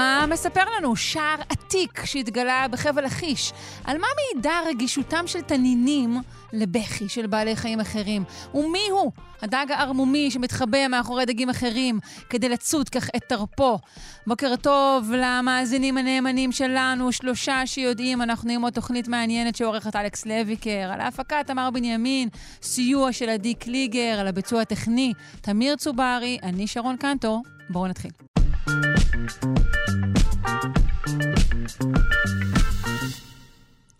מה 0.00 0.26
מספר 0.30 0.64
לנו 0.76 0.96
שער 0.96 1.36
עתיק 1.48 2.04
שהתגלה 2.04 2.68
בחבל 2.68 3.04
לכיש? 3.04 3.52
על 3.84 3.98
מה 3.98 4.06
מעידה 4.16 4.54
רגישותם 4.68 5.26
של 5.26 5.40
תנינים 5.40 6.18
לבכי 6.52 7.08
של 7.08 7.26
בעלי 7.26 7.56
חיים 7.56 7.80
אחרים? 7.80 8.24
ומי 8.54 8.88
הוא 8.90 9.12
הדג 9.42 9.66
הערמומי 9.70 10.30
שמתחבא 10.30 10.88
מאחורי 10.88 11.24
דגים 11.24 11.50
אחרים 11.50 11.98
כדי 12.30 12.48
לצוד 12.48 12.88
כך 12.88 13.08
את 13.16 13.22
תרפו? 13.28 13.78
בוקר 14.26 14.56
טוב 14.56 15.12
למאזינים 15.12 15.98
הנאמנים 15.98 16.52
שלנו, 16.52 17.12
שלושה 17.12 17.66
שיודעים, 17.66 18.22
אנחנו 18.22 18.52
עם 18.52 18.62
עוד 18.62 18.72
תוכנית 18.72 19.08
מעניינת 19.08 19.56
שעורכת 19.56 19.96
אלכס 19.96 20.26
לויקר, 20.26 20.90
על 20.92 21.00
ההפקה 21.00 21.36
תמר 21.46 21.70
בנימין, 21.70 22.28
סיוע 22.62 23.12
של 23.12 23.28
עדי 23.28 23.54
קליגר, 23.54 24.16
על 24.20 24.26
הביצוע 24.28 24.60
הטכני 24.60 25.12
תמיר 25.40 25.76
צוברי, 25.76 26.38
אני 26.42 26.66
שרון 26.66 26.96
קנטור, 26.96 27.42
בואו 27.70 27.86
נתחיל. 27.86 28.39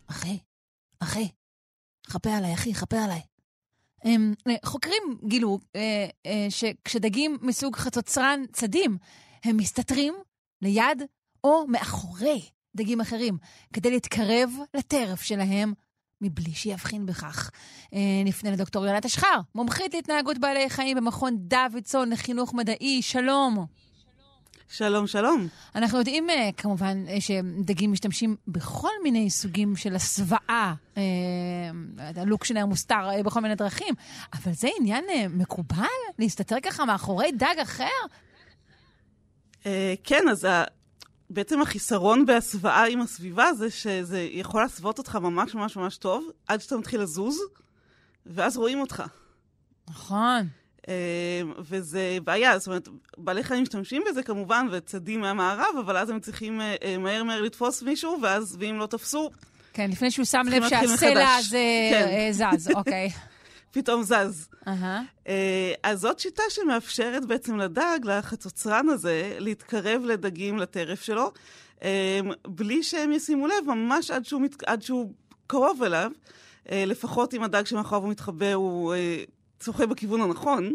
אחי, 0.06 0.38
אחי, 1.01 1.29
חפה 2.06 2.37
עליי, 2.37 2.55
אחי, 2.55 2.74
חפה 2.74 3.05
עליי. 3.05 3.20
הם, 4.05 4.34
חוקרים 4.65 5.02
גילו 5.24 5.59
אה, 5.76 6.07
אה, 6.26 6.46
שכשדגים 6.51 7.38
מסוג 7.43 7.76
חצוצרן 7.76 8.41
צדים, 8.52 8.98
הם 9.45 9.57
מסתתרים 9.57 10.15
ליד 10.63 11.02
או 11.45 11.66
מאחורי 11.68 12.43
דגים 12.76 13.01
אחרים, 13.01 13.38
כדי 13.73 13.91
להתקרב 13.91 14.51
לטרף 14.74 15.23
שלהם 15.23 15.73
מבלי 16.21 16.52
שיבחין 16.52 17.07
בכך. 17.07 17.51
אה, 17.95 18.23
נפנה 18.24 18.51
לדוקטור 18.51 18.87
יונת 18.87 19.04
אשחר, 19.04 19.41
מומחית 19.54 19.95
להתנהגות 19.95 20.38
בעלי 20.38 20.71
חיים 20.71 20.96
במכון 20.96 21.37
דוידסון 21.38 22.10
לחינוך 22.10 22.54
מדעי, 22.54 23.02
שלום. 23.02 23.66
שלום, 24.73 25.07
שלום. 25.07 25.49
אנחנו 25.74 25.99
יודעים 25.99 26.30
אה, 26.30 26.51
כמובן 26.57 27.04
אה, 27.09 27.21
שדגים 27.21 27.93
משתמשים 27.93 28.37
בכל 28.49 28.88
מיני 29.02 29.30
סוגים 29.30 29.76
של 29.76 29.95
הסוואה, 29.95 30.74
אה, 30.96 31.02
הלוק 32.16 32.45
שלהם 32.45 32.68
מוסתר 32.68 33.23
בכל 33.24 33.41
מיני 33.41 33.54
דרכים, 33.54 33.95
אבל 34.35 34.52
זה 34.52 34.68
עניין 34.80 35.04
מקובל? 35.30 35.85
להסתתר 36.18 36.57
ככה 36.63 36.85
מאחורי 36.85 37.32
דג 37.32 37.54
אחר? 37.63 37.85
כן, 40.04 40.29
אז 40.30 40.46
בעצם 41.30 41.63
החיסרון 41.63 42.26
בהסוואה 42.26 42.87
עם 42.87 43.01
הסביבה 43.01 43.52
זה 43.52 43.71
שזה 43.71 44.21
יכול 44.21 44.63
להסוות 44.63 44.98
אותך 44.98 45.16
ממש 45.16 45.54
ממש 45.54 45.76
ממש 45.76 45.96
טוב, 45.96 46.30
עד 46.48 46.60
שאתה 46.60 46.76
מתחיל 46.76 47.01
לזוז, 47.01 47.38
ואז 48.26 48.57
רואים 48.57 48.80
אותך. 48.80 49.02
נכון. 49.88 50.48
אמ, 50.88 51.52
וזה 51.59 52.18
בעיה, 52.24 52.59
זאת 52.59 52.66
אומרת, 52.66 52.88
בעלי 53.18 53.45
חיים 53.45 53.62
משתמשים 53.62 54.02
בזה 54.10 54.23
כמובן, 54.23 54.66
וצדים 54.70 55.20
מהמערב, 55.20 55.74
אבל 55.80 55.96
אז 55.96 56.10
הם 56.10 56.20
צריכים 56.20 56.60
אה, 56.60 56.74
אה, 56.82 56.98
מהר 56.98 57.24
מהר 57.24 57.40
לתפוס 57.40 57.82
מישהו, 57.82 58.18
ואז, 58.23 58.56
ואם 58.60 58.78
לא 58.78 58.86
תפסו... 58.86 59.30
כן, 59.73 59.90
לפני 59.90 60.10
שהוא 60.10 60.24
שם 60.24 60.42
לב 60.51 60.68
שהסלע 60.68 61.34
הזה 61.34 61.88
כן. 61.90 62.08
אה, 62.08 62.56
זז, 62.56 62.70
אוקיי. 62.76 63.10
פתאום 63.70 64.03
זז. 64.03 64.48
Uh-huh. 64.66 65.31
אז 65.82 66.00
זאת 66.00 66.19
שיטה 66.19 66.42
שמאפשרת 66.48 67.25
בעצם 67.25 67.56
לדג, 67.56 67.98
לחצוצרן 68.04 68.88
הזה, 68.88 69.36
להתקרב 69.38 70.02
לדגים 70.04 70.58
לטרף 70.58 71.02
שלו, 71.02 71.32
אמ, 71.82 71.88
בלי 72.46 72.82
שהם 72.82 73.12
ישימו 73.12 73.46
לב, 73.46 73.66
ממש 73.66 74.10
עד 74.10 74.24
שהוא, 74.24 74.40
מת... 74.42 74.62
עד 74.62 74.82
שהוא 74.82 75.12
קרוב 75.46 75.82
אליו. 75.82 76.10
לפחות 76.72 77.34
אם 77.34 77.42
הדג 77.42 77.66
שמאחוריו 77.66 78.02
הוא 78.02 78.10
מתחבא 78.10 78.52
הוא 78.52 78.94
שוחה 79.62 79.87
בכיוון 79.87 80.21
הנכון. 80.21 80.75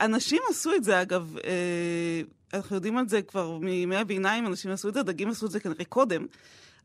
אנשים 0.00 0.42
עשו 0.50 0.74
את 0.74 0.84
זה, 0.84 1.02
אגב, 1.02 1.36
אה, 1.44 2.22
אנחנו 2.54 2.76
יודעים 2.76 2.98
על 2.98 3.08
זה 3.08 3.22
כבר 3.22 3.58
מימי 3.58 3.96
הביניים, 3.96 4.46
אנשים 4.46 4.70
עשו 4.70 4.88
את 4.88 4.94
זה, 4.94 5.00
הדגים 5.00 5.28
עשו 5.28 5.46
את 5.46 5.50
זה 5.50 5.60
כנראה 5.60 5.84
קודם, 5.84 6.26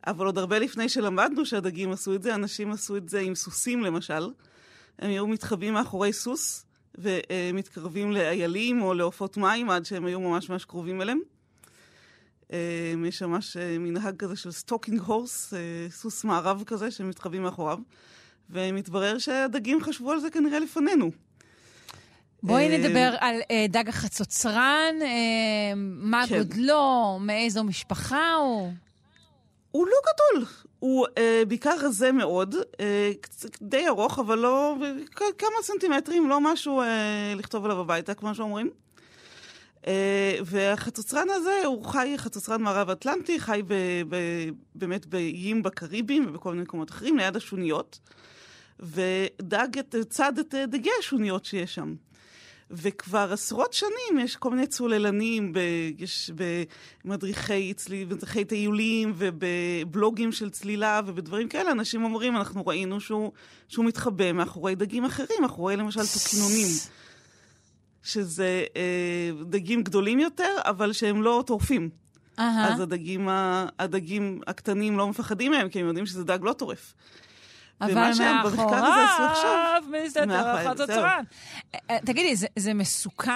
אבל 0.07 0.25
עוד 0.25 0.37
הרבה 0.37 0.59
לפני 0.59 0.89
שלמדנו 0.89 1.45
שהדגים 1.45 1.91
עשו 1.91 2.15
את 2.15 2.23
זה, 2.23 2.35
אנשים 2.35 2.71
עשו 2.71 2.97
את 2.97 3.09
זה 3.09 3.19
עם 3.19 3.35
סוסים 3.35 3.81
למשל. 3.81 4.29
הם 4.99 5.09
היו 5.09 5.27
מתחבאים 5.27 5.73
מאחורי 5.73 6.13
סוס 6.13 6.65
ומתקרבים 6.97 8.11
לאיילים 8.11 8.81
או 8.81 8.93
לעופות 8.93 9.37
מים 9.37 9.69
עד 9.69 9.85
שהם 9.85 10.05
היו 10.05 10.19
ממש 10.19 10.49
ממש 10.49 10.65
קרובים 10.65 11.01
אליהם. 11.01 11.19
אה, 12.53 12.93
יש 13.07 13.21
ממש 13.21 13.57
אה, 13.57 13.77
מנהג 13.79 14.15
כזה 14.17 14.35
של 14.35 14.51
stalking 14.51 14.99
horse, 14.99 15.53
סוס 15.89 16.23
מערב 16.23 16.63
כזה, 16.65 16.91
שמתחבאים 16.91 17.43
מאחוריו. 17.43 17.79
ומתברר 18.49 19.17
שהדגים 19.17 19.83
חשבו 19.83 20.11
על 20.11 20.19
זה 20.19 20.29
כנראה 20.29 20.59
לפנינו. 20.59 21.11
בואי 22.43 22.69
אה, 22.69 22.77
נדבר 22.77 23.15
על 23.19 23.41
uh, 23.41 23.71
דג 23.71 23.89
החצוצרן, 23.89 24.95
uh, 24.99 25.05
מה 25.75 26.23
כן. 26.29 26.37
גודלו, 26.37 27.17
מאיזו 27.21 27.63
משפחה 27.63 28.33
הוא? 28.33 28.71
הוא 29.71 29.87
לא 29.87 29.95
גדול, 30.01 30.45
הוא 30.79 31.07
uh, 31.07 31.45
בעיקר 31.47 31.75
רזה 31.81 32.11
מאוד, 32.11 32.55
uh, 32.55 32.77
די 33.61 33.87
ארוך, 33.87 34.19
אבל 34.19 34.39
לא, 34.39 34.75
כמה 35.15 35.55
סנטימטרים, 35.61 36.29
לא 36.29 36.41
משהו 36.41 36.81
uh, 36.81 36.85
לכתוב 37.35 37.65
עליו 37.65 37.79
הביתה, 37.79 38.13
כמו 38.13 38.35
שאומרים. 38.35 38.69
Uh, 39.83 39.85
והחצוצרן 40.45 41.27
הזה, 41.29 41.61
הוא 41.65 41.85
חי, 41.85 42.13
חצוצרן 42.17 42.61
מערב 42.61 42.89
אטלנטי, 42.89 43.39
חי 43.39 43.61
ב, 43.67 43.73
ב, 44.09 44.17
באמת 44.75 45.05
באיים 45.05 45.63
בקריבים 45.63 46.25
ובכל 46.29 46.49
מיני 46.49 46.63
מקומות 46.63 46.91
אחרים, 46.91 47.17
ליד 47.17 47.35
השוניות. 47.35 47.99
ודג 48.79 49.67
את, 49.79 49.95
צד 50.09 50.39
את 50.39 50.55
דגי 50.67 50.89
השוניות 50.99 51.45
שיש 51.45 51.75
שם. 51.75 51.95
וכבר 52.71 53.29
עשרות 53.33 53.73
שנים 53.73 54.19
יש 54.19 54.35
כל 54.35 54.49
מיני 54.49 54.67
צוללנים, 54.67 55.53
ב, 55.53 55.59
יש 55.97 56.31
במדריכי 57.05 57.73
צליל, 57.73 58.07
מדריכי 58.07 58.45
טיולים 58.45 59.13
ובבלוגים 59.15 60.31
של 60.31 60.49
צלילה 60.49 61.01
ובדברים 61.05 61.47
כאלה, 61.47 61.71
אנשים 61.71 62.03
אומרים, 62.03 62.37
אנחנו 62.37 62.67
ראינו 62.67 62.99
שהוא, 62.99 63.31
שהוא 63.67 63.85
מתחבא 63.85 64.31
מאחורי 64.31 64.75
דגים 64.75 65.05
אחרים, 65.05 65.37
מאחורי 65.41 65.75
למשל 65.75 66.01
תוקינונים. 66.13 66.67
שזה 68.03 68.65
אה, 68.75 69.43
דגים 69.45 69.83
גדולים 69.83 70.19
יותר, 70.19 70.55
אבל 70.59 70.93
שהם 70.93 71.21
לא 71.21 71.43
טורפים. 71.47 71.89
אה-הא. 72.37 72.41
אז 72.41 72.79
הדגים, 72.79 73.27
הדגים 73.79 74.41
הקטנים 74.47 74.97
לא 74.97 75.07
מפחדים 75.07 75.51
מהם, 75.51 75.69
כי 75.69 75.79
הם 75.79 75.87
יודעים 75.87 76.05
שזה 76.05 76.23
דג 76.23 76.39
לא 76.41 76.53
טורף. 76.53 76.93
אבל 77.81 78.11
מאחוריו 78.37 79.83
מסתתר. 79.89 81.05
אה, 81.05 81.19
אה, 81.89 81.99
תגידי, 82.05 82.35
זה, 82.35 82.47
זה 82.59 82.73
מסוכם, 82.73 83.31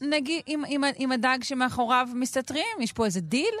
נגיד, 0.00 0.42
עם, 0.46 0.62
עם, 0.68 0.84
עם 0.96 1.12
הדג 1.12 1.38
שמאחוריו 1.42 2.08
מסתתרים? 2.14 2.76
יש 2.80 2.92
פה 2.92 3.04
איזה 3.04 3.20
דיל? 3.20 3.54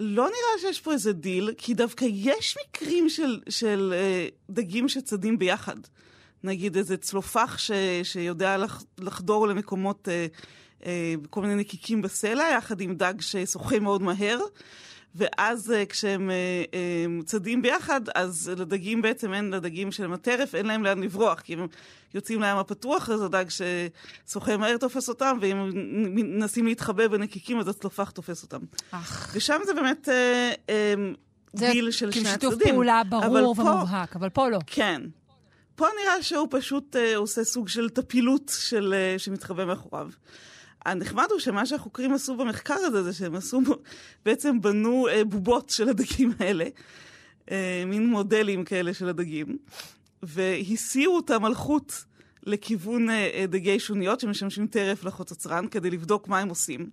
לא 0.00 0.24
נראה 0.24 0.60
שיש 0.60 0.80
פה 0.80 0.92
איזה 0.92 1.12
דיל, 1.12 1.50
כי 1.58 1.74
דווקא 1.74 2.06
יש 2.08 2.56
מקרים 2.68 3.08
של, 3.08 3.40
של 3.48 3.94
אה, 3.96 4.28
דגים 4.50 4.88
שצדים 4.88 5.38
ביחד. 5.38 5.76
נגיד 6.44 6.76
איזה 6.76 6.96
צלופח 6.96 7.58
ש, 7.58 7.70
שיודע 8.02 8.56
לח, 8.56 8.82
לחדור 8.98 9.48
למקומות, 9.48 10.08
אה, 10.08 10.26
אה, 10.86 11.14
כל 11.30 11.40
מיני 11.42 11.54
נקיקים 11.54 12.02
בסלע, 12.02 12.44
יחד 12.56 12.80
עם 12.80 12.94
דג 12.94 13.14
ששוחה 13.20 13.78
מאוד 13.78 14.02
מהר. 14.02 14.38
ואז 15.14 15.70
אה, 15.70 15.86
כשהם 15.86 16.30
אה, 16.30 17.22
אה, 17.22 17.24
צדים 17.24 17.62
ביחד, 17.62 18.00
אז 18.14 18.52
לדגים 18.56 19.02
בעצם 19.02 19.32
אין, 19.34 19.50
לדגים 19.50 19.92
של 19.92 20.12
הטרף, 20.12 20.54
אין 20.54 20.66
להם 20.66 20.84
לאן 20.84 21.02
לברוח, 21.02 21.40
כי 21.40 21.52
הם 21.52 21.66
יוצאים 22.14 22.42
לים 22.42 22.56
הפתוח, 22.56 23.10
אז 23.10 23.22
הדג 23.22 23.44
ששוחה 23.48 24.56
מהר 24.56 24.76
תופס 24.76 25.08
אותם, 25.08 25.38
ואם 25.40 25.70
מנסים 26.14 26.66
להתחבא 26.66 27.08
בנקיקים, 27.08 27.58
אז 27.58 27.68
הצלופח 27.68 28.10
תופס 28.10 28.42
אותם. 28.42 28.60
אך. 28.90 29.32
ושם 29.34 29.58
זה 29.66 29.74
באמת 29.74 30.08
אה, 30.08 30.66
אה, 30.66 31.58
דיל 31.58 31.90
של 31.90 32.10
שני 32.10 32.28
הצדדים. 32.28 32.30
זה 32.30 32.38
כאילו 32.38 32.52
שיתוף 32.52 32.72
פעולה 32.72 33.02
ברור 33.08 33.54
ומובהק, 33.58 34.16
אבל 34.16 34.28
פה 34.28 34.48
לא. 34.48 34.58
כן. 34.66 35.02
פה 35.80 35.86
נראה 36.02 36.22
שהוא 36.22 36.48
פשוט 36.50 36.96
אה, 36.96 37.16
עושה 37.16 37.44
סוג 37.44 37.68
של 37.68 37.88
טפילות 37.88 38.52
של, 38.58 38.94
אה, 39.16 39.18
שמתחבא 39.18 39.64
מאחוריו. 39.64 40.08
הנחמד 40.86 41.26
הוא 41.30 41.38
שמה 41.38 41.66
שהחוקרים 41.66 42.12
עשו 42.12 42.36
במחקר 42.36 42.74
הזה, 42.74 43.02
זה 43.02 43.12
שהם 43.12 43.34
עשו, 43.34 43.60
בעצם 44.24 44.60
בנו 44.60 45.08
אה, 45.08 45.24
בובות 45.24 45.70
של 45.70 45.88
הדגים 45.88 46.32
האלה, 46.38 46.64
אה, 47.50 47.82
מין 47.86 48.06
מודלים 48.06 48.64
כאלה 48.64 48.94
של 48.94 49.08
הדגים, 49.08 49.58
והסיעו 50.22 51.16
אותם 51.16 51.44
על 51.44 51.54
חוט 51.54 51.92
לכיוון 52.42 53.10
אה, 53.10 53.44
דגי 53.48 53.78
שוניות 53.78 54.20
שמשמשים 54.20 54.66
טרף 54.66 55.04
לחוצצרן, 55.04 55.66
כדי 55.68 55.90
לבדוק 55.90 56.28
מה 56.28 56.38
הם 56.38 56.48
עושים. 56.48 56.90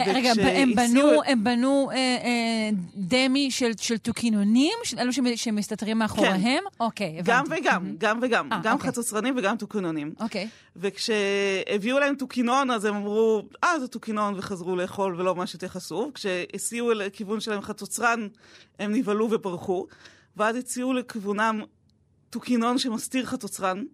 רגע, 0.00 0.32
הם 0.42 0.74
בנו, 0.74 1.22
הם 1.26 1.44
בנו 1.44 1.90
אה, 1.90 1.96
אה, 1.96 2.70
דמי 2.96 3.50
של, 3.50 3.70
של 3.80 3.98
טוקינונים? 3.98 4.72
של 4.84 4.98
אלו 4.98 5.10
שמסתתרים 5.36 5.98
מאחוריהם? 5.98 6.40
כן. 6.42 6.62
אוקיי, 6.80 7.18
הבנתי. 7.18 7.30
גם 7.30 7.44
וגם, 7.50 7.86
mm-hmm. 7.86 7.98
גם 7.98 8.18
וגם. 8.22 8.52
아, 8.52 8.56
גם 8.62 8.74
אוקיי. 8.74 8.90
חצוצרנים 8.90 9.34
וגם 9.36 9.56
טוקינונים. 9.56 10.14
אוקיי. 10.20 10.48
וכשהביאו 10.76 11.98
להם 11.98 12.14
תוכינון, 12.14 12.70
אז 12.70 12.84
הם 12.84 12.94
אמרו, 12.94 13.42
אה, 13.64 13.78
זה 13.80 13.88
תוכינון, 13.88 14.34
וחזרו 14.36 14.76
לאכול 14.76 15.20
ולא 15.20 15.46
שיותר 15.46 15.68
חשוב. 15.68 16.10
כשהסיעו 16.14 16.92
לכיוון 16.92 17.40
שלהם 17.40 17.62
חצוצרן, 17.62 18.28
הם 18.78 18.92
נבהלו 18.92 19.30
וברחו. 19.30 19.86
ואז 20.36 20.56
הסיעו 20.56 20.92
לכיוונם 20.92 21.62
תוכינון 22.30 22.78
שמסתיר 22.78 23.26
חצוצרן. 23.26 23.84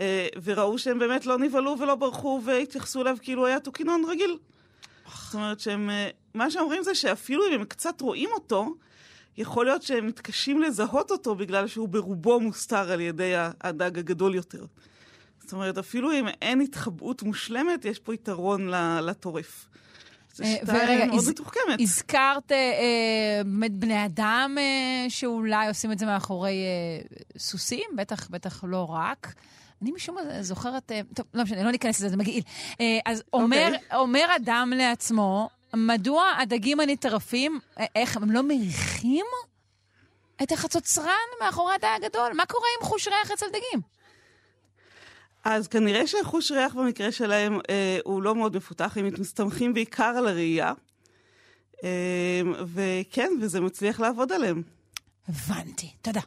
אה, 0.00 0.28
וראו 0.42 0.78
שהם 0.78 0.98
באמת 0.98 1.26
לא 1.26 1.38
נבהלו 1.38 1.76
ולא 1.78 1.94
ברחו 1.94 2.40
והתייחסו 2.44 3.02
אליו 3.02 3.16
כאילו 3.22 3.46
היה 3.46 3.60
תוכינון 3.60 4.02
רגיל. 4.08 4.38
זאת 5.16 5.34
אומרת 5.34 5.60
שהם, 5.60 5.90
אה, 5.90 6.08
מה 6.34 6.50
שאומרים 6.50 6.82
זה 6.82 6.94
שאפילו 6.94 7.46
אם 7.48 7.52
הם 7.52 7.64
קצת 7.64 8.00
רואים 8.00 8.28
אותו, 8.34 8.74
יכול 9.36 9.66
להיות 9.66 9.82
שהם 9.82 10.06
מתקשים 10.06 10.62
לזהות 10.62 11.10
אותו 11.10 11.34
בגלל 11.34 11.66
שהוא 11.66 11.88
ברובו 11.88 12.40
מוסתר 12.40 12.92
על 12.92 13.00
ידי 13.00 13.32
הדג 13.60 13.98
הגדול 13.98 14.34
יותר. 14.34 14.64
זאת 15.40 15.52
אומרת, 15.52 15.78
אפילו 15.78 16.12
אם 16.12 16.28
אין 16.42 16.60
התחבאות 16.60 17.22
מושלמת, 17.22 17.84
יש 17.84 17.98
פה 17.98 18.14
יתרון 18.14 18.68
לטורף. 19.02 19.68
זו 20.34 20.44
אה, 20.44 20.56
שיטה 20.60 20.72
מאוד 21.06 21.24
מתוחכמת. 21.28 21.80
הזכרת 21.80 22.52
באמת 23.44 23.72
בני 23.72 24.04
אדם 24.04 24.56
שאולי 25.08 25.68
עושים 25.68 25.92
את 25.92 25.98
זה 25.98 26.06
מאחורי 26.06 26.54
סוסים, 27.38 27.90
בטח, 27.96 28.28
בטח 28.30 28.64
לא 28.64 28.84
רק. 28.90 29.34
אני 29.82 29.92
משום 29.92 30.14
מה 30.14 30.42
זוכרת, 30.42 30.92
אה, 30.92 31.00
טוב, 31.14 31.26
לא 31.34 31.42
משנה, 31.42 31.62
לא 31.62 31.70
ניכנס 31.70 31.98
לזה, 31.98 32.08
זה 32.08 32.16
מגעיל. 32.16 32.42
אה, 32.80 32.98
אז 33.06 33.22
אומר, 33.32 33.72
okay. 33.74 33.94
אומר 33.94 34.26
אדם 34.36 34.72
לעצמו, 34.76 35.48
מדוע 35.74 36.24
הדגים 36.38 36.80
הנטרפים, 36.80 37.60
אה, 37.78 37.84
איך, 37.94 38.16
הם 38.16 38.30
לא 38.30 38.42
מריחים 38.42 39.26
את 40.42 40.52
החצוצרן 40.52 41.28
מאחורי 41.40 41.74
הדג 41.74 41.88
הגדול? 41.96 42.32
מה 42.32 42.46
קורה 42.46 42.66
עם 42.80 42.86
חוש 42.86 43.08
ריח 43.08 43.30
אצל 43.30 43.46
דגים? 43.48 43.80
אז 45.44 45.68
כנראה 45.68 46.06
שהחוש 46.06 46.52
ריח 46.52 46.74
במקרה 46.74 47.12
שלהם 47.12 47.58
אה, 47.70 47.98
הוא 48.04 48.22
לא 48.22 48.34
מאוד 48.34 48.56
מפותח, 48.56 48.96
הם 48.96 49.10
מסתמכים 49.18 49.74
בעיקר 49.74 50.14
על 50.18 50.28
הראייה. 50.28 50.72
אה, 51.84 52.40
וכן, 52.74 53.30
וזה 53.40 53.60
מצליח 53.60 54.00
לעבוד 54.00 54.32
עליהם. 54.32 54.62
הבנתי, 55.28 55.92
תודה. 56.02 56.20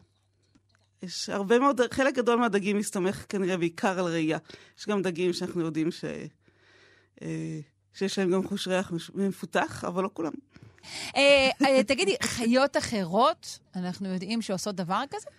יש 1.04 1.28
הרבה 1.28 1.58
מאוד, 1.58 1.80
חלק 1.90 2.14
גדול 2.14 2.38
מהדגים 2.38 2.78
מסתמך 2.78 3.24
כנראה 3.28 3.56
בעיקר 3.56 3.98
על 3.98 4.04
ראייה. 4.04 4.38
יש 4.78 4.88
גם 4.88 5.02
דגים 5.02 5.32
שאנחנו 5.32 5.60
יודעים 5.60 5.90
ש... 5.90 6.04
אה, 7.22 7.60
שיש 7.94 8.18
להם 8.18 8.30
גם 8.30 8.48
חוש 8.48 8.68
ריח 8.68 8.92
מפותח, 9.14 9.84
אבל 9.84 10.02
לא 10.02 10.10
כולם. 10.12 10.32
אה, 11.16 11.50
אה, 11.66 11.84
תגידי, 11.84 12.16
חיות 12.22 12.76
אחרות, 12.76 13.58
אנחנו 13.76 14.12
יודעים 14.12 14.42
שעושות 14.42 14.74
דבר 14.74 15.02
כזה? 15.10 15.30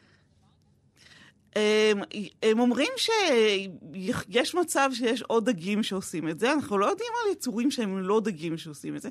הם, 1.55 2.01
הם 2.43 2.59
אומרים 2.59 2.91
שיש 2.97 4.55
מצב 4.55 4.89
שיש 4.93 5.21
עוד 5.21 5.49
דגים 5.49 5.83
שעושים 5.83 6.29
את 6.29 6.39
זה, 6.39 6.53
אנחנו 6.53 6.77
לא 6.77 6.85
יודעים 6.85 7.09
על 7.25 7.31
יצורים 7.31 7.71
שהם 7.71 7.99
לא 7.99 8.19
דגים 8.19 8.57
שעושים 8.57 8.95
את 8.95 9.01
זה. 9.01 9.09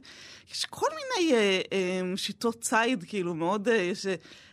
יש 0.53 0.65
כל 0.65 0.87
מיני 0.91 1.33
אה, 1.35 1.61
אה, 1.73 2.17
שיטות 2.17 2.61
ציד, 2.61 3.05
כאילו, 3.09 3.35
מאוד, 3.35 3.69
אה, 3.69 3.75
יש 3.75 4.07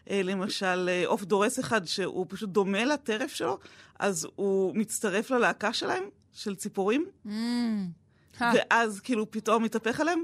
למשל 0.09 0.89
עוף 1.05 1.23
דורס 1.23 1.59
אחד 1.59 1.85
שהוא 1.85 2.25
פשוט 2.29 2.49
דומה 2.49 2.85
לטרף 2.85 3.33
שלו, 3.33 3.57
אז 3.99 4.27
הוא 4.35 4.75
מצטרף 4.75 5.31
ללהקה 5.31 5.73
שלהם, 5.73 6.03
של 6.33 6.55
ציפורים, 6.55 7.05
mm. 7.25 7.29
ואז 8.39 8.99
כאילו 8.99 9.31
פתאום 9.31 9.63
מתהפך 9.63 9.99
עליהם. 9.99 10.23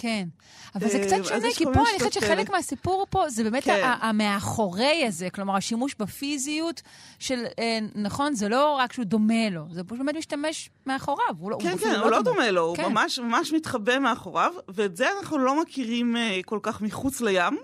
כן, 0.00 0.28
אבל 0.74 0.88
זה 0.88 0.98
קצת 0.98 1.12
אה, 1.12 1.24
שונה, 1.24 1.48
כי 1.56 1.64
פה 1.64 1.70
אני 1.72 1.98
חושבת 1.98 2.12
שחלק 2.12 2.50
מהסיפור 2.50 3.06
פה 3.10 3.30
זה 3.30 3.44
באמת 3.44 3.64
כן. 3.64 3.92
המאחורי 4.00 5.04
הזה, 5.06 5.30
כלומר, 5.30 5.56
השימוש 5.56 5.94
בפיזיות 5.98 6.82
של, 7.18 7.44
אה, 7.58 7.78
נכון, 7.94 8.34
זה 8.34 8.48
לא 8.48 8.76
רק 8.76 8.92
שהוא 8.92 9.04
דומה 9.04 9.50
לו, 9.50 9.64
זה 9.70 9.84
פשוט 9.84 9.98
באמת 9.98 10.16
משתמש 10.16 10.70
מאחוריו. 10.86 11.34
לא- 11.50 11.58
כן, 11.62 11.78
כן, 11.78 11.94
הוא 11.94 12.10
לא 12.10 12.22
דומה 12.22 12.50
לו, 12.50 12.62
הוא 12.62 12.76
כן. 12.76 12.92
ממש 13.18 13.52
מתחבא 13.52 13.98
מאחוריו, 13.98 14.52
ואת 14.68 14.96
זה 14.96 15.06
אנחנו 15.18 15.38
לא 15.38 15.62
מכירים 15.62 16.16
אה, 16.16 16.40
כל 16.44 16.58
כך 16.62 16.82
מחוץ 16.82 17.20
לים. 17.20 17.56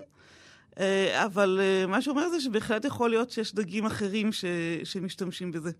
אבל 1.13 1.59
מה 1.87 2.01
שאומר 2.01 2.29
זה 2.29 2.41
שבהחלט 2.41 2.85
יכול 2.85 3.09
להיות 3.09 3.31
שיש 3.31 3.55
דגים 3.55 3.85
אחרים 3.85 4.29
שמשתמשים 4.83 5.51
בזה. 5.51 5.71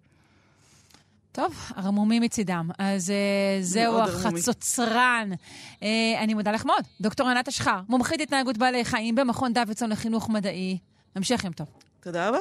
טוב, 1.38 1.72
ערמומי 1.76 2.20
מצידם. 2.20 2.70
אז 2.80 3.10
uh, 3.10 3.14
זהו 3.64 4.00
החצוצרן. 4.00 5.30
Uh, 5.80 5.84
אני 6.20 6.34
מודה 6.34 6.52
לך 6.52 6.66
מאוד. 6.66 6.84
דוקטור 7.02 7.30
ענת 7.30 7.48
אשחר, 7.48 7.80
מומחית 7.90 8.22
התנהגות 8.22 8.58
בעלי 8.58 8.86
חיים 8.86 9.16
במכון 9.16 9.54
דוידסון 9.54 9.90
לחינוך 9.90 10.30
מדעי. 10.30 10.78
המשך 11.16 11.44
יום 11.44 11.54
טוב. 11.54 11.68
תודה 12.00 12.30
רבה. 12.30 12.40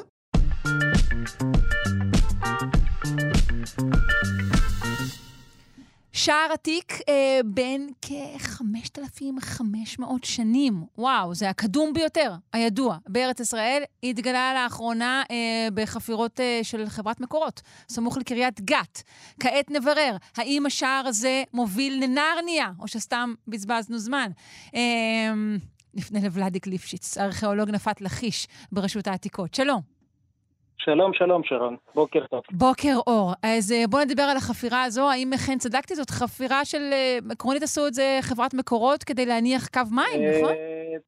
שער 6.17 6.49
עתיק 6.53 6.99
אה, 7.09 7.41
בן 7.45 7.81
כ-5,500 8.03 10.05
שנים. 10.23 10.85
וואו, 10.99 11.35
זה 11.35 11.51
הקדום 11.51 11.93
ביותר, 11.93 12.35
הידוע, 12.53 12.97
בארץ 13.09 13.41
ישראל. 13.41 13.83
התגלה 14.03 14.55
לאחרונה 14.55 15.23
אה, 15.31 15.69
בחפירות 15.75 16.41
אה, 16.41 16.61
של 16.63 16.89
חברת 16.89 17.21
מקורות, 17.21 17.63
סמוך 17.89 18.19
לקריית 18.19 18.61
גת. 18.61 19.03
כעת 19.41 19.71
נברר, 19.71 20.17
האם 20.37 20.67
השער 20.67 21.07
הזה 21.07 21.43
מוביל 21.53 22.05
לנרניה, 22.05 22.71
או 22.81 22.89
שסתם 22.89 23.35
בזבזנו 23.49 23.99
זמן. 23.99 24.31
אה, 24.75 24.81
נפנה 25.95 26.21
לוולדיק 26.21 26.67
ליפשיץ, 26.67 27.19
ארכיאולוג 27.19 27.71
נפת 27.71 28.01
לכיש 28.01 28.49
ברשות 28.73 29.07
העתיקות. 29.07 29.55
שלום. 29.55 29.96
שלום, 30.87 31.13
שלום, 31.15 31.45
שרון. 31.45 31.77
בוקר 31.95 32.27
טוב. 32.27 32.43
בוקר 32.51 32.97
אור. 33.07 33.33
אז 33.43 33.73
אה, 33.73 33.85
בואו 33.91 34.03
נדבר 34.05 34.23
על 34.23 34.37
החפירה 34.37 34.83
הזו. 34.85 35.11
האם 35.11 35.31
אכן 35.35 35.59
צדקתי? 35.59 35.95
זאת 35.95 36.11
חפירה 36.11 36.65
של... 36.65 36.83
אה, 36.93 37.19
עקרונית 37.31 37.63
עשו 37.63 37.87
את 37.87 37.95
זה 37.95 38.19
חברת 38.23 38.55
מקורות 38.55 39.05
כדי 39.05 39.27
להניח 39.27 39.69
קו 39.69 39.81
מים, 39.91 40.23
אה, 40.23 40.39
נכון? 40.39 40.55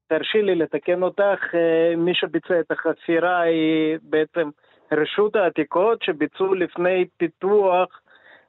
תרשי 0.09 0.43
לי 0.43 0.55
לתקן 0.55 1.03
אותך. 1.03 1.55
מי 1.97 2.15
שביצע 2.15 2.61
את 2.61 2.71
החפירה 2.71 3.41
היא 3.41 3.99
בעצם 4.03 4.51
רשות 4.93 5.37
העתיקות, 5.37 6.03
שביצעו 6.03 6.55
לפני 6.55 7.05
פיתוח, 7.17 7.89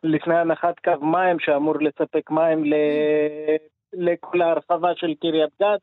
לפני 0.03 0.37
הנחת 0.37 0.79
קו 0.83 1.05
מים, 1.05 1.39
שאמור 1.39 1.75
לספק 1.81 2.31
מים 2.31 2.63
לכל 3.93 4.41
ההרחבה 4.41 4.89
של 4.95 5.13
קריית 5.21 5.51
גת 5.61 5.79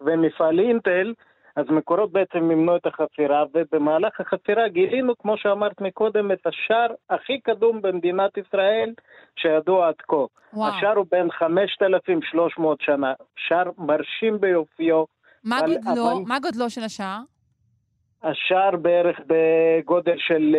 ומפעל 0.00 0.60
אינטל. 0.60 1.12
אז 1.56 1.66
מקורות 1.70 2.12
בעצם 2.12 2.38
מימנו 2.38 2.76
את 2.76 2.86
החפירה, 2.86 3.44
ובמהלך 3.54 4.20
החפירה 4.20 4.68
גילינו, 4.68 5.12
כמו 5.18 5.36
שאמרת 5.36 5.80
מקודם, 5.80 6.32
את 6.32 6.46
השער 6.46 6.86
הכי 7.10 7.40
קדום 7.40 7.82
במדינת 7.82 8.36
ישראל 8.36 8.92
שידוע 9.36 9.88
עד 9.88 9.94
כה. 10.08 10.16
וואו. 10.52 10.74
השער 10.74 10.96
הוא 10.96 11.06
בן 11.10 11.30
5,300 11.30 12.80
שנה, 12.80 13.12
שער 13.36 13.70
מרשים 13.78 14.40
ביופיו. 14.40 15.04
מה 15.44 15.60
גודלו? 15.60 15.92
אבל... 15.92 16.22
מה 16.26 16.38
גודלו 16.38 16.70
של 16.70 16.82
השער? 16.84 17.20
השער 18.22 18.76
בערך 18.76 19.20
בגודל 19.26 20.16
של 20.18 20.56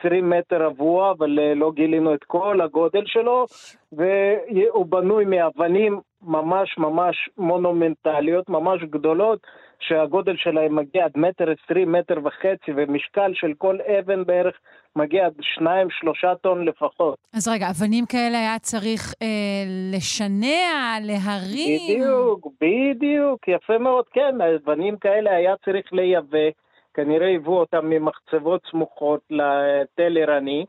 20 0.00 0.32
אה, 0.32 0.38
מטר 0.38 0.66
רבוע, 0.66 1.12
אבל 1.18 1.38
אה, 1.38 1.54
לא 1.54 1.72
גילינו 1.74 2.14
את 2.14 2.24
כל 2.24 2.60
הגודל 2.60 3.02
שלו, 3.06 3.46
והוא 3.92 4.86
בנוי 4.86 5.24
מאבנים 5.24 6.00
ממש 6.22 6.78
ממש 6.78 7.28
מונומנטליות, 7.38 8.48
ממש 8.48 8.82
גדולות, 8.82 9.46
שהגודל 9.80 10.36
שלהם 10.36 10.76
מגיע 10.76 11.04
עד 11.04 11.12
מטר 11.16 11.44
עשרים, 11.50 11.92
מטר 11.92 12.18
וחצי, 12.24 12.70
ומשקל 12.76 13.32
של 13.34 13.52
כל 13.58 13.78
אבן 13.80 14.24
בערך 14.24 14.54
מגיע 14.96 15.26
עד 15.26 15.32
שניים, 15.40 15.88
שלושה 15.90 16.34
טון 16.34 16.64
לפחות. 16.64 17.16
אז 17.36 17.48
רגע, 17.48 17.66
אבנים 17.70 18.06
כאלה 18.06 18.38
היה 18.38 18.58
צריך 18.58 19.14
אה, 19.22 19.64
לשנע, 19.92 20.98
להרים? 21.02 21.78
בדיוק, 21.88 22.46
בדיוק, 22.60 23.48
יפה 23.48 23.78
מאוד, 23.78 24.04
כן, 24.12 24.34
אבנים 24.40 24.96
כאלה 24.96 25.30
היה 25.30 25.54
צריך 25.64 25.92
לייבא, 25.92 26.48
כנראה 26.94 27.26
היוו 27.26 27.58
אותם 27.58 27.86
ממחצבות 27.90 28.62
סמוכות 28.70 29.20
לתל 29.30 30.18
ערני, 30.18 30.64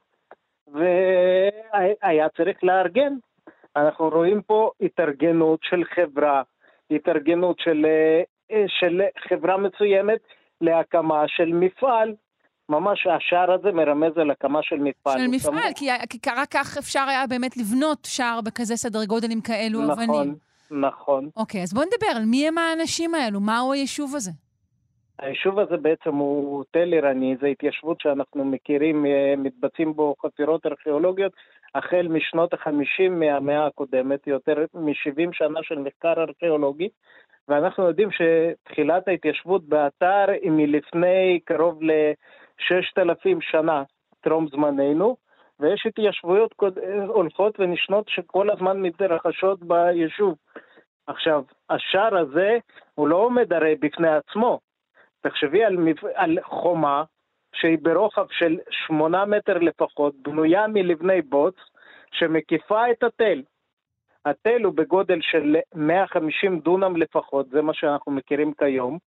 והיה 0.67 2.29
צריך 2.37 2.63
לארגן. 2.63 3.13
אנחנו 3.75 4.09
רואים 4.09 4.41
פה 4.41 4.71
התארגנות 4.81 5.59
של 5.63 5.83
חברה, 5.95 6.41
התארגנות 6.91 7.59
של 7.59 7.85
אה, 7.85 8.21
של 8.67 9.01
חברה 9.29 9.57
מסוימת 9.57 10.19
להקמה 10.61 11.23
של 11.27 11.53
מפעל. 11.53 12.15
ממש 12.69 13.07
השער 13.07 13.51
הזה 13.51 13.71
מרמז 13.71 14.17
על 14.17 14.31
הקמה 14.31 14.59
של 14.63 14.75
מפעל. 14.75 15.19
של 15.19 15.27
מפעל, 15.27 15.73
כי, 15.75 15.89
כי 16.09 16.29
רק 16.35 16.49
כך 16.51 16.77
אפשר 16.77 17.05
היה 17.07 17.27
באמת 17.27 17.57
לבנות 17.57 17.97
שער 18.05 18.39
בכזה 18.41 18.75
סדר 18.75 19.05
גודל 19.05 19.31
עם 19.31 19.41
כאלו 19.41 19.81
נכון, 19.81 19.91
אבנים. 19.91 20.07
נכון, 20.09 20.35
נכון. 20.81 21.29
אוקיי, 21.37 21.63
אז 21.63 21.73
בואו 21.73 21.85
נדבר 21.85 22.17
על 22.17 22.25
מי 22.25 22.47
הם 22.47 22.57
האנשים 22.57 23.15
האלו, 23.15 23.39
מהו 23.39 23.73
היישוב 23.73 24.15
הזה. 24.15 24.31
היישוב 25.21 25.59
הזה 25.59 25.77
בעצם 25.77 26.15
הוא 26.15 26.63
תל 26.71 26.93
עירני, 26.93 27.35
זו 27.41 27.47
התיישבות 27.47 28.01
שאנחנו 28.01 28.45
מכירים, 28.45 29.05
אה, 29.05 29.33
מתבצעים 29.37 29.93
בו 29.93 30.15
חפירות 30.21 30.65
ארכיאולוגיות 30.65 31.33
החל 31.75 32.07
משנות 32.09 32.53
החמישים 32.53 33.19
מהמאה 33.19 33.65
הקודמת, 33.65 34.27
יותר 34.27 34.65
מ-70 34.73 35.33
שנה 35.33 35.59
של 35.63 35.79
מחקר 35.79 36.13
ארכיאולוגי, 36.13 36.89
ואנחנו 37.47 37.87
יודעים 37.87 38.09
שתחילת 38.11 39.07
ההתיישבות 39.07 39.63
באתר 39.63 40.25
היא 40.41 40.51
מלפני 40.51 41.39
קרוב 41.45 41.83
ל-6,000 41.83 43.37
שנה, 43.41 43.83
טרום 44.21 44.47
זמננו, 44.47 45.17
ויש 45.59 45.85
התיישבויות 45.85 46.55
הולכות 47.07 47.59
ונשנות 47.59 48.09
שכל 48.09 48.49
הזמן 48.51 48.81
מתרחשות 48.81 49.63
ביישוב. 49.63 50.35
עכשיו, 51.07 51.43
השער 51.69 52.17
הזה 52.17 52.57
הוא 52.95 53.07
לא 53.07 53.15
עומד 53.15 53.53
הרי 53.53 53.75
בפני 53.75 54.09
עצמו. 54.09 54.59
תחשבי 55.21 55.63
על, 55.63 55.77
על 56.15 56.37
חומה 56.43 57.03
שהיא 57.55 57.77
ברוחב 57.81 58.25
של 58.29 58.57
שמונה 58.69 59.25
מטר 59.25 59.57
לפחות, 59.57 60.15
בנויה 60.21 60.67
מלבני 60.67 61.21
בוץ, 61.21 61.55
שמקיפה 62.11 62.91
את 62.91 63.03
התל. 63.03 63.41
התל 64.25 64.63
הוא 64.63 64.73
בגודל 64.73 65.19
של 65.21 65.55
150 65.75 66.59
דונם 66.59 66.97
לפחות, 66.97 67.49
זה 67.49 67.61
מה 67.61 67.73
שאנחנו 67.73 68.11
מכירים 68.11 68.53
כיום. 68.53 68.97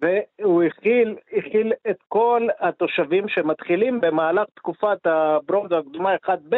והוא 0.00 0.62
הכיל, 0.62 1.16
הכיל 1.32 1.72
את 1.90 1.96
כל 2.08 2.48
התושבים 2.60 3.28
שמתחילים 3.28 4.00
במהלך 4.00 4.48
תקופת 4.54 5.06
הברונזה 5.06 5.78
הקדומה 5.78 6.14
1ב', 6.26 6.54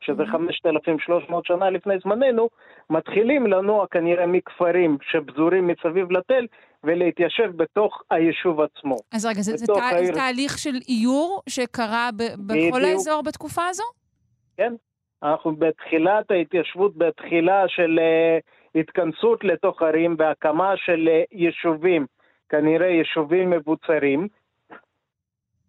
שזה 0.00 0.26
5,300 0.26 1.46
שנה 1.46 1.70
לפני 1.70 1.98
זמננו, 1.98 2.48
מתחילים 2.90 3.46
לנוע 3.46 3.86
כנראה 3.86 4.26
מכפרים 4.26 4.98
שפזורים 5.02 5.66
מסביב 5.66 6.10
לתל 6.12 6.46
ולהתיישב 6.84 7.50
בתוך 7.56 8.02
היישוב 8.10 8.60
עצמו. 8.60 8.96
אז 9.14 9.26
רגע, 9.26 9.40
זה, 9.40 9.56
זה 9.56 9.72
העיר... 9.82 10.14
תהליך 10.14 10.58
של 10.58 10.74
איור 10.88 11.42
שקרה 11.48 12.10
ב- 12.16 12.22
בכל 12.46 12.54
בדיוק. 12.54 12.76
האזור 12.84 13.22
בתקופה 13.22 13.66
הזו? 13.66 13.84
כן, 14.56 14.72
אנחנו 15.22 15.56
בתחילת 15.56 16.30
ההתיישבות, 16.30 16.96
בתחילה 16.96 17.64
של 17.68 17.98
uh, 17.98 18.80
התכנסות 18.80 19.44
לתוך 19.44 19.82
ערים 19.82 20.16
והקמה 20.18 20.72
של 20.76 21.08
uh, 21.08 21.26
יישובים, 21.32 22.06
כנראה 22.48 22.86
יישובים 22.86 23.50
מבוצרים, 23.50 24.28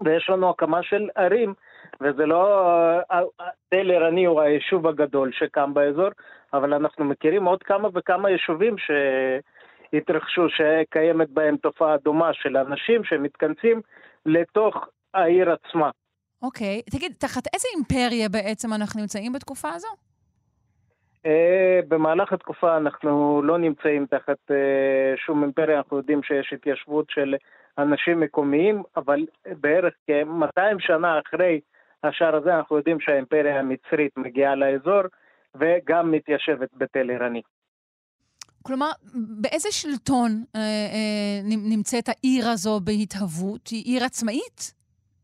ויש 0.02 0.30
לנו 0.30 0.50
הקמה 0.50 0.84
של 0.84 1.10
ערים, 1.16 1.54
וזה 2.02 2.26
לא... 2.26 2.70
אה, 3.12 3.22
תל 3.70 3.92
ערני 3.92 4.26
הוא 4.26 4.42
היישוב 4.42 4.88
הגדול 4.88 5.32
שקם 5.34 5.74
באזור, 5.74 6.10
אבל 6.54 6.74
אנחנו 6.74 7.06
מכירים 7.06 7.46
עוד 7.46 7.64
כמה 7.64 7.90
וכמה 7.94 8.30
יישובים 8.30 8.76
שהתרחשו, 9.92 10.42
שקיימת 10.50 11.30
בהם 11.30 11.58
תופעה 11.58 11.98
דומה 11.98 12.34
של 12.34 12.58
אנשים 12.58 13.04
שמתכנסים 13.04 13.82
לתוך 14.26 14.76
העיר 15.14 15.52
עצמה. 15.52 15.90
אוקיי. 16.42 16.82
Okay. 16.88 16.92
תגיד, 16.98 17.14
תחת 17.20 17.44
איזה 17.54 17.68
אימפריה 17.76 18.30
בעצם 18.30 18.74
אנחנו 18.74 19.02
נמצאים 19.02 19.34
בתקופה 19.34 19.70
הזו? 19.70 19.88
Uh, 21.28 21.86
במהלך 21.88 22.34
התקופה 22.34 22.78
אנחנו 22.78 23.42
לא 23.44 23.58
נמצאים 23.58 24.06
תחת 24.06 24.38
uh, 24.52 24.54
שום 25.26 25.44
אימפריה, 25.44 25.78
אנחנו 25.78 25.98
יודעים 25.98 26.24
שיש 26.24 26.54
התיישבות 26.54 27.06
של 27.10 27.36
אנשים 27.78 28.20
מקומיים, 28.20 28.84
אבל 28.98 29.26
בערך 29.46 29.94
כ-200 30.08 30.80
שנה 30.80 31.20
אחרי 31.20 31.60
השער 32.04 32.36
הזה 32.36 32.56
אנחנו 32.58 32.78
יודעים 32.78 33.00
שהאימפריה 33.00 33.60
המצרית 33.60 34.18
מגיעה 34.18 34.56
לאזור 34.56 35.02
וגם 35.56 36.12
מתיישבת 36.12 36.70
בתל 36.78 37.10
עירני. 37.10 37.42
כלומר, 38.64 38.92
באיזה 39.42 39.72
שלטון 39.72 40.32
אה, 40.56 40.60
אה, 40.62 41.40
נמצאת 41.46 42.10
העיר 42.10 42.48
הזו 42.48 42.80
בהתהוות? 42.80 43.68
היא 43.68 43.84
עיר 43.86 44.04
עצמאית? 44.04 44.74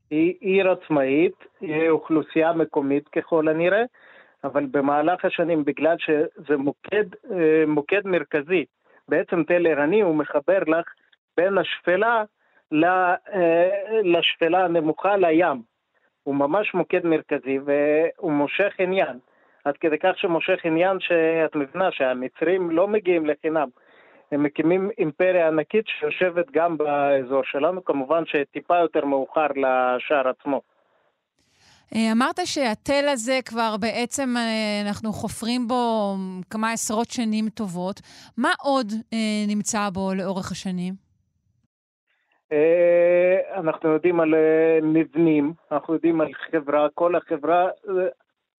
היא 0.10 0.34
עיר 0.40 0.72
עצמאית, 0.72 1.36
היא 1.62 1.90
אוכלוסייה 1.90 2.54
מקומית 2.54 3.08
ככל 3.08 3.48
הנראה, 3.48 3.84
אבל 4.44 4.66
במהלך 4.66 5.26
השנים, 5.26 5.66
בגלל 5.66 5.96
שזה 6.00 6.58
מוקד, 6.58 7.06
אה, 7.32 7.64
מוקד 7.68 8.02
מרכזי, 8.06 8.66
בעצם 9.08 9.44
תל 9.44 9.66
עירני 9.66 10.02
הוא 10.02 10.16
מחבר 10.16 10.60
לך 10.68 10.86
בין 11.38 11.58
השפלה 11.58 12.24
אה, 12.74 13.66
לשפלה 14.04 14.66
הנמוכה 14.66 15.18
לים. 15.18 15.62
הוא 16.24 16.36
ממש 16.36 16.74
מוקד 16.74 17.06
מרכזי 17.06 17.60
והוא 17.66 18.32
מושך 18.32 18.74
עניין. 18.80 19.20
עד 19.68 19.78
כדי 19.78 19.98
כך 20.00 20.18
שמושך 20.18 20.60
עניין 20.64 21.00
שאת 21.00 21.56
מבינה 21.56 21.92
שהמצרים 21.92 22.72
לא 22.72 22.88
מגיעים 22.88 23.26
לחינם. 23.26 23.68
הם 24.32 24.44
מקימים 24.44 24.90
אימפריה 24.98 25.48
ענקית 25.48 25.86
שיושבת 25.88 26.46
גם 26.52 26.78
באזור 26.78 27.42
שלנו, 27.44 27.86
כמובן 27.86 28.24
שטיפה 28.26 28.78
יותר 28.78 29.06
מאוחר 29.06 29.48
לשער 29.48 30.28
עצמו. 30.30 30.62
אה, 31.96 32.12
אמרת 32.12 32.40
שהתל 32.46 33.06
הזה 33.08 33.40
כבר 33.46 33.76
בעצם 33.80 34.30
אה, 34.38 34.88
אנחנו 34.88 35.14
חופרים 35.14 35.68
בו 35.68 36.14
כמה 36.50 36.72
עשרות 36.72 37.08
שנים 37.10 37.50
טובות. 37.50 38.02
מה 38.38 38.50
עוד 38.64 38.88
אה, 39.14 39.46
נמצא 39.48 39.90
בו 39.94 40.14
לאורך 40.18 40.52
השנים? 40.52 40.94
אנחנו 43.56 43.90
יודעים 43.90 44.20
על 44.20 44.34
מבנים, 44.84 45.54
אנחנו 45.72 45.94
יודעים 45.94 46.22
על 46.22 46.28
חברה, 46.34 46.88
כל 46.94 47.16
החברה, 47.16 47.68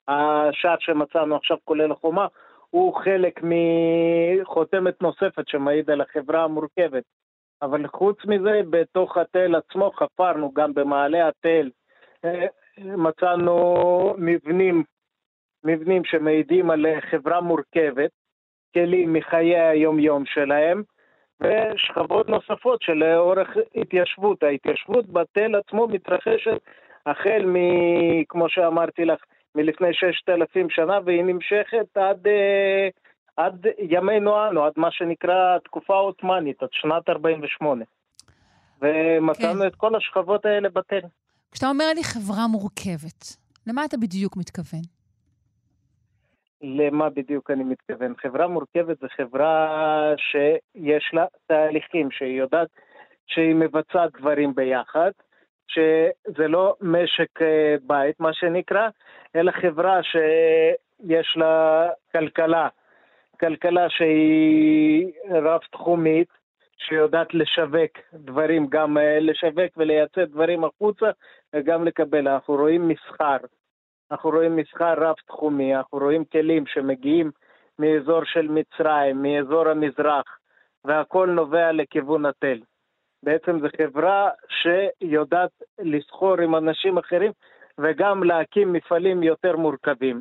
השער 0.09 0.77
שמצאנו 0.81 1.37
עכשיו 1.37 1.57
כולל 1.65 1.93
החומה, 1.93 2.27
הוא 2.71 2.95
חלק 2.95 3.41
מחותמת 3.43 5.03
נוספת 5.03 5.49
שמעיד 5.49 5.91
על 5.91 6.01
החברה 6.01 6.45
המורכבת. 6.45 7.03
אבל 7.63 7.87
חוץ 7.87 8.25
מזה, 8.25 8.61
בתוך 8.71 9.17
התל 9.17 9.55
עצמו 9.55 9.91
חפרנו 9.91 10.53
גם 10.53 10.75
במעלה 10.75 11.29
התל, 11.29 11.71
אה, 12.25 12.47
מצאנו 12.79 14.15
מבנים, 14.19 14.83
מבנים 15.65 16.05
שמעידים 16.05 16.71
על 16.71 16.87
חברה 17.11 17.41
מורכבת, 17.41 18.11
כלים 18.75 19.13
מחיי 19.13 19.59
היום-יום 19.59 20.27
שלהם, 20.27 20.83
ושכבות 21.41 22.29
נוספות 22.29 22.83
של 22.83 23.03
אורך 23.17 23.57
התיישבות. 23.75 24.43
ההתיישבות 24.43 25.07
בתל 25.07 25.55
עצמו 25.55 25.87
מתרחשת 25.89 26.61
החל 27.07 27.45
מ... 27.47 27.57
כמו 28.29 28.49
שאמרתי 28.49 29.05
לך, 29.05 29.21
מלפני 29.59 29.89
ששת 29.93 30.29
אלפים 30.29 30.71
שנה, 30.71 30.99
והיא 31.05 31.25
נמשכת 31.25 31.97
עד, 31.97 32.27
אה, 32.27 32.89
עד 33.37 33.67
ימינו 33.79 34.49
אנו, 34.49 34.65
עד 34.65 34.73
מה 34.77 34.91
שנקרא 34.91 35.57
התקופה 35.57 35.95
העות'מאנית, 35.95 36.63
עד 36.63 36.69
שנת 36.73 37.09
48. 37.09 37.85
ומצאנו 38.83 39.61
כן. 39.61 39.67
את 39.67 39.75
כל 39.75 39.97
השכבות 39.97 40.47
האלה 40.47 40.69
בתל. 40.69 41.01
כשאתה 41.53 41.69
אומר 41.69 41.85
לי 41.95 42.05
חברה 42.05 42.47
מורכבת, 42.47 43.37
למה 43.67 43.85
אתה 43.85 43.97
בדיוק 43.97 44.37
מתכוון? 44.37 44.81
למה 46.63 47.11
בדיוק 47.11 47.51
אני 47.51 47.65
מתכוון? 47.65 48.15
חברה 48.23 48.49
מורכבת 48.49 49.01
זה 49.01 49.07
חברה 49.17 49.69
שיש 50.17 51.11
לה 51.13 51.25
תהליכים, 51.47 52.11
שהיא 52.11 52.39
יודעת 52.39 52.69
שהיא 53.27 53.55
מבצעת 53.55 54.11
דברים 54.19 54.55
ביחד, 54.55 55.11
שזה 55.69 56.49
לא 56.49 56.77
משק 56.81 57.43
אה, 57.43 57.77
בית, 57.83 58.21
מה 58.21 58.33
שנקרא, 58.33 58.89
אלא 59.37 59.53
חברה 59.53 60.01
שיש 60.03 61.37
לה 61.37 61.87
כלכלה, 62.13 62.69
כלכלה 63.41 63.91
שהיא 63.91 65.13
רב-תחומית, 65.31 66.29
שיודעת 66.79 67.35
לשווק 67.35 67.99
דברים, 68.15 68.67
גם 68.67 68.99
אה, 68.99 69.21
לשווק 69.21 69.77
ולייצא 69.77 70.25
דברים 70.25 70.65
החוצה 70.65 71.07
וגם 71.53 71.85
לקבל. 71.85 72.29
אנחנו 72.29 72.55
רואים 72.55 72.89
מסחר, 72.89 73.37
אנחנו 74.11 74.31
רואים 74.31 74.57
מסחר 74.57 74.95
רב-תחומי, 74.97 75.77
אנחנו 75.77 75.99
רואים 75.99 76.25
כלים 76.25 76.67
שמגיעים 76.67 77.31
מאזור 77.79 78.25
של 78.25 78.49
מצרים, 78.49 79.23
מאזור 79.23 79.69
המזרח, 79.69 80.39
והכל 80.85 81.31
נובע 81.31 81.73
לכיוון 81.73 82.27
התל. 82.27 82.59
בעצם 83.23 83.61
זו 83.61 83.69
חברה 83.77 84.31
שיודעת 84.49 85.51
לסחור 85.79 86.41
עם 86.41 86.57
אנשים 86.57 86.99
אחרים 86.99 87.33
וגם 87.79 88.23
להקים 88.23 88.73
מפעלים 88.73 89.23
יותר 89.23 89.57
מורכבים. 89.57 90.21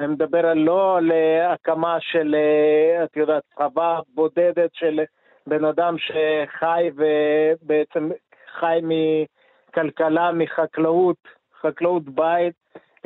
אני 0.00 0.06
מדבר 0.06 0.54
לא 0.54 0.98
על 0.98 1.12
אה, 1.12 1.52
הקמה 1.52 1.96
של, 2.00 2.34
אה, 2.34 3.04
את 3.04 3.16
יודעת, 3.16 3.42
חווה 3.54 4.00
בודדת 4.14 4.70
של 4.74 5.00
בן 5.46 5.64
אדם 5.64 5.96
שחי 5.98 6.90
ובעצם 6.96 8.10
חי 8.58 8.80
מכלכלה, 8.82 10.32
מחקלאות, 10.32 11.16
חקלאות 11.60 12.02
בית, 12.08 12.54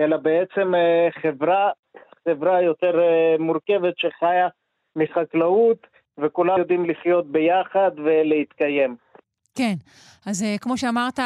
אלא 0.01 0.17
בעצם 0.17 0.75
אה, 0.75 1.09
חברה, 1.23 1.71
חברה 2.29 2.63
יותר 2.63 3.01
מורכבת 3.39 3.99
שחיה 3.99 4.49
מחקלאות 4.97 5.87
וכולם 6.19 6.59
יודעים 6.59 6.91
לחיות 6.91 7.27
ביחד 7.27 7.91
ולהתקיים. 7.97 8.97
כן. 9.59 9.75
אז 10.27 10.43
uh, 10.43 10.59
כמו 10.59 10.79
שאמרת, 10.79 11.21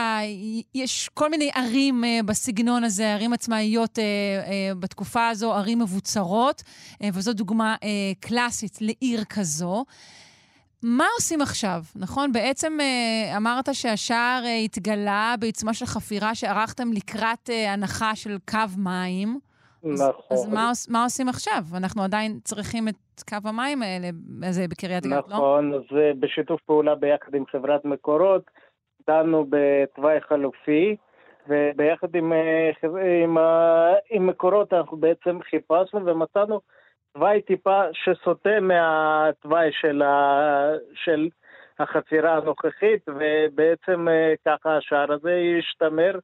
יש 0.75 1.11
כל 1.15 1.31
מיני 1.31 1.51
ערים 1.55 2.05
uh, 2.05 2.27
בסגנון 2.27 2.85
הזה, 2.85 3.13
ערים 3.15 3.33
עצמאיות 3.33 3.99
uh, 3.99 4.01
uh, 4.01 4.75
בתקופה 4.75 5.29
הזו, 5.29 5.55
ערים 5.55 5.79
מבוצרות, 5.79 6.63
uh, 6.95 7.05
וזו 7.13 7.33
דוגמה 7.33 7.77
uh, 7.81 7.85
קלאסית 8.21 8.79
לעיר 8.81 9.25
כזו. 9.25 9.85
מה 10.83 11.05
עושים 11.19 11.43
עכשיו? 11.43 11.85
נכון? 11.97 12.33
בעצם 12.33 12.79
אה, 12.81 13.37
אמרת 13.37 13.75
שהשער 13.75 14.45
אה, 14.45 14.57
התגלה 14.57 15.35
בעיצומה 15.39 15.75
של 15.75 15.87
חפירה 15.87 16.35
שערכתם 16.35 16.93
לקראת 16.93 17.51
אה, 17.51 17.73
הנחה 17.73 18.17
של 18.17 18.39
קו 18.51 18.59
מים. 18.77 19.39
נכון. 19.85 20.25
אז 20.31 20.49
מה, 20.49 20.71
מה 20.89 21.05
עושים 21.05 21.29
עכשיו? 21.29 21.63
אנחנו 21.77 22.03
עדיין 22.03 22.41
צריכים 22.45 22.89
את 22.89 23.23
קו 23.29 23.49
המים 23.49 23.83
האלה, 23.83 24.09
זה 24.51 24.69
בקריית 24.69 25.05
גת, 25.07 25.13
לא? 25.13 25.19
נכון, 25.37 25.75
אז 25.75 25.83
בשיתוף 26.21 26.61
פעולה 26.63 26.95
ביחד 26.95 27.35
עם 27.35 27.45
חברת 27.47 27.85
מקורות, 27.85 28.51
דנו 29.07 29.47
בתוואי 29.51 30.21
חלופי, 30.21 30.97
וביחד 31.49 32.15
עם, 32.15 32.33
עם, 33.25 33.37
עם 34.11 34.27
מקורות 34.27 34.73
אנחנו 34.73 34.97
בעצם 34.97 35.39
חיפשנו 35.51 36.07
ומצאנו 36.07 36.61
תוואי 37.13 37.43
טיפה 37.43 37.83
שסוטה 37.93 38.61
מהתוואי 38.61 39.69
של, 39.73 40.03
ה... 40.03 40.71
של 40.95 41.29
החצירה 41.79 42.37
הנוכחית, 42.37 43.09
ובעצם 43.09 44.09
אה, 44.09 44.35
ככה 44.47 44.77
השער 44.77 45.13
הזה 45.13 45.33
ישתמר 45.33 46.19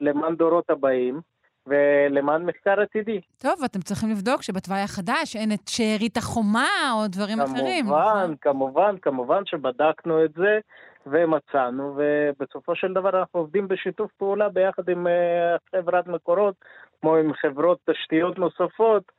למען 0.00 0.36
דורות 0.36 0.70
הבאים. 0.70 1.20
ולמען 1.66 2.46
מחקר 2.46 2.80
עתידי. 2.80 3.20
טוב, 3.38 3.52
אתם 3.64 3.80
צריכים 3.80 4.10
לבדוק 4.10 4.42
שבתוואי 4.42 4.80
החדש 4.80 5.36
אין 5.36 5.52
את 5.52 5.68
שארית 5.68 6.16
החומה 6.16 6.92
או 6.92 7.08
דברים 7.08 7.38
כמובן, 7.38 7.54
אחרים. 7.54 7.84
כמובן, 7.84 8.34
כמובן, 8.40 8.96
כמובן 9.02 9.42
שבדקנו 9.46 10.24
את 10.24 10.32
זה 10.32 10.58
ומצאנו, 11.06 11.96
ובסופו 11.96 12.76
של 12.76 12.92
דבר 12.92 13.18
אנחנו 13.20 13.40
עובדים 13.40 13.68
בשיתוף 13.68 14.12
פעולה 14.18 14.48
ביחד 14.48 14.88
עם 14.88 15.06
אה, 15.06 15.56
חברת 15.70 16.06
מקורות, 16.06 16.54
כמו 17.00 17.16
עם 17.16 17.32
חברות 17.34 17.78
תשתיות 17.90 18.38
נוספות, 18.38 19.12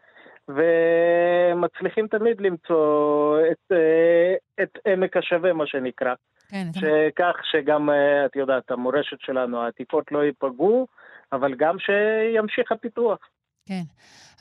ומצליחים 0.47 2.07
תמיד 2.07 2.41
למצוא 2.41 3.39
את, 3.51 3.71
אה, 3.71 4.63
את 4.63 4.77
עמק 4.85 5.17
השווה, 5.17 5.53
מה 5.53 5.67
שנקרא. 5.67 6.13
כן. 6.49 6.67
שכך 6.73 7.35
שגם, 7.51 7.89
אה, 7.89 8.25
את 8.25 8.35
יודעת, 8.35 8.71
המורשת 8.71 9.17
שלנו, 9.19 9.61
העתיקות 9.61 10.11
לא 10.11 10.23
ייפגעו, 10.23 10.87
אבל 11.33 11.53
גם 11.57 11.75
שימשיך 11.79 12.71
הפיתוח. 12.71 13.19
כן. 13.65 13.83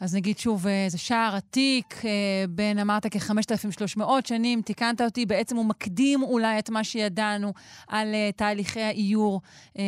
אז 0.00 0.16
נגיד 0.16 0.38
שוב, 0.38 0.66
אה, 0.66 0.84
זה 0.88 0.98
שער 0.98 1.32
עתיק, 1.36 1.94
אה, 2.04 2.44
בין, 2.48 2.78
אמרת, 2.78 3.06
כ-5,300 3.06 4.04
שנים, 4.24 4.62
תיקנת 4.62 5.00
אותי, 5.00 5.26
בעצם 5.26 5.56
הוא 5.56 5.64
מקדים 5.64 6.22
אולי 6.22 6.58
את 6.58 6.70
מה 6.70 6.84
שידענו 6.84 7.52
על 7.88 8.06
uh, 8.12 8.36
תהליכי 8.36 8.80
האיור 8.80 9.40
uh, 9.68 9.80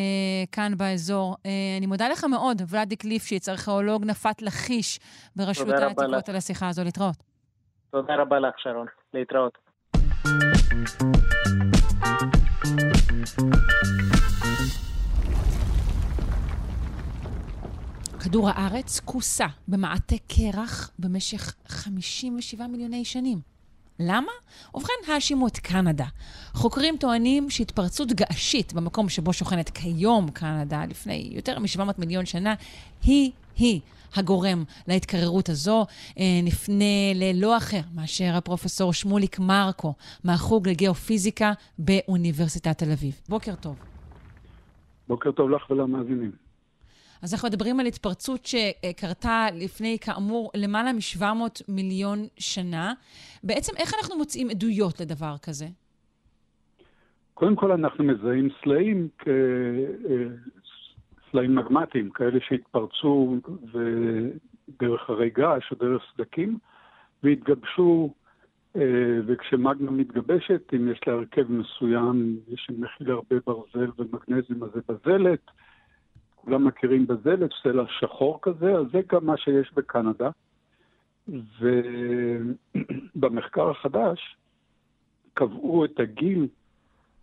כאן 0.53 0.73
באזור. 0.77 1.35
Uh, 1.35 1.49
אני 1.79 1.87
מודה 1.87 2.09
לך 2.09 2.25
מאוד, 2.25 2.63
ולדיק 2.69 3.05
ליפשיץ, 3.05 3.49
ארכיאולוג 3.49 4.05
נפת 4.05 4.43
לכיש 4.43 4.99
ברשות 5.37 5.69
העתיקות 5.69 6.29
על 6.29 6.37
השיחה 6.37 6.69
הזו. 6.69 6.85
להתראות. 6.85 7.17
תודה 7.91 8.15
רבה 8.15 8.39
לך, 8.39 8.55
שרון. 8.59 8.87
להתראות. 9.15 9.59
כדור 18.25 18.49
הארץ 18.51 19.01
כוסה 19.01 19.47
במעטה 19.69 20.17
קרח 20.29 20.91
במשך 20.99 21.55
57 21.69 22.67
מיליוני 22.67 23.05
שנים. 23.05 23.39
למה? 24.01 24.33
ובכן, 24.75 24.93
האשימו 25.09 25.47
את 25.47 25.59
קנדה. 25.59 26.05
חוקרים 26.53 26.97
טוענים 27.01 27.51
שהתפרצות 27.51 28.13
געשית 28.13 28.73
במקום 28.73 29.09
שבו 29.09 29.33
שוכנת 29.33 29.71
כיום 29.71 30.31
קנדה, 30.31 30.85
לפני 30.85 31.31
יותר 31.33 31.59
מ-700 31.59 31.83
מיליון 31.99 32.27
שנה, 32.27 32.55
היא-היא 33.03 33.81
הגורם 34.15 34.65
להתקררות 34.89 35.49
הזו. 35.49 35.87
אה, 36.19 36.41
נפנה 36.43 37.15
ללא 37.15 37.57
אחר 37.57 37.81
מאשר 37.95 38.33
הפרופסור 38.37 38.93
שמוליק 38.93 39.39
מרקו 39.39 39.95
מהחוג 40.25 40.69
לגיאופיזיקה 40.69 41.53
באוניברסיטת 41.79 42.79
תל 42.79 42.91
אביב. 42.93 43.21
בוקר 43.29 43.55
טוב. 43.55 43.77
בוקר 45.09 45.33
טוב 45.33 45.51
לך 45.51 45.71
ולמאזינים. 45.71 46.44
אז 47.25 47.35
אנחנו 47.35 47.49
מדברים 47.49 47.81
על 47.81 47.87
התפרצות 47.87 48.47
שקרתה 48.47 49.47
לפני, 49.55 49.99
כאמור, 50.01 50.51
למעלה 50.57 50.93
מ-700 50.93 51.65
מיליון 51.69 52.19
שנה. 52.39 52.93
בעצם, 53.45 53.73
איך 53.77 53.95
אנחנו 53.95 54.17
מוצאים 54.17 54.51
עדויות 54.51 55.01
לדבר 55.01 55.35
כזה? 55.43 55.65
קודם 57.35 57.57
כל, 57.57 57.73
אנחנו 57.73 58.05
מזהים 58.05 58.49
סלעים 58.63 59.09
כסלעים 61.29 61.55
מגמטיים, 61.55 62.11
כאלה 62.11 62.39
שהתפרצו 62.49 63.37
דרך 64.81 65.11
הרי 65.11 65.31
געש 65.31 65.73
או 65.73 65.77
דרך 65.77 66.03
סדקים, 66.15 66.59
והתגבשו, 67.23 68.15
אה, 68.77 68.83
וכשמגמה 69.27 69.91
מתגבשת, 69.91 70.63
אם 70.77 70.93
יש 70.93 71.01
לה 71.07 71.13
הרכב 71.13 71.53
מסוים, 71.53 72.37
יש 72.49 72.71
מכיל 72.79 73.11
הרבה 73.11 73.37
ברזל 73.47 73.91
ומגנזיום, 73.99 74.65
אז 74.65 74.71
זה 74.75 74.81
בזלת. 74.89 75.51
כולם 76.45 76.65
מכירים 76.65 77.07
בזלת, 77.07 77.51
סלע 77.63 77.85
שחור 77.89 78.39
כזה, 78.43 78.73
אז 78.73 78.87
זה 78.93 79.01
גם 79.13 79.27
מה 79.27 79.37
שיש 79.37 79.73
בקנדה. 79.75 80.31
ובמחקר 83.17 83.71
החדש 83.71 84.37
קבעו 85.35 85.85
את 85.85 86.01
הגיל 86.01 86.47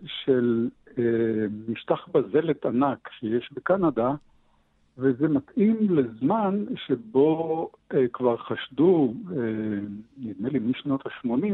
של 0.05 0.69
אה, 0.97 1.45
משטח 1.67 2.07
בזלת 2.07 2.65
ענק 2.65 3.10
שיש 3.19 3.49
בקנדה, 3.53 4.12
וזה 4.97 5.27
מתאים 5.27 5.97
לזמן 5.97 6.65
שבו 6.75 7.69
אה, 7.93 8.07
כבר 8.13 8.38
חשדו, 8.38 9.13
אה, 9.31 9.79
נדמה 10.17 10.49
לי 10.49 10.60
משנות 10.60 11.05
ה-80, 11.05 11.53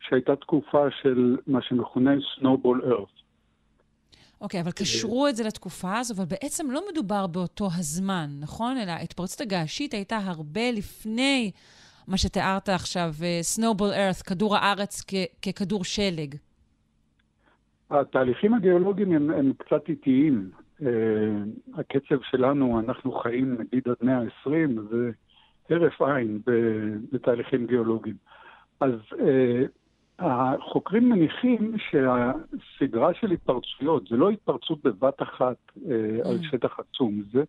שהייתה 0.00 0.36
תקופה 0.36 0.90
של 0.90 1.36
מה 1.46 1.62
שמכונה 1.62 2.10
Snowball 2.14 2.84
Earth. 2.84 3.27
אוקיי, 4.40 4.60
אבל 4.60 4.70
קשרו 4.70 5.28
את 5.28 5.36
זה 5.36 5.44
לתקופה 5.44 5.98
הזו, 5.98 6.14
אבל 6.14 6.24
בעצם 6.24 6.70
לא 6.70 6.82
מדובר 6.92 7.26
באותו 7.26 7.68
הזמן, 7.78 8.30
נכון? 8.40 8.76
אלא 8.76 8.90
ההתפרצות 8.90 9.40
הגעשית 9.40 9.94
הייתה 9.94 10.16
הרבה 10.16 10.70
לפני 10.70 11.50
מה 12.08 12.16
שתיארת 12.16 12.68
עכשיו, 12.68 13.10
סנובול 13.42 13.90
uh, 13.90 13.94
ארת, 13.94 14.16
כדור 14.16 14.56
הארץ 14.56 15.04
כ- 15.08 15.48
ככדור 15.48 15.84
שלג. 15.84 16.34
התהליכים 17.90 18.54
הגיאולוגיים 18.54 19.12
הם, 19.12 19.30
הם 19.30 19.52
קצת 19.58 19.88
איטיים. 19.88 20.50
Uh, 20.80 20.84
הקצב 21.74 22.22
שלנו, 22.30 22.80
אנחנו 22.80 23.12
חיים 23.12 23.56
נגיד 23.60 23.82
עד 23.88 23.96
120, 24.02 24.78
זה 24.90 25.10
הרף 25.70 26.02
עין 26.02 26.40
בתהליכים 27.12 27.66
גיאולוגיים. 27.66 28.16
אז 28.80 28.92
uh, 29.12 29.16
החוקרים 30.18 31.08
מניחים 31.08 31.76
שהסדרה 31.78 33.14
של 33.14 33.30
התפרצויות, 33.30 34.08
זה 34.08 34.16
לא 34.16 34.30
התפרצות 34.30 34.82
בבת 34.84 35.22
אחת 35.22 35.56
אה, 35.90 36.30
על 36.30 36.38
mm. 36.38 36.50
שטח 36.50 36.80
עצום, 36.80 37.22
זה, 37.32 37.44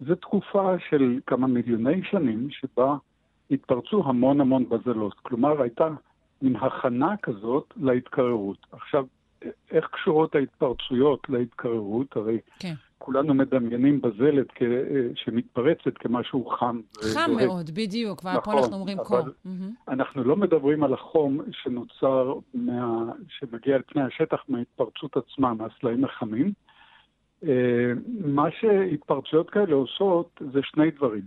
זה 0.00 0.16
תקופה 0.16 0.74
של 0.90 1.20
כמה 1.26 1.46
מיליוני 1.46 2.02
שנים 2.10 2.48
שבה 2.50 2.96
התפרצו 3.50 4.02
המון 4.06 4.40
המון 4.40 4.68
בזלות. 4.68 5.14
כלומר, 5.22 5.62
הייתה 5.62 5.88
מין 6.42 6.56
הכנה 6.56 7.16
כזאת 7.22 7.74
להתקררות. 7.76 8.66
עכשיו, 8.72 9.06
איך 9.70 9.88
קשורות 9.92 10.34
ההתפרצויות 10.34 11.28
להתקררות? 11.28 12.16
הרי 12.16 12.38
כן. 12.58 12.74
כולנו 13.06 13.34
מדמיינים 13.34 14.00
בזלת 14.00 14.46
כ... 14.54 14.62
שמתפרצת 15.14 15.98
כמשהו 15.98 16.46
חם. 16.46 16.80
חם 17.14 17.30
ודוהק. 17.30 17.46
מאוד, 17.46 17.70
בדיוק, 17.70 18.18
ופה 18.18 18.32
נכון, 18.32 18.58
אנחנו 18.58 18.76
אומרים 18.76 18.98
קור. 18.98 19.18
Mm-hmm. 19.20 19.88
אנחנו 19.88 20.24
לא 20.24 20.36
מדברים 20.36 20.84
על 20.84 20.94
החום 20.94 21.40
שנוצר, 21.50 22.34
מה... 22.54 23.12
שמגיע 23.28 23.74
על 23.74 23.82
פני 23.86 24.02
השטח 24.02 24.44
מההתפרצות 24.48 25.16
עצמה, 25.16 25.54
מהסלעים 25.54 26.04
החמים. 26.04 26.52
אה, 27.44 27.92
מה 28.24 28.50
שהתפרצויות 28.60 29.50
כאלה 29.50 29.74
עושות 29.74 30.40
זה 30.52 30.60
שני 30.62 30.90
דברים, 30.90 31.24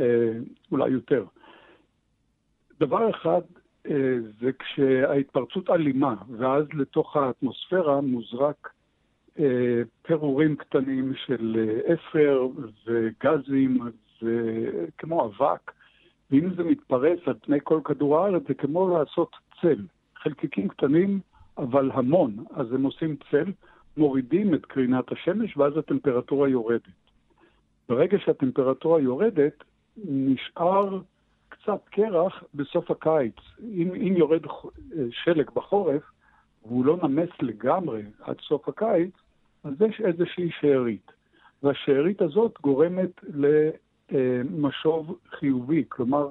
אה, 0.00 0.32
אולי 0.72 0.90
יותר. 0.90 1.24
דבר 2.80 3.10
אחד, 3.10 3.40
אה, 3.86 4.16
זה 4.40 4.50
כשההתפרצות 4.58 5.70
אלימה, 5.70 6.14
ואז 6.38 6.64
לתוך 6.72 7.16
האטמוספירה 7.16 8.00
מוזרק 8.00 8.68
פירורים 10.02 10.56
קטנים 10.56 11.12
של 11.26 11.56
אה, 11.58 11.94
אפר 11.94 12.46
וגזים, 12.86 13.78
כמו 14.98 15.24
אבק, 15.24 15.72
ואם 16.30 16.54
זה 16.54 16.64
מתפרץ 16.64 17.18
על 17.26 17.34
פני 17.42 17.58
כל 17.64 17.80
כדור 17.84 18.18
הארץ, 18.18 18.42
זה 18.48 18.54
כמו 18.54 18.98
לעשות 18.98 19.36
צל. 19.60 19.82
חלקיקים 20.16 20.68
קטנים, 20.68 21.20
אבל 21.58 21.90
המון, 21.94 22.44
אז 22.50 22.72
הם 22.72 22.82
עושים 22.82 23.16
צל, 23.30 23.52
מורידים 23.96 24.54
את 24.54 24.66
קרינת 24.66 25.12
השמש, 25.12 25.56
ואז 25.56 25.76
הטמפרטורה 25.76 26.48
יורדת. 26.48 26.82
ברגע 27.88 28.18
שהטמפרטורה 28.18 29.00
יורדת, 29.00 29.64
נשאר 30.04 31.00
קצת 31.48 31.88
קרח 31.90 32.44
בסוף 32.54 32.90
הקיץ. 32.90 33.36
אם, 33.62 33.90
אם 33.94 34.14
יורד 34.16 34.42
שלג 35.10 35.50
בחורף, 35.54 36.02
והוא 36.66 36.84
לא 36.84 36.98
נמס 37.02 37.30
לגמרי 37.42 38.02
עד 38.20 38.36
סוף 38.40 38.68
הקיץ, 38.68 39.12
אז 39.64 39.72
יש 39.88 40.00
איזושהי 40.00 40.50
שארית. 40.60 41.12
והשארית 41.62 42.22
הזאת 42.22 42.54
גורמת 42.60 43.20
למשוב 44.10 45.18
חיובי, 45.30 45.84
כלומר, 45.88 46.28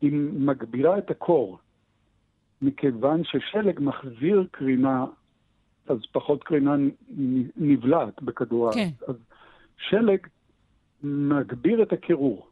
היא 0.00 0.12
מגבירה 0.32 0.98
את 0.98 1.10
הקור. 1.10 1.58
מכיוון 2.62 3.24
ששלג 3.24 3.80
מחזיר 3.80 4.46
קרינה, 4.50 5.04
אז 5.88 5.98
פחות 6.12 6.44
קרינה 6.44 6.76
נבלעת 7.56 8.22
בכדור 8.22 8.64
הארץ. 8.68 8.76
כן. 8.76 8.90
אז 9.08 9.16
שלג 9.78 10.26
מגביר 11.02 11.82
את 11.82 11.92
הקירור. 11.92 12.46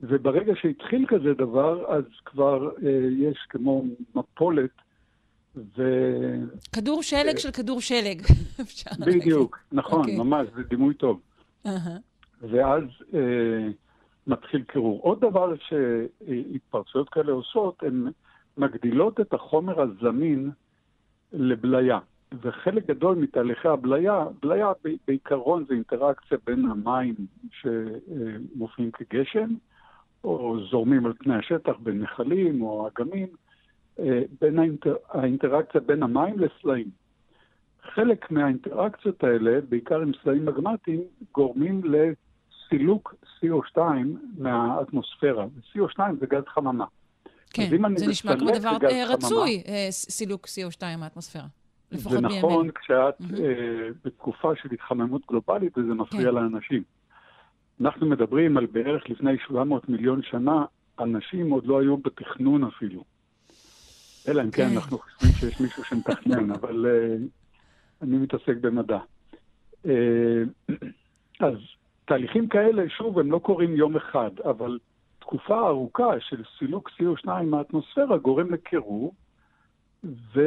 וברגע 0.00 0.52
שהתחיל 0.56 1.06
כזה 1.08 1.34
דבר, 1.34 1.94
אז 1.96 2.04
כבר 2.24 2.70
אה, 2.86 3.08
יש 3.18 3.38
כמו 3.48 3.84
מפולת, 4.14 4.70
ו... 5.56 5.82
כדור 6.72 7.02
שלג 7.02 7.38
של 7.38 7.50
כדור 7.50 7.80
שלג, 7.80 8.22
אפשר 8.60 8.90
להגיד. 8.98 9.22
בדיוק, 9.22 9.58
נכון, 9.72 10.00
אוקיי. 10.00 10.18
ממש, 10.18 10.48
זה 10.56 10.62
דימוי 10.62 10.94
טוב. 10.94 11.20
ואז 12.40 12.82
אה, 13.14 13.68
מתחיל 14.26 14.62
קירור. 14.62 15.00
עוד 15.02 15.20
דבר 15.20 15.52
שהתפרצויות 15.56 17.08
כאלה 17.08 17.32
עושות, 17.32 17.82
הן 17.82 18.08
מגדילות 18.56 19.20
את 19.20 19.34
החומר 19.34 19.80
הזמין 19.80 20.50
לבליה. 21.32 21.98
וחלק 22.42 22.86
גדול 22.86 23.16
מתהליכי 23.16 23.68
הבליה, 23.68 24.24
בליה 24.42 24.72
בעיקרון 25.06 25.64
זה 25.68 25.74
אינטראקציה 25.74 26.38
בין 26.46 26.64
המים 26.64 27.14
שמופיעים 27.50 28.90
כגשם, 28.90 29.48
או 30.24 30.56
זורמים 30.70 31.06
על 31.06 31.12
פני 31.18 31.34
השטח 31.34 31.72
בין 31.82 32.02
נחלים 32.02 32.62
או 32.62 32.88
אגמים, 32.88 33.28
אה, 33.28 33.43
בין 34.40 34.58
האינטר... 34.58 34.96
האינטראקציה 35.10 35.80
בין 35.80 36.02
המים 36.02 36.36
לסלעים. 36.38 36.90
חלק 37.94 38.30
מהאינטראקציות 38.30 39.24
האלה, 39.24 39.60
בעיקר 39.68 40.00
עם 40.00 40.12
סלעים 40.22 40.46
מגמטיים, 40.46 41.00
גורמים 41.34 41.82
לסילוק 41.84 43.14
CO2 43.24 43.78
מהאטמוספירה. 44.38 45.46
CO2 45.72 45.98
זה 46.20 46.26
גז 46.26 46.42
חממה. 46.46 46.84
כן, 47.50 47.68
זה 47.96 48.06
נשמע 48.06 48.38
כמו 48.38 48.50
דבר 48.58 48.76
רצוי, 49.08 49.62
חממה, 49.66 49.86
סילוק 49.90 50.46
CO2 50.46 50.82
מהאטמוספירה. 50.98 51.46
זה 51.90 52.20
נכון 52.20 52.70
כשאת 52.70 53.20
mm-hmm. 53.20 53.34
uh, 53.34 53.38
בתקופה 54.04 54.52
של 54.62 54.68
התחממות 54.72 55.22
גלובלית 55.28 55.78
וזה 55.78 55.94
מפריע 55.94 56.30
כן. 56.30 56.34
לאנשים. 56.34 56.82
אנחנו 57.80 58.06
מדברים 58.06 58.56
על 58.56 58.66
בערך 58.66 59.10
לפני 59.10 59.36
700 59.48 59.88
מיליון 59.88 60.22
שנה, 60.22 60.64
אנשים 61.00 61.50
עוד 61.50 61.66
לא 61.66 61.80
היו 61.80 61.96
בתכנון 61.96 62.64
אפילו. 62.64 63.04
אלא 64.28 64.42
אם 64.42 64.50
כן, 64.50 64.68
כן 64.68 64.76
אנחנו 64.76 64.98
חושבים 64.98 65.32
שיש 65.32 65.60
מישהו 65.60 65.84
שמתכנן, 65.84 66.50
אבל 66.60 66.86
uh, 66.86 67.22
אני 68.02 68.16
מתעסק 68.16 68.56
במדע. 68.60 68.98
Uh, 69.84 69.88
אז 71.40 71.54
תהליכים 72.04 72.48
כאלה, 72.48 72.88
שוב, 72.88 73.18
הם 73.18 73.32
לא 73.32 73.38
קורים 73.38 73.76
יום 73.76 73.96
אחד, 73.96 74.30
אבל 74.44 74.78
תקופה 75.18 75.68
ארוכה 75.68 76.20
של 76.20 76.42
סילוק 76.58 76.90
CO2 76.90 77.28
מהאטמוספירה 77.42 78.18
גורם 78.18 78.50
לקירור, 78.54 79.14
ו... 80.04 80.40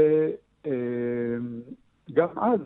גם 2.13 2.27
אז 2.39 2.59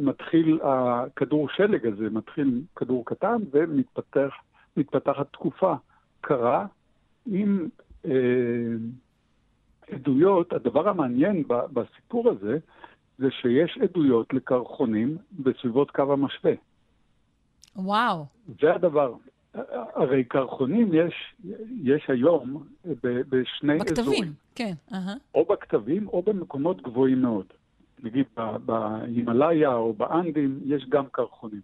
מתחיל 0.00 0.58
הכדור 0.62 1.48
שלג 1.48 1.86
הזה, 1.86 2.10
מתחיל 2.10 2.60
כדור 2.76 3.04
קטן 3.06 3.36
ומתפתחת 3.50 5.32
תקופה 5.32 5.74
קרה 6.20 6.66
עם 7.26 7.68
אה, 8.04 8.10
עדויות. 9.92 10.52
הדבר 10.52 10.88
המעניין 10.88 11.44
בסיפור 11.48 12.30
הזה 12.30 12.58
זה 13.18 13.30
שיש 13.30 13.78
עדויות 13.82 14.32
לקרחונים 14.32 15.16
בסביבות 15.40 15.90
קו 15.90 16.12
המשווה. 16.12 16.52
וואו. 17.76 18.26
זה 18.60 18.74
הדבר. 18.74 19.14
הרי 19.94 20.24
קרחונים 20.24 20.90
יש, 20.92 21.34
יש 21.82 22.10
היום 22.10 22.64
בשני 23.02 23.78
בכתבים, 23.78 23.98
אזורים. 23.98 24.22
בכתבים, 24.22 24.32
כן. 24.54 24.72
Uh-huh. 24.90 25.18
או 25.34 25.44
בכתבים 25.44 26.08
או 26.08 26.22
במקומות 26.22 26.82
גבוהים 26.82 27.22
מאוד. 27.22 27.46
נגיד 28.02 28.26
בהימאליה 28.64 29.74
או 29.74 29.92
באנדים 29.92 30.60
יש 30.66 30.86
גם 30.88 31.04
קרחונים. 31.12 31.60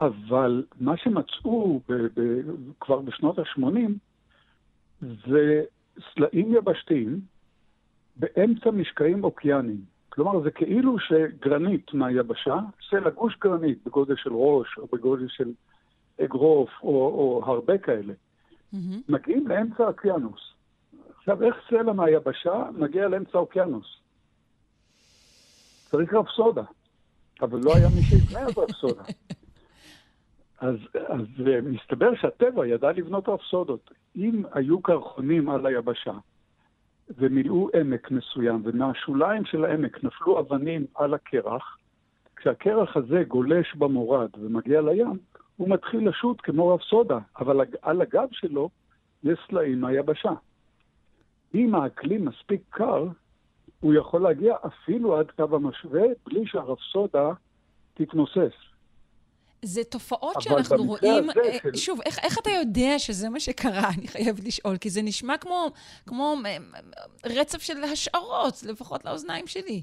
אבל 0.00 0.64
מה 0.80 0.96
שמצאו 0.96 1.80
ב- 1.88 2.20
ב- 2.20 2.40
כבר 2.80 3.00
בשנות 3.00 3.38
ה-80 3.38 3.90
זה 5.02 5.64
סלעים 6.14 6.54
יבשתיים 6.54 7.20
באמצע 8.16 8.70
משקעים 8.70 9.24
אוקייניים. 9.24 9.80
כלומר, 10.08 10.40
זה 10.40 10.50
כאילו 10.50 10.96
שגרנית 10.98 11.94
מהיבשה, 11.94 12.58
סלע 12.90 13.10
גוש 13.10 13.36
גרנית 13.40 13.78
בגודל 13.86 14.16
של 14.16 14.30
ראש 14.32 14.78
או 14.78 14.86
בגודל 14.92 15.28
של 15.28 15.52
אגרוף 16.24 16.70
או, 16.82 16.88
או 16.88 17.42
הרבה 17.46 17.78
כאלה, 17.78 18.12
mm-hmm. 18.12 18.76
מגיעים 19.08 19.48
לאמצע 19.48 19.84
האוקיינוס. 19.84 20.40
עכשיו, 21.18 21.42
איך 21.42 21.56
סלע 21.68 21.92
מהיבשה 21.92 22.64
מגיע 22.72 23.08
לאמצע 23.08 23.38
האוקיינוס? 23.38 23.96
צריך 25.90 26.14
רפסודה, 26.14 26.62
אבל 27.42 27.60
לא 27.62 27.76
היה 27.76 27.88
מי 27.88 28.02
שיבנה 28.02 28.40
אז 28.40 28.58
רפסודה. 28.58 29.02
אז, 30.60 30.76
אז 31.08 31.20
מסתבר 31.62 32.14
שהטבע 32.14 32.66
ידע 32.66 32.92
לבנות 32.92 33.28
רפסודות. 33.28 33.90
אם 34.16 34.42
היו 34.52 34.82
קרחונים 34.82 35.50
על 35.50 35.66
היבשה 35.66 36.12
ומילאו 37.10 37.68
עמק 37.80 38.10
מסוים, 38.10 38.62
ומהשוליים 38.64 39.44
של 39.44 39.64
העמק 39.64 40.04
נפלו 40.04 40.40
אבנים 40.40 40.86
על 40.94 41.14
הקרח, 41.14 41.78
כשהקרח 42.36 42.96
הזה 42.96 43.22
גולש 43.28 43.74
במורד 43.74 44.30
ומגיע 44.38 44.80
לים, 44.80 45.18
הוא 45.56 45.68
מתחיל 45.68 46.08
לשוט 46.08 46.40
כמו 46.42 46.74
רפסודה, 46.74 47.18
אבל 47.38 47.60
על 47.82 48.02
הגב 48.02 48.28
שלו 48.32 48.70
יש 49.24 49.38
סלעים 49.48 49.80
מהיבשה. 49.80 50.32
אם 51.54 51.74
האקלים 51.74 52.24
מספיק 52.24 52.60
קר, 52.70 53.06
הוא 53.80 53.94
יכול 53.94 54.22
להגיע 54.22 54.56
אפילו 54.66 55.16
עד 55.16 55.30
קו 55.30 55.56
המשווה 55.56 56.02
בלי 56.26 56.46
שהרפסודה 56.46 57.32
תתנוסס. 57.94 58.65
זה 59.62 59.84
תופעות 59.84 60.40
שאנחנו 60.40 60.84
רואים, 60.84 61.30
אה, 61.30 61.34
של... 61.62 61.74
שוב, 61.74 62.00
איך, 62.06 62.18
איך 62.18 62.38
אתה 62.38 62.50
יודע 62.50 62.98
שזה 62.98 63.28
מה 63.28 63.40
שקרה? 63.40 63.88
אני 63.98 64.08
חייבת 64.08 64.44
לשאול, 64.44 64.76
כי 64.76 64.90
זה 64.90 65.02
נשמע 65.02 65.36
כמו, 65.36 65.66
כמו 66.06 66.34
אה, 66.46 66.56
רצף 67.26 67.62
של 67.62 67.84
השערות, 67.92 68.62
לפחות 68.68 69.04
לאוזניים 69.04 69.46
שלי. 69.46 69.82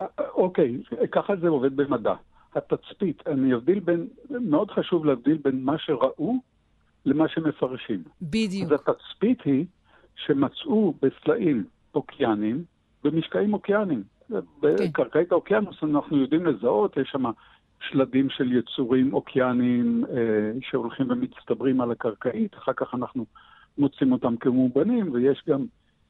אה, 0.00 0.06
אוקיי, 0.34 0.78
ככה 1.12 1.36
זה 1.36 1.48
עובד 1.48 1.76
במדע. 1.76 2.14
התצפית, 2.54 3.22
אני 3.26 3.54
אבדיל 3.54 3.80
בין, 3.80 4.06
מאוד 4.30 4.70
חשוב 4.70 5.04
להבדיל 5.04 5.38
בין 5.44 5.64
מה 5.64 5.78
שראו 5.78 6.34
למה 7.04 7.28
שמפרשים. 7.28 8.02
בדיוק. 8.22 8.72
אז 8.72 8.80
התצפית 8.80 9.38
היא 9.44 9.64
שמצאו 10.16 10.94
בסלעים 11.02 11.64
אוקיאנים, 11.94 12.64
במשקעים 13.04 13.52
אוקיאנים. 13.52 14.02
כן. 14.28 14.36
בקרקעית 14.60 15.32
האוקיינוס 15.32 15.76
אנחנו 15.82 16.16
יודעים 16.16 16.46
לזהות, 16.46 16.96
יש 16.96 17.08
שם 17.12 17.24
שלדים 17.80 18.30
של 18.30 18.52
יצורים 18.52 19.14
אוקיאניים 19.14 20.04
אה, 20.10 20.52
שהולכים 20.60 21.10
ומצטברים 21.10 21.80
על 21.80 21.90
הקרקעית, 21.90 22.54
אחר 22.54 22.72
כך 22.76 22.94
אנחנו 22.94 23.26
מוצאים 23.78 24.12
אותם 24.12 24.36
כמובנים, 24.36 25.12
ויש 25.12 25.42
גם 25.48 25.64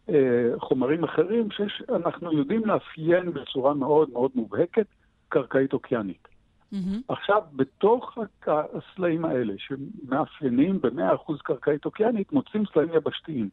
אה, 0.08 0.50
חומרים 0.58 1.04
אחרים 1.04 1.48
שאנחנו 1.50 2.32
יודעים 2.32 2.66
לאפיין 2.66 3.32
בצורה 3.32 3.74
מאוד 3.74 4.10
מאוד 4.10 4.30
מובהקת 4.34 4.86
קרקעית 5.28 5.72
אוקיינית. 5.72 6.28
Mm-hmm. 6.72 6.76
עכשיו, 7.08 7.42
בתוך 7.52 8.18
הסלעים 8.46 9.24
האלה, 9.24 9.54
שמאפיינים 9.58 10.80
ב-100% 10.80 11.32
קרקעית 11.42 11.84
אוקיינית, 11.84 12.32
מוצאים 12.32 12.64
סלעים 12.72 12.90
יבשתיים. 12.94 13.48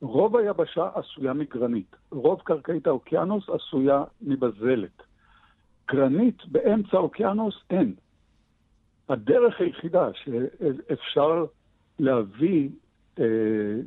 רוב 0.00 0.36
היבשה 0.36 0.88
עשויה 0.94 1.32
מגרנית, 1.32 1.96
רוב 2.10 2.40
קרקעית 2.44 2.86
האוקיינוס 2.86 3.48
עשויה 3.48 4.04
מבזלת. 4.22 5.02
גרנית 5.92 6.46
באמצע 6.46 6.96
האוקיינוס 6.96 7.54
אין. 7.70 7.94
הדרך 9.08 9.60
היחידה 9.60 10.08
שאפשר 10.14 11.44
להביא 11.98 12.68
אה, 13.18 13.24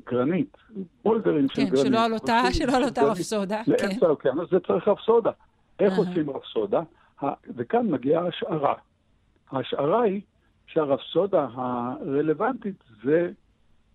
גרנית, 0.09 0.57
בולדרים 1.03 1.47
כן, 1.47 1.65
של 1.65 1.71
גרנית. 1.71 1.87
שלא 1.87 2.05
על 2.05 2.13
אותה, 2.13 2.41
שלא 2.51 2.75
על 2.75 2.83
אותה 2.83 3.03
רפסודה. 3.03 3.61
לאמצע 3.67 3.99
כן. 3.99 4.05
האוקיינוס 4.05 4.49
זה 4.51 4.59
צריך 4.59 4.87
רפסודה. 4.87 5.31
איך 5.79 5.93
uh-huh. 5.93 5.97
עושים 5.97 6.29
רפסודה? 6.29 6.81
וכאן 7.55 7.91
מגיעה 7.91 8.27
השערה. 8.27 8.73
ההשערה 9.51 10.01
היא 10.01 10.21
שהרפסודה 10.67 11.47
הרלוונטית 11.53 12.83
זה 13.03 13.31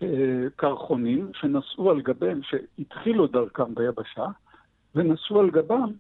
אה, 0.03 0.09
קרחונים 0.57 1.31
שנסעו 1.41 1.91
על 1.91 2.03
גביהם, 2.03 2.41
שהתחילו 2.43 3.27
דרכם 3.27 3.75
ביבשה, 3.75 4.27
ונסעו 4.95 5.41
על 5.41 5.51
גבם 5.51 5.93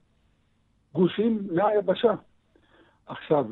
גושים 0.94 1.48
מהיבשה. 1.52 2.14
עכשיו, 3.06 3.46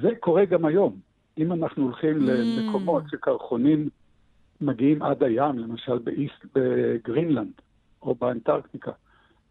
זה 0.00 0.10
קורה 0.20 0.44
גם 0.44 0.64
היום. 0.64 0.96
אם 1.38 1.52
אנחנו 1.52 1.84
הולכים 1.84 2.16
mm. 2.16 2.30
למקומות 2.30 3.02
שקרחונים 3.10 3.88
מגיעים 4.60 5.02
עד 5.02 5.22
הים, 5.22 5.58
למשל 5.58 5.98
באיסט, 5.98 6.44
בגרינלנד 6.54 7.52
או 8.02 8.14
באנטרקטיקה, 8.14 8.92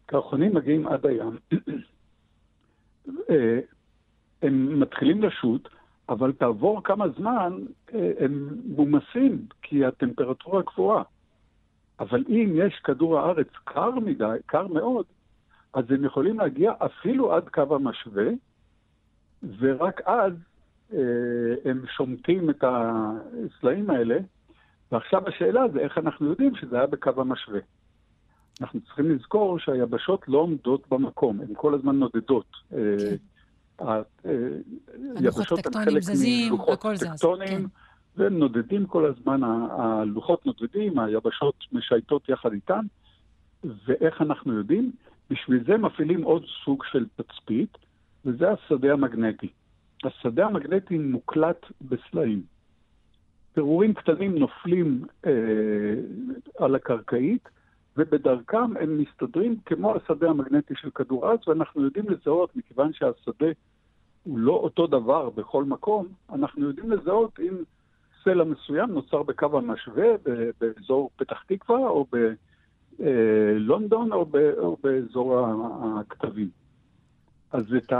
קרחונים 0.06 0.54
מגיעים 0.54 0.88
עד 0.88 1.06
הים, 1.06 1.38
אה, 3.30 3.60
הם 4.42 4.80
מתחילים 4.80 5.22
לשוט, 5.22 5.68
אבל 6.08 6.32
כעבור 6.38 6.82
כמה 6.84 7.08
זמן 7.08 7.58
אה, 7.94 8.12
הם 8.18 8.48
מומסים, 8.64 9.46
כי 9.62 9.84
הטמפרטורה 9.84 10.62
קבועה. 10.62 11.02
אבל 12.00 12.24
אם 12.28 12.52
יש 12.54 12.80
כדור 12.84 13.18
הארץ 13.18 13.48
קר 13.64 13.90
מדי, 13.90 14.36
קר 14.46 14.66
מאוד, 14.66 15.06
אז 15.74 15.84
הם 15.90 16.04
יכולים 16.04 16.38
להגיע 16.38 16.72
אפילו 16.78 17.34
עד 17.34 17.48
קו 17.48 17.74
המשווה, 17.74 18.26
ורק 19.58 20.00
אז 20.06 20.32
אה, 20.92 20.98
הם 21.64 21.84
שומטים 21.96 22.50
את 22.50 22.64
הסלעים 22.64 23.90
האלה, 23.90 24.18
ועכשיו 24.92 25.28
השאלה 25.28 25.68
זה 25.72 25.78
איך 25.78 25.98
אנחנו 25.98 26.26
יודעים 26.26 26.56
שזה 26.56 26.76
היה 26.76 26.86
בקו 26.86 27.10
המשווה. 27.16 27.60
אנחנו 28.60 28.80
צריכים 28.80 29.10
לזכור 29.10 29.58
שהיבשות 29.58 30.28
לא 30.28 30.38
עומדות 30.38 30.88
במקום, 30.88 31.40
הן 31.40 31.54
כל 31.56 31.74
הזמן 31.74 31.96
נודדות. 31.96 32.46
כן. 32.70 32.76
אה, 33.80 34.00
הלוחות 35.16 35.46
טקטונים 35.62 36.00
זזים, 36.00 36.56
זז. 36.94 37.04
טקטונים, 37.04 37.58
כן. 37.58 37.66
והם 38.16 38.38
נודדים 38.38 38.86
כל 38.86 39.06
הזמן, 39.06 39.40
הלוחות 39.70 40.46
נודדים, 40.46 40.98
היבשות 40.98 41.54
משייטות 41.72 42.28
יחד 42.28 42.52
איתן, 42.52 42.86
ואיך 43.64 44.22
אנחנו 44.22 44.52
יודעים? 44.54 44.92
בשביל 45.30 45.64
זה 45.66 45.76
מפעילים 45.76 46.22
עוד 46.22 46.44
סוג 46.64 46.84
של 46.92 47.06
תצפית, 47.16 47.78
וזה 48.24 48.50
השדה 48.50 48.92
המגנטי. 48.92 49.48
השדה 50.04 50.46
המגנטי 50.46 50.98
מוקלט 50.98 51.66
בסלעים. 51.80 52.42
פירורים 53.52 53.94
קטנים 53.94 54.38
נופלים 54.38 55.04
אה, 55.26 55.32
על 56.58 56.74
הקרקעית, 56.74 57.48
ובדרכם 57.96 58.76
הם 58.80 58.98
מסתדרים 58.98 59.56
כמו 59.66 59.94
השדה 59.96 60.30
המגנטי 60.30 60.74
של 60.76 60.90
כדור 60.90 61.26
הארץ, 61.26 61.48
ואנחנו 61.48 61.82
יודעים 61.82 62.10
לזהות, 62.10 62.56
מכיוון 62.56 62.92
שהשדה 62.92 63.46
הוא 64.22 64.38
לא 64.38 64.52
אותו 64.52 64.86
דבר 64.86 65.30
בכל 65.30 65.64
מקום, 65.64 66.06
אנחנו 66.32 66.66
יודעים 66.66 66.90
לזהות 66.90 67.40
אם 67.40 67.54
סלע 68.24 68.44
מסוים 68.44 68.90
נוצר 68.90 69.22
בקו 69.22 69.58
המשווה, 69.58 70.06
ב- 70.24 70.50
באזור 70.60 71.10
פתח 71.16 71.42
תקווה, 71.46 71.78
או 71.78 72.06
בלונדון, 73.00 74.12
או, 74.12 74.26
ב- 74.26 74.52
או 74.58 74.76
באזור 74.82 75.46
הכתבים. 76.00 76.48
אז 77.52 77.74
את 77.74 77.92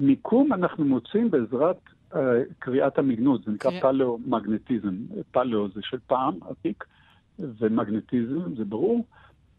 המיקום 0.00 0.52
אנחנו 0.52 0.84
מוצאים 0.84 1.30
בעזרת 1.30 1.76
uh, 2.12 2.16
קריאת 2.58 2.98
המגנות, 2.98 3.44
זה 3.44 3.50
נקרא 3.52 3.70
קריאה- 3.70 3.82
פלאו-מגנטיזם. 3.82 4.94
פלאו 5.30 5.68
זה 5.68 5.80
של 5.82 5.98
פעם, 6.06 6.34
עתיק, 6.50 6.84
ומגנטיזם, 7.38 8.56
זה 8.56 8.64
ברור. 8.64 9.04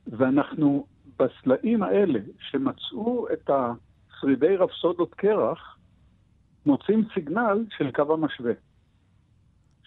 ואנחנו 0.07 0.85
בסלעים 1.19 1.83
האלה, 1.83 2.19
שמצאו 2.39 3.27
את 3.33 3.49
השרידי 3.49 4.55
רפסודות 4.57 5.13
קרח, 5.13 5.77
מוצאים 6.65 7.03
סיגנל 7.13 7.65
של 7.77 7.91
קו 7.91 8.13
המשווה. 8.13 8.53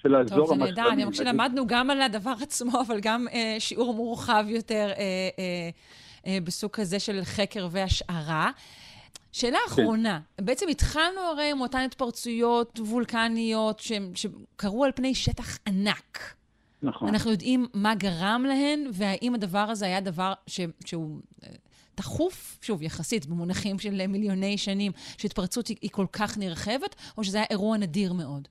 של 0.03 0.15
האזור 0.15 0.39
טוב, 0.39 0.49
זה. 0.49 0.55
נהדר. 0.55 0.89
אני 0.93 1.05
נגיד. 1.05 1.15
שלמדנו 1.15 1.67
גם 1.67 1.91
על 1.91 2.03
הדבר 2.03 2.35
עצמו, 2.43 2.81
אבל 2.87 3.01
גם 3.01 3.27
אה, 3.33 3.57
שיעור 3.59 3.95
מורחב 3.95 4.45
יותר 4.49 4.89
אה, 4.89 4.95
אה, 5.39 5.71
אה, 6.27 6.39
בסוג 6.45 6.71
כזה 6.71 6.99
של 7.01 7.21
חקר 7.25 7.69
והשערה. 7.71 8.51
שאלה 9.33 9.59
כן. 9.67 9.73
אחרונה, 9.73 10.21
בעצם 10.41 10.67
התחלנו 10.69 11.21
הרי 11.21 11.51
עם 11.51 11.61
אותן 11.61 11.79
התפרצויות 11.81 12.81
וולקניות 12.83 13.81
שהן- 13.81 14.13
שקרו 14.15 14.85
על 14.85 14.91
פני 14.95 15.15
שטח 15.15 15.59
ענק. 15.67 16.35
נכון. 16.83 17.09
אנחנו 17.09 17.31
יודעים 17.31 17.67
מה 17.75 17.95
גרם 17.95 18.45
להן, 18.49 18.85
והאם 18.93 19.35
הדבר 19.35 19.59
הזה 19.59 19.87
היה 19.87 20.01
דבר 20.01 20.33
ש, 20.47 20.61
שהוא 20.85 21.19
אה, 21.45 21.49
תכוף, 21.95 22.59
שוב, 22.63 22.83
יחסית, 22.83 23.27
במונחים 23.27 23.79
של 23.79 24.07
מיליוני 24.07 24.59
שנים, 24.59 24.93
שהתפרצות 25.19 25.67
היא, 25.67 25.77
היא 25.83 25.91
כל 25.91 26.07
כך 26.13 26.39
נרחבת, 26.39 26.95
או 27.19 27.25
שזה 27.25 27.37
היה 27.39 27.47
אירוע 27.51 27.77
נדיר 27.77 28.13
מאוד? 28.13 28.49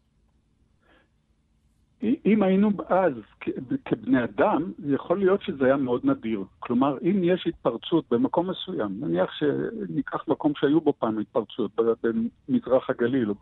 אם 2.03 2.43
היינו 2.43 2.69
אז 2.89 3.13
כבני 3.85 4.23
אדם, 4.23 4.71
יכול 4.85 5.19
להיות 5.19 5.41
שזה 5.41 5.65
היה 5.65 5.77
מאוד 5.77 6.01
נדיר. 6.05 6.43
כלומר, 6.59 6.97
אם 7.01 7.23
יש 7.23 7.47
התפרצות 7.47 8.05
במקום 8.11 8.49
מסוים, 8.49 8.97
נניח 8.99 9.31
שניקח 9.31 10.27
מקום 10.27 10.51
שהיו 10.55 10.81
בו 10.81 10.93
פעם 10.99 11.19
התפרצויות, 11.19 11.71
ב- 11.81 12.07
במזרח 12.49 12.89
הגליל 12.89 13.29
או 13.29 13.35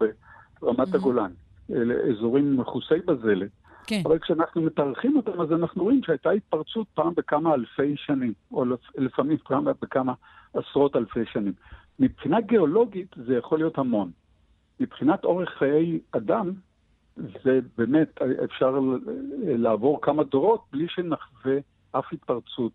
ברמת 0.62 0.88
Mhm. 0.88 0.96
הגולן, 0.96 1.32
אלה 1.72 1.94
אזורים 2.12 2.58
מכוסי 2.58 2.96
בזלת, 3.06 3.50
כן. 3.88 4.02
אבל 4.06 4.20
כשאנחנו 4.20 4.62
מתארחים 4.62 5.16
אותם, 5.18 5.42
אז 5.42 5.52
אנחנו 5.52 5.84
רואים 5.84 6.02
שהייתה 6.04 6.30
התפרצות 6.32 6.88
פעם 6.94 7.14
בכמה 7.18 7.54
אלפי 7.54 7.94
שנים, 7.98 8.34
או 8.52 8.66
לפ- 8.66 8.96
לפעמים 8.98 9.38
פעם 9.38 9.66
בכמה 9.82 10.14
עשרות 10.54 10.96
אלפי 10.96 11.26
שנים. 11.26 11.54
מבחינה 12.00 12.42
גיאולוגית 12.42 13.16
זה 13.28 13.36
יכול 13.38 13.58
להיות 13.58 13.78
המון. 13.78 14.12
מבחינת 14.80 15.24
אורך 15.26 15.50
חיי 15.50 16.00
אדם, 16.12 16.52
זה 17.18 17.60
באמת, 17.78 18.22
אפשר 18.44 18.80
לעבור 19.46 20.00
כמה 20.02 20.24
דורות 20.24 20.62
בלי 20.72 20.86
שנחווה 20.90 21.56
אף 21.92 22.06
התפרצות 22.14 22.72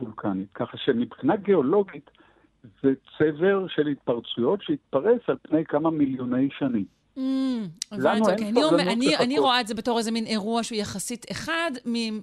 וולקנית. 0.00 0.48
ככה 0.54 0.76
שמבחינה 0.76 1.36
גיאולוגית 1.36 2.10
זה 2.82 2.92
צבר 3.18 3.66
של 3.68 3.86
התפרצויות 3.86 4.62
שהתפרס 4.62 5.20
על 5.28 5.36
פני 5.42 5.64
כמה 5.64 5.90
מיליוני 5.90 6.48
שנים. 6.58 6.84
Mm, 7.16 7.20
לנו 7.20 7.68
הבנתי, 7.92 8.08
אין 8.08 8.22
אוקיי. 8.32 8.48
אני, 8.48 8.62
אומר- 8.64 8.68
סבלנות 8.78 8.92
אני, 8.96 9.16
אני 9.16 9.34
לחכות. 9.34 9.44
רואה 9.44 9.60
את 9.60 9.66
זה 9.66 9.74
בתור 9.74 9.98
איזה 9.98 10.10
מין 10.10 10.24
אירוע 10.26 10.62
שהוא 10.62 10.78
יחסית 10.78 11.26
אחד 11.30 11.70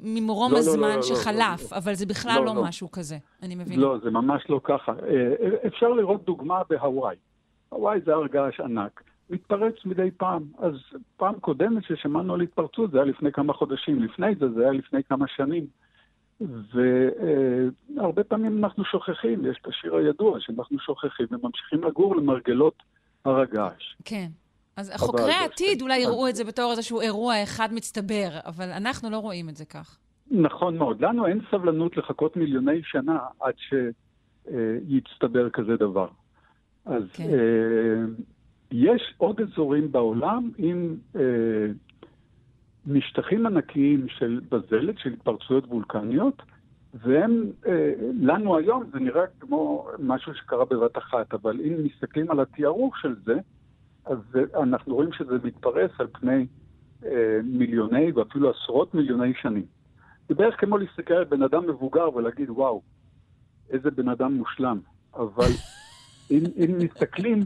ממרום 0.04 0.52
לא, 0.52 0.58
לא, 0.58 0.64
הזמן 0.64 0.90
לא, 0.90 0.96
לא, 0.96 1.02
שחלף, 1.02 1.72
לא, 1.72 1.78
אבל 1.78 1.94
זה 1.94 2.06
בכלל 2.06 2.36
לא, 2.40 2.46
לא, 2.46 2.56
לא. 2.56 2.64
משהו 2.64 2.92
כזה, 2.92 3.18
אני 3.44 3.56
מבינה. 3.56 3.82
לא, 3.82 3.98
זה 4.04 4.12
ממש 4.12 4.44
לא 4.50 4.60
ככה. 4.64 4.92
אה, 4.92 5.68
אפשר 5.68 5.90
לראות 5.90 6.26
דוגמה 6.26 6.62
בהוואי. 6.70 7.16
הוואי 7.70 8.00
זה 8.06 8.14
הר 8.14 8.28
געש 8.28 8.60
ענק. 8.60 9.04
מתפרץ 9.30 9.76
מדי 9.86 10.12
פעם. 10.18 10.44
אז 10.58 10.74
פעם 11.18 11.40
קודמת 11.40 11.84
ששמענו 11.84 12.34
על 12.34 12.42
התפרצות, 12.42 12.92
זה 12.92 12.98
היה 12.98 13.06
לפני 13.06 13.32
כמה 13.32 13.54
חודשים. 13.54 14.04
לפני 14.04 14.36
זה, 14.40 14.50
זה 14.50 14.62
היה 14.62 14.72
לפני 14.72 15.04
כמה 15.04 15.26
שנים. 15.28 15.68
והרבה 17.96 18.24
פעמים 18.24 18.64
אנחנו 18.64 18.86
שוכחים, 18.86 19.46
יש 19.46 19.58
את 19.62 19.68
השיר 19.68 19.96
הידוע 19.96 20.40
שאנחנו 20.40 20.80
שוכחים 20.80 21.28
וממשיכים 21.32 21.84
לגור 21.84 22.16
למרגלות 22.16 22.84
הר 23.26 23.40
הגעש. 23.40 23.96
כן. 24.06 24.28
אז 24.78 24.92
חוקרי 24.98 25.34
העתיד. 25.34 25.82
אולי 25.82 25.98
יראו 25.98 26.28
את 26.30 26.36
זה 26.36 26.44
בתור 26.44 26.72
איזשהו 26.72 27.02
אירוע 27.02 27.44
אחד 27.44 27.70
מצטבר, 27.74 28.30
אבל 28.46 28.70
אנחנו 28.72 29.10
לא 29.10 29.18
רואים 29.18 29.50
את 29.50 29.56
זה 29.56 29.66
כך. 29.66 29.98
נכון 30.32 30.78
מאוד. 30.78 31.02
לנו 31.02 31.28
אין 31.28 31.42
סבלנות 31.52 31.98
לחכות 31.98 32.38
מיליוני 32.38 32.82
שנה 32.84 33.20
עד 33.40 33.54
שיצטבר 34.48 35.50
כזה 35.50 35.78
דבר. 35.78 36.08
אז 36.86 37.04
כן. 37.14 37.30
אה, 38.74 38.78
יש 38.78 39.14
עוד 39.18 39.42
אזורים 39.42 39.92
בעולם 39.92 40.50
עם 40.58 40.96
אה, 41.16 41.22
משטחים 42.88 43.46
ענקיים 43.46 44.08
של 44.10 44.42
בזלת, 44.52 45.00
של 45.00 45.14
התפרצויות 45.14 45.66
וולקניות, 45.66 46.42
והם, 46.94 47.44
אה, 47.68 47.94
לנו 48.22 48.58
היום 48.58 48.84
זה 48.94 49.00
נראה 49.00 49.28
כמו 49.40 49.88
משהו 50.00 50.34
שקרה 50.36 50.66
בבת 50.66 50.98
אחת, 50.98 51.34
אבל 51.34 51.62
אם 51.62 51.74
מסתכלים 51.84 52.32
על 52.32 52.40
התיארוך 52.40 52.98
של 52.98 53.16
זה, 53.26 53.36
אז 54.06 54.18
זה, 54.32 54.44
אנחנו 54.56 54.96
רואים 54.96 55.14
שזה 55.14 55.38
מתפרס 55.44 55.92
על 56.00 56.08
פני 56.08 56.46
אה, 57.06 57.40
מיליוני 57.44 58.12
ואפילו 58.12 58.50
עשרות 58.50 58.94
מיליוני 58.94 59.34
שנים. 59.42 59.66
זה 60.30 60.36
בערך 60.36 60.56
כמו 60.62 60.78
להסתכל 60.78 61.14
על 61.14 61.24
בן 61.24 61.44
אדם 61.44 61.70
מבוגר 61.70 62.16
ולהגיד, 62.16 62.50
וואו, 62.50 62.82
איזה 63.70 63.92
בן 63.92 64.10
אדם 64.10 64.34
מושלם. 64.34 64.80
אבל 65.16 65.52
אם, 66.32 66.44
אם 66.58 66.78
מסתכלים, 66.80 67.46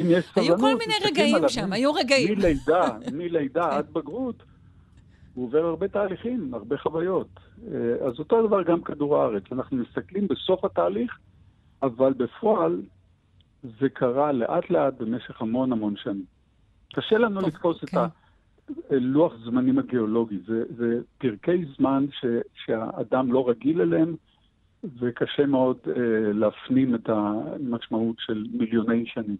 אם 0.00 0.06
יש 0.08 0.24
סבלנות, 0.24 0.50
היו 0.50 0.58
כל 0.58 0.78
מיני 0.78 0.94
רגעים 1.06 1.34
עליו 1.34 1.48
שם, 1.48 1.72
היו 1.72 1.94
רגעים. 1.94 2.38
מלידה, 2.38 2.88
מלידה 3.18 3.70
כן. 3.70 3.76
עד 3.76 3.92
בגרות, 3.92 4.42
הוא 5.34 5.44
עובר 5.44 5.64
הרבה 5.64 5.88
תהליכים, 5.88 6.54
הרבה 6.54 6.78
חוויות. 6.78 7.28
אה, 7.72 8.06
אז 8.06 8.18
אותו 8.18 8.46
דבר 8.46 8.62
גם 8.62 8.82
כדור 8.82 9.16
הארץ. 9.16 9.42
אנחנו 9.52 9.76
מסתכלים 9.76 10.28
בסוף 10.28 10.64
התהליך, 10.64 11.18
אבל 11.82 12.12
בפועל 12.12 12.82
זה 13.80 13.88
קרה 13.88 14.32
לאט-לאט 14.32 14.94
במשך 14.98 15.42
המון 15.42 15.72
המון 15.72 15.96
שנים. 15.96 16.24
קשה 16.94 17.18
לנו 17.18 17.40
טוב, 17.40 17.48
לתפוס 17.48 17.84
את 17.84 17.88
כן. 17.88 17.98
הלוח 18.90 19.32
זמנים 19.44 19.78
הגיאולוגי. 19.78 20.38
זה, 20.46 20.62
זה 20.76 21.00
פרקי 21.18 21.64
זמן 21.76 22.06
ש, 22.20 22.24
שהאדם 22.64 23.32
לא 23.32 23.48
רגיל 23.48 23.80
אליהם, 23.80 24.16
וקשה 24.98 25.46
מאוד 25.46 25.78
אה, 25.86 25.92
להפנים 26.32 26.94
את 26.94 27.08
המשמעות 27.08 28.16
של 28.18 28.44
מיליוני 28.52 29.06
שנים. 29.06 29.36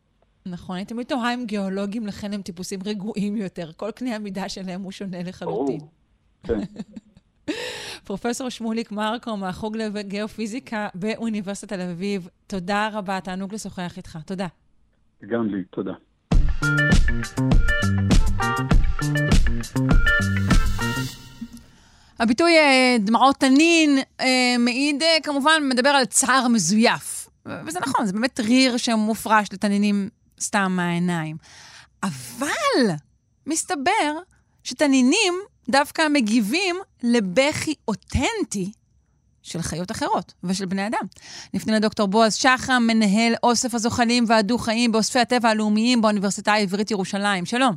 נכון, 0.47 0.77
אני 0.77 0.85
תמיד 0.85 1.07
תוהה 1.07 1.35
אם 1.35 1.45
גיאולוגים 1.47 2.07
לכן 2.07 2.33
הם 2.33 2.43
טיפוסים 2.43 2.81
רגועים 2.85 3.37
יותר. 3.37 3.71
כל 3.77 3.91
קנה 3.91 4.17
המידה 4.17 4.49
שלהם 4.49 4.83
הוא 4.83 4.93
שונה 4.93 5.23
לחלוטין. 5.23 5.79
ברור. 5.79 5.91
כן. 6.43 6.61
פרופסור 8.05 8.49
שמוליק 8.49 8.93
מרקו 8.93 9.37
מהחוג 9.37 9.77
לגיאופיזיקה 9.77 10.89
באוניברסיטת 10.95 11.73
תל 11.73 11.81
אביב, 11.81 12.29
תודה 12.47 12.89
רבה, 12.93 13.21
תענוג 13.21 13.55
לשוחח 13.55 13.97
איתך. 13.97 14.19
תודה. 14.27 14.47
גם 15.27 15.49
לי, 15.49 15.65
תודה. 15.65 15.93
הביטוי 22.19 22.57
אה, 22.57 22.97
דמעות 23.01 23.37
תנין 23.37 23.99
אה, 24.21 24.57
מעיד, 24.59 25.03
אה, 25.03 25.17
כמובן, 25.23 25.63
מדבר 25.69 25.89
על 25.89 26.05
צער 26.05 26.49
מזויף. 26.49 27.29
וזה 27.67 27.81
נכון, 27.81 28.07
זה 28.07 28.13
באמת 28.13 28.41
ריר 28.41 28.77
שמופרש 28.77 29.49
לתנינים 29.53 30.09
סתם 30.41 30.73
מהעיניים. 30.77 31.37
אבל 32.03 32.91
מסתבר 33.47 34.19
שתנינים 34.65 35.35
דווקא 35.69 36.03
מגיבים 36.13 36.77
לבכי 37.03 37.75
אותנטי 37.89 38.73
של 39.43 39.63
חיות 39.63 39.91
אחרות 39.91 40.33
ושל 40.45 40.67
בני 40.67 40.87
אדם. 40.87 41.07
נפנה 41.55 41.77
לדוקטור 41.77 42.09
בועז 42.09 42.35
שחם, 42.35 42.83
מנהל 42.87 43.35
אוסף 43.43 43.75
הזוחלים 43.75 44.25
והדו-חיים 44.29 44.93
באוספי 44.93 45.19
הטבע 45.19 45.49
הלאומיים 45.49 46.03
באוניברסיטה 46.03 46.53
העברית 46.53 46.91
ירושלים. 46.91 47.47
שלום. 47.47 47.75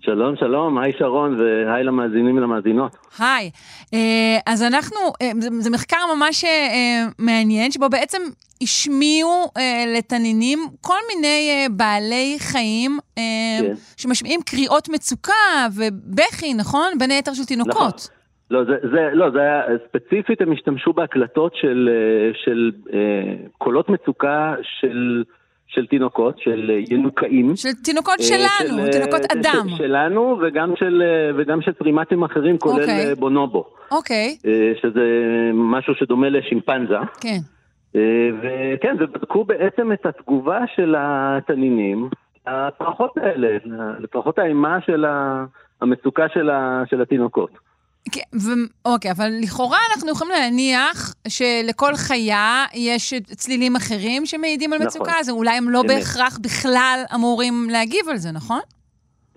שלום, 0.00 0.36
שלום, 0.36 0.78
היי 0.78 0.92
שרון 0.98 1.40
והי 1.40 1.84
למאזינים 1.84 2.36
ולמאזינות. 2.36 2.96
היי. 3.18 3.50
אה, 3.94 4.38
אז 4.46 4.62
אנחנו, 4.62 4.96
אה, 5.22 5.30
זה 5.58 5.70
מחקר 5.70 5.96
ממש 6.16 6.44
אה, 6.44 7.06
מעניין, 7.18 7.70
שבו 7.70 7.88
בעצם 7.88 8.22
השמיעו 8.62 9.50
לתנינים 9.96 10.58
כל 10.80 10.98
מיני 11.14 11.66
בעלי 11.70 12.36
חיים 12.38 12.98
כן. 13.16 13.72
שמשמיעים 13.96 14.40
קריאות 14.46 14.88
מצוקה 14.88 15.66
ובכי, 15.76 16.54
נכון? 16.54 16.92
בין 16.98 17.10
היתר 17.10 17.32
של 17.34 17.44
תינוקות. 17.44 17.76
נכון. 17.76 18.20
לא, 18.50 18.64
זה, 18.64 18.72
זה, 18.92 19.08
לא, 19.12 19.30
זה 19.30 19.38
היה, 19.38 19.62
ספציפית 19.88 20.40
הם 20.40 20.52
השתמשו 20.52 20.92
בהקלטות 20.92 21.52
של, 21.54 21.88
של 22.44 22.70
אה, 22.92 22.98
קולות 23.58 23.88
מצוקה 23.88 24.54
של... 24.80 25.24
של 25.74 25.86
תינוקות, 25.86 26.38
של 26.38 26.70
ינוקאים. 26.90 27.56
של 27.56 27.68
תינוקות 27.84 28.20
אה, 28.20 28.24
שלנו, 28.24 28.78
של, 28.86 28.92
תינוקות 28.92 29.22
של, 29.22 29.38
אדם. 29.38 29.68
של, 29.68 29.76
שלנו 29.76 30.38
וגם 30.42 30.72
של, 30.76 31.02
וגם 31.38 31.62
של 31.62 31.72
פרימטים 31.72 32.22
אחרים, 32.24 32.58
כולל 32.58 32.74
okay. 32.74 32.80
אוקיי. 32.80 33.14
בונובו. 33.14 33.64
אוקיי. 33.90 34.36
Okay. 34.38 34.80
שזה 34.82 35.00
משהו 35.54 35.94
שדומה 35.94 36.28
לשימפנזה. 36.28 36.96
כן. 37.20 37.38
וכן, 38.42 38.96
ובדקו 39.00 39.44
בעצם 39.44 39.92
את 39.92 40.06
התגובה 40.06 40.60
של 40.74 40.94
התנינים, 40.98 42.08
הפרחות 42.46 43.16
האלה, 43.16 43.58
לפרחות 43.98 44.38
האימה 44.38 44.78
של 44.86 45.04
המצוקה 45.80 46.28
של, 46.28 46.50
של 46.86 47.02
התינוקות. 47.02 47.50
כן, 48.12 48.36
ו- 48.36 48.90
אוקיי, 48.92 49.10
אבל 49.10 49.30
לכאורה 49.42 49.78
אנחנו 49.94 50.10
יכולים 50.10 50.32
להניח 50.32 51.14
שלכל 51.28 51.94
חיה 51.94 52.64
יש 52.74 53.14
צלילים 53.14 53.76
אחרים 53.76 54.26
שמעידים 54.26 54.72
על 54.72 54.78
נכון. 54.78 54.86
מצוקה, 54.86 55.12
אז 55.20 55.30
אולי 55.30 55.56
הם 55.56 55.70
לא 55.70 55.82
בהכרח 55.82 56.38
בכלל 56.38 57.02
אמורים 57.14 57.54
להגיב 57.70 58.08
על 58.10 58.16
זה, 58.16 58.32
נכון? 58.32 58.60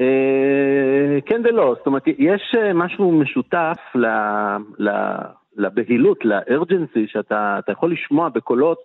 אה, 0.02 1.18
כן 1.26 1.42
ולא, 1.44 1.76
זאת 1.78 1.88
אומרת, 1.88 2.04
יש 2.08 2.56
אה, 2.58 2.74
משהו 2.74 3.12
משותף 3.12 3.78
ל, 3.96 4.06
ל, 4.80 4.90
לבהילות, 5.58 6.26
לארג'נסי, 6.26 7.08
שאתה 7.08 7.60
יכול 7.68 7.92
לשמוע 7.92 8.30
בקולות 8.30 8.78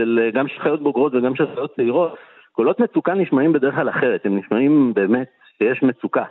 של 0.00 0.20
אה, 0.22 0.30
גם 0.30 0.48
של 0.48 0.60
חיות 0.60 0.82
בוגרות 0.82 1.14
וגם 1.14 1.36
של 1.36 1.54
חיות 1.54 1.76
צעירות. 1.76 2.14
קולות 2.52 2.80
מצוקה 2.80 3.14
נשמעים 3.14 3.52
בדרך 3.52 3.74
כלל 3.74 3.88
אחרת, 3.88 4.26
הם 4.26 4.38
נשמעים 4.38 4.94
באמת 4.94 5.28
שיש 5.58 5.82
מצוקה. 5.82 6.24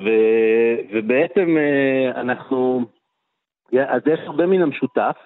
ו, 0.00 0.08
ובעצם 0.92 1.56
אה, 1.56 2.20
אנחנו, 2.20 2.86
אז 3.78 4.02
יש 4.06 4.20
הרבה 4.26 4.46
מן 4.46 4.62
המשותף, 4.62 5.16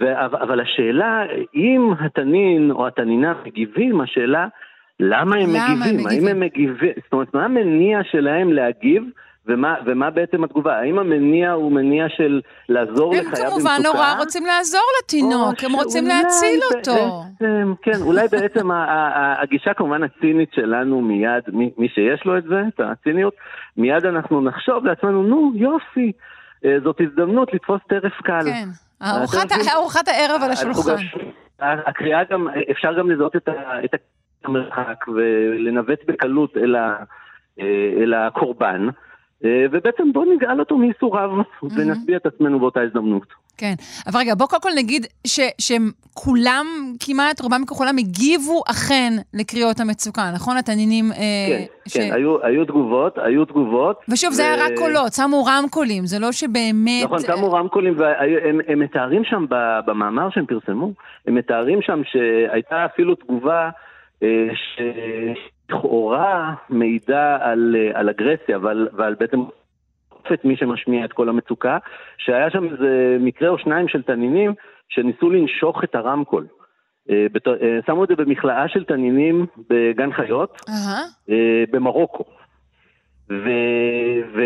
ו, 0.00 0.22
אבל 0.22 0.60
השאלה, 0.60 1.22
אם 1.54 1.90
התנין 2.00 2.70
או 2.70 2.86
התנינה 2.86 3.34
מגיבים, 3.44 4.00
השאלה, 4.00 4.46
למה 5.00 5.36
הם 5.36 5.50
למה 5.50 5.74
מגיבים? 5.74 5.82
הם 5.82 5.96
מגיבים? 5.96 6.26
האם 6.26 6.36
הם 6.36 6.40
מגיבים? 6.40 6.92
זאת 7.04 7.12
אומרת, 7.12 7.34
מה 7.34 7.44
המניע 7.44 8.04
שלהם 8.04 8.52
להגיב? 8.52 9.02
ומה, 9.46 9.74
ומה 9.86 10.10
בעצם 10.10 10.44
התגובה? 10.44 10.78
האם 10.78 10.98
המניע 10.98 11.52
הוא 11.52 11.72
מניע 11.72 12.08
של 12.08 12.40
לעזור 12.68 13.14
לחיה 13.14 13.24
במצוקה? 13.24 13.46
הם 13.46 13.50
כמובן 13.50 13.78
נורא 13.84 14.14
רוצים 14.18 14.46
לעזור 14.46 14.84
לתינוק, 14.98 15.64
הם 15.64 15.72
רוצים 15.72 16.06
להציל 16.06 16.60
אותו. 16.74 17.22
בעצם, 17.40 17.74
כן, 17.82 18.02
אולי 18.02 18.28
בעצם 18.28 18.68
הגישה 19.42 19.74
כמובן 19.74 20.02
הצינית 20.02 20.52
שלנו 20.54 21.00
מיד, 21.00 21.42
מי, 21.52 21.70
מי 21.78 21.88
שיש 21.88 22.24
לו 22.24 22.38
את 22.38 22.44
זה, 22.44 22.62
את 22.74 22.80
הציניות, 22.80 23.34
מיד 23.76 24.06
אנחנו 24.06 24.40
נחשוב 24.40 24.84
לעצמנו, 24.84 25.22
נו 25.22 25.52
יופי, 25.54 26.12
אה, 26.64 26.76
זאת 26.84 27.00
הזדמנות 27.00 27.54
לתפוס 27.54 27.80
טרף 27.88 28.20
קל. 28.22 28.44
כן, 28.44 28.68
ארוחת, 29.02 29.52
ארוחת 29.74 30.08
הערב 30.08 30.42
על 30.42 30.50
השולחן. 30.50 31.02
הקריאה 31.60 32.24
גם, 32.30 32.48
אפשר 32.70 32.98
גם 32.98 33.10
לזהות 33.10 33.36
את, 33.36 33.48
את 33.84 34.00
המרחק 34.44 35.04
ולנווט 35.08 36.00
בקלות 36.06 36.56
אל, 36.56 36.74
ה, 36.76 36.96
אה, 37.60 38.02
אל 38.02 38.14
הקורבן. 38.14 38.88
אה, 39.44 39.66
ובעצם 39.72 40.12
בוא 40.12 40.24
נגאל 40.34 40.60
אותו 40.60 40.76
מייסוריו 40.76 41.30
ונשביע 41.62 42.16
את 42.16 42.26
עצמנו 42.26 42.60
באותה 42.60 42.80
הזדמנות. 42.80 43.46
כן, 43.58 43.74
אבל 44.06 44.20
רגע, 44.20 44.34
בוא 44.34 44.46
קודם 44.46 44.62
כל 44.62 44.70
נגיד 44.76 45.06
ש, 45.26 45.40
שכולם, 45.58 46.66
כמעט 47.06 47.40
רובם 47.40 47.60
ככולם, 47.66 47.94
הגיבו 47.98 48.62
אכן 48.70 49.12
לקריאות 49.34 49.80
המצוקה, 49.80 50.30
נכון? 50.34 50.56
התנינים... 50.56 51.12
אה, 51.12 51.18
כן, 51.48 51.64
ש... 51.88 51.96
כן, 51.96 52.12
היו, 52.12 52.44
היו 52.44 52.64
תגובות, 52.64 53.18
היו 53.18 53.44
תגובות. 53.44 54.00
ושוב, 54.08 54.30
ו... 54.30 54.34
זה 54.34 54.42
היה 54.42 54.64
רק 54.64 54.72
קולות, 54.76 55.12
שמו 55.12 55.44
רמקולים, 55.44 56.06
זה 56.06 56.18
לא 56.18 56.32
שבאמת... 56.32 57.04
נכון, 57.04 57.18
שמו 57.20 57.52
רמקולים, 57.52 57.94
והם 57.96 58.60
הם 58.68 58.78
מתארים 58.78 59.24
שם 59.24 59.46
במאמר 59.86 60.30
שהם 60.30 60.46
פרסמו, 60.46 60.92
הם 61.26 61.34
מתארים 61.34 61.82
שם 61.82 62.02
שהייתה 62.04 62.84
אפילו 62.84 63.14
תגובה 63.14 63.70
אה, 64.22 64.48
ש... 64.54 64.80
לכאורה 65.70 66.54
מעידה 66.68 67.38
על, 67.40 67.76
אה, 67.78 68.00
על 68.00 68.08
אגרסיה 68.08 68.58
ועל, 68.58 68.88
ועל 68.92 69.14
בעצם 69.20 69.40
את 70.32 70.44
מי 70.44 70.56
שמשמיע 70.56 71.04
את 71.04 71.12
כל 71.12 71.28
המצוקה, 71.28 71.78
שהיה 72.18 72.50
שם 72.50 72.64
איזה 72.64 73.16
מקרה 73.20 73.48
או 73.48 73.58
שניים 73.58 73.88
של 73.88 74.02
תנינים 74.02 74.54
שניסו 74.88 75.30
לנשוך 75.30 75.84
את 75.84 75.94
הרמקול. 75.94 76.46
אה, 77.10 77.26
שמו 77.86 78.04
את 78.04 78.08
זה 78.08 78.16
במכלאה 78.16 78.68
של 78.68 78.84
תנינים 78.84 79.46
בגן 79.70 80.12
חיות, 80.12 80.60
uh-huh. 80.60 81.32
במרוקו. 81.70 82.24
ו, 83.30 83.48
ו, 84.34 84.42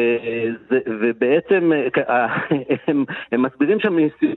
ו, 0.70 0.76
ובעצם 1.00 1.72
אה, 2.08 2.26
הם, 2.86 3.04
הם 3.32 3.42
מסבירים 3.42 3.78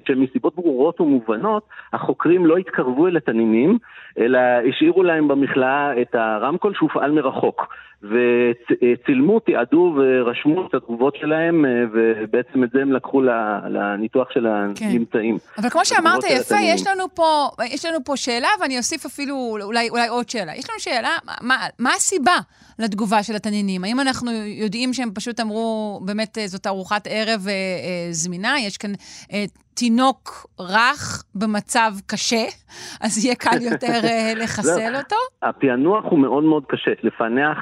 שמסיבות 0.07 0.55
ברורות 0.55 1.01
ומובנות, 1.01 1.67
החוקרים 1.93 2.45
לא 2.45 2.57
התקרבו 2.57 3.07
אל 3.07 3.17
התנינים, 3.17 3.77
אלא 4.17 4.39
השאירו 4.69 5.03
להם 5.03 5.27
במכלאה 5.27 6.01
את 6.01 6.15
הרמקול 6.15 6.73
שהופעל 6.75 7.11
מרחוק. 7.11 7.67
וצילמו, 8.03 9.39
תיעדו 9.39 9.95
ורשמו 9.97 10.67
את 10.67 10.73
התגובות 10.73 11.15
שלהם, 11.15 11.65
אה, 11.65 11.71
ובעצם 11.93 12.63
את 12.63 12.69
זה 12.73 12.81
הם 12.81 12.91
לקחו 12.91 13.21
לניתוח 13.69 14.27
של 14.31 14.47
כן. 14.75 14.85
הנמצאים. 14.85 15.37
אבל 15.57 15.69
כמו 15.69 15.85
שאמרת 15.85 16.23
יפה, 16.23 16.55
יש 16.61 16.87
לנו, 16.87 17.03
פה, 17.15 17.49
יש 17.65 17.85
לנו 17.85 18.03
פה 18.05 18.17
שאלה, 18.17 18.47
ואני 18.61 18.77
אוסיף 18.77 19.05
אפילו 19.05 19.57
אולי, 19.61 19.89
אולי 19.89 20.07
עוד 20.07 20.29
שאלה. 20.29 20.55
יש 20.55 20.69
לנו 20.69 20.79
שאלה, 20.79 21.09
מה, 21.41 21.55
מה 21.79 21.89
הסיבה 21.89 22.35
לתגובה 22.79 23.23
של 23.23 23.35
התנינים? 23.35 23.83
האם 23.83 23.99
אנחנו 23.99 24.31
יודעים 24.45 24.93
שהם 24.93 25.09
פשוט 25.15 25.39
אמרו, 25.39 25.99
באמת 26.05 26.37
אה, 26.37 26.47
זאת 26.47 26.67
ארוחת 26.67 27.07
ערב 27.09 27.47
אה, 27.47 27.51
אה, 27.51 28.07
זמינה? 28.11 28.55
יש 28.67 28.77
כאן 28.77 28.91
אה, 29.33 29.43
תינוק 29.73 30.47
רך 30.59 31.23
במצב 31.35 31.91
קשה, 32.07 32.45
אז 33.03 33.25
יהיה 33.25 33.35
קל 33.35 33.61
יותר 33.71 33.99
אה, 34.03 34.33
לחסל 34.43 34.95
אותו? 34.95 35.15
הפענוח 35.41 36.05
הוא 36.05 36.19
מאוד 36.19 36.43
מאוד 36.43 36.63
קשה. 36.67 36.91
לפענח 37.03 37.57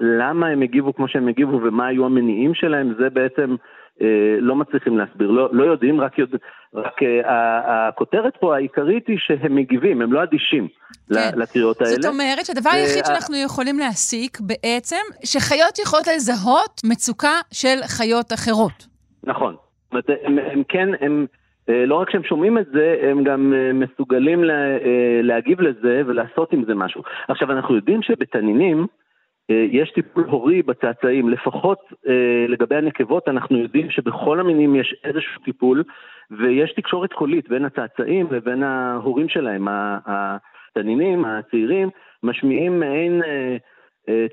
למה 0.00 0.46
הם 0.46 0.62
הגיבו 0.62 0.94
כמו 0.94 1.08
שהם 1.08 1.28
הגיבו 1.28 1.60
ומה 1.62 1.86
היו 1.86 2.06
המניעים 2.06 2.54
שלהם, 2.54 2.94
זה 2.98 3.10
בעצם... 3.12 3.56
אה, 4.02 4.06
לא 4.40 4.56
מצליחים 4.56 4.98
להסביר, 4.98 5.30
לא, 5.30 5.48
לא 5.52 5.64
יודעים, 5.64 6.00
רק, 6.00 6.18
יודע, 6.18 6.38
רק 6.74 7.02
אה, 7.02 7.88
הכותרת 7.88 8.36
פה 8.40 8.56
העיקרית 8.56 9.08
היא 9.08 9.18
שהם 9.18 9.54
מגיבים, 9.54 10.02
הם 10.02 10.12
לא 10.12 10.22
אדישים 10.22 10.68
כן. 11.14 11.38
לקריאות 11.38 11.80
האלה. 11.80 11.90
זאת 11.90 12.04
אומרת 12.04 12.46
שהדבר 12.46 12.70
היחיד 12.70 13.02
ו... 13.02 13.06
שאנחנו 13.06 13.36
יכולים 13.36 13.78
להסיק 13.78 14.38
בעצם, 14.40 15.02
שחיות 15.24 15.78
יכולות 15.82 16.06
לזהות 16.06 16.80
מצוקה 16.84 17.40
של 17.52 17.76
חיות 17.86 18.32
אחרות. 18.32 18.86
נכון. 19.24 19.54
זאת 19.54 19.92
אומרת, 19.92 20.20
הם, 20.24 20.38
הם 20.38 20.62
כן, 20.68 20.88
הם... 21.00 21.26
אה, 21.68 21.86
לא 21.86 21.94
רק 21.94 22.10
שהם 22.10 22.24
שומעים 22.24 22.58
את 22.58 22.66
זה, 22.72 22.96
הם 23.02 23.24
גם 23.24 23.52
אה, 23.56 23.72
מסוגלים 23.72 24.44
לה, 24.44 24.54
אה, 24.54 25.20
להגיב 25.22 25.60
לזה 25.60 26.02
ולעשות 26.06 26.52
עם 26.52 26.64
זה 26.64 26.74
משהו. 26.74 27.02
עכשיו, 27.28 27.52
אנחנו 27.52 27.76
יודעים 27.76 28.02
שבתנינים 28.02 28.86
יש 29.48 29.90
טיפול 29.90 30.24
הורי 30.24 30.62
בצאצאים, 30.62 31.28
לפחות 31.28 31.78
לגבי 32.48 32.76
הנקבות 32.76 33.28
אנחנו 33.28 33.58
יודעים 33.58 33.90
שבכל 33.90 34.40
המינים 34.40 34.76
יש 34.76 34.94
איזשהו 35.04 35.42
טיפול 35.44 35.84
ויש 36.30 36.72
תקשורת 36.72 37.12
קולית 37.12 37.48
בין 37.48 37.64
הצאצאים 37.64 38.26
לבין 38.30 38.62
ההורים 38.62 39.28
שלהם. 39.28 39.68
התנינים, 40.06 41.24
הצעירים, 41.24 41.90
משמיעים 42.22 42.80
מעין... 42.80 43.22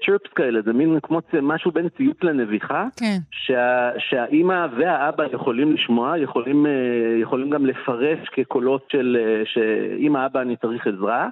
צ'רפס 0.06 0.26
אה, 0.26 0.36
כאלה, 0.36 0.62
זה 0.65 0.73
מין 0.73 0.99
כמו 1.04 1.19
משהו 1.41 1.71
בין 1.71 1.89
ציוץ 1.97 2.17
לנביחה, 2.23 2.88
כן. 2.99 3.17
שה, 3.32 3.91
שהאימא 3.97 4.67
והאבא 4.78 5.23
יכולים 5.34 5.73
לשמוע, 5.73 6.17
יכולים, 6.17 6.65
אה, 6.65 6.71
יכולים 7.21 7.50
גם 7.50 7.65
לפרש 7.65 8.19
כקולות 8.31 8.85
של 8.92 9.17
אה, 9.19 9.42
שאמא, 9.46 10.25
אבא, 10.25 10.42
אני 10.42 10.56
צריך 10.56 10.87
עזרה, 10.87 11.29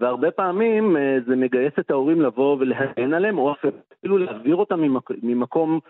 והרבה 0.00 0.30
פעמים 0.30 0.96
זה 1.26 1.36
מגייס 1.36 1.72
את 1.78 1.90
ההורים 1.90 2.20
לבוא 2.20 2.56
ולהגן 2.60 3.14
עליהם, 3.14 3.38
או 3.38 3.52
אפילו 3.52 4.18
להעביר 4.18 4.56
אותם 4.56 4.80
ממק, 4.80 5.10
ממקום 5.22 5.80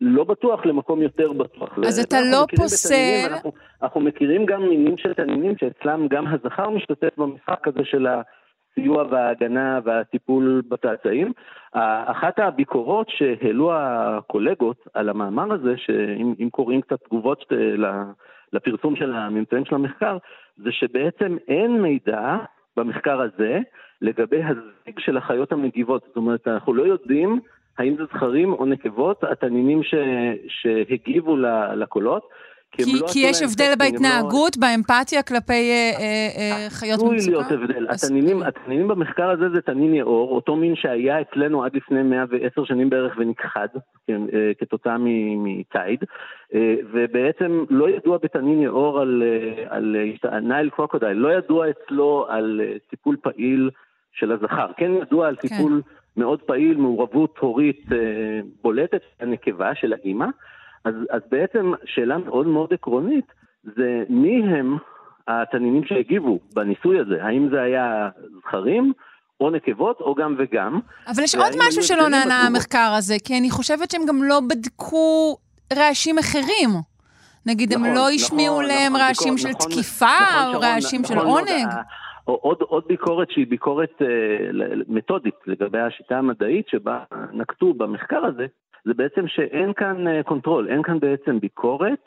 לא 0.00 0.24
בטוח 0.24 0.66
למקום 0.66 1.02
יותר 1.02 1.32
בטוח. 1.32 1.78
אז 1.86 1.98
אתה 1.98 2.16
לא 2.32 2.46
פוסל... 2.56 2.94
אנחנו, 3.32 3.52
אנחנו 3.82 4.00
מכירים 4.00 4.46
גם 4.46 4.62
מינים 4.62 4.98
של 4.98 5.14
תנינים 5.14 5.56
שאצלם 5.58 6.08
גם 6.08 6.26
הזכר 6.26 6.70
משתתף 6.70 7.18
במשחק 7.18 7.68
הזה 7.68 7.84
של 7.84 8.06
ה... 8.06 8.22
הסיוע 8.72 9.04
וההגנה 9.10 9.80
והטיפול 9.84 10.62
בצאצאים. 10.68 11.32
אחת 12.06 12.38
הביקורות 12.38 13.08
שהעלו 13.08 13.72
הקולגות 13.74 14.86
על 14.94 15.08
המאמר 15.08 15.52
הזה, 15.52 15.74
שאם 15.76 16.50
קוראים 16.50 16.80
קצת 16.80 17.00
תגובות 17.04 17.44
לפרסום 18.52 18.96
של 18.96 19.12
הממצאים 19.12 19.64
של 19.64 19.74
המחקר, 19.74 20.16
זה 20.56 20.72
שבעצם 20.72 21.36
אין 21.48 21.82
מידע 21.82 22.36
במחקר 22.76 23.20
הזה 23.20 23.58
לגבי 24.02 24.42
הזיג 24.42 24.98
של 24.98 25.16
החיות 25.16 25.52
המגיבות. 25.52 26.02
זאת 26.06 26.16
אומרת, 26.16 26.48
אנחנו 26.48 26.74
לא 26.74 26.82
יודעים 26.82 27.40
האם 27.78 27.96
זה 27.96 28.04
זכרים 28.04 28.52
או 28.52 28.66
נקבות, 28.66 29.24
התנינים 29.24 29.82
ש, 29.82 29.94
שהגיבו 30.48 31.36
לקולות. 31.76 32.28
כי, 32.72 32.84
כי, 32.84 32.90
כי 33.12 33.18
יש 33.18 33.42
הבדל 33.42 33.72
בהתנהגות, 33.78 34.56
לא... 34.56 34.60
באמפתיה 34.60 35.22
כלפי 35.22 35.52
אה, 35.52 35.92
אה, 35.98 36.28
אה, 36.36 36.70
חיות 36.70 37.00
במצוקה? 37.00 37.16
עשוי 37.16 37.32
להיות 37.32 37.50
הבדל. 37.50 37.86
אז... 37.88 38.04
התנינים, 38.04 38.42
התנינים 38.42 38.88
במחקר 38.88 39.30
הזה 39.30 39.50
זה 39.54 39.60
תנין 39.60 39.94
יאור, 39.94 40.34
אותו 40.34 40.56
מין 40.56 40.76
שהיה 40.76 41.20
אצלנו 41.20 41.64
עד 41.64 41.76
לפני 41.76 42.02
110 42.02 42.64
שנים 42.64 42.90
בערך 42.90 43.14
ונכחד, 43.18 43.68
כן, 44.06 44.22
אה, 44.32 44.50
כתוצאה 44.58 44.96
מציד, 44.98 46.04
אה, 46.54 46.74
ובעצם 46.92 47.64
לא 47.70 47.90
ידוע 47.90 48.18
בתנין 48.22 48.62
יאור 48.62 49.00
על, 49.00 49.22
אה, 49.26 49.64
על, 49.76 49.96
על 50.22 50.40
נייל 50.40 50.70
קרוקודייל, 50.70 51.16
לא 51.16 51.32
ידוע 51.32 51.66
אצלו 51.70 52.26
על 52.28 52.60
אה, 52.64 52.76
טיפול 52.90 53.16
פעיל 53.22 53.70
של 54.12 54.32
הזכר. 54.32 54.70
כן 54.76 54.90
ידוע 55.02 55.28
על 55.28 55.36
כן. 55.36 55.48
טיפול 55.48 55.82
כן. 55.84 56.20
מאוד 56.20 56.42
פעיל, 56.42 56.76
מעורבות 56.76 57.38
הורית 57.38 57.84
אה, 57.92 57.98
בולטת, 58.62 59.02
הנקבה 59.20 59.74
של 59.74 59.92
האימא. 59.92 60.26
אז, 60.84 60.94
אז 61.10 61.20
בעצם 61.30 61.72
שאלה 61.84 62.18
מאוד 62.18 62.46
מאוד 62.46 62.72
עקרונית 62.72 63.32
זה 63.64 64.02
מי 64.08 64.42
הם 64.42 64.76
התנינים 65.28 65.84
שהגיבו 65.84 66.38
בניסוי 66.54 67.00
הזה, 67.00 67.24
האם 67.24 67.48
זה 67.50 67.62
היה 67.62 68.08
זכרים 68.38 68.92
או 69.40 69.50
נקבות 69.50 70.00
או 70.00 70.14
גם 70.14 70.34
וגם. 70.38 70.80
אבל 71.06 71.22
יש 71.22 71.34
עוד 71.34 71.52
משהו 71.68 71.82
שלא 71.82 72.08
נענה 72.08 72.46
המחקר 72.46 72.92
הזה, 72.98 73.14
כי 73.24 73.38
אני 73.38 73.50
חושבת 73.50 73.90
שהם 73.90 74.02
גם 74.08 74.22
לא 74.22 74.40
בדקו 74.50 75.36
רעשים 75.76 76.18
אחרים. 76.18 76.70
נגיד, 77.46 77.72
נכון, 77.72 77.86
הם 77.86 77.94
לא 77.94 78.08
השמיעו 78.10 78.54
נכון, 78.54 78.64
להם 78.64 78.92
נכון, 78.92 79.00
רעשים 79.00 79.34
נכון, 79.34 79.38
של 79.38 79.48
נכון, 79.48 79.70
תקיפה 79.70 80.06
נכון, 80.06 80.54
או 80.54 80.60
רעשים 80.60 81.00
נכון, 81.00 81.16
של 81.16 81.22
נכון, 81.22 81.48
עונג. 81.48 81.68
עוד, 82.24 82.56
עוד 82.60 82.84
ביקורת 82.86 83.30
שהיא 83.30 83.46
ביקורת 83.46 84.02
אה, 84.02 84.06
מתודית 84.88 85.34
לגבי 85.46 85.80
השיטה 85.80 86.18
המדעית 86.18 86.68
שבה 86.68 86.98
נקטו 87.32 87.74
במחקר 87.74 88.24
הזה, 88.24 88.46
זה 88.84 88.94
בעצם 88.94 89.28
שאין 89.28 89.72
כאן 89.72 90.08
אה, 90.08 90.22
קונטרול, 90.22 90.68
אין 90.68 90.82
כאן 90.82 91.00
בעצם 91.00 91.40
ביקורת 91.40 92.04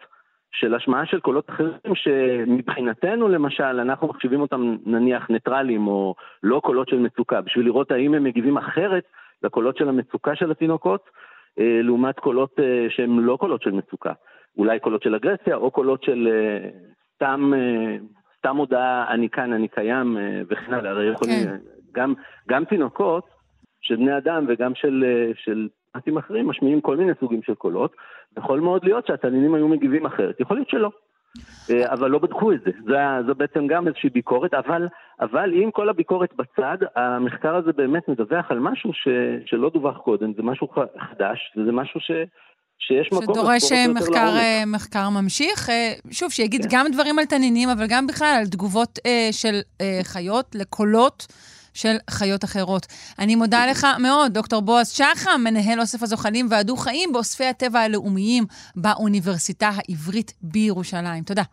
של 0.52 0.76
השמעה 0.76 1.06
של 1.06 1.20
קולות 1.20 1.50
אחרים 1.50 1.96
שמבחינתנו 1.96 3.28
למשל, 3.28 3.64
אנחנו 3.64 4.08
מחשיבים 4.08 4.42
אותם 4.42 4.76
נניח 4.86 5.30
ניטרלים 5.30 5.88
או 5.88 6.16
לא 6.44 6.60
קולות 6.64 6.88
של 6.90 7.00
מצוקה, 7.00 7.42
בשביל 7.42 7.66
לראות 7.66 7.92
האם 7.92 8.14
הם 8.14 8.24
מגיבים 8.24 8.58
אחרת 8.58 9.04
לקולות 9.44 9.78
של 9.78 9.90
המצוקה 9.90 10.36
של 10.36 10.52
התינוקות, 10.52 11.10
אה, 11.60 11.80
לעומת 11.84 12.20
קולות 12.20 12.60
אה, 12.60 12.86
שהם 12.90 13.20
לא 13.20 13.38
קולות 13.40 13.62
של 13.62 13.72
מצוקה. 13.72 14.14
אולי 14.58 14.80
קולות 14.80 15.04
של 15.04 15.16
אגרסיה 15.16 15.56
או 15.56 15.72
קולות 15.72 16.04
של 16.04 16.28
סתם, 17.16 17.52
סתם 18.38 18.58
הודעה 18.58 19.14
אני 19.14 19.30
כאן, 19.30 19.54
אני 19.54 19.68
קיים 19.68 20.18
וכן 20.50 20.74
הלאה. 20.74 20.92
הרי 20.92 21.12
יכולים, 21.12 21.44
כן. 21.44 21.58
גם, 21.92 22.14
גם 22.50 22.66
תינוקות 22.66 23.26
של 23.82 23.96
בני 23.96 24.18
אדם 24.18 24.46
וגם 24.48 24.76
של, 24.76 25.04
של 25.36 25.68
פרטים 25.94 26.18
אחרים 26.18 26.48
משמיעים 26.48 26.82
כל 26.82 26.98
מיני 26.98 27.12
סוגים 27.20 27.44
של 27.44 27.54
קולות, 27.54 27.96
יכול 28.38 28.60
מאוד 28.60 28.86
להיות 28.86 29.08
שהתנינים 29.08 29.56
היו 29.56 29.68
מגיבים 29.68 30.06
אחרת, 30.06 30.40
יכול 30.40 30.58
להיות 30.58 30.70
שלא. 30.70 30.90
אה, 31.70 31.94
אבל 31.94 32.10
לא 32.10 32.20
בדקו 32.20 32.52
את 32.52 32.60
זה, 32.66 32.72
זו, 32.86 33.28
זו 33.28 33.36
בעצם 33.36 33.68
גם 33.68 33.88
איזושהי 33.88 34.10
ביקורת, 34.10 34.54
אבל, 34.54 34.88
אבל 35.22 35.54
עם 35.54 35.72
כל 35.72 35.90
הביקורת 35.90 36.30
בצד, 36.36 36.78
המחקר 36.96 37.56
הזה 37.56 37.72
באמת 37.74 38.08
מדווח 38.08 38.52
על 38.52 38.60
משהו 38.60 38.94
ש, 38.94 39.08
שלא 39.46 39.70
דווח 39.74 39.98
קודם, 39.98 40.34
זה 40.34 40.44
משהו 40.44 40.68
חדש, 41.10 41.40
וזה 41.58 41.72
משהו 41.72 42.00
ש, 42.00 42.12
שיש 42.80 43.10
מקום... 43.14 43.36
שדורש 43.36 43.72
אה, 43.72 43.86
מחקר, 43.94 44.36
אה, 44.38 44.64
מחקר 44.68 45.10
ממשיך. 45.10 45.70
שוב, 46.12 46.32
שיגיד 46.32 46.62
כן. 46.62 46.68
גם 46.72 46.86
דברים 46.92 47.20
על 47.20 47.26
תנינים, 47.26 47.70
אבל 47.70 47.86
גם 47.90 48.08
בכלל 48.08 48.36
על 48.40 48.46
תגובות 48.46 49.00
של 49.32 49.56
חיות 50.04 50.56
לקולות. 50.56 51.28
של 51.74 51.96
חיות 52.10 52.44
אחרות. 52.44 52.88
אני 53.20 53.36
מודה 53.36 53.66
לך 53.66 53.88
מאוד, 54.00 54.34
דוקטור 54.34 54.62
בועז 54.62 54.90
שחם, 54.90 55.42
מנהל 55.44 55.80
אוסף 55.80 56.04
הזוחלים 56.04 56.48
והדו-חיים 56.50 57.14
באוספי 57.14 57.46
הטבע 57.46 57.80
הלאומיים 57.80 58.46
באוניברסיטה 58.76 59.70
העברית 59.74 60.34
בירושלים. 60.42 61.24
תודה. 61.24 61.44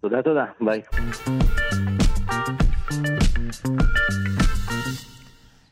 תודה, 0.00 0.22
תודה. 0.22 0.44
ביי. 0.60 0.80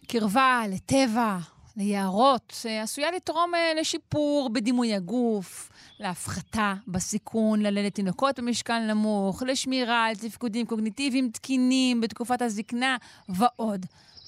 קרבה 0.09 0.63
לטבע, 0.69 1.37
ליערות, 1.79 2.67
עשויה 2.83 3.11
לתרום 3.11 3.55
אה, 3.55 3.73
לשיפור 3.81 4.51
בדימוי 4.53 4.95
הגוף, 4.95 5.71
להפחתה 6.01 6.75
בסיכון 6.89 7.63
ללדת 7.63 7.95
תינוקות 7.95 8.39
במשקל 8.39 8.79
נמוך, 8.79 9.43
לשמירה 9.43 10.07
על 10.07 10.15
תפקודים 10.15 10.67
קוגניטיביים 10.67 11.31
תקינים 11.31 12.01
בתקופת 12.01 12.43
הזקנה 12.43 12.97
ועוד. 13.29 13.87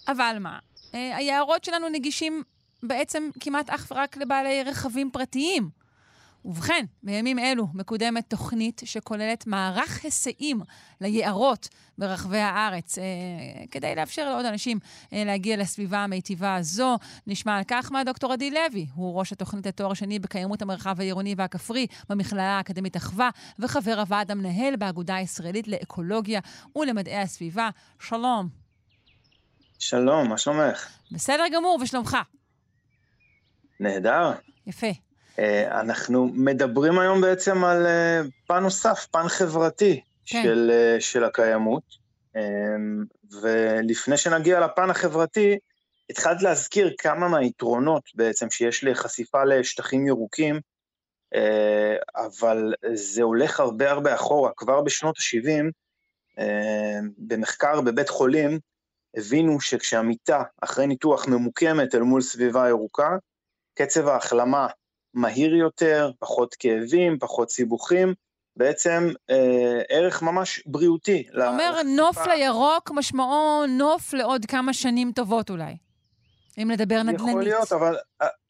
אבל 0.08 0.36
מה? 0.40 0.58
אה, 0.94 1.16
היערות 1.16 1.64
שלנו 1.64 1.88
נגישים 1.88 2.42
בעצם 2.82 3.28
כמעט 3.40 3.70
אך 3.70 3.86
ורק 3.90 4.16
לבעלי 4.16 4.62
רכבים 4.62 5.10
פרטיים. 5.10 5.79
ובכן, 6.44 6.84
בימים 7.02 7.38
אלו 7.38 7.66
מקודמת 7.74 8.24
תוכנית 8.28 8.82
שכוללת 8.84 9.46
מערך 9.46 10.04
היסעים 10.04 10.60
ליערות 11.00 11.68
ברחבי 11.98 12.38
הארץ, 12.38 12.98
אה, 12.98 13.04
כדי 13.70 13.94
לאפשר 13.94 14.30
לעוד 14.30 14.46
אנשים 14.46 14.78
אה, 15.12 15.24
להגיע 15.24 15.56
לסביבה 15.56 15.98
המיטיבה 15.98 16.54
הזו. 16.54 16.98
נשמע 17.26 17.56
על 17.56 17.62
כך 17.68 17.92
מהדוקטור 17.92 18.32
עדי 18.32 18.50
לוי, 18.50 18.86
הוא 18.94 19.18
ראש 19.18 19.32
התוכנית 19.32 19.66
לתואר 19.66 19.94
שני 19.94 20.18
בקיימות 20.18 20.62
המרחב 20.62 21.00
העירוני 21.00 21.34
והכפרי 21.38 21.86
במכללה 22.08 22.56
האקדמית 22.56 22.96
אחווה, 22.96 23.30
וחבר 23.58 24.00
הוועד 24.00 24.30
המנהל 24.30 24.76
באגודה 24.76 25.14
הישראלית 25.14 25.68
לאקולוגיה 25.68 26.40
ולמדעי 26.76 27.16
הסביבה. 27.18 27.68
שלום. 28.00 28.48
שלום, 29.78 30.28
מה 30.28 30.38
שלומך? 30.38 30.88
בסדר 31.12 31.44
גמור, 31.52 31.78
ושלומך? 31.82 32.16
נהדר. 33.80 34.32
יפה. 34.66 35.09
אה, 35.40 35.80
אנחנו 35.80 36.30
מדברים 36.34 36.98
היום 36.98 37.20
בעצם 37.20 37.64
על 37.64 37.86
אה, 37.86 38.20
פן 38.46 38.62
נוסף, 38.62 39.06
פן 39.10 39.28
חברתי 39.28 40.00
כן. 40.26 40.42
של, 40.42 40.70
אה, 40.72 41.00
של 41.00 41.24
הקיימות. 41.24 42.00
ולפני 43.42 44.16
שנגיע 44.16 44.60
לפן 44.60 44.90
החברתי, 44.90 45.58
התחלת 46.10 46.42
להזכיר 46.42 46.94
כמה 46.98 47.28
מהיתרונות 47.28 48.02
בעצם 48.14 48.50
שיש 48.50 48.84
לחשיפה 48.84 49.44
לשטחים 49.44 50.06
ירוקים, 50.06 50.60
אבל 52.16 52.74
זה 52.92 53.22
הולך 53.22 53.60
הרבה 53.60 53.90
הרבה 53.90 54.14
אחורה. 54.14 54.50
כבר 54.56 54.80
בשנות 54.80 55.16
ה-70, 55.18 55.64
במחקר 57.18 57.80
בבית 57.80 58.08
חולים, 58.08 58.58
הבינו 59.16 59.60
שכשהמיטה 59.60 60.42
אחרי 60.60 60.86
ניתוח 60.86 61.28
ממוקמת 61.28 61.94
אל 61.94 62.02
מול 62.02 62.20
סביבה 62.20 62.68
ירוקה, 62.68 63.16
קצב 63.74 64.08
ההחלמה 64.08 64.66
מהיר 65.14 65.54
יותר, 65.54 66.10
פחות 66.18 66.54
כאבים, 66.54 67.18
פחות 67.18 67.50
סיבוכים, 67.50 68.14
בעצם 68.56 69.08
אה, 69.30 69.82
ערך 69.88 70.22
ממש 70.22 70.62
בריאותי. 70.66 71.24
אתה 71.34 71.48
אומר 71.48 71.82
נוף 71.96 72.26
לירוק, 72.26 72.90
משמעו 72.94 73.66
נוף 73.66 74.12
לעוד 74.12 74.46
כמה 74.46 74.72
שנים 74.72 75.12
טובות 75.12 75.50
אולי. 75.50 75.76
אם 76.62 76.70
לדבר 76.70 77.02
נדל"נית. 77.02 77.20
יכול 77.20 77.42
להיות, 77.42 77.72
אבל, 77.72 77.96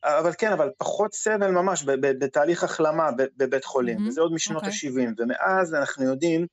אבל 0.05 0.33
כן, 0.39 0.53
אבל 0.53 0.71
פחות 0.79 1.15
סבל 1.15 1.51
ממש 1.51 1.85
בתהליך 1.99 2.65
החלמה 2.65 3.11
בבית 3.37 3.65
חולים, 3.65 3.99
mm-hmm. 3.99 4.09
וזה 4.09 4.21
עוד 4.21 4.33
משנות 4.33 4.63
okay. 4.63 4.67
אוקיי. 4.67 5.05
ה-70, 5.05 5.15
ומאז 5.19 5.75
אנחנו 5.75 6.05
יודעים 6.05 6.47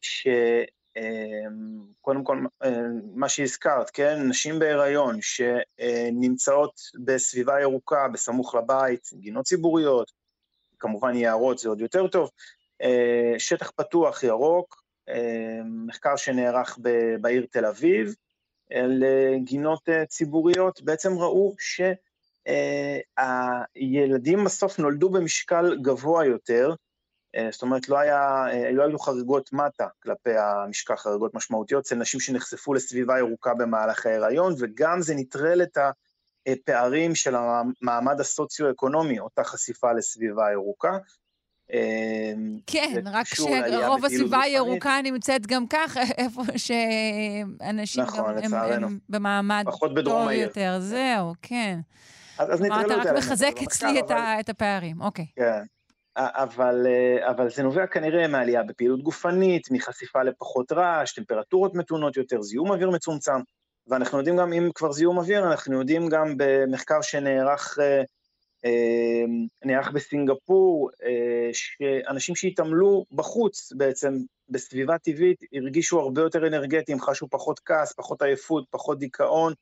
ש... 0.00 0.26
אמ, 0.96 1.84
קודם 2.00 2.24
כל, 2.24 2.44
אה, 2.62 2.82
מה 3.14 3.28
שהזכרת, 3.28 3.90
כן, 3.90 4.28
נשים 4.28 4.58
בהיריון 4.58 5.18
שנמצאות 5.22 6.80
בסביבה 7.04 7.60
ירוקה, 7.60 8.08
בסמוך 8.08 8.54
לבית, 8.54 9.10
גינות 9.14 9.44
ציבוריות, 9.44 10.12
כמובן 10.78 11.16
יערות 11.16 11.58
זה 11.58 11.68
עוד 11.68 11.80
יותר 11.80 12.08
טוב, 12.08 12.30
אה, 12.82 13.34
שטח 13.38 13.70
פתוח 13.70 14.22
ירוק, 14.22 14.82
אה, 15.08 15.60
מחקר 15.86 16.16
שנערך 16.16 16.78
בעיר 17.20 17.46
תל 17.50 17.66
אביב, 17.66 18.14
לגינות 18.72 19.88
ציבוריות, 20.08 20.82
בעצם 20.82 21.18
ראו 21.18 21.54
שהילדים 23.68 24.44
בסוף 24.44 24.78
נולדו 24.78 25.10
במשקל 25.10 25.76
גבוה 25.82 26.26
יותר, 26.26 26.68
אה, 26.70 26.74
זאת 27.50 27.62
אומרת, 27.62 27.88
לא, 27.88 27.98
היה, 27.98 28.46
אה, 28.52 28.70
לא 28.72 28.82
היו 28.82 28.98
חריגות 28.98 29.52
מטה 29.52 29.86
כלפי 30.02 30.36
המשקל, 30.38 30.96
חריגות 30.96 31.34
משמעותיות 31.34 31.84
אצל 31.84 31.94
נשים 31.96 32.20
שנחשפו 32.20 32.74
לסביבה 32.74 33.18
ירוקה 33.18 33.54
במהלך 33.54 34.06
ההיריון, 34.06 34.54
וגם 34.58 35.00
זה 35.02 35.14
נטרל 35.14 35.62
את 35.62 35.78
הפערים 36.46 37.14
של 37.14 37.34
המעמד 37.36 38.20
הסוציו-אקונומי, 38.20 39.18
אותה 39.18 39.44
חשיפה 39.44 39.92
לסביבה 39.92 40.52
ירוקה. 40.52 40.98
כן, 42.66 43.02
רק 43.06 43.26
שרוב 43.26 44.04
הסביבה 44.04 44.40
הירוקה 44.40 45.00
נמצאת 45.02 45.46
גם 45.46 45.66
כך, 45.66 45.96
איפה 46.18 46.42
שאנשים 46.56 48.02
נכון, 48.02 48.40
גם 48.42 48.54
הם, 48.54 48.84
הם 48.84 48.98
במעמד 49.08 49.64
טוב 50.04 50.30
יותר. 50.30 50.76
זהו, 50.80 51.32
כן. 51.42 51.80
אז, 52.38 52.54
אז 52.54 52.58
כלומר, 52.60 52.86
אתה 52.86 52.94
רק 52.94 53.06
מחזק 53.16 53.62
אצלי 53.62 54.00
אבל... 54.00 54.16
את 54.40 54.48
הפערים, 54.48 55.00
אוקיי. 55.00 55.26
כן. 55.36 55.62
אבל, 56.20 56.86
אבל 57.20 57.50
זה 57.50 57.62
נובע 57.62 57.86
כנראה 57.86 58.28
מעלייה 58.28 58.62
בפעילות 58.62 59.02
גופנית, 59.02 59.70
מחשיפה 59.70 60.22
לפחות 60.22 60.72
רעש, 60.72 61.12
טמפרטורות 61.12 61.74
מתונות 61.74 62.16
יותר, 62.16 62.42
זיהום 62.42 62.70
אוויר 62.70 62.90
מצומצם, 62.90 63.40
ואנחנו 63.86 64.18
יודעים 64.18 64.36
גם, 64.36 64.52
אם 64.52 64.70
כבר 64.74 64.92
זיהום 64.92 65.18
אוויר, 65.18 65.46
אנחנו 65.46 65.78
יודעים 65.78 66.08
גם 66.08 66.34
במחקר 66.36 67.02
שנערך 67.02 67.78
נערך 69.64 69.90
בסינגפור, 69.90 70.90
שאנשים 71.52 72.36
שהתעמלו 72.36 73.04
בחוץ 73.12 73.72
בעצם, 73.72 74.18
בסביבה 74.48 74.98
טבעית, 74.98 75.38
הרגישו 75.52 76.00
הרבה 76.00 76.22
יותר 76.22 76.46
אנרגטיים, 76.46 77.00
חשו 77.00 77.28
פחות 77.30 77.60
כעס, 77.64 77.92
פחות 77.92 78.22
עייפות, 78.22 78.64
פחות 78.70 78.98
דיכאון, 78.98 79.52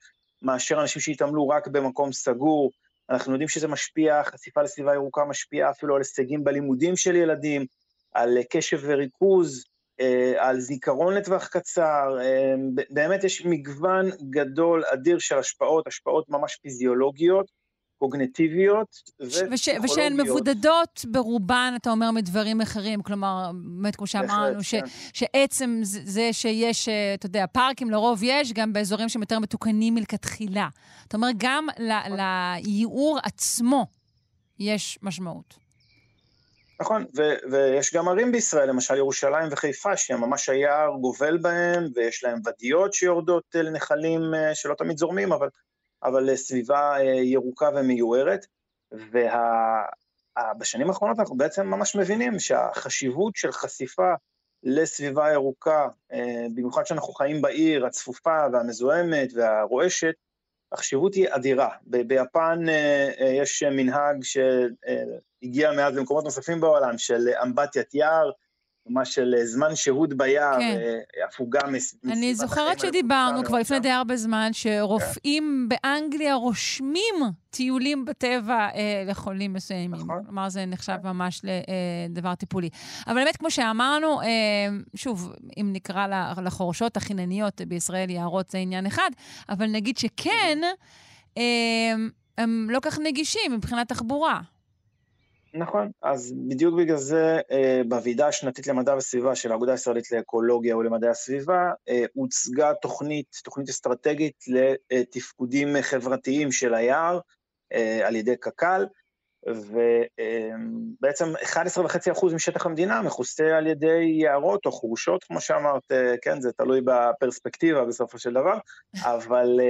מאשר 0.43 0.81
אנשים 0.81 1.03
שהתעמלו 1.03 1.49
רק 1.49 1.69
במקום 1.69 2.13
סגור. 2.13 2.71
אנחנו 3.11 3.33
יודעים 3.33 3.49
שזה 3.49 3.69
משפיע, 3.69 4.25
חשיפה 4.25 4.63
לסביבה 4.63 4.95
ירוקה 4.95 5.25
משפיעה 5.25 5.71
אפילו 5.71 5.95
על 5.95 6.01
הישגים 6.01 6.45
בלימודים 6.45 6.97
של 6.97 7.17
ילדים, 7.17 7.67
על 8.15 8.39
קשב 8.51 8.79
וריכוז, 8.83 9.65
על 10.39 10.61
זיכרון 10.61 11.15
לטווח 11.15 11.47
קצר, 11.47 12.19
באמת 12.91 13.25
יש 13.25 13.47
מגוון 13.47 14.11
גדול, 14.31 14.85
אדיר 14.93 15.19
של 15.19 15.39
השפעות, 15.39 15.87
השפעות 15.87 16.29
ממש 16.29 16.57
פיזיולוגיות, 16.63 17.51
קוגנטיביות 17.99 19.03
ופסיכולוגיות. 19.21 19.85
ושהן 19.85 20.21
מבודדות 20.21 21.05
ברובן, 21.11 21.75
אתה 21.77 21.91
אומר, 21.91 22.11
מדברים 22.11 22.61
אחרים. 22.61 23.03
כלומר, 23.03 23.51
באמת, 23.55 23.97
כמו 23.97 24.07
שאמרנו, 24.07 24.63
ש, 24.63 24.75
כן. 24.75 24.85
שעצם 25.13 25.81
זה 25.83 26.29
שיש, 26.33 26.89
אה, 26.89 27.15
אתה 27.15 27.27
יודע, 27.27 27.45
פארקים 27.53 27.91
לרוב 27.91 28.21
יש, 28.23 28.53
גם 28.53 28.73
באזורים 28.73 29.09
שהם 29.09 29.23
יותר 29.23 29.39
מתוקנים 29.39 29.95
מלכתחילה. 29.95 30.69
אתה 31.09 31.17
אומר, 31.17 31.29
גם 31.37 31.67
לייעור 31.79 33.19
עצמו 33.23 33.87
יש 34.59 34.99
משמעות. 35.03 35.69
נכון, 36.81 37.05
ו- 37.17 37.51
ויש 37.51 37.95
גם 37.95 38.09
ערים 38.09 38.33
בישראל, 38.33 38.69
למשל 38.69 38.97
ירושלים 38.97 39.49
וחיפה, 39.51 39.97
שממש 39.97 40.49
היער 40.49 40.91
גובל 41.01 41.39
בהם, 41.39 41.85
ויש 41.95 42.25
להם 42.25 42.41
ודיות 42.47 42.95
שיורדות 42.95 43.45
אה, 43.57 43.63
לנחלים 43.63 44.35
אה, 44.35 44.55
שלא 44.55 44.75
תמיד 44.75 44.99
זורמים, 44.99 45.33
אבל 45.33 45.49
אבל 46.03 46.37
סביבה 46.37 46.97
אה, 47.01 47.03
ירוקה 47.05 47.71
ומיוערת, 47.75 48.47
ובשנים 48.93 50.87
וה... 50.87 50.93
האחרונות 50.93 51.19
אנחנו 51.19 51.37
בעצם 51.37 51.67
ממש 51.67 51.97
מבינים 51.97 52.39
שהחשיבות 52.39 53.37
של 53.37 53.53
חשיפה 53.53 54.13
לסביבה 54.63 55.33
ירוקה, 55.33 55.89
אה, 56.13 56.47
במיוחד 56.55 56.87
שאנחנו 56.87 57.13
חיים 57.13 57.43
בעיר 57.43 57.87
הצפופה 57.87 58.39
והמזוהמת 58.53 59.29
והרועשת, 59.35 60.15
החשיבות 60.73 61.15
היא 61.15 61.29
אדירה. 61.31 61.69
ביפן 61.83 62.69
אה, 62.69 63.33
יש 63.43 63.63
מנהג 63.63 64.23
שהגיע 64.23 65.73
מאז 65.73 65.97
למקומות 65.97 66.25
נוספים 66.25 66.61
בעולם, 66.61 66.99
של 66.99 67.29
אמבטיית 67.43 67.95
יער, 67.95 68.31
ממש 68.89 69.15
של 69.15 69.35
אה, 69.39 69.47
זמן 69.47 69.75
שהות 69.77 70.15
ביער, 70.15 70.59
כן. 70.59 70.79
אה, 70.81 71.25
הפוגה 71.27 71.61
מסביבת 71.73 72.17
אני 72.17 72.35
זוכרת 72.35 72.81
שדיברנו 72.81 73.45
כבר 73.45 73.59
לפני 73.59 73.81
די 73.81 73.91
הרבה 73.91 74.17
זמן, 74.17 74.51
שרופאים 74.53 75.69
כן. 75.71 75.77
באנגליה 75.83 76.35
רושמים 76.35 77.15
טיולים 77.51 78.05
בטבע 78.05 78.69
אה, 78.75 79.05
לחולים 79.07 79.53
מסוימים. 79.53 79.91
נכון. 79.91 80.25
כלומר, 80.25 80.49
זה 80.49 80.67
נחשב 80.67 80.97
כן. 81.03 81.09
ממש 81.09 81.43
לדבר 81.45 82.29
אה, 82.29 82.37
טיפולי. 82.37 82.69
אבל 83.07 83.15
באמת, 83.15 83.37
כמו 83.37 83.51
שאמרנו, 83.51 84.21
אה, 84.21 84.27
שוב, 84.95 85.33
אם 85.61 85.71
נקרא 85.73 86.07
לחורשות 86.43 86.97
החינניות 86.97 87.61
בישראל 87.69 88.11
יערות 88.11 88.51
זה 88.51 88.59
עניין 88.59 88.87
אחד, 88.87 89.11
אבל 89.49 89.67
נגיד 89.67 89.99
שכן, 89.99 90.59
אה, 91.39 91.43
הם 92.39 92.69
לא 92.71 92.79
כך 92.83 92.99
נגישים 92.99 93.53
מבחינת 93.53 93.89
תחבורה. 93.89 94.41
נכון, 95.55 95.91
אז 96.03 96.35
בדיוק 96.49 96.75
בגלל 96.79 96.97
זה 96.97 97.41
אה, 97.51 97.81
בוועידה 97.89 98.29
השנתית 98.29 98.67
למדע 98.67 98.97
וסביבה 98.97 99.35
של 99.35 99.53
האגודה 99.53 99.73
הישראלית 99.73 100.13
לאקולוגיה 100.13 100.77
ולמדעי 100.77 101.11
הסביבה 101.11 101.73
אה, 101.89 102.05
הוצגה 102.15 102.73
תוכנית, 102.83 103.27
תוכנית 103.45 103.69
אסטרטגית 103.69 104.45
לתפקודים 104.91 105.77
חברתיים 105.81 106.53
של 106.53 106.75
היער 106.75 107.21
אה, 107.73 108.07
על 108.07 108.17
ידי 108.17 108.37
קק"ל, 108.37 108.87
ובעצם 109.51 111.25
11.5% 111.43 112.35
משטח 112.35 112.67
המדינה 112.67 113.03
מכוסה 113.03 113.57
על 113.57 113.67
ידי 113.67 114.17
יערות 114.23 114.67
או 114.67 114.73
חורשות, 114.73 115.25
כמו 115.25 115.41
שאמרת, 115.41 115.93
כן, 116.23 116.41
זה 116.41 116.53
תלוי 116.53 116.81
בפרספקטיבה 116.85 117.85
בסופו 117.85 118.19
של 118.19 118.33
דבר, 118.33 118.59
אבל 119.05 119.61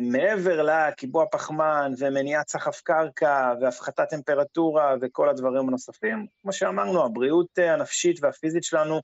מעבר 0.00 0.62
לקיבוע 0.62 1.24
פחמן 1.32 1.92
ומניעת 1.98 2.48
סחף 2.48 2.80
קרקע 2.80 3.54
והפחתת 3.60 4.08
טמפרטורה 4.10 4.94
וכל 5.00 5.28
הדברים 5.28 5.68
הנוספים, 5.68 6.26
כמו 6.42 6.52
שאמרנו, 6.52 7.04
הבריאות 7.04 7.58
הנפשית 7.58 8.18
והפיזית 8.22 8.64
שלנו 8.64 9.00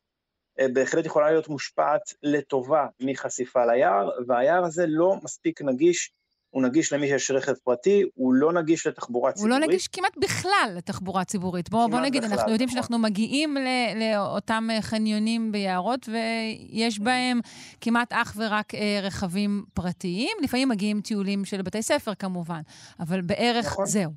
בהחלט 0.72 1.06
יכולה 1.06 1.30
להיות 1.30 1.48
מושפעת 1.48 2.02
לטובה 2.22 2.86
מחשיפה 3.00 3.66
ליער, 3.66 4.10
והיער 4.26 4.64
הזה 4.64 4.84
לא 4.88 5.16
מספיק 5.22 5.62
נגיש 5.62 6.12
הוא 6.54 6.62
נגיש 6.62 6.92
למי 6.92 7.08
שיש 7.08 7.30
רכב 7.30 7.52
פרטי, 7.52 8.02
הוא 8.14 8.34
לא 8.34 8.52
נגיש 8.52 8.86
לתחבורה 8.86 9.32
ציבורית. 9.32 9.52
הוא 9.52 9.60
לא 9.60 9.66
נגיש 9.66 9.88
כמעט 9.88 10.16
בכלל 10.16 10.72
לתחבורה 10.76 11.24
ציבורית. 11.24 11.70
בוא, 11.70 11.86
בוא 11.86 12.00
נגיד, 12.00 12.22
בכלל, 12.24 12.34
אנחנו 12.34 12.52
יודעים 12.52 12.68
נכון. 12.68 12.76
שאנחנו 12.76 12.98
מגיעים 12.98 13.56
לאותם 13.96 14.68
חניונים 14.80 15.52
ביערות, 15.52 16.08
ויש 16.08 16.98
בהם 16.98 17.40
כמעט 17.80 18.12
אך 18.12 18.34
ורק 18.36 18.74
אה, 18.74 19.00
רכבים 19.02 19.64
פרטיים. 19.74 20.36
לפעמים 20.42 20.68
מגיעים 20.68 21.00
טיולים 21.00 21.44
של 21.44 21.62
בתי 21.62 21.82
ספר 21.82 22.14
כמובן, 22.14 22.60
אבל 23.00 23.20
בערך 23.20 23.66
נכון. 23.66 23.86
זהו. 23.86 24.10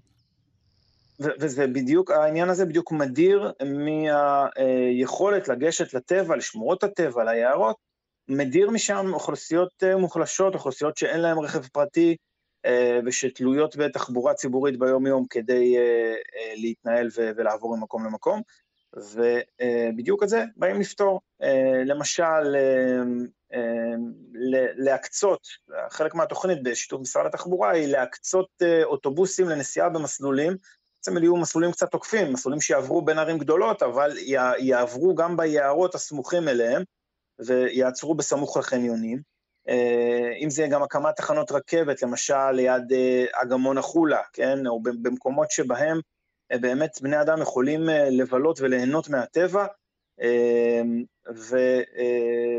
וזה 1.19 1.67
בדיוק, 1.67 2.11
העניין 2.11 2.49
הזה 2.49 2.65
בדיוק 2.65 2.91
מדיר 2.91 3.51
מהיכולת 3.65 5.47
לגשת 5.47 5.93
לטבע, 5.93 6.35
לשמורות 6.35 6.83
הטבע, 6.83 7.23
ליערות, 7.23 7.75
מדיר 8.29 8.69
משם 8.69 9.13
אוכלוסיות 9.13 9.69
אה, 9.83 9.97
מוחלשות, 9.97 10.53
אוכלוסיות 10.53 10.97
שאין 10.97 11.19
להן 11.19 11.37
רכב 11.37 11.67
פרטי, 11.67 12.15
ושתלויות 13.05 13.75
בתחבורה 13.75 14.33
ציבורית 14.33 14.79
ביום-יום 14.79 15.25
כדי 15.29 15.77
אה, 15.77 16.13
אה, 16.35 16.53
להתנהל 16.55 17.09
ולעבור 17.15 17.77
ממקום 17.77 18.05
למקום, 18.05 18.41
ובדיוק 18.93 20.23
את 20.23 20.29
זה 20.29 20.43
באים 20.55 20.79
לפתור. 20.79 21.21
למשל, 21.85 22.55
להקצות, 24.77 25.47
חלק 25.89 26.15
מהתוכנית 26.15 26.63
בשיתוף 26.63 27.01
משרד 27.01 27.25
התחבורה 27.25 27.71
היא 27.71 27.87
להקצות 27.87 28.49
אוטובוסים 28.83 29.49
לנסיעה 29.49 29.89
במסלולים, 29.89 30.57
בעצם 30.97 31.17
אלה 31.17 31.25
יהיו 31.25 31.35
מסלולים 31.35 31.71
קצת 31.71 31.91
תוקפים, 31.91 32.33
מסלולים 32.33 32.61
שיעברו 32.61 33.01
בין 33.01 33.19
ערים 33.19 33.37
גדולות, 33.37 33.83
אבל 33.83 34.11
יעברו 34.59 35.15
גם 35.15 35.37
ביערות 35.37 35.95
הסמוכים 35.95 36.47
אליהם, 36.47 36.83
ויעצרו 37.39 38.15
בסמוך 38.15 38.57
לחניונים. 38.57 39.36
אה, 39.69 40.33
אם 40.39 40.49
זה 40.49 40.67
גם 40.67 40.83
הקמת 40.83 41.15
תחנות 41.15 41.51
רכבת, 41.51 42.01
למשל 42.01 42.51
ליד 42.51 42.93
אה, 42.93 43.25
אגמון 43.33 43.77
החולה, 43.77 44.21
כן, 44.33 44.67
או 44.67 44.81
במקומות 44.83 45.51
שבהם 45.51 45.99
אה, 46.51 46.57
באמת 46.57 47.01
בני 47.01 47.21
אדם 47.21 47.41
יכולים 47.41 47.81
לבלות 48.11 48.61
וליהנות 48.61 49.09
מהטבע, 49.09 49.65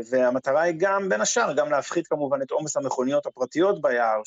והמטרה 0.09 0.61
היא 0.61 0.73
גם, 0.77 1.09
בין 1.09 1.21
השאר, 1.21 1.53
גם 1.53 1.71
להפחית 1.71 2.07
כמובן 2.07 2.41
את 2.41 2.51
עומס 2.51 2.77
המכוניות 2.77 3.25
הפרטיות 3.25 3.81
ביער, 3.81 4.21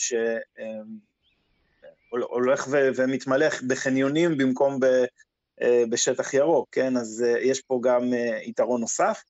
שהולך 2.10 2.68
ומתמלא 2.70 3.46
בחניונים 3.66 4.38
במקום 4.38 4.80
בשטח 5.90 6.34
ירוק, 6.34 6.68
כן, 6.72 6.96
אז 6.96 7.24
יש 7.40 7.60
פה 7.60 7.80
גם 7.82 8.02
יתרון 8.42 8.80
נוסף. 8.80 9.22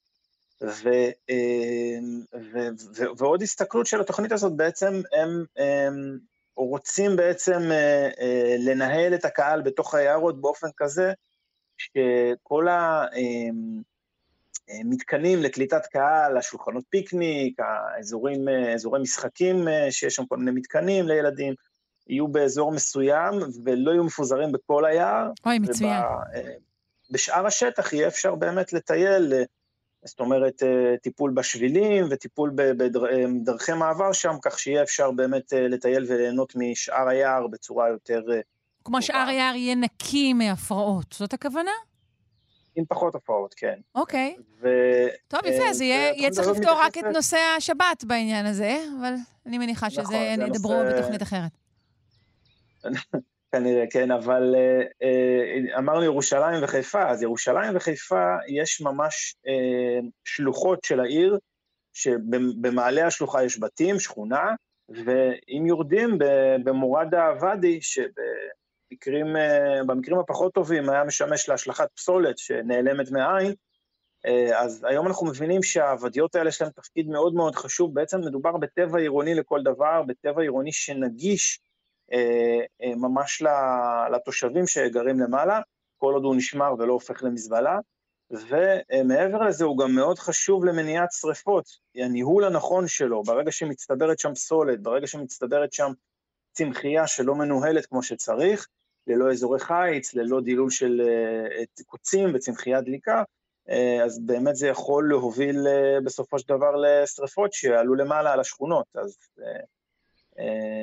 ו, 0.63 0.89
אמ, 1.31 2.23
ו, 2.35 2.59
ו, 2.97 3.05
ועוד 3.19 3.43
הסתכלות 3.43 3.87
של 3.87 4.01
התוכנית 4.01 4.33
הזאת, 4.33 4.57
בעצם 4.57 5.03
הם, 5.13 5.45
הם 5.57 6.19
רוצים 6.57 7.17
בעצם 7.17 7.61
אה, 7.71 8.09
אה, 8.21 8.57
לנהל 8.59 9.15
את 9.15 9.25
הקהל 9.25 9.63
בתוך 9.63 9.95
היערות 9.95 10.41
באופן 10.41 10.69
כזה, 10.77 11.13
שכל 11.79 12.67
המתקנים 14.69 15.39
אמ, 15.39 15.45
לקליטת 15.45 15.87
קהל, 15.87 16.37
השולחנות 16.37 16.85
פיקניק, 16.91 17.59
האזורים, 17.61 18.49
אזורי 18.75 19.01
משחקים 19.01 19.69
שיש 19.91 20.15
שם 20.15 20.27
כל 20.27 20.37
מיני 20.37 20.51
מתקנים 20.51 21.09
לילדים, 21.09 21.55
יהיו 22.07 22.29
באזור 22.29 22.73
מסוים 22.73 23.35
ולא 23.65 23.91
יהיו 23.91 24.05
מפוזרים 24.05 24.53
בכל 24.53 24.85
היער. 24.85 25.31
אוי, 25.47 25.59
מצוין. 25.59 26.03
ובשאר 27.11 27.47
השטח 27.47 27.93
יהיה 27.93 28.09
אפשר 28.09 28.35
באמת 28.35 28.73
לטייל, 28.73 29.33
זאת 30.05 30.21
אומרת, 30.21 30.63
אה, 30.63 30.95
טיפול 31.03 31.33
בשבילים 31.35 32.07
וטיפול 32.11 32.53
בדרכי 32.57 33.73
מעבר 33.73 34.13
שם, 34.13 34.35
כך 34.43 34.59
שיהיה 34.59 34.83
אפשר 34.83 35.11
באמת 35.11 35.53
אה, 35.53 35.69
לטייל 35.69 36.05
וליהנות 36.09 36.53
משאר 36.57 37.09
היער 37.09 37.47
בצורה 37.47 37.89
יותר... 37.89 38.23
כמו 38.85 39.03
שאר 39.03 39.29
היער 39.29 39.55
יהיה 39.55 39.75
נקי 39.75 40.33
מהפרעות, 40.33 41.07
זאת 41.13 41.33
הכוונה? 41.33 41.71
עם 42.75 42.85
פחות 42.89 43.15
הופעות, 43.15 43.55
כן. 43.55 43.81
אוקיי. 43.95 44.37
ו... 44.63 44.69
טוב, 45.29 45.41
יפה, 45.45 45.69
אז 45.71 45.81
יהיה 45.81 46.31
צריך 46.31 46.49
לפתור 46.49 46.73
רק 46.73 46.99
את 46.99 47.05
נושא 47.05 47.39
השבת 47.57 48.05
בעניין 48.07 48.47
הזה, 48.47 48.85
אבל 49.01 49.15
אני 49.47 49.59
מניחה 49.59 49.91
שזה 49.91 50.03
נכון, 50.03 50.47
ידברו 50.55 50.83
בתוכנית 50.91 51.23
אחרת. 51.23 51.53
כנראה, 53.53 53.85
כן, 53.91 54.11
אבל 54.11 54.55
אה, 54.55 54.83
אה, 55.03 55.79
אמרנו 55.79 56.05
ירושלים 56.05 56.65
וחיפה, 56.65 57.09
אז 57.09 57.23
ירושלים 57.23 57.77
וחיפה 57.77 58.37
יש 58.49 58.81
ממש 58.81 59.37
אה, 59.47 60.09
שלוחות 60.25 60.85
של 60.85 61.01
העיר, 61.01 61.39
שבמעלה 61.93 63.07
השלוחה 63.07 63.45
יש 63.45 63.61
בתים, 63.61 64.01
שכונה, 64.01 64.55
ואם 64.89 65.67
יורדים 65.67 66.19
במורד 66.65 67.15
הוואדי, 67.15 67.81
שבמקרים 67.83 69.27
במקרים 69.87 70.19
הפחות 70.19 70.55
טובים 70.55 70.91
היה 70.91 71.05
משמש 71.05 71.49
להשלכת 71.49 71.89
פסולת 71.95 72.39
שנעלמת 72.39 73.11
מהעין, 73.11 73.55
אז 74.57 74.87
היום 74.89 75.07
אנחנו 75.07 75.27
מבינים 75.27 75.63
שהוואדיות 75.63 76.35
האלה 76.35 76.49
יש 76.49 76.63
להם 76.63 76.71
תפקיד 76.71 77.09
מאוד 77.09 77.35
מאוד 77.35 77.55
חשוב, 77.55 77.95
בעצם 77.95 78.21
מדובר 78.21 78.57
בטבע 78.57 78.99
עירוני 78.99 79.35
לכל 79.35 79.63
דבר, 79.63 80.03
בטבע 80.07 80.43
עירוני 80.43 80.73
שנגיש 80.73 81.61
אה, 81.61 81.67
אה, 81.67 81.72
ממש 82.97 83.43
לתושבים 84.13 84.67
שגרים 84.67 85.21
למעלה, 85.21 85.61
כל 85.97 86.15
עוד 86.15 86.25
הוא 86.25 86.37
נשמר 86.37 86.75
ולא 86.79 86.93
הופך 86.93 87.23
למזבלה. 87.23 87.79
ומעבר 88.31 89.43
לזה 89.43 89.65
הוא 89.65 89.79
גם 89.79 89.95
מאוד 89.95 90.19
חשוב 90.19 90.65
למניעת 90.65 91.09
שריפות, 91.13 91.65
הניהול 91.95 92.45
הנכון 92.45 92.89
שלו, 92.89 93.23
ברגע 93.23 93.53
שמצטברת 93.53 94.19
שם 94.19 94.35
פסולת, 94.35 94.83
ברגע 94.83 95.07
שמצטברת 95.07 95.73
שם 95.73 95.93
צמחייה 96.53 97.07
שלא 97.07 97.35
מנוהלת 97.35 97.87
כמו 97.87 98.03
שצריך, 98.03 98.69
ללא 99.07 99.31
אזורי 99.31 99.61
חיץ, 99.61 100.15
ללא 100.15 100.41
דילול 100.41 100.71
של 100.71 101.01
אה, 101.01 101.65
קוצים 101.87 102.35
וצמחייה 102.35 102.81
דליקה, 102.81 103.23
אז 104.05 104.21
באמת 104.27 104.57
זה 104.57 104.69
יכול 104.69 105.09
להוביל 105.09 105.57
בסופו 106.05 106.39
של 106.39 106.49
דבר 106.49 106.77
לשריפות 106.77 107.53
שיעלו 107.53 107.95
למעלה 107.95 108.33
על 108.33 108.41
השכונות. 108.41 108.87
אז 108.95 109.17
אה, 109.43 109.65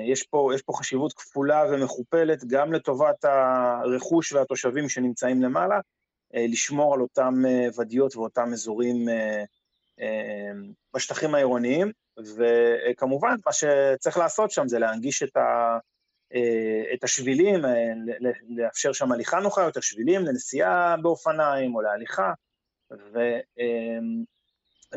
יש 0.07 0.23
פה, 0.23 0.51
יש 0.55 0.61
פה 0.61 0.73
חשיבות 0.75 1.13
כפולה 1.13 1.63
ומכופלת 1.71 2.45
גם 2.45 2.73
לטובת 2.73 3.25
הרכוש 3.25 4.33
והתושבים 4.33 4.89
שנמצאים 4.89 5.41
למעלה, 5.41 5.79
אה, 6.35 6.45
לשמור 6.49 6.93
על 6.93 7.01
אותם 7.01 7.33
אה, 7.47 7.67
ודיות 7.79 8.15
ואותם 8.15 8.49
אזורים 8.53 9.05
בשטחים 10.93 11.35
העירוניים, 11.35 11.91
וכמובן 12.17 13.35
מה 13.45 13.53
שצריך 13.53 14.17
לעשות 14.17 14.51
שם 14.51 14.67
זה 14.67 14.79
להנגיש 14.79 15.23
את, 15.23 15.37
ה, 15.37 15.77
את 16.93 17.03
השבילים, 17.03 17.61
לאפשר 18.49 18.93
שם 18.93 19.11
הליכה 19.11 19.39
נוחה 19.39 19.61
יותר, 19.61 19.81
שבילים 19.81 20.25
לנסיעה 20.25 20.97
באופניים 20.97 21.75
או 21.75 21.81
להליכה, 21.81 22.33
ו, 22.91 23.19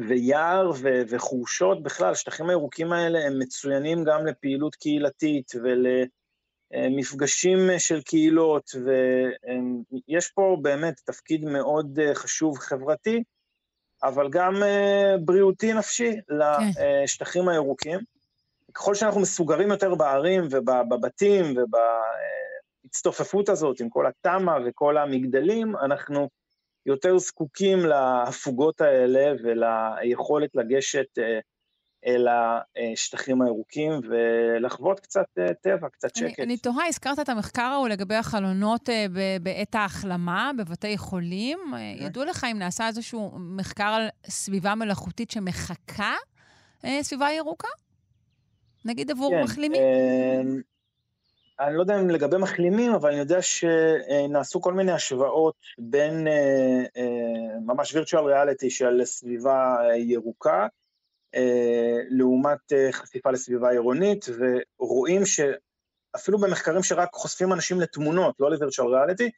ויער 0.01 0.71
ו- 0.71 1.03
וחורשות 1.09 1.83
בכלל, 1.83 2.13
השטחים 2.13 2.49
הירוקים 2.49 2.93
האלה 2.93 3.27
הם 3.27 3.39
מצוינים 3.39 4.05
גם 4.05 4.27
לפעילות 4.27 4.75
קהילתית 4.75 5.53
ולמפגשים 6.73 7.59
של 7.79 8.03
קהילות, 8.03 8.71
ויש 8.75 10.29
פה 10.29 10.57
באמת 10.63 11.01
תפקיד 11.05 11.45
מאוד 11.45 11.99
אה, 11.99 12.15
חשוב 12.15 12.59
חברתי, 12.59 13.23
אבל 14.03 14.29
גם 14.31 14.63
אה, 14.63 15.15
בריאותי 15.25 15.73
נפשי 15.73 16.17
לשטחים 16.29 17.49
הירוקים. 17.49 17.99
ככל 18.75 18.95
שאנחנו 18.95 19.21
מסוגרים 19.21 19.71
יותר 19.71 19.95
בערים 19.95 20.49
ובבתים 20.51 21.45
ובהצטופפות 22.85 23.49
הזאת, 23.49 23.81
עם 23.81 23.89
כל 23.89 24.07
התמ"א 24.07 24.59
וכל 24.67 24.99
המגדלים, 24.99 25.77
אנחנו 25.77 26.29
יותר 26.87 27.19
זקוקים 27.19 27.79
להפוגות 27.79 28.81
האלה 28.81 29.33
וליכולת 29.43 30.51
לגשת 30.55 31.19
אה, 31.19 31.39
אל 32.07 32.27
השטחים 32.93 33.43
הירוקים 33.43 33.93
ולחוות 34.09 35.01
קצת 35.01 35.27
אה, 35.39 35.55
טבע, 35.55 35.89
קצת 35.89 36.17
שקט. 36.17 36.39
אני, 36.39 36.47
אני 36.47 36.57
תוהה, 36.57 36.87
הזכרת 36.89 37.19
את 37.19 37.29
המחקר 37.29 37.63
ההוא 37.63 37.89
לגבי 37.89 38.15
החלונות 38.15 38.89
אה, 38.91 39.07
בעת 39.43 39.75
ההחלמה 39.75 40.51
בבתי 40.59 40.99
חולים. 40.99 41.59
כן. 41.71 42.05
ידעו 42.05 42.25
לך 42.25 42.47
אם 42.53 42.59
נעשה 42.59 42.87
איזשהו 42.87 43.33
מחקר 43.39 43.85
על 43.85 44.09
סביבה 44.27 44.75
מלאכותית 44.75 45.31
שמחקה 45.31 46.15
סביבה 47.03 47.31
ירוקה? 47.31 47.69
נגיד 48.85 49.11
עבור 49.11 49.31
כן, 49.31 49.43
מחלימים? 49.43 49.83
אני 51.61 51.77
לא 51.77 51.81
יודע 51.81 52.01
אם 52.01 52.11
לגבי 52.11 52.37
מחלימים, 52.37 52.93
אבל 52.93 53.11
אני 53.11 53.19
יודע 53.19 53.39
שנעשו 53.43 54.61
כל 54.61 54.73
מיני 54.73 54.93
השוואות 54.93 55.57
בין 55.79 56.27
אה, 56.27 56.85
אה, 56.97 57.59
ממש 57.67 57.97
virtual 57.97 58.23
reality 58.23 58.71
של 58.71 59.05
סביבה 59.05 59.79
ירוקה, 59.97 60.67
אה, 61.35 61.99
לעומת 62.09 62.73
חשיפה 62.93 63.31
לסביבה 63.31 63.71
עירונית, 63.71 64.27
ורואים 64.79 65.23
שאפילו 65.27 66.39
במחקרים 66.39 66.83
שרק 66.83 67.09
חושפים 67.13 67.53
אנשים 67.53 67.81
לתמונות, 67.81 68.35
לא 68.41 68.51
ל-virtual 68.51 68.87
reality, 68.87 69.31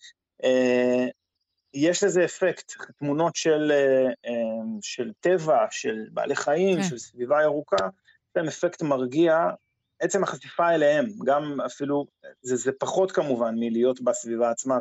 יש 1.75 2.05
לזה 2.05 2.25
אפקט, 2.25 2.73
תמונות 2.99 3.37
של, 3.37 3.73
של 4.83 5.13
טבע, 5.21 5.67
של 5.71 6.07
בעלי 6.13 6.37
חיים, 6.37 6.77
כן. 6.77 6.83
של 6.83 6.99
סביבה 6.99 7.43
ירוקה, 7.43 7.85
יש 7.85 8.37
להם 8.37 8.47
אפקט 8.47 8.83
מרגיע 8.83 9.49
עצם 10.05 10.23
החשיפה 10.23 10.71
אליהם, 10.71 11.07
גם 11.25 11.61
אפילו, 11.61 12.07
זה, 12.43 12.57
זה 12.57 12.73
פחות 12.79 13.13
כמובן 13.13 13.55
מלהיות 13.59 14.01
בסביבה 14.01 14.51
עצמה 14.51 14.79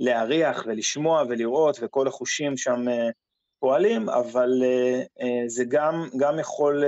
ולהריח 0.00 0.64
ולשמוע 0.66 1.24
ולראות 1.28 1.78
וכל 1.82 2.08
החושים 2.08 2.56
שם 2.56 2.88
uh, 2.88 3.12
פועלים, 3.60 4.08
אבל 4.08 4.50
uh, 4.62 5.22
uh, 5.22 5.24
זה 5.46 5.64
גם, 5.68 6.08
גם 6.16 6.38
יכול 6.38 6.84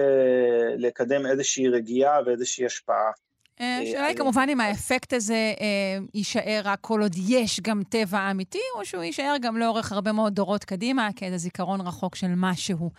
לקדם 0.79 1.27
איזושהי 1.27 1.69
רגיעה 1.69 2.21
ואיזושהי 2.27 2.67
השפעה. 2.67 3.07
אה, 3.07 3.32
השאלה 3.63 4.07
היא 4.07 4.17
כמובן 4.17 4.47
אם 4.53 4.61
האפקט 4.61 5.13
הזה 5.13 5.35
אה, 5.61 5.99
יישאר 6.15 6.61
רק 6.65 6.79
כל 6.81 7.03
עוד 7.03 7.13
יש 7.17 7.61
גם 7.61 7.83
טבע 7.89 8.31
אמיתי, 8.31 8.59
או 8.79 8.85
שהוא 8.85 9.03
יישאר 9.03 9.35
גם 9.41 9.57
לאורך 9.57 9.93
הרבה 9.93 10.13
מאוד 10.13 10.35
דורות 10.35 10.65
קדימה, 10.65 11.09
כאיזה 11.17 11.37
זיכרון 11.37 11.81
רחוק 11.81 12.15
של 12.15 12.33
משהו. 12.37 12.91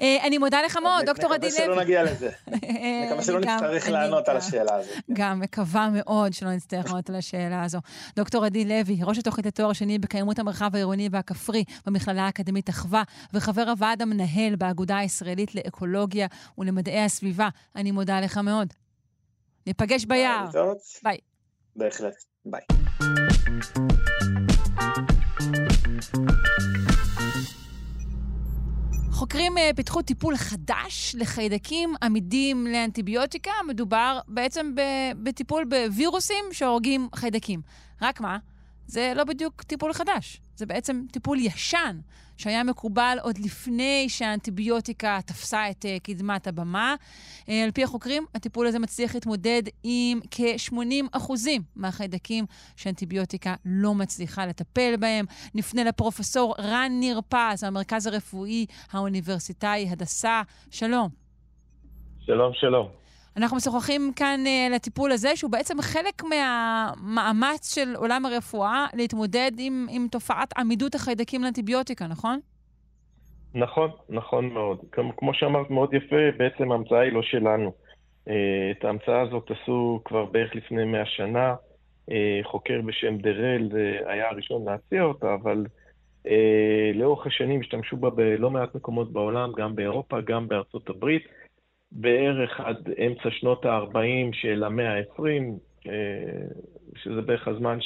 אה, 0.00 0.16
אני 0.26 0.38
מודה 0.38 0.62
לך 0.62 0.76
מאוד, 0.76 1.06
דוקטור 1.06 1.34
עדי 1.34 1.46
לוי. 1.46 1.58
מקווה 1.58 1.74
שלא 1.74 1.82
נגיע 1.82 2.02
לזה. 2.02 2.30
מקווה 3.06 3.22
שלא 3.22 3.40
נצטרך 3.40 3.88
לענות 3.88 4.28
על 4.28 4.36
השאלה 4.36 4.74
הזאת. 4.74 4.92
גם 5.12 5.40
מקווה 5.40 5.88
מאוד 5.90 6.32
שלא 6.32 6.52
נצטרך 6.52 6.86
לענות 6.86 7.10
על 7.10 7.16
השאלה 7.16 7.62
הזו. 7.62 7.78
דוקטור 8.16 8.44
עדי 8.44 8.64
לוי, 8.64 8.98
ראש 9.02 9.18
התוכנית 9.18 9.46
לתואר 9.46 9.72
שני 9.72 9.98
בקיימות 9.98 10.38
המרחב 10.38 10.70
העירוני 10.74 11.08
והכפרי 11.12 11.64
במכללה 11.86 12.22
האקדמית 12.22 12.70
אחווה, 12.70 13.02
וחבר 13.34 13.70
הוועד 13.70 14.02
המנהל 14.02 14.56
באגודה 14.56 14.96
הישראלית 14.96 15.54
לאקולוגיה 15.54 16.26
ולמדעי 16.58 17.04
הסביבה. 17.04 17.48
אני 17.76 17.90
מודה 17.90 18.20
לך 18.20 18.38
מאוד. 18.38 18.72
ניפגש 19.66 20.04
ביער. 20.04 20.46
ביי. 21.02 21.18
בהחלט, 21.76 22.14
ביי. 22.44 22.60
חוקרים 29.10 29.58
אה, 29.58 29.70
פיתחו 29.76 30.02
טיפול 30.02 30.36
חדש 30.36 31.16
לחיידקים 31.18 31.94
עמידים 32.02 32.66
לאנטיביוטיקה. 32.66 33.50
מדובר 33.68 34.20
בעצם 34.28 34.74
בטיפול 35.22 35.64
בווירוסים 35.64 36.44
שהורגים 36.52 37.08
חיידקים. 37.14 37.60
רק 38.02 38.20
מה? 38.20 38.38
זה 38.86 39.12
לא 39.16 39.24
בדיוק 39.24 39.62
טיפול 39.62 39.92
חדש, 39.92 40.40
זה 40.56 40.66
בעצם 40.66 41.02
טיפול 41.10 41.38
ישן, 41.38 42.00
שהיה 42.36 42.64
מקובל 42.64 43.18
עוד 43.22 43.38
לפני 43.38 44.06
שהאנטיביוטיקה 44.08 45.18
תפסה 45.26 45.70
את 45.70 45.84
uh, 45.84 46.00
קדמת 46.02 46.46
הבמה. 46.46 46.94
Uh, 47.40 47.50
על 47.64 47.70
פי 47.70 47.84
החוקרים, 47.84 48.24
הטיפול 48.34 48.66
הזה 48.66 48.78
מצליח 48.78 49.14
להתמודד 49.14 49.62
עם 49.82 50.20
כ-80% 50.30 51.32
מהחיידקים 51.76 52.44
שאנטיביוטיקה 52.76 53.54
לא 53.64 53.94
מצליחה 53.94 54.46
לטפל 54.46 54.94
בהם. 54.96 55.24
נפנה 55.54 55.84
לפרופסור 55.84 56.54
רן 56.58 56.92
ניר 57.00 57.20
פז, 57.28 57.64
המרכז 57.64 58.06
הרפואי 58.06 58.66
האוניברסיטאי 58.92 59.88
הדסה. 59.90 60.42
שלום. 60.70 61.08
שלום, 62.26 62.52
שלום. 62.54 63.01
אנחנו 63.36 63.56
משוחחים 63.56 64.12
כאן 64.16 64.40
על 64.66 64.74
הטיפול 64.74 65.12
הזה, 65.12 65.36
שהוא 65.36 65.50
בעצם 65.50 65.80
חלק 65.80 66.22
מהמאמץ 66.22 67.74
של 67.74 67.94
עולם 67.96 68.26
הרפואה 68.26 68.86
להתמודד 68.94 69.50
עם, 69.58 69.86
עם 69.90 70.06
תופעת 70.10 70.58
עמידות 70.58 70.94
החיידקים 70.94 71.42
לאנטיביוטיקה, 71.42 72.06
נכון? 72.06 72.40
נכון, 73.54 73.90
נכון 74.08 74.48
מאוד. 74.48 74.78
כמו, 74.92 75.16
כמו 75.16 75.34
שאמרת 75.34 75.70
מאוד 75.70 75.94
יפה, 75.94 76.16
בעצם 76.36 76.72
ההמצאה 76.72 77.00
היא 77.00 77.12
לא 77.12 77.22
שלנו. 77.22 77.72
Uh, 78.28 78.32
את 78.78 78.84
ההמצאה 78.84 79.20
הזאת 79.20 79.50
עשו 79.50 80.00
כבר 80.04 80.24
בערך 80.24 80.54
לפני 80.54 80.84
100 80.84 81.06
שנה. 81.06 81.54
Uh, 82.10 82.12
חוקר 82.42 82.80
בשם 82.86 83.18
דרל 83.18 83.68
היה 84.06 84.28
הראשון 84.30 84.64
להציע 84.64 85.02
אותה, 85.02 85.34
אבל 85.34 85.66
לאורך 86.94 87.26
השנים 87.26 87.60
השתמשו 87.60 87.96
בה 87.96 88.10
בלא 88.10 88.50
מעט 88.50 88.74
מקומות 88.74 89.12
בעולם, 89.12 89.52
גם 89.56 89.76
באירופה, 89.76 90.20
גם 90.20 90.48
בארצות 90.48 90.88
הברית. 90.88 91.22
בערך 91.92 92.60
עד 92.60 92.88
אמצע 93.06 93.30
שנות 93.30 93.64
ה-40 93.64 94.32
של 94.32 94.64
המאה 94.64 94.98
ה-20, 94.98 95.22
אה, 95.86 95.92
שזה 96.96 97.20
בערך 97.20 97.48
הזמן 97.48 97.78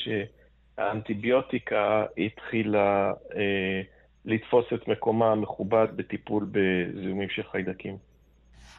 האנטיביוטיקה 0.79 2.05
התחילה 2.19 3.13
אה, 3.37 3.81
לתפוס 4.25 4.65
את 4.75 4.89
מקומה 4.89 5.33
המכובד 5.33 5.87
בטיפול 5.97 6.47
בזיהומים 6.51 7.29
של 7.29 7.43
חיידקים. 7.51 7.97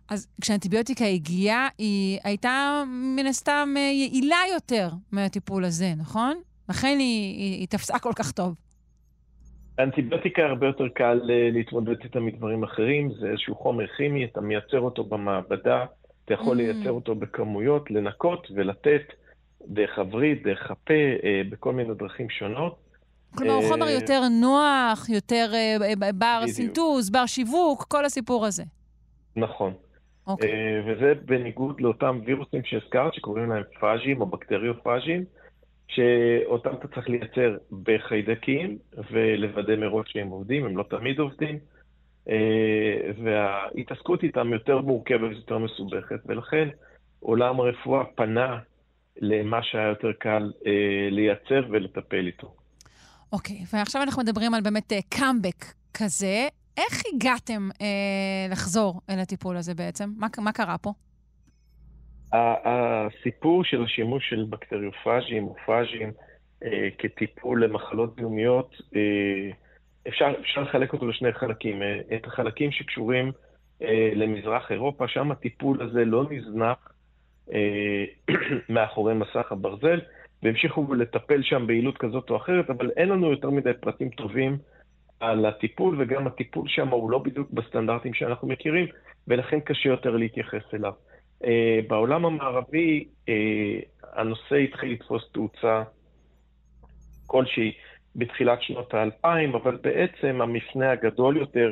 אז 0.10 0.28
כשאנטיביוטיקה 0.42 1.06
הגיעה, 1.06 1.68
היא 1.78 2.20
הייתה 2.24 2.84
מן 3.16 3.26
הסתם 3.26 3.74
אה, 3.78 3.82
יעילה 3.82 4.38
יותר 4.54 4.90
מהטיפול 5.12 5.66
הזה, 5.66 5.94
נכון? 5.98 6.42
לכן 6.70 6.98
היא, 7.00 7.38
היא, 7.38 7.60
היא 7.60 7.68
תפסה 7.68 8.00
כל 8.00 8.14
כך 8.16 8.32
טוב. 8.32 8.56
אנטיביוטיקה 9.80 10.46
הרבה 10.46 10.68
יותר 10.68 10.88
קל 10.88 11.22
אה, 11.30 11.50
להתמודד 11.52 12.04
איתה 12.04 12.20
מדברים 12.20 12.64
אחרים, 12.64 13.12
זה 13.20 13.28
איזשהו 13.28 13.56
חומר 13.56 13.88
כימי, 13.88 14.26
אתה 14.26 14.42
מייצר 14.42 14.80
אותו 14.80 15.04
במעבדה, 15.04 15.86
אתה 16.26 16.34
יכול 16.34 16.58
mm. 16.58 16.62
לייצר 16.62 16.92
אותו 16.92 17.16
בכמויות, 17.16 17.92
לנקות 17.92 18.48
ולתת 18.56 19.14
דרך 19.68 20.00
הווריד, 20.00 20.44
דרך 20.44 20.72
הפה, 20.72 20.94
אה, 21.24 21.42
בכל 21.50 21.74
מיני 21.74 21.94
דרכים 21.94 22.30
שונות. 22.30 22.76
כלומר, 23.38 23.54
הוא 23.54 23.70
חומר 23.70 23.90
יותר 23.90 24.22
נוח, 24.42 25.10
יותר 25.10 25.52
בר 26.16 26.42
סינטוז, 26.48 27.10
בר 27.10 27.26
שיווק, 27.26 27.84
כל 27.84 28.06
הסיפור 28.06 28.46
הזה. 28.46 28.64
נכון. 29.36 29.74
אוקיי. 30.28 30.50
Okay. 30.50 30.90
וזה 30.90 31.14
בניגוד 31.26 31.82
לאותם 31.82 32.20
וירוסים 32.26 32.62
שהזכרת, 32.64 33.14
שקוראים 33.14 33.50
להם 33.50 33.64
פאז'ים 33.80 34.22
או 34.22 34.26
בקטריופאז'ים, 34.26 35.26
שאותם 35.88 36.70
אתה 36.80 36.88
צריך 36.88 37.10
לייצר 37.10 37.58
בחיידקים 37.84 38.78
ולוודא 39.12 39.76
מראש 39.76 40.12
שהם 40.12 40.28
עובדים, 40.28 40.66
הם 40.66 40.78
לא 40.78 40.84
תמיד 40.90 41.20
עובדים, 41.20 41.60
אה, 42.30 43.12
וההתעסקות 43.24 44.24
איתם 44.24 44.54
יותר 44.54 44.82
מורכבת 44.82 45.22
ויותר 45.22 45.58
מסובכת, 45.58 46.20
ולכן 46.26 46.70
עולם 47.20 47.60
הרפואה 47.60 48.04
פנה 48.16 48.60
למה 49.22 49.64
שהיה 49.64 49.88
יותר 49.88 50.12
קל 50.20 50.52
אה, 50.66 51.08
לייצר 51.12 51.68
ולטפל 51.70 52.26
איתו. 52.28 52.54
אוקיי, 53.34 53.56
okay, 53.56 53.78
ועכשיו 53.78 54.02
אנחנו 54.04 54.24
מדברים 54.24 54.54
על 54.54 54.62
באמת 54.62 54.94
קאמבק 55.10 55.64
uh, 55.64 55.74
כזה. 55.94 56.48
איך 56.78 57.02
הגעתם 57.14 57.70
אה, 57.82 58.48
לחזור 58.50 59.02
אל 59.10 59.20
הטיפול 59.20 59.58
הזה 59.58 59.74
בעצם? 59.74 60.10
מה, 60.18 60.28
מה 60.38 60.52
קרה 60.52 60.78
פה? 60.78 60.94
הסיפור 62.34 63.64
של 63.64 63.84
השימוש 63.84 64.30
של 64.30 64.46
בקטריופאז'ים 64.50 65.44
או 65.44 65.56
פאז'ים 65.66 66.12
אה, 66.64 66.90
כטיפול 66.98 67.64
למחלות 67.64 68.16
זיהומיות, 68.16 68.76
אה, 68.96 69.52
אפשר, 70.08 70.34
אפשר 70.42 70.62
לחלק 70.62 70.94
אותו 70.94 71.08
לשני 71.08 71.34
חלקים. 71.34 71.82
אה, 71.82 72.00
את 72.16 72.26
החלקים 72.26 72.72
שקשורים 72.72 73.32
אה, 73.82 74.12
למזרח 74.16 74.72
אירופה, 74.72 75.08
שם 75.08 75.32
הטיפול 75.32 75.82
הזה 75.82 76.06
לא 76.06 76.26
נזנח 76.30 76.92
אה, 77.54 78.06
מאחורי 78.70 79.14
מסך 79.14 79.52
הברזל, 79.52 80.00
והמשיכו 80.44 80.94
לטפל 80.94 81.44
שם 81.44 81.68
ביעילות 81.68 81.98
כזאת 81.98 82.30
או 82.30 82.36
אחרת, 82.36 82.70
אבל 82.70 82.92
אין 82.98 83.10
לנו 83.10 83.32
יותר 83.32 83.50
מדי 83.50 83.74
פרטים 83.80 84.10
טובים 84.10 84.58
על 85.20 85.46
הטיפול, 85.46 86.02
וגם 86.02 86.28
הטיפול 86.28 86.68
שם 86.68 86.88
הוא 86.88 87.12
לא 87.12 87.18
בדיוק 87.18 87.52
בסטנדרטים 87.52 88.14
שאנחנו 88.14 88.48
מכירים, 88.48 88.86
ולכן 89.28 89.60
קשה 89.60 89.90
יותר 89.90 90.16
להתייחס 90.16 90.74
אליו. 90.74 90.94
Uh, 91.44 91.48
בעולם 91.88 92.26
המערבי 92.26 93.06
uh, 93.26 93.32
הנושא 94.14 94.56
התחיל 94.56 94.92
לתפוס 94.92 95.32
תאוצה 95.34 95.84
כלשהי 97.26 97.72
בתחילת 98.16 98.62
שנות 98.62 98.94
האלפיים, 98.94 99.56
אבל 99.56 99.76
בעצם 99.76 100.42
המפנה 100.42 100.92
הגדול 100.92 101.38
יותר 101.38 101.72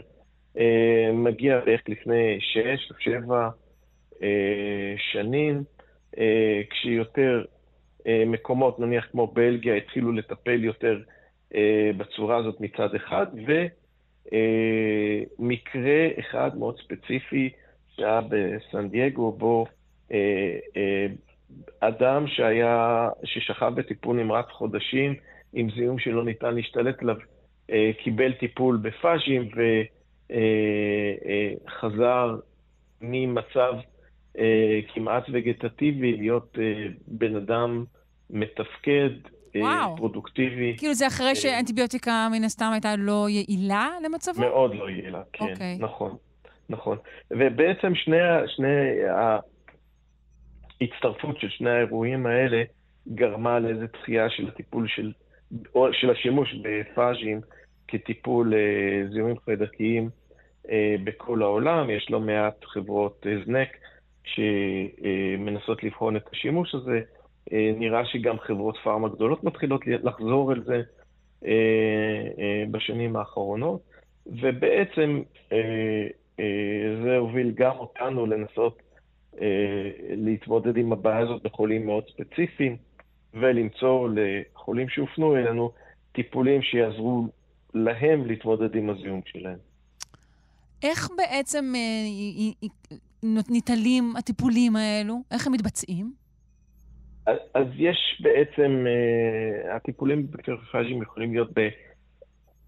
uh, 0.57 0.59
מגיע 1.13 1.59
בערך 1.66 1.82
לפני 1.88 2.38
שש 2.39 2.91
או 2.91 2.95
שבע 2.99 3.49
uh, 4.13 4.18
שנים, 5.11 5.63
uh, 6.16 6.20
כשיותר 6.70 7.45
uh, 7.99 8.03
מקומות, 8.26 8.80
נניח 8.80 9.07
כמו 9.11 9.28
בלגיה, 9.28 9.76
התחילו 9.76 10.11
לטפל 10.11 10.63
יותר 10.63 10.99
אה, 11.55 11.91
בצורה 11.97 12.38
הזאת 12.38 12.61
מצד 12.61 12.95
אחד, 12.95 13.26
ומקרה 15.39 15.89
אה, 15.89 16.11
אחד 16.20 16.57
מאוד 16.57 16.80
ספציפי 16.80 17.49
שהיה 17.96 18.22
בסן 18.30 18.89
דייגו, 18.89 19.32
בו 19.32 19.66
אה, 20.12 21.08
אדם 21.80 22.28
שהיה, 22.28 23.10
ששכב 23.24 23.72
בטיפול 23.76 24.24
נמרץ 24.24 24.46
חודשים 24.52 25.16
עם 25.54 25.68
זיהום 25.76 26.00
שלא 26.00 26.26
ניתן 26.26 26.56
להשתלט 26.56 27.02
עליו, 27.02 27.16
קיבל 28.04 28.34
טיפול 28.34 28.78
בפאז'ים 28.78 29.50
וחזר 31.68 32.36
ממצב 33.02 33.74
כמעט 34.93 35.24
וגטטיבי 35.34 36.18
להיות 36.18 36.58
בן 37.08 37.36
אדם 37.36 37.86
מתפקד, 38.30 39.10
וואו. 39.62 39.98
פרודוקטיבי. 39.98 40.76
כאילו 40.78 40.93
זה 40.93 41.08
אחרי 41.08 41.30
אה, 41.30 41.36
שאנטיביוטיקה 41.36 42.28
מן 42.32 42.43
הסתם 42.43 42.70
הייתה 42.74 42.96
לא 42.96 43.30
יעילה 43.30 43.89
למצבו? 44.06 44.41
מאוד 44.41 44.76
לא 44.76 44.89
יעילה, 44.89 45.22
כן, 45.34 45.46
okay. 45.46 45.52
אוקיי. 45.52 45.78
נכון, 45.80 46.16
נכון. 46.70 46.97
ובעצם 47.32 47.95
שני, 47.95 48.18
שני 48.47 49.01
ההצטרפות 50.82 51.39
של 51.39 51.49
שני 51.49 51.70
האירועים 51.70 52.26
האלה 52.26 52.63
גרמה 53.07 53.59
לאיזו 53.59 53.86
דחייה 53.93 54.30
של 54.30 54.47
הטיפול 54.47 54.88
של, 54.88 55.11
של 55.91 56.09
השימוש 56.09 56.53
בפאז'ים 56.53 57.41
כטיפול 57.88 58.53
אה, 58.53 59.07
זיהומים 59.11 59.39
חיידקיים 59.45 60.09
אה, 60.70 60.95
בכל 61.03 61.41
העולם. 61.41 61.89
יש 61.89 62.11
לא 62.11 62.20
מעט 62.20 62.66
חברות 62.66 63.26
הזנק 63.26 63.70
שמנסות 64.24 65.84
לבחון 65.84 66.16
את 66.16 66.30
השימוש 66.34 66.76
הזה. 66.76 67.01
אה, 67.53 67.72
נראה 67.78 68.05
שגם 68.05 68.39
חברות 68.39 68.78
פארמה 68.84 69.09
גדולות 69.09 69.43
מתחילות 69.43 69.82
לחזור 69.88 70.53
אל 70.53 70.63
זה 70.63 70.82
אה, 71.45 71.51
אה, 72.39 72.63
בשנים 72.72 73.16
האחרונות, 73.16 73.82
ובעצם 74.26 75.22
זה 77.04 77.18
הוביל 77.18 77.52
גם 77.52 77.78
אותנו 77.78 78.26
לנסות 78.26 78.82
להתמודד 80.10 80.78
עם 80.78 80.94
הבעיה 80.94 81.20
הזאת 81.20 81.44
בחולים 81.44 81.86
מאוד 81.86 82.04
ספציפיים, 82.10 82.78
ולמצוא 83.34 84.10
לחולים 84.16 84.90
שהופנו 84.90 85.36
אלינו 85.36 85.72
טיפולים 86.12 86.62
שיעזרו 86.62 87.28
להם 87.74 88.26
להתמודד 88.26 88.76
עם 88.76 88.90
הזיהום 88.90 89.22
שלהם. 89.26 89.58
איך 90.84 91.10
בעצם 91.18 91.74
ניטלים 93.50 94.14
הטיפולים 94.18 94.76
האלו? 94.76 95.22
איך 95.32 95.48
הם 95.48 95.54
מתבצעים? 95.54 96.14
אז, 97.26 97.38
אז 97.54 97.68
יש 97.76 98.22
בעצם, 98.24 98.86
הטיפולים 99.76 100.32
בקרפאז'ים 100.32 101.02
יכולים 101.02 101.32
להיות 101.34 101.50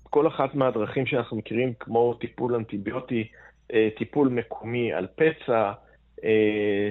בכל 0.06 0.28
אחת 0.28 0.56
מהדרכים 0.56 1.06
שאנחנו 1.06 1.38
מכירים, 1.38 1.74
כמו 1.80 2.14
טיפול 2.14 2.56
אנטיביוטי, 2.56 3.28
טיפול 3.98 4.28
מקומי 4.30 4.94
על 4.94 5.08
פצע, 5.16 5.72
uh, 6.18 6.24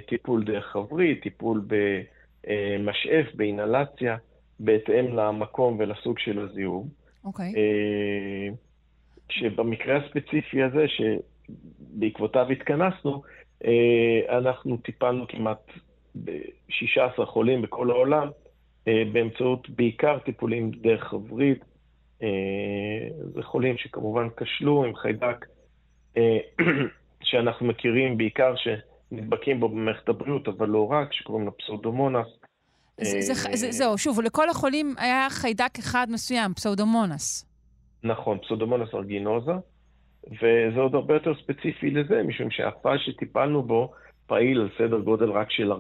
טיפול 0.08 0.44
דרך 0.44 0.76
הבריא, 0.76 1.14
טיפול 1.22 1.64
במשאף, 1.66 3.26
באינהלציה, 3.34 4.16
בהתאם 4.60 5.16
למקום 5.16 5.76
ולסוג 5.78 6.18
של 6.18 6.38
הזיהום. 6.38 6.88
אוקיי. 7.24 7.52
Okay. 7.52 7.56
Uh, 7.56 8.54
שבמקרה 9.28 9.96
הספציפי 9.96 10.62
הזה, 10.62 10.86
שבעקבותיו 10.88 12.50
התכנסנו, 12.50 13.22
אנחנו 14.28 14.76
טיפלנו 14.76 15.26
כמעט 15.28 15.70
ב-16 16.24 17.24
חולים 17.24 17.62
בכל 17.62 17.90
העולם, 17.90 18.28
אה, 18.88 19.02
באמצעות 19.12 19.70
בעיקר 19.70 20.18
טיפולים 20.18 20.70
דרך. 20.70 21.14
אה, 22.22 23.08
זה 23.34 23.42
חולים 23.42 23.76
שכמובן 23.78 24.28
כשלו 24.36 24.84
עם 24.84 24.96
חיידק 24.96 25.22
אה, 25.24 25.55
שאנחנו 27.28 27.66
מכירים 27.66 28.18
בעיקר 28.18 28.54
שנדבקים 28.56 29.60
בו 29.60 29.68
במערכת 29.68 30.08
הבריאות, 30.08 30.48
אבל 30.48 30.68
לא 30.68 30.86
רק, 30.90 31.12
שקוראים 31.12 31.46
לו 31.46 31.56
פסאודומונס. 31.56 32.26
זהו, 33.54 33.98
שוב, 33.98 34.20
לכל 34.20 34.48
החולים 34.48 34.94
היה 34.98 35.26
חיידק 35.30 35.78
אחד 35.78 36.06
מסוים, 36.10 36.54
פסאודומונס. 36.54 37.46
נכון, 38.02 38.38
פסאודומונס 38.38 38.94
ארגינוזה, 38.94 39.52
וזה 40.26 40.80
עוד 40.80 40.94
הרבה 40.94 41.14
יותר 41.14 41.32
ספציפי 41.42 41.90
לזה, 41.90 42.22
משום 42.22 42.50
שהפעל 42.50 42.98
שטיפלנו 42.98 43.62
בו 43.62 43.92
פעיל 44.26 44.60
על 44.60 44.68
סדר 44.78 44.98
גודל 44.98 45.30
רק 45.30 45.50
של 45.50 45.72
40% 45.72 45.76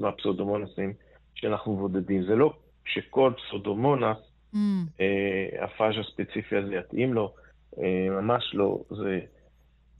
מהפסאודומונסים 0.00 0.92
שאנחנו 1.34 1.76
מבודדים. 1.76 2.22
זה 2.22 2.34
לא 2.34 2.52
שכל 2.84 3.32
פסאודומונס, 3.36 4.18
mm. 4.54 4.58
אה, 5.00 5.64
הפאז' 5.64 5.94
הספציפי 6.00 6.56
הזה 6.56 6.74
יתאים 6.74 7.14
לו, 7.14 7.34
אה, 7.78 8.06
ממש 8.10 8.54
לא. 8.54 8.78
זה 8.90 9.20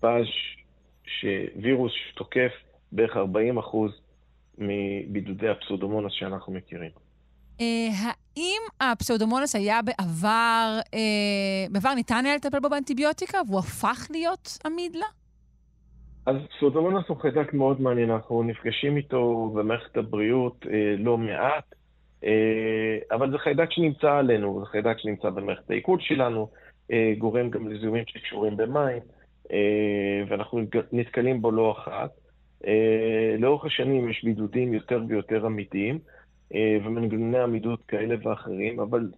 פאז' 0.01 0.27
שווירוס 1.07 1.93
שתוקף 2.11 2.53
בערך 2.93 3.17
40% 3.17 3.77
מבידודי 4.59 5.49
הפסאודומונס 5.49 6.13
שאנחנו 6.13 6.53
מכירים. 6.53 6.91
אה, 7.61 7.67
האם 8.37 8.63
הפסאודומונס 8.81 9.57
היה 9.57 9.81
בעבר, 9.83 10.79
אה, 10.95 11.67
בעבר 11.71 11.95
ניתן 11.95 12.23
היה 12.25 12.37
לטפל 12.37 12.61
בו 12.61 12.69
באנטיביוטיקה 12.69 13.39
והוא 13.47 13.59
הפך 13.59 14.07
להיות 14.11 14.59
עמיד 14.67 14.97
לה? 14.97 15.07
אז 16.27 16.37
סודומונס 16.61 17.05
הוא 17.09 17.17
חיידק 17.21 17.55
מאוד 17.55 17.81
מעניין, 17.81 18.11
אנחנו 18.11 18.43
נפגשים 18.43 18.97
איתו 18.97 19.53
במערכת 19.55 19.97
הבריאות 19.97 20.67
אה, 20.71 20.95
לא 20.99 21.19
מעט. 21.19 21.75
אבל 23.13 23.31
זה 23.31 23.39
חיידק 23.39 23.71
שנמצא 23.71 24.13
עלינו, 24.13 24.61
זה 24.61 24.67
חיידק 24.67 24.99
שנמצא 24.99 25.31
במערכת 25.31 25.71
העיכול 25.71 25.99
שלנו, 26.01 26.49
גורם 27.19 27.51
גם 27.51 27.69
לזיהומים 27.69 28.05
שקשורים 28.07 28.57
במים, 28.57 29.03
ואנחנו 30.29 30.61
נתקלים 30.93 31.43
בו 31.43 31.51
לא 31.51 31.73
אחת. 31.73 32.11
לאורך 33.39 33.65
השנים 33.65 34.11
יש 34.11 34.25
בידודים 34.25 34.75
יותר 34.75 35.03
ויותר 35.09 35.47
אמיתיים, 35.47 35.99
ומנגנוני 36.55 37.39
עמידות 37.39 37.81
כאלה 37.89 38.15
ואחרים, 38.23 38.81
אבל 38.81 39.11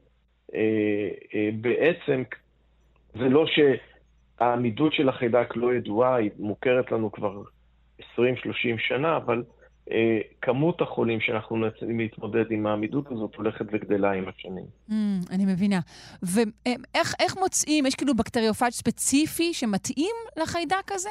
בעצם 1.60 2.22
זה 3.14 3.28
לא 3.28 3.44
שהעמידות 3.46 4.92
של 4.92 5.08
החיידק 5.08 5.56
לא 5.56 5.74
ידועה, 5.74 6.14
היא 6.14 6.30
מוכרת 6.38 6.92
לנו 6.92 7.12
כבר 7.12 7.42
20-30 8.00 8.04
שנה, 8.78 9.16
אבל 9.16 9.42
אה, 9.46 9.57
כמות 10.42 10.80
החולים 10.80 11.20
שאנחנו 11.20 11.56
נאלצים 11.56 11.98
להתמודד 11.98 12.44
עם 12.50 12.66
העמידות 12.66 13.06
הזאת 13.10 13.34
הולכת 13.34 13.64
וגדלה 13.72 14.12
עם 14.12 14.24
השנים. 14.28 14.64
Mm, 14.90 14.92
אני 15.30 15.44
מבינה. 15.46 15.80
ואיך 16.22 17.36
מוצאים, 17.38 17.86
יש 17.86 17.94
כאילו 17.94 18.14
בקטריופאג' 18.14 18.70
ספציפי 18.70 19.54
שמתאים 19.54 20.14
לחיידק 20.36 20.92
הזה? 20.92 21.10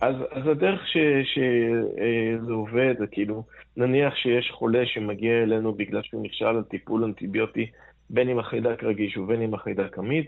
אז, 0.00 0.14
אז 0.30 0.46
הדרך 0.46 0.88
שזה 0.88 2.50
אה, 2.50 2.54
עובד, 2.54 2.94
זה 2.98 3.06
כאילו, 3.06 3.42
נניח 3.76 4.14
שיש 4.16 4.50
חולה 4.50 4.86
שמגיע 4.86 5.42
אלינו 5.42 5.72
בגלל 5.72 6.02
שהוא 6.02 6.22
נכשל 6.22 6.44
על 6.44 6.62
טיפול 6.62 7.04
אנטיביוטי, 7.04 7.70
בין 8.10 8.28
אם 8.28 8.38
החיידק 8.38 8.84
רגיש 8.84 9.16
ובין 9.16 9.42
אם 9.42 9.54
החיידק 9.54 9.98
עמיד, 9.98 10.24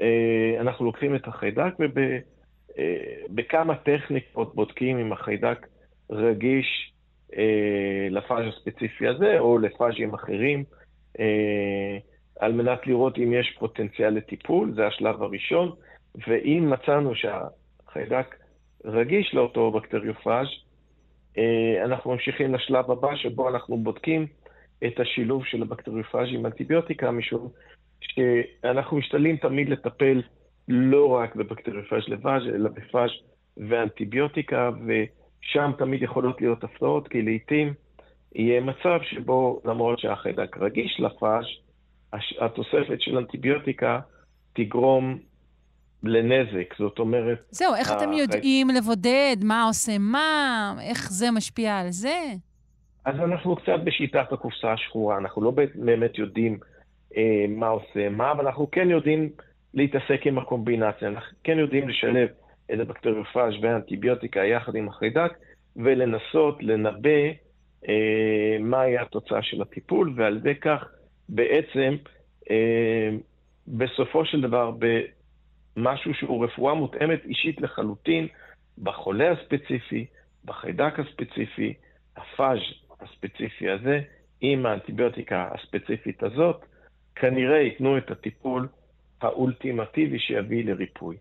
אה, 0.00 0.56
אנחנו 0.60 0.84
לוקחים 0.84 1.14
את 1.14 1.28
החיידק 1.28 1.74
ובכמה 3.28 3.74
טכניקות 3.74 4.54
בודקים 4.54 4.98
אם 4.98 5.12
החיידק 5.12 5.66
רגיש 6.12 6.92
אה, 7.36 8.08
לפאז' 8.10 8.44
הספציפי 8.48 9.08
הזה 9.08 9.38
או 9.38 9.58
לפאז'ים 9.58 10.14
אחרים, 10.14 10.64
אה, 11.20 11.98
על 12.40 12.52
מנת 12.52 12.86
לראות 12.86 13.18
אם 13.18 13.32
יש 13.32 13.56
פוטנציאל 13.58 14.14
לטיפול, 14.14 14.74
זה 14.74 14.86
השלב 14.86 15.22
הראשון, 15.22 15.72
ואם 16.26 16.70
מצאנו 16.70 17.12
שהחיידק 17.14 18.36
רגיש 18.84 19.34
לאותו 19.34 19.70
בקטריופאז', 19.70 20.46
אה, 21.38 21.84
אנחנו 21.84 22.10
ממשיכים 22.10 22.54
לשלב 22.54 22.90
הבא 22.90 23.16
שבו 23.16 23.48
אנחנו 23.48 23.76
בודקים 23.76 24.26
את 24.86 25.00
השילוב 25.00 25.44
של 25.44 25.62
הבקטריופאז' 25.62 26.28
עם 26.30 26.46
אנטיביוטיקה, 26.46 27.10
משום 27.10 27.48
שאנחנו 28.00 28.96
משתדלים 28.96 29.36
תמיד 29.36 29.68
לטפל 29.68 30.22
לא 30.68 31.06
רק 31.06 31.36
בבקטריופאז' 31.36 32.08
לבאז', 32.08 32.42
אלא 32.54 32.68
בפאז' 32.68 33.10
ואנטיביוטיקה, 33.56 34.70
ושם 35.42 35.70
תמיד 35.78 36.02
יכולות 36.02 36.40
להיות 36.40 36.64
הפתעות, 36.64 37.08
כי 37.08 37.22
לעיתים 37.22 37.74
יהיה 38.34 38.60
מצב 38.60 38.98
שבו 39.02 39.60
למרות 39.64 39.98
שהחיידק 39.98 40.56
רגיש 40.56 41.00
לפאז', 41.00 41.44
התוספת 42.40 43.00
של 43.00 43.18
אנטיביוטיקה 43.18 44.00
תגרום 44.52 45.18
לנזק, 46.02 46.74
זאת 46.78 46.98
אומרת... 46.98 47.38
זהו, 47.50 47.74
איך 47.74 47.92
אתם 47.92 48.12
יודעים 48.12 48.68
לבודד? 48.68 49.36
מה 49.44 49.64
עושה 49.64 49.98
מה, 49.98 50.74
איך 50.80 51.10
זה 51.10 51.30
משפיע 51.30 51.78
על 51.78 51.90
זה? 51.90 52.18
אז 53.04 53.14
אנחנו 53.20 53.56
קצת 53.56 53.80
בשיטת 53.84 54.32
הקופסה 54.32 54.72
השחורה, 54.72 55.18
אנחנו 55.18 55.42
לא 55.42 55.52
באמת 55.74 56.18
יודעים 56.18 56.58
אה, 57.16 57.44
מה 57.48 57.68
עושה 57.68 58.08
מה, 58.08 58.32
אבל 58.32 58.46
אנחנו 58.46 58.70
כן 58.70 58.90
יודעים 58.90 59.28
להתעסק 59.74 60.26
עם 60.26 60.38
הקומבינציה, 60.38 61.08
אנחנו 61.08 61.36
כן 61.44 61.58
יודעים 61.58 61.88
לשלב 61.88 62.28
את 62.74 62.80
הבקטריופאז' 62.80 63.54
והאנטיביוטיקה 63.62 64.44
יחד 64.44 64.74
עם 64.76 64.88
החיידק, 64.88 65.32
ולנסות 65.76 66.62
לנבא 66.62 67.30
אה, 67.88 68.56
מהי 68.60 68.98
התוצאה 68.98 69.42
של 69.42 69.62
הטיפול, 69.62 70.12
ועל 70.16 70.36
ידי 70.36 70.54
כך 70.54 70.84
בעצם 71.28 71.96
אה, 72.50 73.10
בסופו 73.68 74.24
של 74.24 74.40
דבר 74.40 74.72
במשהו 75.76 76.14
שהוא 76.14 76.44
רפואה 76.44 76.74
מותאמת 76.74 77.24
אישית 77.24 77.60
לחלוטין, 77.60 78.28
בחולה 78.78 79.32
הספציפי, 79.32 80.06
בחיידק 80.44 80.98
הספציפי, 80.98 81.74
הפאז' 82.16 82.58
הספציפי 83.00 83.70
הזה, 83.70 84.00
עם 84.40 84.66
האנטיביוטיקה 84.66 85.48
הספציפית 85.54 86.22
הזאת, 86.22 86.64
כנראה 87.14 87.58
ייתנו 87.58 87.98
את 87.98 88.10
הטיפול 88.10 88.68
האולטימטיבי 89.20 90.18
שיביא 90.18 90.64
לריפוי. 90.64 91.16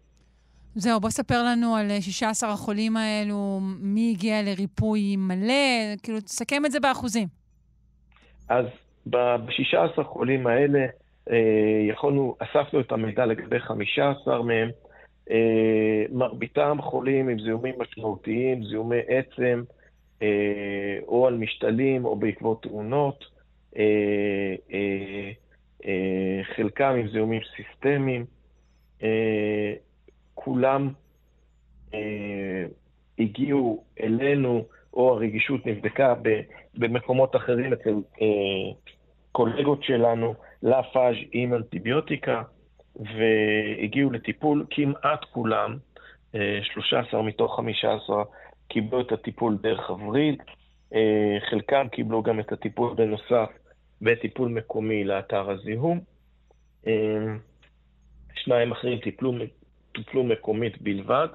זהו, 0.76 1.00
בוא 1.00 1.10
ספר 1.10 1.44
לנו 1.44 1.76
על 1.76 1.88
16 2.00 2.50
אה, 2.50 2.54
החולים 2.54 2.98
האלו, 2.98 3.60
מי 3.80 4.14
הגיע 4.16 4.42
לריפוי 4.42 5.16
מלא, 5.18 5.96
כאילו, 6.04 6.20
תסכם 6.20 6.66
את 6.66 6.72
זה 6.72 6.80
באחוזים. 6.80 7.28
אז 8.50 8.66
ב-16 9.10 10.04
חולים 10.04 10.48
האלה, 10.48 10.86
אה, 11.32 11.86
יכולנו, 11.90 12.36
אספנו 12.40 12.80
את 12.80 12.92
המידע 12.92 13.26
לגבי 13.26 13.60
15 13.60 14.44
מהם. 14.44 14.70
אה, 15.32 16.06
מרביתם 16.12 16.78
חולים 16.82 17.30
עם 17.30 17.40
זיהומים 17.40 17.76
משמעותיים, 17.78 18.64
זיהומי 18.64 19.00
עצם, 19.08 19.64
או 21.08 21.28
על 21.28 21.38
משתלים 21.38 22.06
או 22.06 22.16
בעקבות 22.16 22.64
תאונות, 22.64 23.26
חלקם 26.56 26.96
עם 27.00 27.08
זיהומים 27.12 27.42
סיסטמיים. 27.56 28.26
כולם 30.44 30.94
הגיעו 33.20 33.84
אלינו, 34.02 34.66
או 34.94 35.14
הרגישות 35.14 35.66
נבדקה 35.66 36.14
במקומות 36.78 37.36
אחרים 37.36 37.74
אצל 37.74 37.94
קולגות 39.32 39.84
שלנו 39.84 40.34
לפאז' 40.64 41.16
עם 41.32 41.54
אנטיביוטיקה, 41.54 42.42
והגיעו 42.96 44.12
לטיפול 44.12 44.66
כמעט 44.70 45.26
כולם, 45.32 45.78
13 46.64 47.22
מתוך 47.22 47.56
15 47.56 48.24
קיבלו 48.68 49.02
את 49.02 49.12
הטיפול 49.12 49.58
דרך 49.62 49.90
הווריד, 49.90 50.42
אה, 50.94 51.38
חלקם 51.50 51.88
קיבלו 51.92 52.24
גם 52.24 52.40
את 52.40 52.52
הטיפול 52.52 52.94
בנוסף 52.94 53.50
בטיפול 54.02 54.50
מקומי 54.50 55.04
לאתר 55.04 55.50
הזיהום. 55.50 56.00
אה, 56.88 57.36
שניים 58.36 58.72
אחרים 58.72 59.00
טיפלו, 59.00 59.34
טיפלו 59.94 60.24
מקומית 60.24 60.82
בלבד, 60.82 61.28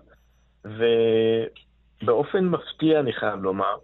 ובאופן 0.65 2.45
מפתיע, 2.45 3.01
אני 3.01 3.13
חייב 3.13 3.43
לומר, 3.43 3.77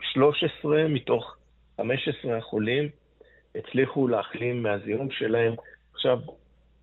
13 0.00 0.88
מתוך 0.88 1.36
15 1.76 2.38
החולים 2.38 2.88
הצליחו 3.54 4.08
להחלים 4.08 4.62
מהזיהום 4.62 5.10
שלהם. 5.10 5.54
עכשיו, 5.94 6.18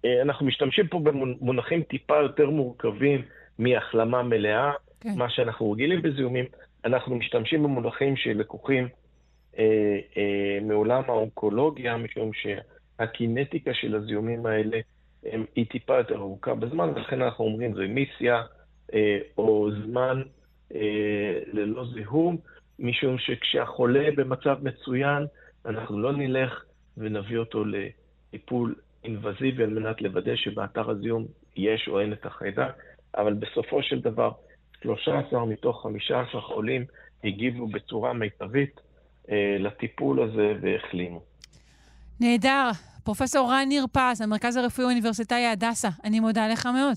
אה, 0.06 0.22
אנחנו 0.22 0.46
משתמשים 0.46 0.88
פה 0.88 1.00
במונחים 1.00 1.84
טיפה 1.84 2.18
יותר 2.18 2.50
מורכבים 2.50 3.22
מהחלמה 3.60 4.24
מלאה. 4.24 4.72
כן. 5.02 5.10
מה 5.16 5.30
שאנחנו 5.30 5.72
רגילים 5.72 6.02
בזיהומים, 6.02 6.46
אנחנו 6.86 7.16
משתמשים 7.16 7.64
במונחים 7.64 8.16
שלקוחים 8.16 8.88
אה, 9.58 10.00
אה, 10.18 10.60
מעולם 10.62 11.04
האונקולוגיה, 11.08 11.98
משום 11.98 12.32
שהקינטיקה 12.34 13.74
של 13.74 13.96
הזיהומים 13.96 14.46
האלה 14.46 14.80
היא 15.56 15.66
טיפה 15.66 15.98
יותר 15.98 16.16
ארוכה 16.16 16.56
בזמן, 16.56 16.90
ולכן 16.96 17.22
אנחנו 17.22 17.46
אומרים 17.46 17.76
רמיסיה 17.76 18.42
אה, 18.94 19.18
או 19.38 19.70
זמן 19.86 20.22
אה, 20.76 21.40
ללא 21.54 21.86
זיהום, 21.94 22.38
משום 22.80 23.18
שכשהחולה 23.18 24.10
במצב 24.16 24.58
מצוין, 24.62 25.26
אנחנו 25.66 26.00
לא 26.00 26.12
נלך 26.12 26.64
ונביא 26.98 27.38
אותו 27.38 27.64
לטיפול 27.66 28.76
אינבזיבי 29.04 29.64
על 29.64 29.70
מנת 29.70 30.02
לוודא 30.02 30.36
שבאתר 30.36 30.90
הזיהום 30.90 31.26
יש 31.56 31.88
או 31.88 32.00
אין 32.00 32.14
את 32.14 32.26
החיידק, 32.26 32.72
אבל 33.18 33.34
בסופו 33.34 33.84
של 33.84 34.00
דבר 34.00 34.32
13 34.84 35.46
מתוך 35.46 35.84
15 35.84 36.42
חולים 36.42 36.86
הגיבו 37.24 37.68
בצורה 37.68 38.14
מיטבית 38.14 38.82
אה, 39.32 39.58
לטיפול 39.60 40.24
הזה 40.24 40.54
והחלימו. 40.62 41.22
נהדר. 42.20 42.70
פרופסור 43.10 43.52
רן 43.52 43.66
ניר 43.68 43.86
פז, 43.92 44.22
המרכז 44.22 44.56
הרפואי 44.56 44.86
האוניברסיטאי 44.86 45.46
הדסה, 45.46 45.90
אני 46.04 46.20
מודה 46.20 46.48
לך 46.48 46.66
מאוד. 46.66 46.96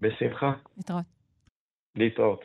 בשמחה. 0.00 0.52
להתראות. 0.76 1.04
להתראות. 1.96 2.44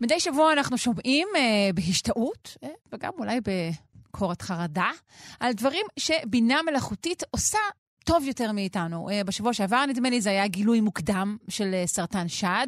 מדי 0.00 0.20
שבוע 0.20 0.52
אנחנו 0.52 0.78
שומעים 0.78 1.28
אה, 1.36 1.70
בהשתאות, 1.74 2.56
אה, 2.64 2.68
וגם 2.92 3.12
אולי 3.18 3.40
בקורת 3.40 4.42
חרדה, 4.42 4.90
על 5.40 5.52
דברים 5.52 5.86
שבינה 5.96 6.60
מלאכותית 6.62 7.22
עושה 7.30 7.58
טוב 8.04 8.24
יותר 8.26 8.52
מאיתנו. 8.52 9.10
אה, 9.10 9.24
בשבוע 9.24 9.52
שעבר, 9.52 9.86
נדמה 9.86 10.10
לי, 10.10 10.20
זה 10.20 10.30
היה 10.30 10.46
גילוי 10.46 10.80
מוקדם 10.80 11.36
של 11.48 11.74
אה, 11.74 11.86
סרטן 11.86 12.28
שד. 12.28 12.66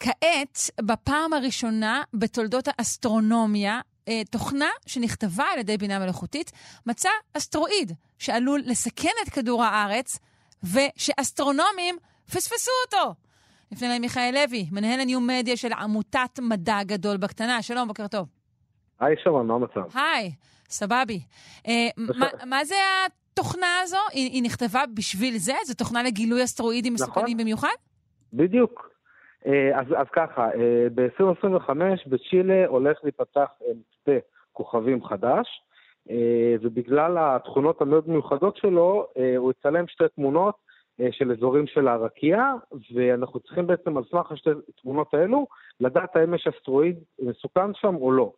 כעת, 0.00 0.58
בפעם 0.80 1.32
הראשונה 1.32 2.02
בתולדות 2.14 2.68
האסטרונומיה, 2.68 3.80
אה, 4.08 4.22
תוכנה 4.30 4.68
שנכתבה 4.86 5.44
על 5.44 5.58
ידי 5.58 5.76
בינה 5.76 5.98
מלאכותית 5.98 6.52
מצא 6.86 7.08
אסטרואיד 7.36 7.92
שעלול 8.18 8.60
לסכן 8.64 9.10
את 9.24 9.28
כדור 9.28 9.64
הארץ, 9.64 10.18
ושאסטרונומים 10.62 11.96
פספסו 12.26 12.70
אותו. 12.86 13.14
נפנה 13.72 13.96
למיכאל 13.96 14.34
לוי, 14.34 14.66
מנהל 14.72 15.00
הניו-מדיה 15.00 15.56
של 15.56 15.72
עמותת 15.72 16.40
מדע 16.42 16.82
גדול 16.82 17.16
בקטנה. 17.16 17.62
שלום, 17.62 17.88
בוקר 17.88 18.08
טוב. 18.08 18.28
היי, 19.00 19.14
שרון, 19.24 19.46
מה 19.46 19.54
המצב? 19.54 19.98
היי, 19.98 20.32
סבבי. 20.68 21.20
אה, 21.66 21.88
מה, 21.96 22.26
מה 22.46 22.64
זה 22.64 22.74
התוכנה 23.06 23.80
הזו? 23.82 23.96
היא, 24.12 24.30
היא 24.30 24.42
נכתבה 24.42 24.84
בשביל 24.94 25.38
זה? 25.38 25.54
זו 25.66 25.74
תוכנה 25.74 26.02
לגילוי 26.02 26.44
אסטרואידים 26.44 26.94
נכון. 26.94 27.06
מסוכנים 27.08 27.36
במיוחד? 27.36 27.74
בדיוק. 28.32 28.95
אה, 29.46 29.80
אז, 29.80 29.86
אז 29.96 30.06
ככה, 30.12 30.50
אה, 30.54 30.86
ב-2025 30.94 31.70
בצ'ילה 32.06 32.66
הולך 32.66 32.98
להיפתח 33.02 33.48
אה, 33.62 33.72
מצפה 33.74 34.18
כוכבים 34.52 35.04
חדש, 35.04 35.62
אה, 36.10 36.54
ובגלל 36.62 37.16
התכונות 37.18 37.82
המאוד 37.82 38.08
מיוחדות 38.08 38.56
שלו, 38.56 39.06
אה, 39.18 39.36
הוא 39.36 39.50
יצלם 39.50 39.86
שתי 39.86 40.04
תמונות 40.14 40.54
אה, 41.00 41.08
של 41.10 41.32
אזורים 41.32 41.66
של 41.66 41.88
הרקיע, 41.88 42.52
ואנחנו 42.94 43.40
צריכים 43.40 43.66
בעצם 43.66 43.96
על 43.96 44.04
סמך 44.10 44.32
השתי 44.32 44.50
תמונות 44.82 45.14
האלו, 45.14 45.46
לדעת 45.80 46.16
האם 46.16 46.34
יש 46.34 46.46
אסטרואיד 46.46 46.98
מסוכן 47.18 47.74
שם 47.74 47.94
או 47.94 48.12
לא. 48.12 48.32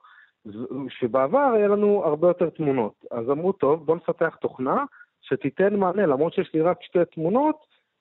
שבעבר 0.88 1.52
היה 1.54 1.68
לנו 1.68 2.04
הרבה 2.04 2.28
יותר 2.28 2.50
תמונות. 2.50 3.04
אז 3.10 3.30
אמרו, 3.30 3.52
טוב, 3.52 3.86
בואו 3.86 3.96
נפתח 3.96 4.36
תוכנה 4.40 4.84
שתיתן 5.20 5.76
מענה, 5.76 6.06
למרות 6.06 6.32
שיש 6.32 6.50
לי 6.54 6.60
רק 6.60 6.82
שתי 6.82 6.98
תמונות, 7.14 7.56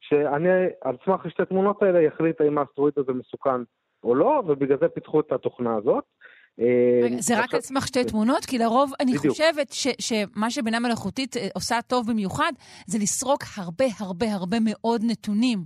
שאני 0.10 0.50
על 0.82 0.96
סמך 1.06 1.26
השתי 1.26 1.46
תמונות 1.46 1.84
האלה 1.84 2.08
אחליט 2.08 2.42
האם 2.42 2.58
האסטרואיד 2.58 2.94
הזה 2.98 3.14
מסוכן 3.14 3.62
או 4.04 4.16
לא, 4.16 4.44
ובגלל 4.48 4.78
זה 4.82 4.88
פיתחו 4.88 5.20
את 5.20 5.32
התוכנה 5.32 5.76
הזאת. 5.76 6.04
רגע, 7.04 7.16
זה 7.20 7.40
רק 7.40 7.54
על 7.54 7.62
סמך 7.62 7.88
שתי 7.88 8.04
תמונות? 8.04 8.46
כי 8.46 8.58
לרוב 8.58 8.92
אני 9.00 9.12
בדיוק. 9.12 9.28
חושבת 9.28 9.72
ש, 9.72 9.88
שמה 10.00 10.50
שבינה 10.50 10.80
מלאכותית 10.80 11.38
אה, 11.38 11.48
עושה 11.56 11.76
טוב 11.88 12.06
במיוחד, 12.10 12.52
זה 12.88 12.98
לסרוק 12.98 13.44
הרבה 13.58 13.86
הרבה 14.00 14.26
הרבה 14.34 14.58
מאוד 14.66 15.02
נתונים. 15.04 15.60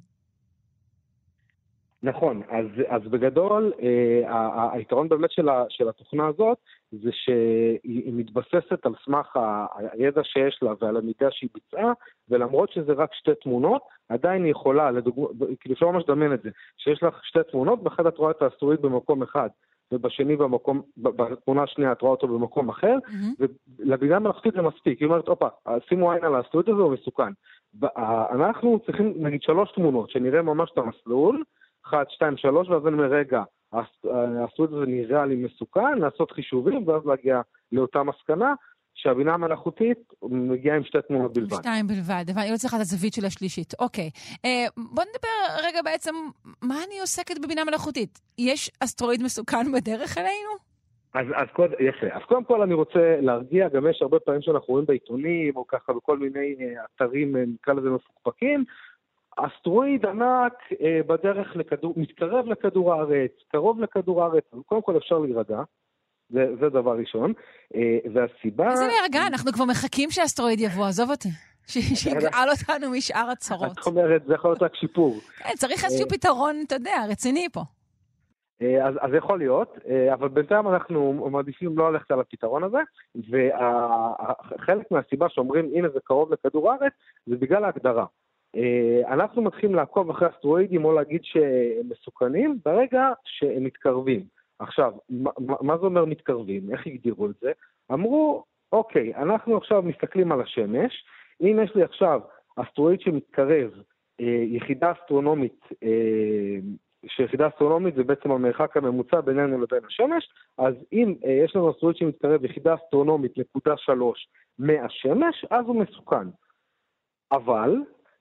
נכון, 2.04 2.42
אז, 2.50 2.66
אז 2.88 3.02
בגדול, 3.12 3.74
אה, 3.82 4.70
היתרון 4.74 5.10
באמת 5.10 5.32
של, 5.32 5.50
ה, 5.50 5.64
של 5.70 5.90
התוכנה 5.90 6.28
הזאת 6.28 6.58
זה 6.92 7.10
שהיא 7.12 8.14
מתבססת 8.14 8.86
על 8.86 8.94
סמך 9.06 9.40
הידע 9.92 10.22
שיש 10.24 10.60
לה 10.62 10.74
ועל 10.82 10.98
המידע 10.98 11.28
שהיא 11.32 11.50
ביצעה, 11.54 11.94
ולמרות 12.30 12.72
שזה 12.72 12.94
רק 12.94 13.14
שתי 13.14 13.32
תמונות, 13.44 13.82
עדיין 14.10 14.44
היא 14.44 14.52
יכולה, 14.52 14.92
לדוגמה, 14.92 15.28
כאילו 15.60 15.76
אפשר 15.76 15.88
ממש 15.92 16.04
לדמיין 16.04 16.34
את 16.34 16.42
זה, 16.42 16.50
שיש 16.78 17.04
לך 17.04 17.26
שתי 17.26 17.40
תמונות, 17.52 17.84
באחד 17.84 18.06
את 18.06 18.18
רואה 18.18 18.32
את 18.32 18.42
האסטרואיד 18.42 18.82
במקום 18.82 19.24
אחד, 19.24 19.50
ובשני 19.92 20.36
במקום, 20.36 20.82
בתמונה 20.98 21.64
השנייה 21.64 21.92
את 21.92 22.02
רואה 22.02 22.12
אותו 22.12 22.28
במקום 22.28 22.70
אחר, 22.70 22.98
ולבינה 23.80 24.20
מלאכותית 24.20 24.54
זה 24.54 24.62
מספיק, 24.62 25.00
היא 25.00 25.08
אומרת, 25.08 25.28
הופה, 25.28 25.48
שימו 25.90 26.12
עין 26.12 26.24
על 26.24 26.36
האסטרואיד 26.36 26.70
הזה, 26.70 26.82
הוא 26.82 26.94
מסוכן. 26.94 27.32
אנחנו 28.32 28.80
צריכים, 28.86 29.14
נגיד, 29.16 29.42
שלוש 29.42 29.72
תמונות, 29.72 30.10
שנראה 30.10 30.42
ממש 30.42 30.70
את 30.74 30.78
המסלול, 30.78 31.44
אחת, 31.86 32.10
שתיים, 32.10 32.38
שלוש, 32.38 32.70
ואז 32.70 32.88
אני 32.88 32.94
אומר, 32.94 33.14
רגע, 33.14 33.44
האס- 33.74 34.06
האסטרואיד 34.42 34.74
הזה 34.74 34.86
נראה 34.86 35.26
לי 35.26 35.36
מסוכן, 35.36 35.98
לעשות 35.98 36.32
חישובים, 36.32 36.88
ואז 36.88 37.06
להגיע 37.06 37.42
לאותה 37.72 38.04
מסקנה, 38.04 38.54
שהבינה 38.94 39.34
המלאכותית 39.34 39.98
מגיעה 40.24 40.76
עם 40.78 40.84
שתי 40.84 40.98
תמונות 41.08 41.34
בלבד. 41.34 41.56
שתיים 41.56 41.88
בלבד, 41.88 42.26
אבל 42.34 42.42
אני 42.42 42.52
לא 42.52 42.58
צריכה 42.58 42.78
את 42.78 42.82
הזווית 42.82 43.14
של 43.14 43.26
השלישית. 43.26 43.74
אוקיי. 43.80 44.10
אה, 44.46 44.66
בוא 44.78 45.04
נדבר 45.04 45.68
רגע 45.68 45.80
בעצם, 45.82 46.16
מה 46.62 46.76
אני 46.88 47.00
עוסקת 47.00 47.36
בבינה 47.44 47.66
מלאכותית? 47.66 48.20
יש 48.38 48.72
אסטרואיד 48.84 49.24
מסוכן 49.24 49.72
בדרך 49.72 50.18
אלינו? 50.18 50.72
אז, 51.14 51.26
אז 51.36 51.48
קודם, 51.54 51.74
יפה. 51.80 52.08
אז 52.18 52.22
קודם 52.28 52.44
כל 52.44 52.62
אני 52.62 52.74
רוצה 52.74 53.18
להרגיע, 53.22 53.70
גם 53.70 53.88
יש 53.88 54.02
הרבה 54.02 54.20
פעמים 54.20 54.42
שאנחנו 54.42 54.74
רואים 54.74 54.86
בעיתונים, 54.86 55.56
או 55.56 55.68
ככה 55.68 55.94
בכל 55.94 56.18
מיני 56.18 56.56
אה, 56.62 56.84
אתרים, 56.96 57.36
אה, 57.38 57.44
נקרא 57.48 57.74
לזה 57.74 57.90
מפוקפקים, 57.90 58.64
אסטרואיד 59.38 60.06
ענק 60.06 60.54
אה, 60.82 61.00
בדרך 61.08 61.56
לכדור, 61.56 61.94
מתקרב 61.98 62.46
לכדור 62.46 62.94
הארץ, 62.94 63.32
קרוב 63.52 63.82
לכדור 63.82 64.24
הארץ, 64.24 64.44
אז 64.54 64.60
קודם 64.66 64.82
כל 64.82 64.98
אפשר 64.98 65.20
להירגע, 65.20 65.62
זה, 66.30 66.56
זה 66.60 66.70
דבר 66.70 66.98
ראשון. 66.98 67.34
אה, 67.76 67.98
והסיבה... 68.14 68.72
איזה 68.72 68.88
להירגע, 68.88 69.28
אנחנו 69.28 69.52
כבר 69.52 69.66
מחכים 69.66 70.12
שהאסטרואיד 70.12 70.60
יבוא, 70.60 70.86
עזוב 70.86 71.10
אותי. 71.10 71.30
שיגאל 71.68 72.50
אותנו 72.54 72.92
משאר 72.92 73.30
הצרות. 73.32 73.80
את 73.80 73.86
אומרת, 73.86 74.24
זה 74.26 74.34
יכול 74.34 74.52
להיות 74.52 74.64
רק 74.64 74.76
שיפור. 74.76 75.16
כן, 75.44 75.54
צריך 75.56 75.84
איזשהו 75.86 76.06
אה, 76.06 76.10
פתרון, 76.10 76.64
אתה 76.68 76.76
יודע, 76.76 77.06
רציני 77.10 77.48
פה. 77.54 77.62
אה, 78.62 78.88
אז, 78.88 78.96
אז 79.02 79.14
יכול 79.18 79.40
להיות, 79.40 79.78
אה, 79.90 80.14
אבל 80.14 80.28
בינתיים 80.28 80.68
אנחנו 80.68 81.30
מעדיפים 81.32 81.78
לא 81.78 81.94
ללכת 81.94 82.12
על 82.12 82.20
הפתרון 82.20 82.64
הזה, 82.64 82.78
וחלק 83.16 84.92
מהסיבה 84.92 85.30
שאומרים 85.30 85.70
הנה 85.76 85.90
זה 85.90 86.00
קרוב 86.04 86.34
לכדור 86.34 86.72
הארץ, 86.72 86.94
זה 87.26 87.36
בגלל 87.36 87.64
ההגדרה. 87.64 88.06
אה, 88.56 89.14
אנחנו 89.14 89.42
מתחילים 89.42 89.76
לעקוב 89.76 90.10
אחרי 90.10 90.30
אסטרואידים 90.30 90.86
או 90.86 90.94
להגיד 90.94 91.22
שהם 91.24 91.90
מסוכנים 91.90 92.60
ברגע 92.66 93.10
שהם 93.26 93.64
מתקרבים. 93.64 94.26
עכשיו, 94.60 94.94
מה, 95.10 95.32
מה 95.62 95.78
זה 95.78 95.86
אומר 95.86 96.06
מתקרבים? 96.06 96.72
איך 96.72 96.88
הגדירו 96.88 97.30
את 97.30 97.36
זה? 97.42 97.52
אמרו, 97.92 98.44
אוקיי, 98.72 99.16
אנחנו 99.16 99.58
עכשיו 99.58 99.82
מסתכלים 99.82 100.32
על 100.32 100.42
השמש, 100.42 101.06
אם 101.42 101.60
יש 101.64 101.76
לי 101.76 101.84
עכשיו 101.84 102.22
אסטרואיד 102.56 103.02
שמתקרב, 103.02 103.72
אה, 104.22 104.44
יחידה 104.48 104.92
אסטרונומית 104.92 105.60
אה, 105.84 106.60
שיחידה 107.08 107.48
אסטרונומית 107.48 107.96
זה 107.96 108.04
בעצם 108.04 108.32
המרחק 108.32 108.78
הממוצע 108.78 109.22
בינינו 109.22 109.62
לבין 109.62 109.86
השמש, 109.88 110.30
אז 110.58 110.74
אם 110.94 111.16
אה, 111.26 111.32
יש 111.32 111.56
לנו 111.56 111.72
אסטרואיד 111.72 111.98
שמתקרב 111.98 112.46
יחידה 112.46 112.76
אסטרונומית 112.76 113.38
נקודה 113.38 113.78
שלוש 113.78 114.28
מהשמש, 114.60 115.46
אז 115.50 115.66
הוא 115.66 115.76
מסוכן. 115.76 116.28
אבל 117.32 117.76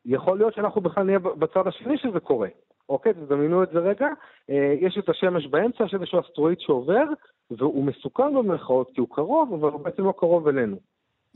יכול 0.07 0.38
להיות 0.38 0.55
שאנחנו 0.55 0.80
בכלל 0.80 1.05
נהיה 1.05 1.18
בצד 1.18 1.66
השני 1.66 1.98
שזה 1.98 2.20
קורה. 2.20 2.48
אוקיי, 2.88 3.14
תדמיינו 3.14 3.62
את 3.62 3.68
זה 3.72 3.78
רגע, 3.78 4.09
אה, 4.51 4.74
יש 4.80 4.98
את 4.98 5.09
השמש 5.09 5.46
באמצע, 5.46 5.84
יש 5.84 5.94
איזשהו 5.94 6.20
אסטרואיד 6.20 6.61
שעובר, 6.61 7.05
והוא 7.51 7.84
מסוכן 7.84 8.34
במרכאות 8.34 8.90
כי 8.94 9.01
הוא 9.01 9.09
קרוב, 9.11 9.53
אבל 9.53 9.72
הוא 9.72 9.80
בעצם 9.80 10.05
לא 10.05 10.14
קרוב 10.18 10.48
אלינו. 10.48 10.76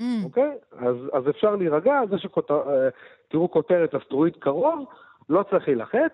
Mm. 0.00 0.04
אוקיי? 0.24 0.50
אז, 0.72 0.96
אז 1.12 1.28
אפשר 1.30 1.56
להירגע, 1.56 2.00
זה 2.10 2.16
שתראו 2.18 3.50
כותרת 3.50 3.94
אסטרואיד 3.94 4.36
קרוב, 4.36 4.84
לא 5.28 5.42
צריך 5.50 5.68
להילחץ. 5.68 6.12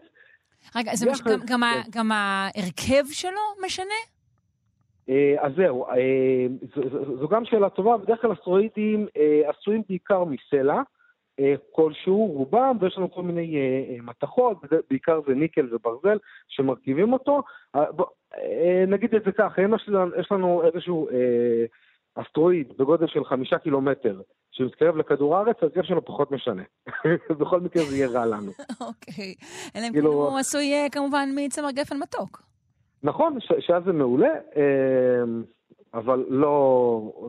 רגע, 0.76 0.94
זה 0.94 1.11
מש... 1.11 1.22
גם, 1.22 1.38
גם, 1.46 1.62
ה... 1.62 1.72
כן. 1.84 1.98
גם 1.98 2.12
ההרכב 2.12 3.05
שלו 3.11 3.64
משנה? 3.64 4.01
אה, 5.09 5.34
אז 5.38 5.53
זהו, 5.57 5.86
אה, 5.86 6.46
זו, 6.74 6.82
זו, 6.90 7.16
זו 7.16 7.28
גם 7.28 7.44
שאלה 7.44 7.70
טובה, 7.70 7.96
בדרך 7.96 8.20
כלל 8.20 8.32
אסטרואידים 8.32 9.07
אה, 9.16 9.51
עשויים 9.51 9.82
בעיקר 9.88 10.24
מסלע 10.24 10.74
אה, 10.76 10.82
כלשהו, 11.72 12.26
רובם, 12.26 12.76
ויש 12.80 12.99
לנו 12.99 13.11
כל 13.11 13.22
מיני 13.22 13.57
אה, 13.57 13.95
אה, 13.95 14.03
מתכות, 14.03 14.57
בעיקר 14.91 15.20
זה 15.26 15.34
ניקל 15.34 15.74
וברזל 15.74 16.18
שמרכיבים 16.49 17.12
אותו. 17.12 17.43
אה, 17.74 17.84
אה, 18.38 18.84
נגיד 18.86 19.14
את 19.14 19.22
זה 19.24 19.30
אם 19.64 19.74
יש 19.74 19.88
לנו, 19.88 20.16
יש 20.20 20.32
לנו 20.32 20.62
איזשהו 20.64 21.09
אה, 21.09 21.64
אסטרואיד 22.14 22.72
בגודל 22.78 23.07
של 23.07 23.24
חמישה 23.24 23.59
קילומטר 23.59 24.20
שמתקרב 24.51 24.97
לכדור 24.97 25.36
הארץ, 25.36 25.57
יש 25.76 25.91
לנו 25.91 26.05
פחות 26.05 26.30
משנה. 26.30 26.62
בכל 27.41 27.61
מקרה 27.61 27.82
זה 27.82 27.97
יהיה 27.97 28.09
רע 28.09 28.26
לנו. 28.26 28.53
אוקיי. 28.88 29.34
אלא 29.76 29.82
אם 29.82 29.88
כן 29.88 29.93
כאילו- 29.93 30.12
הוא 30.12 30.38
עשוי 30.38 30.72
אה, 30.72 30.86
כמובן 30.93 31.28
מצמר 31.36 31.70
גפן 31.70 31.97
מתוק. 31.97 32.43
נכון, 33.03 33.38
שאז 33.61 33.84
זה 33.84 33.93
מעולה, 33.93 34.34
אה, 34.57 35.22
אבל 35.95 36.24
לא, 36.28 36.49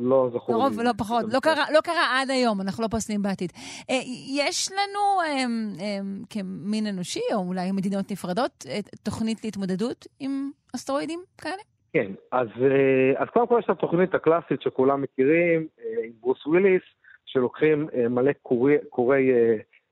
לא 0.01 0.29
זכור 0.33 0.55
לי. 0.55 0.61
לרוב 0.61 0.81
לא 0.81 0.91
פחות, 0.97 1.25
לא 1.33 1.39
קרה, 1.39 1.65
לא 1.73 1.81
קרה 1.81 2.21
עד 2.21 2.29
היום, 2.29 2.61
אנחנו 2.61 2.83
לא 2.83 2.87
פוסלים 2.87 3.21
בעתיד. 3.21 3.51
אה, 3.89 3.95
יש 4.37 4.71
לנו 4.71 4.99
אמ, 5.27 5.73
אמ, 5.79 6.23
כמין 6.29 6.87
אנושי, 6.87 7.33
או 7.33 7.39
אולי 7.47 7.71
מדינות 7.71 8.11
נפרדות, 8.11 8.65
אה, 8.69 8.79
תוכנית 9.03 9.43
להתמודדות 9.43 10.07
עם 10.19 10.51
אסטרואידים 10.75 11.19
כאלה? 11.37 11.61
כן, 11.93 12.11
אז, 12.31 12.47
אה, 12.61 13.21
אז 13.21 13.27
קודם 13.33 13.47
כל 13.47 13.57
יש 13.59 13.65
את 13.65 13.69
התוכנית 13.69 14.15
הקלאסית 14.15 14.61
שכולם 14.61 15.01
מכירים, 15.01 15.67
עם 16.03 16.11
ברוס 16.21 16.45
וויליס, 16.45 16.83
שלוקחים 17.25 17.87
מלא 18.09 18.31
קורי, 18.41 18.75
קורי 18.89 19.31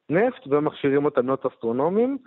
נפט 0.09 0.47
ומכשירים 0.47 1.05
אותם 1.05 1.26
להיות 1.26 1.45
אסטרונומים, 1.45 2.17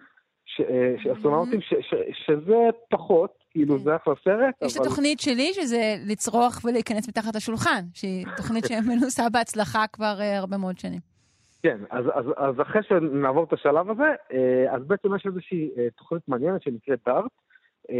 אסטרונאוטים, 1.12 1.60
ש, 1.60 1.74
ש, 1.80 1.94
שזה 2.26 2.68
פחות, 2.90 3.30
כאילו 3.50 3.78
זה 3.78 3.96
אחלה 3.96 4.14
סרט, 4.24 4.54
יש 4.62 4.76
את. 4.76 4.80
התוכנית 4.80 5.20
שלי, 5.20 5.52
שזה 5.52 5.94
לצרוח 6.06 6.60
ולהיכנס 6.64 7.08
מתחת 7.08 7.36
לשולחן, 7.36 7.84
שהיא 7.94 8.26
תוכנית 8.36 8.64
שמנוסה 8.64 9.28
בהצלחה 9.28 9.84
כבר 9.92 10.16
אה, 10.20 10.38
הרבה 10.38 10.56
מאוד 10.56 10.78
שנים. 10.78 11.00
כן, 11.62 11.78
אז, 11.90 12.04
אז, 12.14 12.24
אז 12.36 12.60
אחרי 12.60 12.82
שנעבור 12.88 13.44
את 13.44 13.52
השלב 13.52 13.90
הזה, 13.90 14.14
אה, 14.32 14.74
אז 14.74 14.82
בעצם 14.86 15.16
יש 15.16 15.26
איזושהי 15.26 15.70
אה, 15.78 15.86
תוכנית 15.96 16.22
מעניינת 16.28 16.62
שנקראת 16.62 16.98
דארט, 17.06 17.30
אה, 17.90 17.96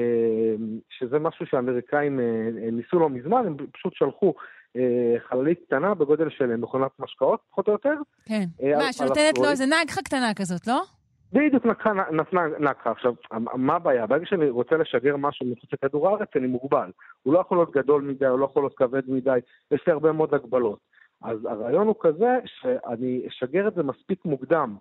שזה 0.91 1.19
משהו 1.19 1.47
שהאמריקאים 1.47 2.21
אה, 2.21 2.25
אה, 2.25 2.71
ניסו 2.71 2.99
לא 2.99 3.11
מזמן, 3.11 3.47
הם 3.47 3.57
פשוט 3.73 3.95
שלחו 3.95 4.35
אה, 4.77 5.15
חללית 5.29 5.59
קטנה 5.67 5.95
בגודל 5.95 6.31
של 6.31 6.57
מכונת 6.57 6.91
משקאות, 6.99 7.41
פחות 7.51 7.69
או 7.69 7.73
יותר. 7.73 7.95
כן. 8.25 8.45
אה, 8.63 8.77
מה, 8.79 8.93
שנותנת 8.93 9.39
לו. 9.39 9.51
איזה 9.51 9.65
נגחה 9.67 10.03
קטנה 10.03 10.35
כזאת, 10.35 10.67
לא? 10.67 10.83
בדיוק 11.33 11.67
נקחה, 11.67 11.93
נתנה 11.93 12.47
נקחה. 12.59 12.91
עכשיו, 12.91 13.15
מה 13.55 13.75
הבעיה? 13.75 14.07
ברגע 14.07 14.27
שאני 14.27 14.51
רוצה 14.51 14.77
לשגר 14.77 15.17
משהו 15.17 15.47
מחוץ 15.47 15.73
לכדור 15.73 16.09
הארץ, 16.09 16.29
אני 16.37 16.47
מוגבל. 16.47 16.91
הוא 17.23 17.35
לא 17.35 17.39
יכול 17.39 17.59
להיות 17.59 17.73
גדול 17.73 18.03
מדי, 18.03 18.27
הוא 18.27 18.39
לא 18.39 18.45
יכול 18.45 18.63
להיות 18.63 18.75
כבד 18.77 19.03
מדי, 19.11 19.39
יש 19.71 19.83
לי 19.87 19.93
הרבה 19.93 20.13
מאוד 20.13 20.35
הגבלות. 20.35 20.79
אז 21.23 21.45
הרעיון 21.45 21.87
הוא 21.87 21.97
כזה 22.01 22.39
שאני 22.45 23.23
אשגר 23.29 23.69
את 23.69 23.75
זה 23.75 23.83
מספיק 23.83 24.25
מוקדם 24.25 24.77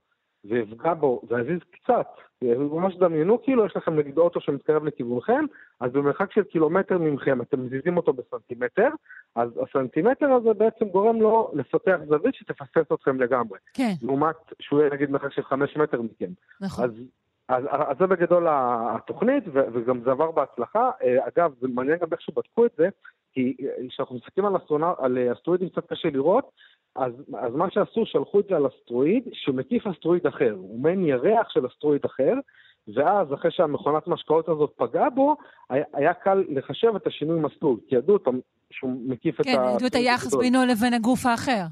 ויפגע 0.45 0.93
בו 0.93 1.21
ויזיז 1.29 1.59
קצת, 1.71 2.07
ממש 2.41 2.95
דמיינו 2.95 3.43
כאילו 3.43 3.65
יש 3.65 3.77
לכם 3.77 3.95
נגיד 3.95 4.17
אוטו 4.17 4.41
שמתקרב 4.41 4.85
לכיוונכם, 4.85 5.45
אז 5.79 5.91
במרחק 5.91 6.31
של 6.31 6.43
קילומטר 6.43 6.97
ממכם 6.97 7.41
אתם 7.41 7.65
מזיזים 7.65 7.97
אותו 7.97 8.13
בסנטימטר, 8.13 8.89
אז 9.35 9.49
הסנטימטר 9.61 10.31
הזה 10.31 10.53
בעצם 10.53 10.85
גורם 10.85 11.21
לו 11.21 11.51
לפתח 11.53 11.97
זווית 12.07 12.35
שתפספס 12.35 12.91
אתכם 12.93 13.21
לגמרי. 13.21 13.59
כן. 13.73 13.93
לעומת 14.01 14.35
שהוא 14.59 14.79
יהיה 14.79 14.93
נגיד 14.93 15.09
מרחק 15.09 15.31
של 15.31 15.43
חמש 15.43 15.77
מטר 15.77 16.01
מכם. 16.01 16.31
נכון. 16.61 16.85
אז, 16.85 16.91
אז, 17.49 17.63
אז 17.71 17.97
זה 17.99 18.07
בגדול 18.07 18.47
התוכנית, 18.49 19.43
ו- 19.47 19.73
וגם 19.73 20.01
זה 20.03 20.11
עבר 20.11 20.31
בהצלחה. 20.31 20.89
אה, 21.03 21.27
אגב, 21.27 21.53
זה 21.61 21.67
מעניין 21.67 21.97
גם 21.97 22.07
איך 22.11 22.21
שבדקו 22.21 22.65
את 22.65 22.71
זה, 22.77 22.89
כי 23.33 23.55
כשאנחנו 23.89 24.15
מסתכלים 24.15 24.45
על, 24.45 24.57
אסטרונא, 24.57 24.91
על 24.97 25.17
אסטרואידים 25.33 25.69
קצת 25.69 25.85
קשה 25.85 26.09
לראות, 26.09 26.51
אז, 26.95 27.13
אז 27.39 27.55
מה 27.55 27.71
שעשו, 27.71 28.05
שלחו 28.05 28.39
את 28.39 28.45
זה 28.49 28.55
על 28.55 28.67
אסטרואיד 28.67 29.23
שמקיף 29.33 29.87
אסטרואיד 29.87 30.27
אחר. 30.27 30.51
הוא 30.57 30.79
מעין 30.79 31.05
ירח 31.05 31.49
של 31.49 31.67
אסטרואיד 31.67 32.05
אחר, 32.05 32.33
ואז 32.95 33.33
אחרי 33.33 33.51
שהמכונת 33.51 34.07
משקאות 34.07 34.49
הזאת 34.49 34.73
פגעה 34.75 35.09
בו, 35.09 35.35
היה, 35.69 35.83
היה 35.93 36.13
קל 36.13 36.43
לחשב 36.49 36.95
את 36.95 37.07
השינוי 37.07 37.39
מסלול, 37.39 37.77
כי 37.87 37.95
ידעו 37.95 38.13
אותם 38.13 38.39
שהוא 38.71 39.01
מקיף 39.05 39.41
כן, 39.41 39.53
את 39.53 39.59
ה... 39.59 39.63
כן, 39.63 39.75
ידעו 39.75 39.87
את 39.87 39.95
היחס 39.95 40.35
בינו 40.35 40.59
לבין 40.65 40.93
הגוף 40.93 41.25
האחר. 41.25 41.63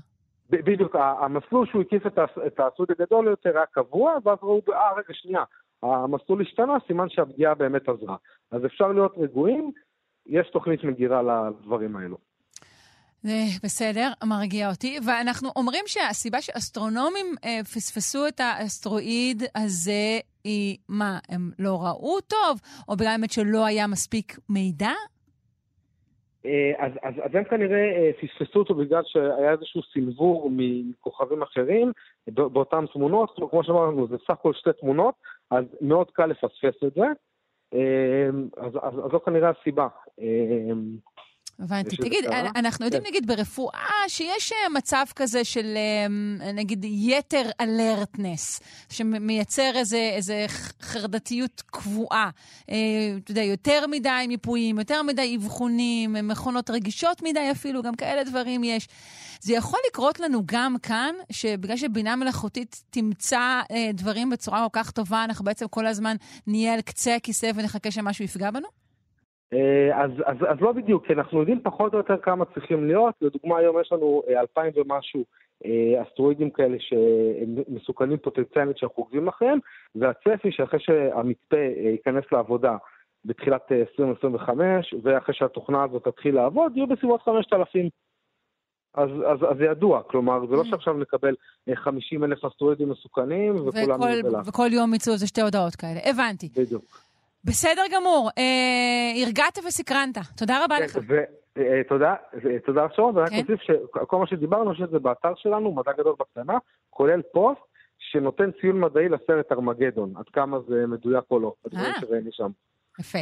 בדיוק, 0.50 0.96
המסלול 0.96 1.68
שהוא 1.68 1.82
הקיף 1.82 2.08
את, 2.08 2.20
את 2.48 2.60
הסוד 2.60 2.88
הגדול 2.92 3.28
יותר 3.28 3.58
היה 3.58 3.66
קבוע, 3.66 4.14
ואז 4.24 4.38
ראו, 4.44 4.62
אה, 4.70 4.94
רגע, 4.94 5.14
שנייה, 5.14 5.44
המסלול 5.84 6.42
השתנה, 6.42 6.78
סימן 6.88 7.10
שהפגיעה 7.10 7.56
באמת 7.56 7.90
עזרה. 7.90 8.16
אז 8.52 8.66
אפשר 8.66 8.88
להיות 8.88 9.14
רגועים, 9.18 9.72
יש 10.30 10.50
תוכנית 10.50 10.84
מגירה 10.84 11.22
לדברים 11.22 11.96
האלו. 11.96 12.18
בסדר, 13.64 14.08
מרגיע 14.24 14.70
אותי. 14.70 14.98
ואנחנו 15.08 15.50
אומרים 15.56 15.84
שהסיבה 15.88 16.42
שאסטרונומים 16.42 17.26
אה, 17.46 17.60
פספסו 17.64 18.28
את 18.28 18.40
האסטרואיד 18.40 19.44
הזה 19.56 20.20
היא, 20.44 20.78
מה, 20.90 21.20
הם 21.30 21.52
לא 21.60 21.78
ראו 21.84 22.22
טוב? 22.22 22.60
או 22.90 22.96
בגלל 22.96 23.16
באמת 23.18 23.32
שלא 23.32 23.66
היה 23.66 23.88
מספיק 23.88 24.40
מידע? 24.50 24.92
אה, 26.46 26.86
אז, 26.86 26.92
אז, 27.04 27.14
אז 27.24 27.36
הם 27.36 27.44
כנראה 27.44 27.78
אה, 27.78 28.12
פספסו 28.22 28.60
אותו 28.60 28.76
בגלל 28.76 29.02
שהיה 29.06 29.52
איזשהו 29.52 29.82
סנוור 29.94 30.50
מכוכבים 30.52 31.42
אחרים 31.42 31.92
ב- 32.28 32.42
באותן 32.42 32.86
תמונות, 32.94 33.40
כמו 33.50 33.64
שאמרנו, 33.64 34.08
זה 34.08 34.16
סך 34.24 34.30
הכל 34.30 34.54
שתי 34.54 34.70
תמונות, 34.80 35.16
אז 35.52 35.66
מאוד 35.82 36.12
קל 36.12 36.26
לפספס 36.26 36.84
את 36.88 36.94
זה. 36.96 37.06
אה, 37.74 38.30
אז, 38.58 38.94
זו 39.12 39.20
כנראה 39.20 39.50
הסיבה. 39.50 39.88
הבנתי. 41.60 41.96
תגיד, 41.96 42.26
קרה? 42.26 42.50
אנחנו 42.56 42.86
יודעים, 42.86 43.04
כן. 43.04 43.10
נגיד, 43.10 43.28
ברפואה, 43.28 43.90
שיש 44.08 44.52
אה, 44.52 44.70
מצב 44.70 45.06
כזה 45.16 45.44
של, 45.44 45.78
אה, 45.78 46.52
נגיד, 46.54 46.86
יתר 46.86 47.50
אלרטנס, 47.62 48.60
שמייצר 48.90 49.72
איזה, 49.76 50.12
איזה 50.16 50.46
חרדתיות 50.82 51.64
קבועה. 51.66 52.30
אה, 52.70 52.76
אתה 53.24 53.32
יודע, 53.32 53.44
יותר 53.44 53.88
מדי 53.88 54.26
מיפויים, 54.28 54.80
יותר 54.80 55.04
מדי 55.04 55.38
אבחונים, 55.38 56.16
מכונות 56.24 56.70
רגישות 56.70 57.22
מדי 57.24 57.52
אפילו, 57.52 57.82
גם 57.82 57.96
כאלה 57.96 58.24
דברים 58.24 58.64
יש. 58.64 58.88
זה 59.42 59.54
יכול 59.54 59.80
לקרות 59.90 60.20
לנו 60.20 60.42
גם 60.46 60.76
כאן, 60.84 61.16
שבגלל 61.32 61.78
שבינה 61.78 62.16
מלאכותית 62.16 62.84
תמצא 62.90 63.62
אה, 63.72 63.90
דברים 63.94 64.30
בצורה 64.30 64.68
כל 64.70 64.80
כך 64.80 64.92
טובה, 64.92 65.24
אנחנו 65.24 65.46
בעצם 65.46 65.68
כל 65.68 65.88
הזמן 65.88 66.16
נהיה 66.48 66.74
על 66.74 66.82
קצה 66.82 67.16
הכיסא 67.16 67.52
ונחכה 67.56 67.92
שמשהו 67.92 68.26
יפגע 68.26 68.52
בנו? 68.52 68.89
אה, 69.54 70.04
אז, 70.04 70.12
אז, 70.26 70.38
אז 70.50 70.58
לא 70.62 70.72
בדיוק, 70.72 71.08
כי 71.08 71.14
אנחנו 71.14 71.40
יודעים 71.40 71.62
פחות 71.64 71.94
או 71.94 71.98
יותר 71.98 72.18
כמה 72.18 72.46
צריכים 72.46 72.88
להיות. 72.88 73.16
לדוגמה, 73.22 73.58
היום 73.58 73.82
יש 73.82 73.92
לנו 73.92 74.22
אה, 74.30 74.40
אלפיים 74.40 74.72
ומשהו 74.76 75.26
אה, 75.66 76.04
אסטרואידים 76.04 76.50
כאלה 76.50 76.78
שהם 76.80 77.56
מסוכנים 77.68 78.18
פוטנציאלית 78.18 78.78
שאנחנו 78.78 79.04
עוקבים 79.04 79.28
אחריהם, 79.28 79.60
והצפי 79.96 80.52
שאחרי 80.52 80.80
שהמצפה 80.80 81.58
ייכנס 81.92 82.24
לעבודה 82.32 82.78
בתחילת 83.26 83.72
אה, 83.72 83.80
2025, 83.80 84.94
ואחרי 85.04 85.36
שהתוכנה 85.36 85.84
הזאת 85.84 86.08
תתחיל 86.08 86.36
לעבוד, 86.36 86.78
יהיו 86.78 86.88
בסביבות 86.88 87.22
5,000. 87.22 87.90
אז, 88.94 89.10
אז, 89.10 89.52
אז 89.52 89.58
זה 89.58 89.66
ידוע, 89.66 90.04
כלומר, 90.04 90.48
זה 90.50 90.56
לא 90.56 90.64
שעכשיו 90.64 90.94
נקבל 90.94 91.36
אה, 91.70 91.76
50 91.76 92.24
אלף 92.24 92.46
אסטרואידים 92.46 92.90
מסוכנים 92.90 93.56
וכולם 93.56 94.00
וכל. 94.02 94.50
וכל 94.50 94.68
יום 94.72 94.94
יצאו 94.94 95.14
איזה 95.14 95.28
שתי 95.28 95.42
הודעות 95.42 95.76
כאלה. 95.76 96.00
הבנתי. 96.04 96.50
בדיוק. 96.56 97.09
בסדר 97.44 97.82
גמור. 97.96 98.30
אה, 98.38 99.24
הרגעת 99.26 99.58
וסקרנת. 99.68 100.18
תודה 100.38 100.64
רבה 100.66 100.80
לך. 100.80 100.98
ותודה, 101.56 102.16
תודה 102.66 102.86
לך 102.86 102.96
שרון, 102.96 103.18
ורק 103.18 103.30
כן. 103.30 103.36
אוסיף 103.36 103.62
שכל 103.62 104.18
מה 104.18 104.28
שדיברנו, 104.28 104.74
יש 104.74 104.82
את 104.82 104.90
זה 104.90 105.00
באתר 105.00 105.34
שלנו, 105.36 105.72
מדע 105.76 105.92
גדול 105.98 106.16
בקטנה, 106.20 106.58
כולל 106.90 107.22
פוסט 107.34 107.62
שנותן 108.00 108.50
ציון 108.62 108.80
מדעי 108.80 109.10
לסרט 109.10 109.52
ארמגדון, 109.52 110.14
עד 110.18 110.26
כמה 110.34 110.58
זה 110.68 110.88
מדויק 110.88 111.24
או 111.32 111.40
לא, 111.40 111.54
הדברים 111.66 111.86
אה. 111.86 112.02
שראינו 112.02 112.30
שם. 112.32 112.50
יפה. 113.00 113.20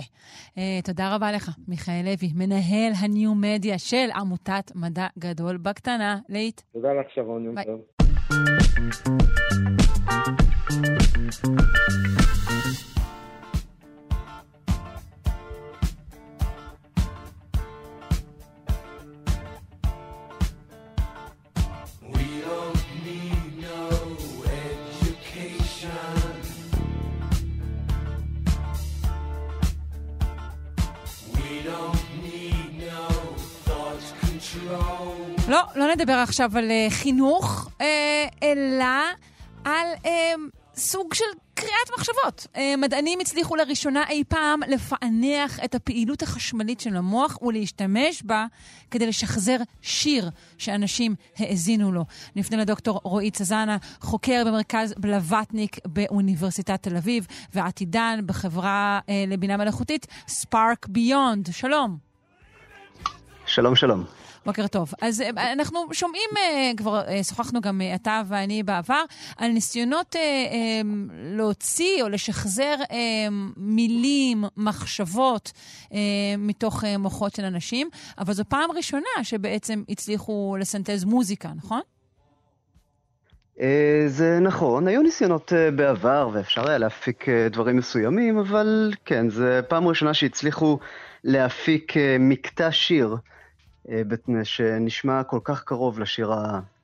אה, 0.57 0.79
תודה 0.85 1.15
רבה 1.15 1.31
לך, 1.31 1.49
מיכאל 1.67 2.01
לוי, 2.03 2.29
מנהל 2.35 2.91
הניו-מדיה 3.01 3.79
של 3.79 4.07
עמותת 4.15 4.71
מדע 4.75 5.07
גדול 5.19 5.57
בקטנה. 5.57 6.17
להיט. 6.29 6.61
תודה 6.73 6.93
לך 6.93 7.07
שרון, 7.13 7.45
יום. 7.45 7.55
טוב. 7.63 7.81
לא, 35.47 35.61
לא 35.75 35.95
נדבר 35.95 36.13
עכשיו 36.13 36.57
על 36.57 36.71
אה, 36.71 36.87
חינוך, 36.89 37.69
אה, 37.81 38.25
אלא 38.43 38.85
על 39.65 39.87
אה, 40.05 40.33
סוג 40.75 41.13
של 41.13 41.25
קריאת 41.53 41.89
מחשבות. 41.97 42.47
אה, 42.55 42.73
מדענים 42.77 43.19
הצליחו 43.19 43.55
לראשונה 43.55 44.03
אי 44.09 44.23
פעם 44.27 44.59
לפענח 44.67 45.59
את 45.65 45.75
הפעילות 45.75 46.21
החשמלית 46.21 46.79
של 46.79 46.95
המוח 46.95 47.41
ולהשתמש 47.41 48.23
בה 48.23 48.45
כדי 48.91 49.07
לשחזר 49.07 49.57
שיר 49.81 50.29
שאנשים 50.57 51.15
האזינו 51.37 51.91
לו. 51.91 52.05
נפנה 52.35 52.57
לדוקטור 52.57 52.99
רועי 53.03 53.31
צזנה, 53.31 53.77
חוקר 54.01 54.43
במרכז 54.45 54.93
בלווטניק 54.97 55.77
באוניברסיטת 55.85 56.83
תל 56.83 56.97
אביב, 56.97 57.27
ועתידן 57.53 58.19
בחברה 58.25 58.99
אה, 59.09 59.23
לבינה 59.27 59.57
מלאכותית 59.57 60.07
ספארק 60.27 60.87
ביונד. 60.87 61.49
שלום. 61.51 61.97
שלום, 63.45 63.75
שלום. 63.75 64.26
בוקר 64.47 64.67
טוב. 64.67 64.91
אז 65.01 65.21
אה, 65.21 65.53
אנחנו 65.53 65.79
שומעים, 65.91 66.29
אה, 66.37 66.71
כבר 66.77 67.01
אה, 67.07 67.23
שוחחנו 67.23 67.61
גם 67.61 67.81
אתה 67.95 68.21
ואני 68.27 68.63
בעבר, 68.63 69.03
על 69.37 69.51
ניסיונות 69.51 70.15
להוציא 71.11 72.03
או 72.03 72.09
לשחזר 72.09 72.75
מילים, 73.57 74.43
מחשבות 74.57 75.51
מתוך 76.37 76.83
מוחות 76.99 77.35
של 77.35 77.45
אנשים, 77.45 77.89
אבל 78.17 78.33
זו 78.33 78.43
פעם 78.49 78.71
ראשונה 78.71 79.23
שבעצם 79.23 79.83
הצליחו 79.89 80.55
לסנטז 80.59 81.03
מוזיקה, 81.03 81.49
נכון? 81.55 81.81
זה 84.07 84.39
נכון, 84.41 84.87
היו 84.87 85.01
ניסיונות 85.01 85.53
בעבר 85.75 86.29
ואפשר 86.33 86.69
היה 86.69 86.77
להפיק 86.77 87.25
דברים 87.51 87.77
מסוימים, 87.77 88.37
אבל 88.37 88.93
כן, 89.05 89.29
זה 89.29 89.61
פעם 89.67 89.87
ראשונה 89.87 90.13
שהצליחו 90.13 90.79
להפיק 91.23 91.93
מקטע 92.19 92.71
שיר 92.71 93.15
שנשמע 94.43 95.23
כל 95.23 95.39
כך 95.43 95.63
קרוב 95.63 95.99
לשיר 95.99 96.31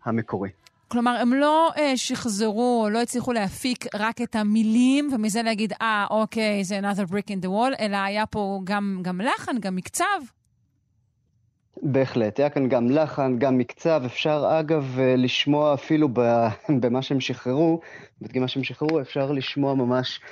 המקורי. 0.05 0.49
כלומר, 0.87 1.17
הם 1.21 1.33
לא 1.33 1.71
אה, 1.77 1.97
שחזרו 1.97 2.81
או 2.83 2.89
לא 2.89 3.01
הצליחו 3.01 3.33
להפיק 3.33 3.85
רק 3.95 4.21
את 4.21 4.35
המילים, 4.35 5.09
ומזה 5.13 5.41
להגיד, 5.41 5.73
אה, 5.81 6.05
אוקיי, 6.09 6.63
זה 6.63 6.79
another 6.79 7.11
brick 7.11 7.27
in 7.27 7.45
the 7.45 7.47
wall, 7.47 7.79
אלא 7.79 7.97
היה 7.97 8.25
פה 8.25 8.61
גם, 8.63 8.99
גם 9.01 9.21
לחן, 9.21 9.59
גם 9.59 9.75
מקצב. 9.75 10.05
בהחלט, 11.81 12.39
היה 12.39 12.49
כאן 12.49 12.69
גם 12.69 12.91
לחן, 12.91 13.39
גם 13.39 13.57
מקצב, 13.57 14.01
אפשר 14.05 14.59
אגב 14.59 14.99
אה, 14.99 15.15
לשמוע 15.15 15.73
אפילו 15.73 16.09
ב- 16.13 16.47
במה 16.81 17.01
שהם 17.01 17.19
שחררו, 17.19 17.79
בדגימה 18.21 18.47
שהם 18.47 18.63
שחררו, 18.63 19.01
אפשר 19.01 19.31
לשמוע 19.31 19.73
ממש 19.73 20.19
אה, 20.23 20.29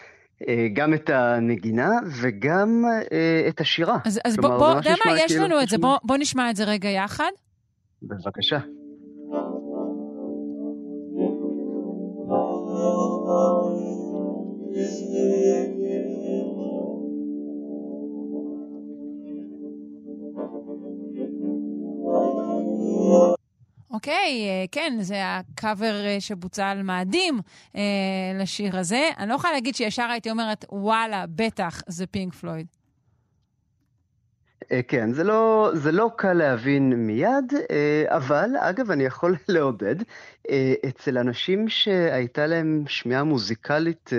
גם 0.73 0.93
את 0.93 1.09
הנגינה 1.09 1.89
וגם 2.21 2.83
אה, 3.11 3.45
את 3.49 3.61
השירה. 3.61 3.97
אז, 4.05 4.19
אז 4.25 4.35
כלומר, 4.35 4.57
בוא, 4.57 4.71
אתה 4.71 4.89
יודע 4.89 4.95
מה, 5.05 5.19
יש 5.19 5.31
כאילו 5.31 5.45
לנו 5.45 5.61
את 5.61 5.69
זה, 5.69 5.77
בוא, 5.77 5.97
בוא 6.03 6.17
נשמע 6.17 6.49
את 6.49 6.55
זה 6.55 6.63
רגע 6.63 6.89
יחד. 6.89 7.31
בבקשה. 8.01 8.59
אוקיי, 23.93 24.47
אה, 24.49 24.65
כן, 24.71 24.97
זה 25.01 25.15
הקאבר 25.25 26.05
אה, 26.05 26.17
שבוצע 26.19 26.67
על 26.67 26.83
מאדים 26.83 27.39
אה, 27.75 27.81
לשיר 28.35 28.77
הזה. 28.77 29.09
אני 29.17 29.29
לא 29.29 29.33
יכולה 29.33 29.53
להגיד 29.53 29.75
שישר 29.75 30.07
הייתי 30.11 30.31
אומרת, 30.31 30.65
וואלה, 30.71 31.25
בטח, 31.35 31.81
זה 31.87 32.07
פינק 32.07 32.33
פלויד. 32.33 32.67
אה, 34.71 34.81
כן, 34.87 35.11
זה 35.13 35.23
לא, 35.23 35.71
זה 35.73 35.91
לא 35.91 36.11
קל 36.15 36.33
להבין 36.33 36.93
מיד, 36.93 37.53
אבל 38.07 38.49
אגב, 38.59 38.91
אני 38.91 39.03
יכול 39.03 39.35
לעודד, 39.49 39.95
אצל 40.89 41.17
אנשים 41.17 41.69
שהייתה 41.69 42.47
להם 42.47 42.83
שמיעה 42.87 43.23
מוזיקלית 43.23 44.09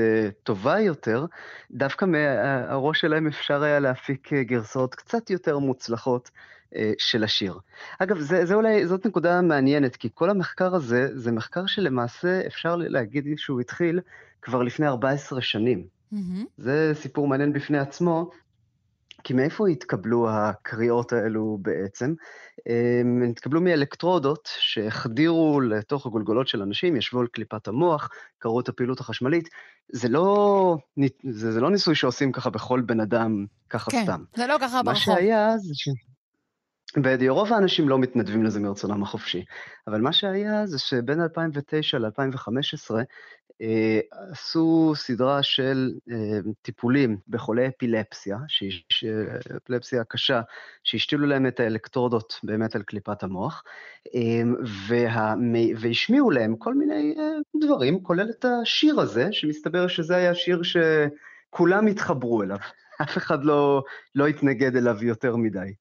טובה 0.43 0.81
יותר, 0.81 1.27
דווקא 1.71 2.05
מהראש 2.05 3.01
שלהם 3.01 3.27
אפשר 3.27 3.63
היה 3.63 3.81
להפיק 3.81 4.33
גרסאות 4.33 4.95
קצת 4.95 5.31
יותר 5.31 5.59
מוצלחות 5.59 6.31
של 6.99 7.25
השיר. 7.25 7.59
אגב, 7.99 8.19
זה, 8.19 8.47
זה 8.47 8.55
אולי, 8.55 8.87
זאת 8.87 9.07
נקודה 9.07 9.41
מעניינת, 9.41 9.97
כי 9.97 10.09
כל 10.15 10.31
המחקר 10.31 10.75
הזה, 10.75 11.09
זה 11.15 11.33
מחקר 11.33 11.67
שלמעשה 11.67 12.47
אפשר 12.47 12.77
להגיד 12.77 13.25
שהוא 13.37 13.61
התחיל 13.61 14.01
כבר 14.43 14.63
לפני 14.63 14.87
14 14.87 15.41
שנים. 15.41 15.87
זה 16.57 16.93
סיפור 16.95 17.29
מעניין 17.29 17.53
בפני 17.53 17.79
עצמו, 17.79 18.31
כי 19.25 19.35
מאיפה 19.35 19.69
התקבלו 19.69 20.31
הקריאות 20.31 21.13
האלו 21.13 21.59
בעצם? 21.63 22.15
הם 22.67 23.23
התקבלו 23.31 23.61
מאלקטרודות 23.61 24.49
שהחדירו 24.59 25.61
לתוך 25.61 26.07
הגולגולות 26.07 26.49
של 26.49 26.63
אנשים, 26.63 26.97
ישבו 26.97 27.21
על 27.21 27.27
קליפת 27.27 27.69
המוח, 27.69 28.11
קראו 28.39 28.61
את 28.61 28.69
הפעילות 28.69 29.01
החשמלית. 29.01 29.49
זה 29.93 30.09
לא, 30.09 30.77
זה, 31.31 31.53
זה 31.53 31.61
לא 31.61 31.71
ניסוי 31.71 31.95
שעושים 31.95 32.33
ככה 32.33 32.51
בכל 32.51 32.81
בן 32.81 33.01
אדם, 33.01 33.47
ככה 33.71 33.91
כן, 33.91 34.03
סתם. 34.03 34.25
זה 34.37 34.47
לא 34.47 34.57
ככה 34.61 34.77
מה 34.77 34.83
ברחוב. 34.83 35.03
שהיה 35.03 35.59
זה 35.59 35.75
ש... 35.75 35.89
בדיוק, 36.97 37.35
רוב 37.35 37.53
האנשים 37.53 37.89
לא 37.89 37.99
מתנדבים 37.99 38.45
לזה 38.45 38.61
מרצונם 38.61 39.03
החופשי, 39.03 39.45
אבל 39.87 40.01
מה 40.01 40.13
שהיה 40.13 40.67
זה 40.67 40.79
שבין 40.79 41.21
2009 41.21 41.99
ל-2015 41.99 42.95
אה, 43.63 44.01
עשו 44.31 44.93
סדרה 44.97 45.43
של 45.43 45.93
אה, 46.11 46.39
טיפולים 46.63 47.17
בחולי 47.29 47.69
אפילפסיה, 47.69 48.39
שיש, 48.49 49.05
אה, 49.09 49.57
אפילפסיה 49.57 50.05
קשה, 50.05 50.41
שהשתילו 50.85 51.27
להם 51.27 51.47
את 51.47 51.61
האלקטרודות 51.61 52.41
באמת 52.43 52.77
על 52.77 52.83
קליפת 52.83 53.23
המוח, 53.23 53.63
אה, 54.15 54.43
וה, 54.89 55.35
והשמיעו 55.77 56.31
להם 56.31 56.57
כל 56.57 56.75
מיני 56.75 57.15
אה, 57.19 57.61
דברים, 57.67 58.03
כולל 58.03 58.31
את 58.31 58.45
השיר 58.45 59.01
הזה, 59.01 59.29
שמסתבר 59.33 59.89
שזה 59.89 60.17
היה 60.17 60.35
שיר 60.35 60.63
שכולם 60.63 61.87
התחברו 61.87 62.43
אליו, 62.43 62.59
אף 63.03 63.17
אחד 63.17 63.45
לא, 63.45 63.83
לא 64.15 64.27
התנגד 64.27 64.77
אליו 64.77 65.05
יותר 65.05 65.37
מדי. 65.37 65.73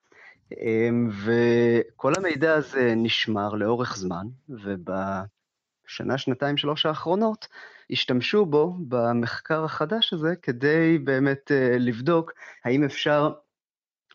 אמ, 0.60 1.10
וכל 1.26 2.14
המידע 2.18 2.54
הזה 2.54 2.94
נשמר 2.96 3.50
לאורך 3.50 3.98
זמן, 3.98 4.28
ובשנה, 4.50 6.18
שנתיים, 6.18 6.58
שלוש 6.58 6.86
האחרונות 6.86 7.48
השתמשו 7.92 8.46
בו 8.46 8.76
במחקר 8.88 9.64
החדש 9.64 10.14
הזה 10.14 10.36
כדי 10.42 10.98
באמת 10.98 11.52
אה, 11.52 11.76
לבדוק 11.80 12.32
האם 12.66 12.84
אפשר 12.84 13.34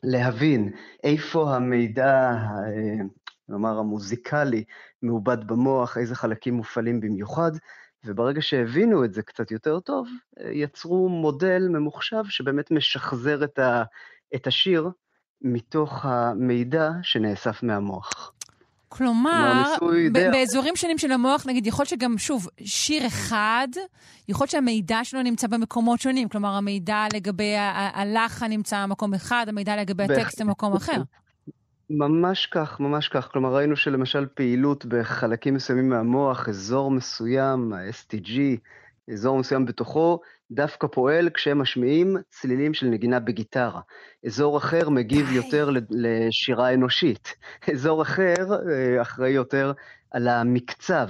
להבין 0.02 0.72
איפה 1.04 1.54
המידע, 1.54 2.32
אה, 2.32 3.04
נאמר 3.48 3.78
המוזיקלי, 3.78 4.64
מעובד 5.02 5.46
במוח, 5.46 5.98
איזה 5.98 6.14
חלקים 6.14 6.54
מופעלים 6.54 7.00
במיוחד, 7.00 7.52
וברגע 8.04 8.42
שהבינו 8.42 9.04
את 9.04 9.12
זה 9.12 9.22
קצת 9.22 9.50
יותר 9.50 9.80
טוב, 9.80 10.08
אה, 10.40 10.50
יצרו 10.52 11.08
מודל 11.08 11.68
ממוחשב 11.68 12.22
שבאמת 12.28 12.70
משחזר 12.70 13.44
את, 13.44 13.58
ה, 13.58 13.82
את 14.34 14.46
השיר 14.46 14.90
מתוך 15.42 16.04
המידע 16.04 16.90
שנאסף 17.02 17.62
מהמוח. 17.62 18.32
כלומר, 18.88 19.62
ניסוי 19.70 20.10
ב- 20.10 20.30
באזורים 20.32 20.76
שונים 20.76 20.98
של 20.98 21.12
המוח, 21.12 21.46
נגיד, 21.46 21.66
יכול 21.66 21.84
שגם, 21.84 22.18
שוב, 22.18 22.48
שיר 22.64 23.06
אחד, 23.06 23.68
יכול 24.28 24.46
שהמידע 24.46 25.04
שלו 25.04 25.22
נמצא 25.22 25.46
במקומות 25.46 26.00
שונים. 26.00 26.28
כלומר, 26.28 26.48
המידע 26.48 27.06
לגבי 27.14 27.54
הלחן 27.94 28.50
נמצא 28.50 28.82
במקום 28.82 29.14
אחד, 29.14 29.46
המידע 29.48 29.76
לגבי 29.76 30.04
הטקסט 30.04 30.40
במקום 30.40 30.72
אחר. 30.72 31.02
ממש 31.90 32.46
כך, 32.46 32.80
ממש 32.80 33.08
כך. 33.08 33.28
כלומר, 33.32 33.54
ראינו 33.54 33.76
שלמשל 33.76 34.26
פעילות 34.34 34.86
בחלקים 34.86 35.54
מסוימים 35.54 35.88
מהמוח, 35.88 36.48
אזור 36.48 36.90
מסוים, 36.90 37.72
ה-STG, 37.72 38.40
אזור 39.12 39.38
מסוים 39.38 39.66
בתוכו, 39.66 40.20
דווקא 40.51 40.86
פועל 40.86 41.31
כשהם 41.35 41.59
משמיעים 41.59 42.16
צלילים 42.31 42.74
של 42.74 42.86
נגינה 42.86 43.20
בגיטרה. 43.20 43.81
אזור 44.27 44.59
אחר 44.59 44.89
מגיב 44.89 45.32
יותר 45.32 45.70
לשירה 45.90 46.74
אנושית. 46.74 47.35
אזור 47.73 48.02
אחר 48.02 48.35
אה, 48.52 49.02
אחראי 49.02 49.31
יותר 49.31 49.73
על 50.10 50.28
המקצב. 50.28 51.09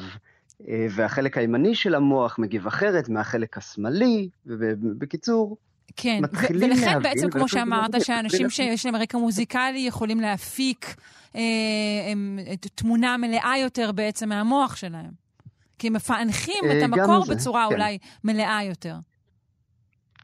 אה, 0.68 0.86
והחלק 0.90 1.38
הימני 1.38 1.74
של 1.74 1.94
המוח 1.94 2.38
מגיב 2.38 2.66
אחרת 2.66 3.08
מהחלק 3.08 3.58
השמאלי, 3.58 4.28
ובקיצור, 4.46 5.56
כן, 5.96 6.18
מתחילים 6.22 6.70
ולכן 6.70 6.86
להבין, 6.86 7.02
בעצם, 7.02 7.30
כמו 7.30 7.48
שאמרת, 7.48 8.04
שאנשים. 8.04 8.50
שיש 8.50 8.86
להם 8.86 8.96
רקע 8.96 9.18
מוזיקלי 9.18 9.78
יכולים 9.78 10.20
להפיק 10.20 10.94
אה, 11.36 11.40
הם, 12.10 12.38
תמונה 12.74 13.16
מלאה 13.16 13.54
יותר 13.62 13.92
בעצם 13.92 14.28
מהמוח 14.28 14.76
שלהם. 14.76 15.26
כי 15.78 15.86
הם 15.86 15.92
מפענחים 15.92 16.64
אה, 16.64 16.78
את 16.78 16.82
המקור 16.82 17.24
זה, 17.24 17.34
בצורה 17.34 17.66
כן. 17.68 17.74
אולי 17.74 17.98
מלאה 18.24 18.64
יותר. 18.64 18.94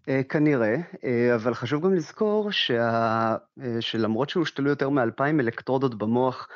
אה, 0.09 0.23
כנראה, 0.23 0.77
אה, 1.05 1.35
אבל 1.35 1.55
חשוב 1.55 1.85
גם 1.85 1.95
לזכור 1.95 2.53
שה... 2.53 3.37
אה, 3.63 3.81
שלמרות 3.81 4.31
שהושתלו 4.31 4.69
יותר 4.69 4.89
מאלפיים 4.89 5.41
אלקטרודות 5.41 5.95
במוח 5.95 6.49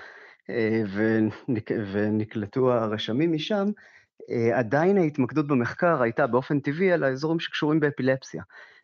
ונק... 0.95 1.71
ונקלטו 1.93 2.73
הרשמים 2.73 3.33
משם, 3.33 3.67
עדיין 4.55 4.99
ההתמקדות 4.99 5.47
במחקר 5.47 6.03
הייתה 6.03 6.27
באופן 6.27 6.61
טבעי 6.61 6.93
על 6.93 7.05
האזורים 7.05 7.41
שקשורים 7.41 7.81
באפילפסיה. 7.81 8.43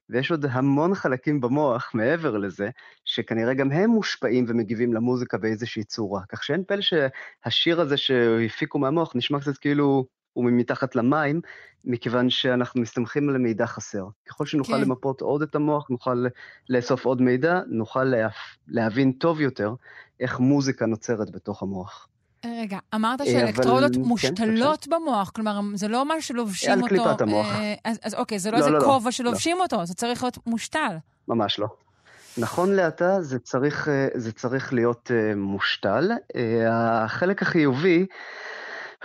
ויש 0.08 0.30
עוד 0.30 0.46
המון 0.50 0.94
חלקים 0.94 1.40
במוח 1.40 1.90
מעבר 1.94 2.38
לזה, 2.38 2.70
שכנראה 3.04 3.54
גם 3.54 3.72
הם 3.72 3.90
מושפעים 3.90 4.44
ומגיבים 4.48 4.92
למוזיקה 4.92 5.38
באיזושהי 5.38 5.84
צורה. 5.84 6.22
כך 6.28 6.44
שאין 6.44 6.64
פלא 6.64 6.80
שהשיר 6.80 7.80
הזה 7.80 7.96
שהפיקו 7.96 8.78
מהמוח 8.78 9.16
נשמע 9.16 9.40
קצת 9.40 9.58
כאילו 9.58 10.06
הוא 10.32 10.44
מתחת 10.52 10.96
למים, 10.96 11.40
מכיוון 11.84 12.30
שאנחנו 12.30 12.80
מסתמכים 12.80 13.28
על 13.28 13.38
מידע 13.38 13.66
חסר. 13.66 14.06
ככל 14.28 14.46
שנוכל 14.46 14.72
כן. 14.72 14.80
למפות 14.80 15.20
עוד 15.20 15.42
את 15.42 15.54
המוח, 15.54 15.90
נוכל 15.90 16.26
לאסוף 16.68 17.04
עוד 17.04 17.22
מידע, 17.22 17.60
נוכל 17.66 18.04
לה... 18.04 18.28
להבין 18.68 19.12
טוב 19.12 19.40
יותר 19.40 19.74
איך 20.20 20.40
מוזיקה 20.40 20.86
נוצרת 20.86 21.30
בתוך 21.30 21.62
המוח. 21.62 22.08
רגע, 22.46 22.78
אמרת 22.94 23.20
אה, 23.20 23.26
שהאלקטרודות 23.26 23.84
אבל- 23.84 23.94
כן, 23.94 24.08
מושתלות 24.08 24.88
במוח, 24.88 25.30
כלומר, 25.30 25.60
זה 25.74 25.88
לא 25.88 26.04
משהו 26.04 26.22
שלובשים 26.22 26.72
על 26.72 26.78
אותו... 26.78 26.88
קליפת 26.88 27.20
המוח. 27.20 27.46
אה, 27.46 27.74
אז, 27.84 27.98
אז 28.02 28.14
אוקיי, 28.14 28.38
זה 28.38 28.50
לא 28.50 28.58
לא, 28.58 28.64
איזה 28.64 28.70
לא, 28.70 28.78
לא, 28.78 28.84
כובע 28.84 29.04
לא. 29.04 29.10
שלובשים 29.10 29.60
אותו, 29.60 29.86
זה 29.86 29.94
צריך 29.94 30.22
להיות 30.22 30.38
מושתל. 30.46 30.96
ממש 31.28 31.58
לא. 31.58 31.66
נכון 32.38 32.72
לעתה 32.72 33.22
זה 33.22 33.38
צריך, 33.38 33.88
אה, 33.88 34.08
זה 34.14 34.32
צריך 34.32 34.72
להיות 34.72 35.10
מושתל. 35.36 36.10
החלק 36.70 37.42
החיובי 37.42 38.06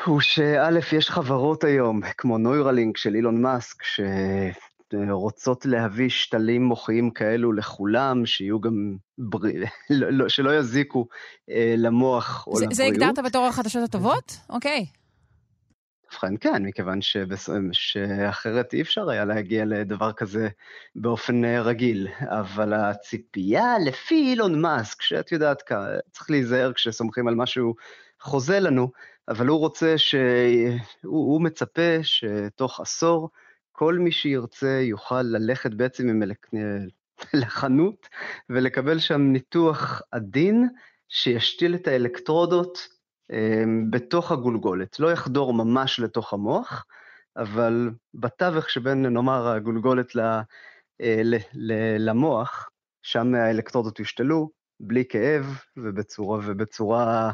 הוא 0.06 0.22
שא', 0.22 0.80
יש 0.98 1.10
חברות 1.10 1.64
היום, 1.64 2.02
כמו 2.18 2.38
נוירלינק 2.38 2.98
של 2.98 3.16
אילון 3.16 3.42
מאסק, 3.42 3.84
שרוצות 3.84 5.66
להביא 5.66 6.10
שתלים 6.10 6.64
מוחיים 6.64 7.12
כאלו 7.12 7.54
לכולם, 7.54 8.26
שיהיו 8.26 8.62
גם, 8.62 8.96
בריא, 9.18 9.66
לא, 9.90 10.10
לא, 10.10 10.30
שלא 10.30 10.58
יזיקו 10.58 11.08
אה, 11.50 11.76
למוח 11.78 12.48
או 12.48 12.56
זה, 12.56 12.66
לבריאות. 12.66 12.76
זה 12.76 12.86
הגדרת 12.86 13.26
בתור 13.26 13.46
החדשות 13.46 13.84
הטובות? 13.84 14.38
אוקיי. 14.50 14.86
ובכן 16.12 16.38
כן, 16.40 16.64
מכיוון 16.66 17.02
שבס... 17.02 17.50
שאחרת 17.72 18.74
אי 18.74 18.82
אפשר 18.82 19.10
היה 19.10 19.26
להגיע 19.26 19.66
לדבר 19.66 20.14
כזה 20.14 20.48
באופן 20.96 21.46
אה, 21.46 21.62
רגיל. 21.62 22.08
אבל 22.22 22.74
הציפייה 22.74 23.74
לפי 23.86 24.16
אילון 24.16 24.62
מאסק, 24.62 25.02
שאת 25.02 25.32
יודעת, 25.32 25.64
צריך 26.12 26.30
להיזהר 26.30 26.74
כשסומכים 26.74 27.28
על 27.28 27.36
משהו 27.36 27.76
חוזה 28.22 28.60
לנו, 28.60 28.92
אבל 29.28 29.48
הוא 29.48 29.60
רוצה 29.60 29.98
ש... 29.98 30.16
הוא, 31.04 31.34
הוא 31.34 31.42
מצפה 31.42 32.04
שתוך 32.04 32.80
עשור 32.80 33.30
כל 33.72 33.96
מי 34.00 34.12
שירצה 34.12 34.80
יוכל 34.82 35.22
ללכת 35.22 35.74
בעצם 35.74 36.10
עם. 36.10 36.24
לחנות 37.34 38.10
ולקבל 38.50 39.00
שם 39.00 39.22
ניתוח 39.22 40.02
עדין 40.12 40.68
שישתיל 41.10 41.76
את 41.76 41.88
האלקטרודות 41.88 42.88
אמ, 43.32 43.92
בתוך 43.92 44.32
הגולגולת, 44.32 45.00
לא 45.00 45.12
יחדור 45.12 45.54
ממש 45.54 46.00
לתוך 46.00 46.34
המוח, 46.34 46.86
אבל 47.38 47.90
בתווך 48.14 48.70
שבין, 48.70 49.06
נאמר, 49.06 49.48
הגולגולת 49.48 50.16
ל, 50.16 50.20
אה, 50.20 51.22
ל, 51.24 51.36
ל, 51.54 51.74
למוח, 52.10 52.70
שם 53.04 53.36
האלקטרודות 53.36 54.00
יושתלו, 54.00 54.50
בלי 54.80 55.04
כאב 55.10 55.60
ובצורה, 55.78 56.40
ובצורה 56.46 57.32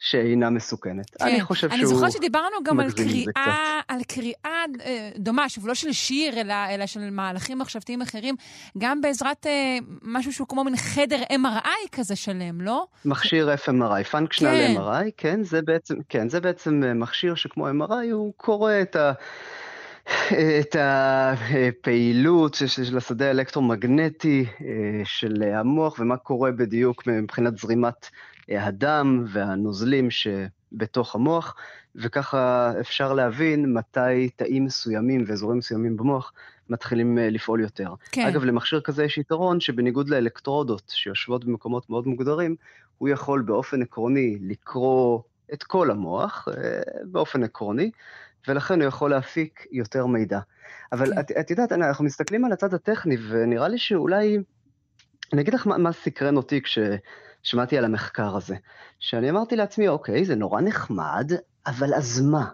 שאינה 0.00 0.50
מסוכנת. 0.50 1.10
כן. 1.18 1.24
אני 1.24 1.40
חושב 1.40 1.68
אני 1.70 1.78
שהוא 1.80 1.94
זוכרת 1.94 2.12
שדיברנו 2.12 2.56
גם 2.64 2.80
על 2.80 2.90
קריאה, 2.92 3.80
על 3.88 4.00
קריאה 4.08 4.64
אה, 4.84 5.10
דומה, 5.16 5.48
שוב, 5.48 5.68
לא 5.68 5.74
של 5.74 5.92
שיר, 5.92 6.40
אלא, 6.40 6.54
אלא 6.70 6.86
של 6.86 7.10
מהלכים 7.10 7.58
מחשבתיים 7.58 8.02
אחרים, 8.02 8.34
גם 8.78 9.00
בעזרת 9.00 9.46
אה, 9.46 9.78
משהו 10.02 10.32
שהוא 10.32 10.48
כמו 10.48 10.64
מין 10.64 10.76
חדר 10.76 11.22
MRI 11.32 11.88
כזה 11.92 12.16
שלם, 12.16 12.60
לא? 12.60 12.86
מכשיר 13.04 13.54
FMRI, 13.54 14.04
פונקשיונל 14.10 14.54
כן. 14.56 14.74
MRI, 14.76 15.10
כן, 15.16 15.42
זה 15.42 15.62
בעצם, 15.62 15.94
כן, 16.08 16.28
זה 16.28 16.40
בעצם 16.40 16.82
אה, 16.84 16.94
מכשיר 16.94 17.34
שכמו 17.34 17.68
MRI, 17.68 18.12
הוא 18.12 18.32
קורא 18.36 18.72
את 18.82 18.96
ה... 18.96 19.12
את 20.60 20.76
הפעילות 20.78 22.54
של- 22.54 22.66
של 22.84 22.96
השדה 22.96 23.26
האלקטרומגנטי 23.26 24.44
אה, 24.60 24.66
של 25.04 25.42
המוח 25.42 25.96
ומה 25.98 26.16
קורה 26.16 26.50
בדיוק 26.50 27.06
מבחינת 27.06 27.58
זרימת 27.58 28.04
אה, 28.04 28.08
הדם 28.48 29.24
והנוזלים 29.28 30.08
שבתוך 30.10 31.14
המוח, 31.14 31.54
וככה 31.94 32.72
אפשר 32.80 33.12
להבין 33.12 33.72
מתי 33.72 34.30
תאים 34.36 34.64
מסוימים 34.64 35.24
ואזורים 35.26 35.58
מסוימים 35.58 35.96
במוח 35.96 36.32
מתחילים 36.70 37.18
אה, 37.18 37.30
לפעול 37.30 37.60
יותר. 37.60 37.94
כן. 38.12 38.26
אגב, 38.26 38.44
למכשיר 38.44 38.80
כזה 38.80 39.04
יש 39.04 39.18
יתרון 39.18 39.60
שבניגוד 39.60 40.08
לאלקטרודות 40.08 40.82
שיושבות 40.94 41.44
במקומות 41.44 41.90
מאוד 41.90 42.06
מוגדרים, 42.06 42.56
הוא 42.98 43.08
יכול 43.08 43.42
באופן 43.42 43.82
עקרוני 43.82 44.38
לקרוא 44.40 45.20
את 45.52 45.62
כל 45.62 45.90
המוח, 45.90 46.48
אה, 46.48 46.80
באופן 47.04 47.42
עקרוני, 47.42 47.90
ולכן 48.48 48.80
הוא 48.80 48.88
יכול 48.88 49.10
להפיק 49.10 49.66
יותר 49.72 50.06
מידע. 50.06 50.40
אבל 50.92 51.14
כן. 51.14 51.20
את, 51.20 51.30
את 51.30 51.50
יודעת, 51.50 51.72
אנחנו 51.72 52.04
מסתכלים 52.04 52.44
על 52.44 52.52
הצד 52.52 52.74
הטכני, 52.74 53.16
ונראה 53.28 53.68
לי 53.68 53.78
שאולי... 53.78 54.38
אני 55.32 55.42
אגיד 55.42 55.54
לך 55.54 55.66
מה, 55.66 55.78
מה 55.78 55.92
סקרן 55.92 56.36
אותי 56.36 56.60
כששמעתי 57.42 57.78
על 57.78 57.84
המחקר 57.84 58.36
הזה. 58.36 58.56
שאני 59.00 59.30
אמרתי 59.30 59.56
לעצמי, 59.56 59.88
אוקיי, 59.88 60.24
זה 60.24 60.34
נורא 60.34 60.60
נחמד, 60.60 61.32
אבל 61.66 61.94
אז 61.94 62.20
מה? 62.20 62.44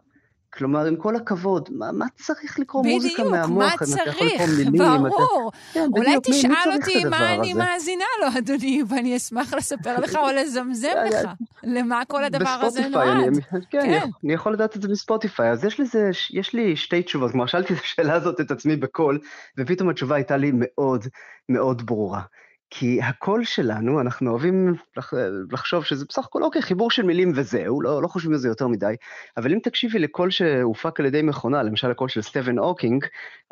כלומר, 0.57 0.85
עם 0.87 0.97
כל 0.97 1.17
הכבוד, 1.17 1.69
מה, 1.73 1.93
מה 1.93 2.07
צריך 2.15 2.59
לקרוא 2.59 2.85
מוזיקה 2.87 3.15
בדיוק, 3.23 3.35
מהמוח? 3.37 3.59
מה 3.59 3.69
אם 3.71 3.75
אתה 3.75 4.11
יכול 4.11 4.29
צריך? 4.29 4.41
מילים, 4.59 4.83
אם 4.83 5.07
אתה- 5.07 5.09
ברור. 5.17 5.53
כן, 5.73 5.89
אולי 5.97 6.07
בדיוק, 6.19 6.25
תשאל 6.37 6.73
אותי 6.81 7.05
מה 7.05 7.35
אני 7.35 7.51
הזה? 7.53 7.61
מאזינה 7.61 8.05
לו, 8.21 8.39
אדוני, 8.39 8.83
ואני 8.89 9.17
אשמח 9.17 9.55
לספר 9.55 10.01
לך 10.01 10.17
או 10.17 10.29
לזמזם 10.37 10.89
לך 11.13 11.29
למה 11.63 12.03
כל 12.09 12.25
הדבר 12.25 12.49
הזה 12.63 12.89
נועד. 12.89 13.07
אני, 13.09 13.41
כן, 13.43 13.59
כן. 13.71 13.79
אני, 13.81 13.99
אני 14.25 14.33
יכול 14.33 14.53
לדעת 14.53 14.77
את 14.77 14.83
זה 14.83 14.89
בספוטיפיי, 14.89 15.51
אז 15.51 15.65
יש 15.65 15.81
לזה, 15.81 16.11
יש 16.31 16.53
לי 16.53 16.77
שתי 16.77 17.03
תשובות, 17.03 17.31
כלומר 17.31 17.47
שאלתי 17.47 17.75
את 17.75 17.79
השאלה 17.85 18.15
הזאת 18.15 18.41
את 18.41 18.51
עצמי 18.51 18.77
בקול, 18.77 19.19
ופתאום 19.59 19.89
התשובה 19.89 20.15
הייתה 20.15 20.37
לי 20.37 20.51
מאוד 20.55 21.05
מאוד 21.49 21.87
ברורה. 21.87 22.21
כי 22.71 23.03
הקול 23.03 23.45
שלנו, 23.45 24.01
אנחנו 24.01 24.31
אוהבים 24.31 24.75
לח, 24.97 25.13
לחשוב 25.51 25.85
שזה 25.85 26.05
בסך 26.09 26.25
הכל, 26.27 26.43
אוקיי, 26.43 26.63
חיבור 26.63 26.91
של 26.91 27.03
מילים 27.03 27.33
וזהו, 27.35 27.83
לא, 27.83 28.03
לא 28.03 28.09
חושבים 28.09 28.33
על 28.33 28.39
זה 28.39 28.49
יותר 28.49 28.69
מדי, 28.69 28.95
אבל 29.37 29.53
אם 29.53 29.59
תקשיבי 29.63 29.99
לקול 29.99 30.31
שהופק 30.31 31.01
על 31.01 31.07
ידי 31.07 31.23
מכונה, 31.23 31.63
למשל 31.63 31.91
הקול 31.91 32.09
של 32.09 32.23
סטיבן 32.23 32.59
הוקינג, 32.59 33.05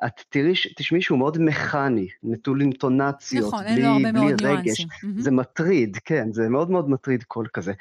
את 0.07 0.21
תראי, 0.29 0.53
תשמעי 0.77 1.03
שהוא 1.03 1.19
מאוד 1.19 1.39
מכני, 1.41 2.09
נטול 2.23 2.61
אינטונציות, 2.61 3.47
נכון, 3.47 3.65
אין 3.65 3.75
בלי, 3.75 3.83
לו 3.83 3.89
הרבה 3.89 4.13
בלי 4.13 4.21
מאוד 4.21 4.43
רגש. 4.43 4.81
ניואנסים. 4.81 4.89
זה 5.19 5.31
מטריד, 5.31 5.99
כן, 6.05 6.33
זה 6.33 6.49
מאוד 6.49 6.71
מאוד 6.71 6.91
מטריד 6.91 7.23
קול 7.23 7.47
כזה. 7.53 7.73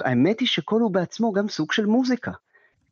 האמת 0.00 0.40
היא 0.40 0.48
שקול 0.48 0.82
הוא 0.82 0.90
בעצמו 0.90 1.32
גם 1.32 1.48
סוג 1.48 1.72
של 1.72 1.86
מוזיקה. 1.86 2.32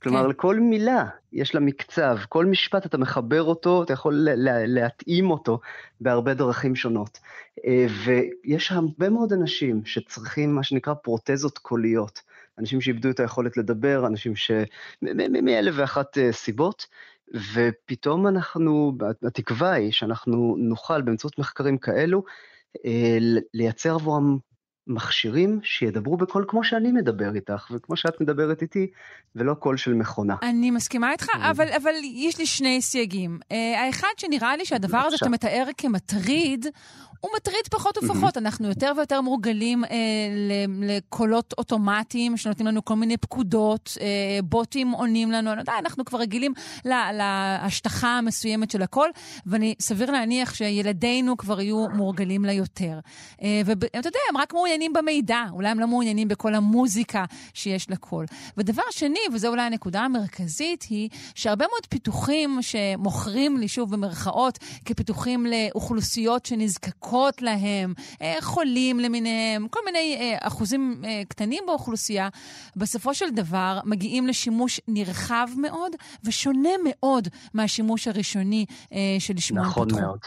כלומר, 0.03 0.23
כן. 0.23 0.29
לכל 0.31 0.61
מילה 0.61 1.05
יש 1.33 1.55
לה 1.55 1.61
מקצב, 1.61 2.16
כל 2.29 2.47
משפט 2.47 2.87
אתה 2.87 2.99
מחבר 2.99 3.43
אותו, 3.43 3.83
אתה 3.83 3.93
יכול 3.93 4.15
לה- 4.15 4.35
לה- 4.35 4.66
להתאים 4.66 5.31
אותו 5.31 5.61
בהרבה 6.01 6.35
דרכים 6.35 6.77
שונות. 6.77 7.19
אה, 7.66 7.87
ויש 8.05 8.73
הרבה 8.73 9.09
מאוד 9.11 9.33
אנשים 9.33 9.85
שצריכים 9.85 10.55
מה 10.55 10.62
שנקרא 10.62 10.95
פרוטזות 10.95 11.59
קוליות. 11.59 12.20
אנשים 12.59 12.81
שאיבדו 12.81 13.11
את 13.11 13.20
היכולת 13.20 13.57
לדבר, 13.57 14.07
אנשים 14.07 14.37
ש... 14.37 14.51
מאלף 15.43 15.74
ואחת 15.77 16.19
אה, 16.19 16.33
סיבות, 16.33 16.87
ופתאום 17.55 18.27
אנחנו, 18.27 18.93
התקווה 19.23 19.73
היא 19.73 19.93
שאנחנו 19.93 20.57
נוכל 20.59 21.03
באמצעות 21.03 21.39
מחקרים 21.39 21.79
כאלו, 21.79 22.24
אה, 22.87 23.19
לייצר 23.55 23.95
עבורם 23.95 24.39
מכשירים 24.87 25.61
שידברו 25.63 26.17
בקול 26.17 26.45
כמו 26.49 26.65
שאני 26.65 26.93
מדבר 26.93 27.35
איתך, 27.35 27.71
וכמו 27.71 27.97
שאת 27.97 28.21
מדברת 28.21 28.63
איתי, 28.63 28.87
ולא 29.37 29.55
קול 29.55 29.77
של 29.77 29.95
מכונה. 29.95 30.37
אני 30.43 30.71
מסכימה 30.71 31.13
איתך, 31.13 31.27
אבל, 31.51 31.69
אבל 31.77 31.93
יש 32.03 32.39
לי 32.39 32.47
שני 32.47 32.83
סייגים. 32.83 33.39
Uh, 33.43 33.55
האחד 33.79 34.09
שנראה 34.17 34.57
לי 34.57 34.65
שהדבר 34.65 34.99
הזה 34.99 35.17
שאתה 35.17 35.31
מתאר 35.31 35.65
כמטריד, 35.77 36.67
הוא 37.23 37.31
מטריד 37.36 37.66
פחות 37.70 37.99
ופחות. 37.99 38.36
אנחנו 38.39 38.69
יותר 38.69 38.93
ויותר 38.97 39.20
מורגלים 39.20 39.85
ל- 40.31 40.85
לקולות 40.90 41.55
אוטומטיים 41.59 42.36
שנותנים 42.36 42.66
לנו 42.66 42.85
כל 42.85 42.94
מיני 42.94 43.16
פקודות, 43.16 43.97
uh, 43.97 44.01
בוטים 44.44 44.90
עונים 44.90 45.32
לנו, 45.32 45.53
אני 45.53 45.61
יודע, 45.61 45.73
אנחנו 45.78 46.05
כבר 46.05 46.19
רגילים 46.19 46.53
לה- 46.85 47.12
להשטחה 47.12 48.09
המסוימת 48.19 48.70
של 48.70 48.82
הקול, 48.82 49.11
ואני 49.47 49.74
סביר 49.81 50.11
להניח 50.11 50.55
שילדינו 50.55 51.36
כבר 51.36 51.61
יהיו 51.61 51.86
מורגלים 51.94 52.44
לה 52.44 52.53
יותר. 52.53 52.99
Uh, 53.36 53.43
ואתה 53.66 54.09
יודע, 54.09 54.19
הם 54.31 54.36
רק 54.36 54.53
מעוניינים 54.55 54.93
במידע, 54.93 55.43
אולי 55.53 55.69
הם 55.69 55.81
לא 55.81 55.86
מעוניינים 55.86 56.28
בכל 56.28 56.55
המוזיקה 56.55 57.24
שיש 57.55 57.90
לקול. 57.90 58.27
ודבר 58.57 58.82
שני, 58.90 59.20
וזו 59.32 59.49
אולי 59.49 59.62
הנקודה 59.62 60.01
המרכזית, 60.01 60.82
היא 60.90 61.09
שהרבה 61.35 61.65
מאוד 61.70 61.86
פיתוחים 61.89 62.59
שמוכרים 62.61 63.57
לי, 63.57 63.69
שוב 63.69 63.90
במרכאות, 63.90 64.59
כפיתוחים 64.85 65.47
לאוכלוסיות 65.47 66.47
שנזקקות 66.47 67.12
להם, 67.41 67.95
אה, 68.23 68.37
חולים 68.41 69.01
למיניהם, 69.01 69.69
כל 69.69 69.81
מיני 69.85 70.17
אה, 70.21 70.39
אחוזים 70.41 71.03
אה, 71.05 71.23
קטנים 71.29 71.65
באוכלוסייה, 71.67 72.29
בסופו 72.77 73.15
של 73.15 73.31
דבר 73.31 73.81
מגיעים 73.85 74.27
לשימוש 74.27 74.81
נרחב 74.89 75.49
מאוד 75.57 75.93
ושונה 76.25 76.69
מאוד 76.85 77.29
מהשימוש 77.55 78.09
הראשוני 78.09 78.67
שלשמו 79.19 79.61
הם 79.61 79.67
נכון 79.67 79.89
פותחו. 79.89 80.01
מאוד. 80.01 80.19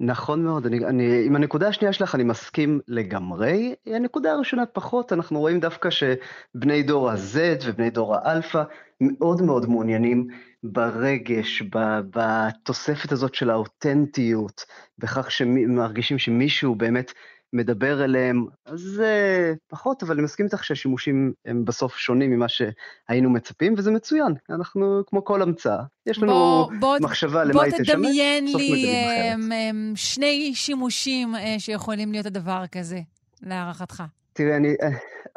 נכון 0.00 0.44
מאוד, 0.44 0.66
אני, 0.66 0.86
אני, 0.86 1.26
עם 1.26 1.36
הנקודה 1.36 1.68
השנייה 1.68 1.92
שלך 1.92 2.14
אני 2.14 2.24
מסכים 2.24 2.80
לגמרי. 2.88 3.74
הנקודה 3.86 4.32
הראשונה 4.32 4.66
פחות, 4.66 5.12
אנחנו 5.12 5.40
רואים 5.40 5.60
דווקא 5.60 5.88
שבני 5.90 6.82
דור 6.82 7.10
ה-Z 7.10 7.38
ובני 7.64 7.90
דור 7.90 8.16
האלפא 8.16 8.62
מאוד 9.00 9.42
מאוד 9.42 9.68
מעוניינים 9.68 10.26
ברגש, 10.62 11.62
בתוספת 12.10 13.12
הזאת 13.12 13.34
של 13.34 13.50
האותנטיות, 13.50 14.64
בכך 14.98 15.30
שמרגישים 15.30 16.18
שמישהו 16.18 16.74
באמת 16.74 17.12
מדבר 17.52 18.04
אליהם, 18.04 18.46
אז 18.66 18.80
זה 18.80 19.54
פחות, 19.68 20.02
אבל 20.02 20.14
אני 20.14 20.22
מסכים 20.22 20.46
איתך 20.46 20.64
שהשימושים 20.64 21.32
הם 21.44 21.64
בסוף 21.64 21.96
שונים 21.96 22.30
ממה 22.30 22.46
שהיינו 22.48 23.30
מצפים, 23.30 23.74
וזה 23.78 23.90
מצוין. 23.90 24.32
אנחנו, 24.50 25.02
כמו 25.06 25.24
כל 25.24 25.42
המצאה, 25.42 25.82
יש 26.06 26.18
לנו 26.18 26.32
בוא, 26.32 26.72
בוא, 26.80 26.98
מחשבה 27.00 27.44
למה 27.44 27.52
בוא 27.52 27.62
היא 27.62 27.72
תשמש, 27.72 27.90
תדמיין 27.90 28.44
בסוף 28.46 28.60
לי 28.60 28.72
מגלים 28.72 29.06
אחרת. 29.06 29.34
אמ, 29.34 29.52
אמ, 29.52 29.92
שני 29.96 30.54
שימושים 30.54 31.34
אה, 31.34 31.54
שיכולים 31.58 32.12
להיות 32.12 32.26
הדבר 32.26 32.64
כזה, 32.72 33.00
להערכתך. 33.42 34.02
תראי, 34.32 34.56
אני, 34.56 34.74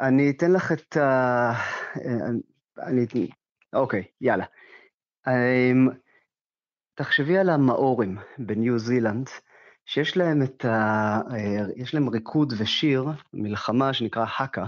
אני 0.00 0.30
אתן 0.30 0.52
לך 0.52 0.72
את 0.72 0.96
ה... 0.96 1.52
אני... 2.82 3.06
אוקיי, 3.72 4.04
יאללה. 4.20 4.44
אמ, 5.28 5.88
תחשבי 6.94 7.38
על 7.38 7.50
המאורים 7.50 8.16
בניו 8.38 8.78
זילנד, 8.78 9.26
שיש 9.86 10.16
להם 10.16 10.42
את 10.42 10.64
ה... 10.64 11.20
יש 11.76 11.94
להם 11.94 12.08
ריקוד 12.08 12.52
ושיר, 12.58 13.04
מלחמה 13.34 13.92
שנקרא 13.92 14.26
האקה, 14.28 14.66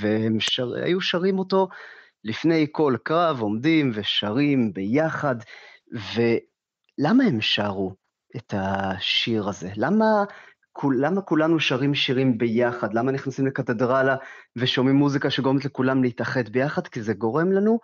והם 0.00 0.40
שר... 0.40 0.74
היו 0.74 1.00
שרים 1.00 1.38
אותו 1.38 1.68
לפני 2.24 2.66
כל 2.72 2.96
קרב, 3.02 3.40
עומדים 3.40 3.90
ושרים 3.94 4.72
ביחד, 4.72 5.36
ולמה 5.92 7.24
הם 7.24 7.40
שרו 7.40 7.94
את 8.36 8.54
השיר 8.56 9.48
הזה? 9.48 9.70
למה... 9.76 10.24
למה 10.98 11.20
כולנו 11.20 11.60
שרים 11.60 11.94
שירים 11.94 12.38
ביחד? 12.38 12.94
למה 12.94 13.12
נכנסים 13.12 13.46
לקתדרלה 13.46 14.16
ושומעים 14.56 14.96
מוזיקה 14.96 15.30
שגורמת 15.30 15.64
לכולם 15.64 16.02
להתאחד 16.02 16.48
ביחד? 16.48 16.86
כי 16.88 17.02
זה 17.02 17.14
גורם 17.14 17.52
לנו 17.52 17.80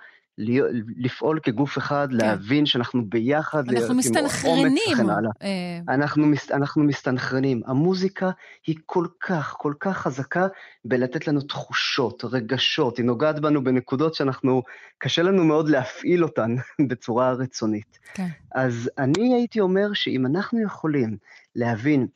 לפעול 0.96 1.40
כגוף 1.42 1.78
אחד, 1.78 2.08
להבין 2.12 2.66
שאנחנו 2.66 3.04
ביחד, 3.08 3.70
אנחנו 3.70 3.94
מסתנכרנים. 3.94 5.10
אה, 5.42 5.78
אנחנו, 5.88 6.26
מס, 6.26 6.50
אנחנו 6.50 6.82
מסתנכרנים. 6.82 7.62
המוזיקה 7.66 8.30
היא 8.66 8.76
כל 8.86 9.06
כך, 9.20 9.54
כל 9.58 9.72
כך 9.80 9.98
חזקה 9.98 10.46
בלתת 10.84 11.28
לנו 11.28 11.40
תחושות, 11.40 12.24
רגשות, 12.24 12.98
היא 12.98 13.06
נוגעת 13.06 13.40
בנו 13.40 13.64
בנקודות 13.64 14.14
שאנחנו, 14.14 14.62
קשה 14.98 15.22
לנו 15.22 15.44
מאוד 15.44 15.68
להפעיל 15.68 16.24
אותן 16.24 16.56
בצורה 16.88 17.32
רצונית. 17.32 17.98
כן. 18.14 18.28
אז 18.54 18.90
אני 18.98 19.34
הייתי 19.34 19.60
אומר 19.60 19.92
שאם 19.92 20.26
אנחנו 20.26 20.62
יכולים 20.62 21.16
להבין 21.56 22.06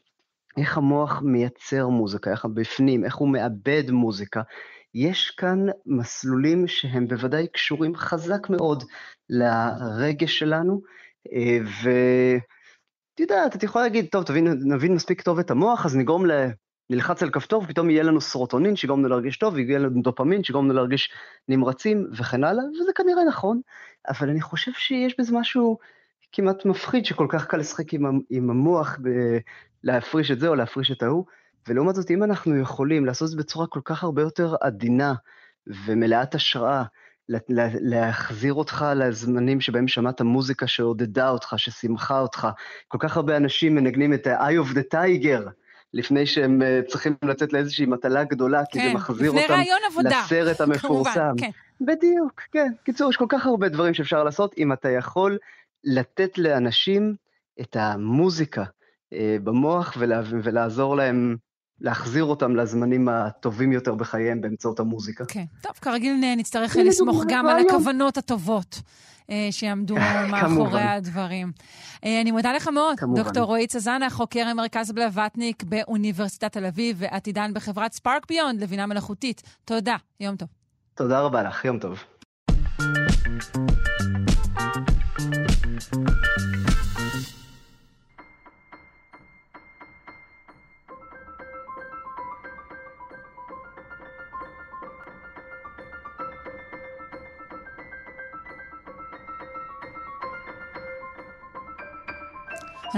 איך 0.57 0.77
המוח 0.77 1.23
מייצר 1.23 1.89
מוזיקה, 1.89 2.31
איך 2.31 2.45
בפנים, 2.45 3.05
איך 3.05 3.17
הוא 3.17 3.29
מאבד 3.29 3.91
מוזיקה, 3.91 4.43
יש 4.95 5.31
כאן 5.31 5.67
מסלולים 5.87 6.67
שהם 6.67 7.09
בוודאי 7.09 7.47
קשורים 7.47 7.97
חזק 7.97 8.51
מאוד 8.51 8.85
לרגש 9.31 10.39
שלנו, 10.39 10.81
אה, 11.33 11.59
ואת 11.83 13.21
יודעת, 13.21 13.57
את 13.57 13.63
יכולה 13.63 13.85
להגיד, 13.85 14.07
טוב, 14.11 14.25
תבין, 14.25 14.47
נבין 14.65 14.95
מספיק 14.95 15.23
טוב 15.23 15.39
את 15.39 15.51
המוח, 15.51 15.87
אז 15.87 15.97
נגרום 15.97 16.27
ל... 16.27 16.33
נלחץ 16.91 17.23
על 17.23 17.31
כפתור 17.31 17.63
ופתאום 17.63 17.91
יהיה 17.91 18.03
לנו 18.03 18.21
סרוטונין 18.21 18.77
שיגרום 18.77 19.01
לנו 19.01 19.09
להרגיש 19.09 19.39
טוב, 19.39 19.55
ויהיה 19.55 19.79
לנו 19.79 20.03
דופמין 20.03 20.45
שיגרום 20.45 20.65
לנו 20.65 20.75
להרגיש 20.75 21.13
נמרצים 21.49 22.07
וכן 22.13 22.45
הלאה, 22.45 22.65
וזה 22.65 22.93
כנראה 22.95 23.25
נכון, 23.25 23.61
אבל 24.09 24.31
אני 24.31 24.41
חושב 24.41 24.73
שיש 24.73 25.15
בזה 25.19 25.37
משהו 25.37 25.79
כמעט 26.33 26.65
מפחיד 26.65 27.05
שכל 27.05 27.27
כך 27.29 27.47
קל 27.47 27.57
לשחק 27.57 27.95
עם, 27.95 28.21
עם 28.31 28.51
המוח 28.51 28.99
ב- 29.03 29.39
להפריש 29.85 30.31
את 30.31 30.41
זה 30.41 30.49
או 30.49 30.55
להפריש 30.55 30.91
את 30.91 31.03
ההוא, 31.03 31.25
ולעומת 31.69 31.95
זאת 31.95 32.11
אם 32.11 32.25
אנחנו 32.25 32.59
יכולים 32.61 33.07
לעשות 33.07 33.27
את 33.27 33.31
זה 33.31 33.37
בצורה 33.37 33.67
כל 33.67 33.81
כך 33.85 34.03
הרבה 34.03 34.23
יותר 34.23 34.55
עדינה 34.61 35.15
ומלאת 35.67 36.35
השראה, 36.35 36.83
לה- 37.29 37.39
לה- 37.49 37.69
להחזיר 37.81 38.55
אותך 38.55 38.87
לזמנים 38.97 39.61
שבהם 39.61 39.89
שמעת 39.89 40.21
מוזיקה 40.21 40.67
שעודדה 40.67 41.31
אותך, 41.31 41.55
ששימחה 41.57 42.21
אותך. 42.21 42.49
כל 42.89 42.99
כך 43.01 43.17
הרבה 43.17 43.37
אנשים 43.37 43.75
מנגנים 43.75 44.15
את 44.15 44.27
ה-Eye 44.27 44.65
of 44.67 44.75
the 44.75 44.95
Tiger 44.95 45.51
לפני 45.95 46.27
שהם 46.27 46.63
אה, 46.63 46.81
צריכים 46.89 47.15
לצאת 47.25 47.53
לאיזושהי 47.53 47.87
מטלה 47.87 48.25
גדולה, 48.25 48.63
כי 48.65 48.79
כן, 48.79 48.89
זה 48.89 48.95
מחזיר 48.95 49.31
לפני 49.31 49.43
אותם 49.43 49.55
לסרט 50.25 50.61
המפורסם. 50.61 51.13
כמובן, 51.13 51.33
כן. 51.39 51.51
בדיוק, 51.81 52.41
כן. 52.53 52.73
קיצור, 52.85 53.11
יש 53.11 53.17
כל 53.17 53.27
כך 53.29 53.47
הרבה 53.47 53.69
דברים 53.69 53.95
שאפשר 53.95 54.25
לעשות 54.25 54.55
אם 54.59 54.73
אתה 54.73 54.89
יכול 54.91 55.39
לתת 55.85 56.39
לאנשים 56.39 57.15
את 57.61 57.77
המוזיקה 57.77 58.65
אה, 59.13 59.37
במוח 59.45 59.95
ולה, 59.99 60.21
ולעזור 60.43 60.97
להם, 60.97 61.37
להחזיר 61.81 62.25
אותם 62.25 62.57
לזמנים 62.57 63.09
הטובים 63.09 63.73
יותר 63.73 63.95
בחייהם 63.95 64.41
באמצעות 64.41 64.81
המוזיקה. 64.81 65.25
כן. 65.25 65.45
טוב, 65.61 65.73
כרגיל 65.73 66.13
נ- 66.15 66.39
נצטרך 66.39 66.77
הנה 66.77 66.85
לסמוך 66.89 67.25
גם 67.29 67.47
על. 67.49 67.67
הכוונות 67.67 68.17
הטובות 68.17 68.81
אה, 69.31 69.49
שיעמדו 69.51 69.95
מאחורי. 70.31 70.83
הדברים. 70.83 71.53
אה, 72.05 72.21
אני 72.21 72.31
מודה 72.31 72.53
לך 72.53 72.69
מאוד, 72.69 72.99
כמובן. 73.01 73.23
דוקטור 73.23 73.45
רועי 73.45 73.67
צזנה, 73.67 74.11
חוקר 74.11 74.55
מרכז 74.55 74.93
בלווטניק 74.93 75.63
באוניברסיטת 75.63 76.53
תל 76.53 76.67
אביב 76.67 76.97
ועתידן 77.01 77.51
בחברת 77.55 77.93
ספארק 77.93 78.27
ביונד 78.29 78.61
לבינה 78.63 78.87
מלאכותית. 78.87 79.43
תודה, 79.65 79.97
יום 80.21 80.37
טוב. 80.37 80.49
תודה 80.95 81.21
רבה 81.21 81.43
לך, 81.43 81.65
יום 81.65 81.79
טוב. 81.79 81.99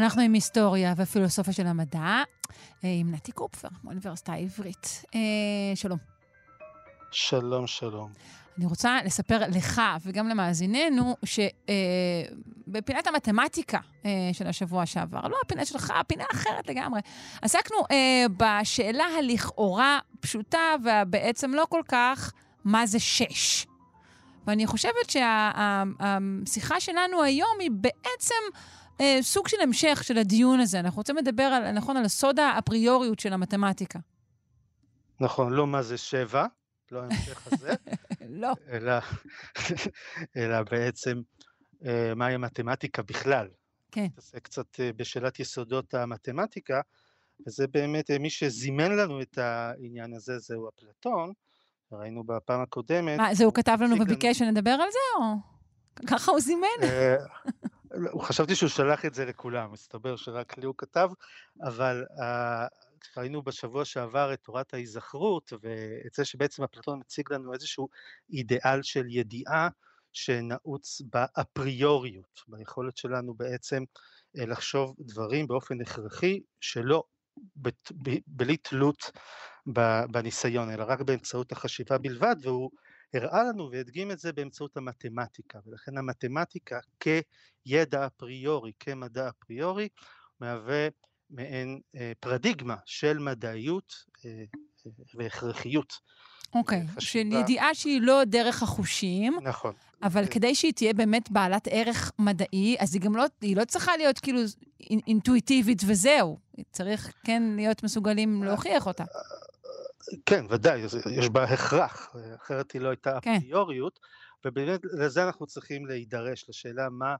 אנחנו 0.02 0.22
עם 0.22 0.32
היסטוריה 0.32 0.94
ופילוסופיה 0.96 1.52
של 1.52 1.66
המדע, 1.66 2.22
אה, 2.84 2.88
עם 3.00 3.14
נתי 3.14 3.32
קופפר, 3.32 3.68
מאוניברסיטה 3.84 4.32
העברית. 4.32 5.04
אה, 5.14 5.20
שלום. 5.74 5.98
שלום, 7.10 7.66
שלום. 7.66 8.12
אני 8.58 8.66
רוצה 8.66 8.98
לספר 9.04 9.38
לך 9.48 9.82
וגם 10.04 10.28
למאזיננו, 10.28 11.16
שבפינת 11.24 13.06
המתמטיקה 13.06 13.78
אה, 14.04 14.10
של 14.32 14.46
השבוע 14.46 14.86
שעבר, 14.86 15.28
לא 15.28 15.36
הפינה 15.44 15.64
שלך, 15.64 15.92
פינה 16.06 16.24
אחרת 16.32 16.68
לגמרי, 16.68 17.00
עסקנו 17.42 17.76
אה, 17.90 18.26
בשאלה 18.36 19.04
הלכאורה 19.18 19.98
פשוטה 20.20 20.74
ובעצם 20.84 21.54
לא 21.54 21.66
כל 21.70 21.82
כך, 21.88 22.32
מה 22.64 22.86
זה 22.86 22.98
שש? 22.98 23.66
ואני 24.46 24.66
חושבת 24.66 25.10
שהשיחה 25.10 26.80
שלנו 26.80 27.22
היום 27.22 27.56
היא 27.60 27.70
בעצם 27.70 28.34
אה, 29.00 29.18
סוג 29.22 29.48
של 29.48 29.60
המשך 29.62 30.00
של 30.04 30.18
הדיון 30.18 30.60
הזה. 30.60 30.80
אנחנו 30.80 30.96
רוצים 30.96 31.16
לדבר, 31.16 31.42
על, 31.42 31.72
נכון, 31.72 31.96
על 31.96 32.04
הסוד 32.04 32.38
האפריוריות 32.38 33.20
של 33.20 33.32
המתמטיקה. 33.32 33.98
נכון, 35.20 35.52
לא 35.52 35.66
מה 35.66 35.82
זה 35.82 35.98
שבע, 35.98 36.46
לא 36.92 37.00
ההמשך 37.00 37.52
הזה, 37.52 37.72
לא. 38.42 38.52
אלא, 38.68 38.92
אלא 40.36 40.62
בעצם 40.62 41.20
אה, 41.84 42.14
מהי 42.16 42.34
המתמטיקה 42.34 43.02
בכלל. 43.02 43.48
כן. 43.92 44.04
נתעסק 44.04 44.42
קצת 44.42 44.80
אה, 44.80 44.90
בשאלת 44.96 45.40
יסודות 45.40 45.94
המתמטיקה, 45.94 46.80
וזה 47.46 47.66
באמת, 47.66 48.10
מי 48.10 48.30
שזימן 48.30 48.96
לנו 48.96 49.22
את 49.22 49.38
העניין 49.38 50.14
הזה 50.14 50.38
זהו 50.38 50.68
אפלטון, 50.68 51.32
ראינו 51.92 52.24
בפעם 52.24 52.60
הקודמת. 52.60 53.18
מה, 53.18 53.34
זה 53.34 53.44
הוא 53.44 53.54
כתב 53.54 53.78
לנו 53.80 53.96
וביקש 54.00 54.38
שנדבר 54.38 54.70
על 54.70 54.88
זה, 54.92 55.24
או... 55.24 55.34
ככה 56.06 56.32
הוא 56.32 56.40
זימן? 56.40 56.68
לא, 57.90 58.18
חשבתי 58.22 58.54
שהוא 58.54 58.68
שלח 58.68 59.04
את 59.04 59.14
זה 59.14 59.24
לכולם, 59.24 59.72
מסתבר 59.72 60.16
שרק 60.16 60.58
לי 60.58 60.66
הוא 60.66 60.74
כתב, 60.78 61.08
אבל 61.62 62.04
אה, 62.22 62.66
ראינו 63.16 63.42
בשבוע 63.42 63.84
שעבר 63.84 64.32
את 64.32 64.40
תורת 64.42 64.74
ההיזכרות, 64.74 65.52
ואת 65.52 66.14
זה 66.14 66.24
שבעצם 66.24 66.62
אפלטון 66.62 66.98
מציג 66.98 67.32
לנו 67.32 67.54
איזשהו 67.54 67.88
אידיאל 68.30 68.82
של 68.82 69.04
ידיעה 69.08 69.68
שנעוץ 70.12 71.02
באפריוריות, 71.10 72.40
ביכולת 72.48 72.96
שלנו 72.96 73.34
בעצם 73.34 73.84
אה, 74.38 74.46
לחשוב 74.46 74.96
דברים 75.00 75.46
באופן 75.46 75.80
הכרחי, 75.80 76.40
שלא 76.60 77.02
בת- 77.56 77.92
ב- 78.02 78.20
בלי 78.26 78.56
תלות 78.56 79.10
ב- 79.72 80.04
בניסיון, 80.10 80.70
אלא 80.70 80.84
רק 80.88 81.00
באמצעות 81.00 81.52
החשיבה 81.52 81.98
בלבד, 81.98 82.36
והוא 82.42 82.70
הראה 83.14 83.42
לנו 83.42 83.70
והדגים 83.70 84.10
את 84.10 84.18
זה 84.18 84.32
באמצעות 84.32 84.76
המתמטיקה, 84.76 85.58
ולכן 85.66 85.98
המתמטיקה 85.98 86.78
כידע 87.00 88.06
אפריורי, 88.06 88.72
כמדע 88.80 89.28
אפריורי, 89.28 89.88
מהווה 90.40 90.88
מעין 91.30 91.80
אה, 91.96 92.12
פרדיגמה 92.20 92.76
של 92.86 93.18
מדעיות 93.18 93.94
אה, 94.24 94.30
אה, 94.30 94.90
והכרחיות. 95.14 95.92
אוקיי, 96.54 96.82
של 96.88 96.94
חשיבה. 96.96 97.38
ידיעה 97.38 97.74
שהיא 97.74 98.00
לא 98.00 98.24
דרך 98.24 98.62
החושים, 98.62 99.38
נכון. 99.42 99.74
אבל 100.02 100.26
כדי 100.26 100.54
שהיא 100.54 100.72
תהיה 100.72 100.92
באמת 100.94 101.30
בעלת 101.30 101.68
ערך 101.70 102.12
מדעי, 102.18 102.76
אז 102.78 102.94
היא 102.94 103.02
גם 103.02 103.16
לא, 103.16 103.24
היא 103.40 103.56
לא 103.56 103.64
צריכה 103.64 103.96
להיות 103.96 104.18
כאילו 104.18 104.40
אינ- 104.82 105.00
אינטואיטיבית 105.06 105.82
וזהו. 105.86 106.38
צריך 106.72 107.12
כן 107.24 107.42
להיות 107.56 107.82
מסוגלים 107.84 108.42
להוכיח 108.42 108.86
אותה. 108.86 109.04
כן, 110.26 110.44
ודאי, 110.50 110.78
יש- 110.78 111.28
בה 111.28 111.44
הכרח, 111.44 112.16
אחרת 112.36 112.72
היא 112.72 112.80
לא 112.82 112.88
הייתה 112.88 113.18
כן. 113.22 113.34
אפריוריות, 113.36 114.00
ובאמת 114.46 114.80
לזה 114.84 115.24
אנחנו 115.26 115.46
צריכים 115.46 115.86
להידרש, 115.86 116.48
לשאלה 116.48 116.88
מה, 116.90 117.16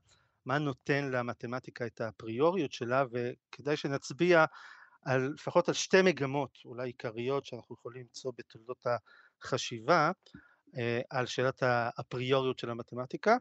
מה 0.47 0.59
נותן 0.59 1.11
למתמטיקה 1.11 1.87
את 1.87 2.01
האפריוריות 2.01 2.73
שלה, 2.73 3.05
וכדאי 3.13 3.77
שנצביע 3.77 4.45
על, 5.07 5.33
לפחות 5.35 5.69
על 5.69 5.75
שתי 5.75 6.03
מגמות 6.03 6.59
אולי 6.65 6.89
עיקריות 6.89 7.47
שאנחנו 7.47 7.75
יכולים 7.75 8.03
למצוא 8.03 8.33
בתולדות 8.39 8.85
החשיבה, 9.43 10.11
אה, 10.79 11.01
על 11.11 11.27
שאלת 11.27 11.63
האפריוריות 11.63 12.59
של 12.59 12.71
המתמטיקה. 12.71 13.37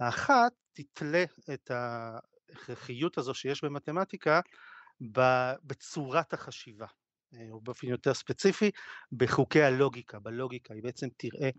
האחת 0.00 0.52
תתלה 0.72 1.24
את 1.54 1.70
ההכרחיות 1.70 3.18
הזו 3.18 3.34
שיש 3.34 3.64
במתמטיקה 3.64 4.40
בצורת 5.64 6.32
החשיבה. 6.32 6.86
אה, 7.34 7.46
או 7.50 7.60
באופן 7.60 7.86
יותר 7.86 8.14
ספציפי, 8.14 8.70
בחוקי 9.12 9.62
הלוגיקה, 9.62 10.18
בלוגיקה, 10.18 10.74
היא 10.74 10.82
בעצם 10.82 11.08
תראה 11.16 11.50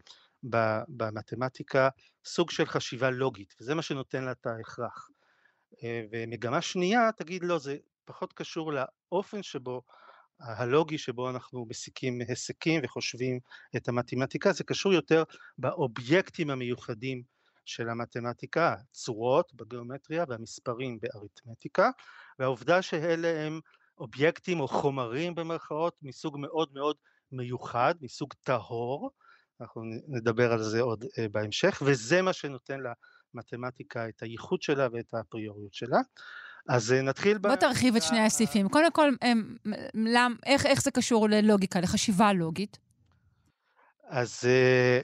במתמטיקה 0.88 1.90
סוג 2.26 2.52
של 2.52 2.66
חשיבה 2.66 3.10
לוגית, 3.10 3.54
וזה 3.62 3.76
מה 3.76 3.82
שנותן 3.82 4.24
לה 4.24 4.32
את 4.32 4.46
ההכרח. 4.46 5.10
אה, 5.84 6.02
ומגמה 6.12 6.62
שנייה, 6.62 7.10
תגיד 7.18 7.44
לא, 7.44 7.60
זה 7.60 7.78
פחות 8.06 8.34
קשור 8.34 8.74
לאופן 8.74 9.44
שבו, 9.44 9.82
הלוגי 10.40 10.98
שבו 10.98 11.30
אנחנו 11.30 11.66
מסיקים 11.70 12.22
היסקים 12.28 12.82
וחושבים 12.84 13.40
את 13.76 13.88
המתמטיקה, 13.88 14.52
זה 14.52 14.64
קשור 14.64 14.94
יותר 14.94 15.24
באובייקטים 15.58 16.50
המיוחדים 16.50 17.24
של 17.66 17.90
המתמטיקה, 17.90 18.74
הצורות 18.74 19.54
בגיאומטריה 19.54 20.26
והמספרים 20.28 21.00
באריתמטיקה, 21.02 21.90
והעובדה 22.40 22.82
שאלה 22.82 23.46
הם 23.46 23.60
אובייקטים 23.98 24.60
או 24.60 24.68
חומרים 24.68 25.36
במרכאות 25.36 25.96
מסוג 26.02 26.38
מאוד 26.40 26.70
מאוד 26.74 26.96
מיוחד, 27.32 27.96
מסוג 28.02 28.34
טהור, 28.44 29.12
אנחנו 29.62 29.82
נדבר 30.08 30.52
על 30.52 30.64
זה 30.64 30.82
עוד 30.82 31.06
אה, 31.18 31.26
בהמשך, 31.32 31.82
וזה 31.86 32.22
מה 32.22 32.34
שנותן 32.34 32.80
למתמטיקה 33.34 34.10
את 34.10 34.22
הייחוד 34.22 34.62
שלה 34.62 34.88
ואת 34.92 35.14
האפריוריות 35.14 35.74
שלה. 35.74 36.00
אז 36.70 36.92
אה, 36.92 37.02
נתחיל 37.02 37.38
בוא 37.38 37.56
תרחיב 37.56 37.96
את 37.96 38.04
שני 38.04 38.20
הסעיפים. 38.20 38.70
קודם 38.70 38.92
כל, 38.92 39.10
הם, 39.22 39.58
למ, 39.94 40.36
איך, 40.46 40.66
איך 40.66 40.82
זה 40.82 40.92
קשור 40.92 41.30
ללוגיקה, 41.30 41.80
לחשיבה 41.80 42.34
לוגית? 42.34 42.80
אז 44.10 44.40
אה, 44.46 45.00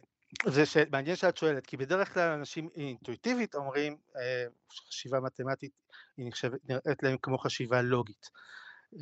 זה 0.51 0.65
ש... 0.65 0.77
מעניין 0.91 1.15
שאת 1.15 1.37
שואלת, 1.37 1.65
כי 1.65 1.77
בדרך 1.77 2.13
כלל 2.13 2.31
אנשים 2.31 2.69
אינטואיטיבית 2.75 3.55
אומרים 3.55 3.97
אה, 4.15 4.45
שחשיבה 4.71 5.19
מתמטית 5.19 5.71
היא 6.17 6.27
נחשבת, 6.27 6.59
נראית 6.69 7.03
להם 7.03 7.17
כמו 7.21 7.37
חשיבה 7.37 7.81
לוגית. 7.81 8.29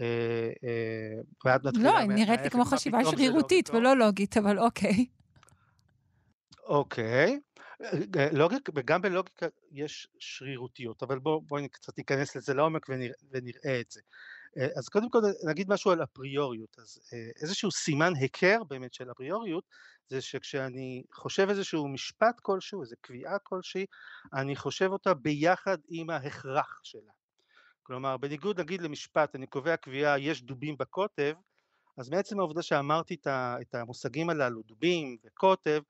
אה, 0.01 0.51
אה, 0.63 1.21
ואת 1.45 1.63
מתחילה 1.63 1.91
לא, 1.91 1.97
היא 1.97 2.09
נראית 2.09 2.41
לי 2.41 2.49
כמו 2.49 2.65
חשיבה 2.65 2.99
שרירותית 3.05 3.69
ולא 3.69 3.97
לוגית, 3.97 4.37
אבל 4.37 4.59
אוקיי. 4.59 5.05
אוקיי, 6.63 7.39
אה, 7.81 8.29
לוגיקה, 8.31 8.71
וגם 8.75 9.01
בלוגיקה 9.01 9.45
יש 9.71 10.07
שרירותיות, 10.19 11.03
אבל 11.03 11.19
בואו 11.19 11.41
בוא 11.41 11.59
קצת 11.71 11.97
ניכנס 11.97 12.35
לזה 12.35 12.53
לעומק 12.53 12.85
ונראה, 12.89 13.13
ונראה 13.31 13.79
את 13.79 13.91
זה. 13.91 14.01
אז 14.77 14.89
קודם 14.89 15.09
כל 15.09 15.19
נגיד 15.47 15.69
משהו 15.69 15.91
על 15.91 16.03
אפריוריות, 16.03 16.79
אז 16.79 16.99
איזשהו 17.41 17.71
סימן 17.71 18.13
היכר 18.15 18.63
באמת 18.63 18.93
של 18.93 19.11
אפריוריות, 19.11 19.63
זה 20.09 20.21
שכשאני 20.21 21.03
חושב 21.13 21.49
איזשהו 21.49 21.87
משפט 21.87 22.39
כלשהו, 22.41 22.81
איזו 22.81 22.95
קביעה 23.01 23.39
כלשהי, 23.43 23.85
אני 24.33 24.55
חושב 24.55 24.89
אותה 24.91 25.13
ביחד 25.13 25.77
עם 25.89 26.09
ההכרח 26.09 26.79
שלה. 26.83 27.11
כלומר, 27.87 28.17
בניגוד 28.17 28.59
נגיד 28.59 28.81
למשפט, 28.81 29.35
אני 29.35 29.47
קובע 29.47 29.77
קביעה, 29.77 30.19
יש 30.19 30.41
דובים 30.41 30.77
בקוטב, 30.77 31.33
אז 31.97 32.09
מעצם 32.09 32.39
העובדה 32.39 32.61
שאמרתי 32.61 33.15
את 33.61 33.75
המושגים 33.75 34.29
הללו, 34.29 34.61
דובים 34.61 35.17
וקוטב, 35.25 35.81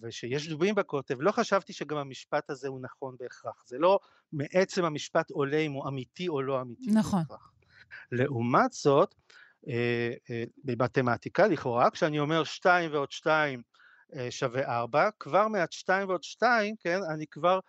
ושיש 0.00 0.48
דובים 0.48 0.74
בקוטב, 0.74 1.20
לא 1.20 1.32
חשבתי 1.32 1.72
שגם 1.72 1.96
המשפט 1.96 2.50
הזה 2.50 2.68
הוא 2.68 2.80
נכון 2.80 3.16
בהכרח. 3.20 3.64
זה 3.66 3.78
לא 3.78 3.98
מעצם 4.32 4.84
המשפט 4.84 5.30
עולה 5.30 5.56
אם 5.56 5.72
הוא 5.72 5.88
אמיתי 5.88 6.28
או 6.28 6.42
לא 6.42 6.60
אמיתי 6.60 6.90
נכון. 6.90 7.20
בהכרח. 7.28 7.52
לעומת 8.12 8.72
זאת, 8.72 9.14
אה, 9.68 10.12
אה, 10.30 10.44
במתמטיקה 10.64 11.46
לכאורה, 11.46 11.90
כשאני 11.90 12.18
אומר 12.20 12.44
2 12.44 12.92
ועוד 12.92 13.12
2 13.12 13.62
אה, 14.16 14.30
שווה 14.30 14.76
4, 14.76 15.10
כבר 15.18 15.48
מה-2 15.48 15.88
ועוד 16.08 16.22
2, 16.22 16.74
כן, 16.76 17.00
אני 17.14 17.26
כבר 17.26 17.60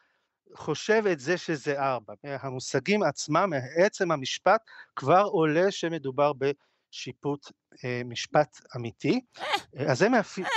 חושב 0.56 1.04
את 1.12 1.20
זה 1.20 1.38
שזה 1.38 1.82
4. 1.82 2.14
המושגים 2.24 3.04
עצמם, 3.04 3.50
מעצם 3.50 4.12
המשפט, 4.12 4.62
כבר 4.96 5.24
עולה 5.24 5.72
שמדובר 5.72 6.32
בשיפוט 6.34 7.52
אה, 7.86 8.02
משפט 8.06 8.62
אמיתי. 8.76 9.22
אז 9.88 10.00
זה 10.00 10.10
מאפיין... 10.10 10.48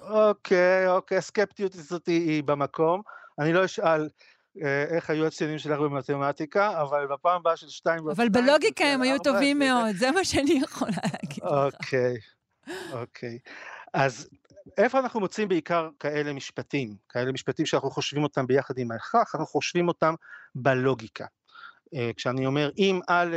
אוקיי, 0.00 0.88
אוקיי, 0.88 1.18
הסקפטיות 1.18 1.74
הזאת 1.74 2.06
היא 2.06 2.44
במקום. 2.44 3.02
אני 3.38 3.52
לא 3.52 3.64
אשאל 3.64 4.08
אה, 4.62 4.84
איך 4.84 5.10
היו 5.10 5.26
הציונים 5.26 5.58
שלך 5.58 5.78
במתמטיקה, 5.78 6.82
אבל 6.82 7.06
בפעם 7.06 7.40
הבאה 7.40 7.56
של 7.56 7.68
שתיים 7.68 8.04
ועוד 8.04 8.20
אבל 8.20 8.28
בלוגיקה 8.28 8.84
הם 8.84 9.02
היו 9.02 9.12
ארבע, 9.12 9.24
טובים 9.24 9.58
מאוד, 9.58 9.94
זה 9.96 10.10
מה 10.10 10.24
שאני 10.24 10.60
יכולה 10.62 10.96
להגיד. 11.12 11.44
אוקיי, 11.44 12.14
אוקיי. 12.92 13.38
אז 13.94 14.28
איפה 14.78 14.98
אנחנו 14.98 15.20
מוצאים 15.20 15.48
בעיקר 15.48 15.88
כאלה 15.98 16.32
משפטים? 16.32 16.96
כאלה 17.08 17.32
משפטים 17.32 17.66
שאנחנו 17.66 17.90
חושבים 17.90 18.22
אותם 18.22 18.46
ביחד 18.46 18.78
עם 18.78 18.92
ההכרח, 18.92 19.34
אנחנו 19.34 19.46
חושבים 19.46 19.88
אותם 19.88 20.14
בלוגיקה. 20.54 21.26
אה, 21.94 22.10
כשאני 22.16 22.46
אומר 22.46 22.70
אם 22.78 23.00
א' 23.08 23.36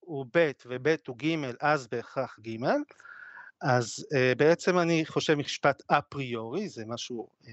הוא 0.00 0.26
ב' 0.36 0.50
וב' 0.66 0.94
הוא 1.06 1.16
ג' 1.18 1.36
אז 1.60 1.86
בהכרח 1.86 2.38
ג', 2.40 2.66
אז 3.62 4.06
uh, 4.14 4.38
בעצם 4.38 4.78
אני 4.78 5.06
חושב 5.06 5.34
משפט 5.34 5.82
אפריורי, 5.86 6.68
זה 6.68 6.82
משהו 6.86 7.28
uh, 7.42 7.48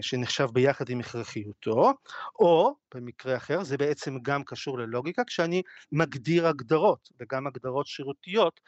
שנחשב 0.00 0.46
ביחד 0.52 0.88
עם 0.88 1.00
הכרחיותו, 1.00 1.92
או 2.38 2.74
במקרה 2.94 3.36
אחר 3.36 3.64
זה 3.64 3.76
בעצם 3.76 4.18
גם 4.22 4.44
קשור 4.44 4.78
ללוגיקה, 4.78 5.24
כשאני 5.24 5.62
מגדיר 5.92 6.46
הגדרות, 6.46 7.08
וגם 7.20 7.46
הגדרות 7.46 7.86
שירותיות, 7.86 8.60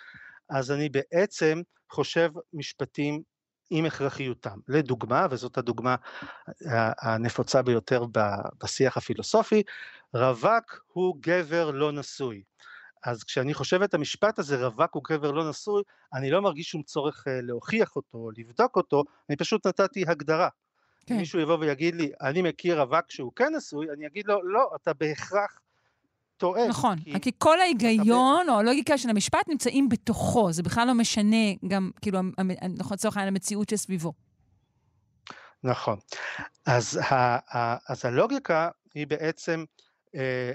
אז 0.51 0.71
אני 0.71 0.89
בעצם 0.89 1.63
חושב 1.91 2.31
משפטים 2.53 3.23
עם 3.71 3.85
הכרחיותם. 3.85 4.59
לדוגמה, 4.69 5.27
וזאת 5.31 5.59
הדוגמה 5.59 5.97
הנפוצה 7.03 7.63
ביותר 7.63 8.05
בשיח 8.63 8.97
הפילוסופי, 8.97 9.63
רווק 10.15 10.85
הוא 10.87 11.17
גבר 11.21 11.71
לא 11.71 11.93
נשוי. 11.93 12.43
אז 13.05 13.25
כשאני 13.25 13.55
חושב 13.55 13.83
את 13.83 13.95
המשפט 13.95 14.39
הזה, 14.39 14.67
רווק 14.67 14.95
הוא 14.95 15.03
גבר 15.09 15.31
לא 15.31 15.51
נשוי, 15.51 15.83
אני 16.15 16.31
לא 16.31 16.43
מרגיש 16.43 16.71
שום 16.71 16.83
צורך 16.83 17.25
אה, 17.29 17.41
להוכיח 17.43 17.97
אותו, 17.97 18.19
או 18.19 18.31
לבדוק 18.37 18.77
אותו, 18.77 19.05
אני 19.29 19.37
פשוט 19.37 19.67
נתתי 19.67 20.05
הגדרה. 20.09 20.49
כן. 21.07 21.17
מישהו 21.17 21.41
יבוא 21.41 21.59
ויגיד 21.61 21.95
לי, 21.95 22.13
אני 22.21 22.43
מכיר 22.43 22.81
רווק 22.81 23.11
שהוא 23.11 23.33
כן 23.37 23.55
נשוי, 23.55 23.87
אני 23.91 24.07
אגיד 24.07 24.27
לו, 24.27 24.43
לא, 24.49 24.71
אתה 24.83 24.93
בהכרח 24.93 25.61
טועה. 26.39 26.69
נכון, 26.69 26.99
כי- 26.99 27.21
כי 27.21 27.31
כל 27.39 27.61
ההיגיון 27.61 28.49
או 28.49 28.59
הלוגיקה 28.59 28.99
של 28.99 29.11
המשפט 29.11 29.49
נמצאים 29.49 29.89
בתוכו, 29.89 30.53
זה 30.53 30.63
בכלל 30.63 30.87
לא 30.87 30.95
משנה 30.95 31.37
גם, 31.69 31.91
כאילו, 32.03 32.21
נכון, 32.79 32.95
לצורך 32.95 33.17
העניין, 33.17 33.35
המציאות 33.35 33.69
שסביבו. 33.69 34.13
נכון. 35.65 35.99
אז, 36.67 36.97
ה, 36.97 37.15
ה, 37.59 37.77
אז 37.93 38.05
הלוגיקה 38.05 38.69
היא 38.95 39.07
בעצם 39.07 39.65
אה, 40.15 40.53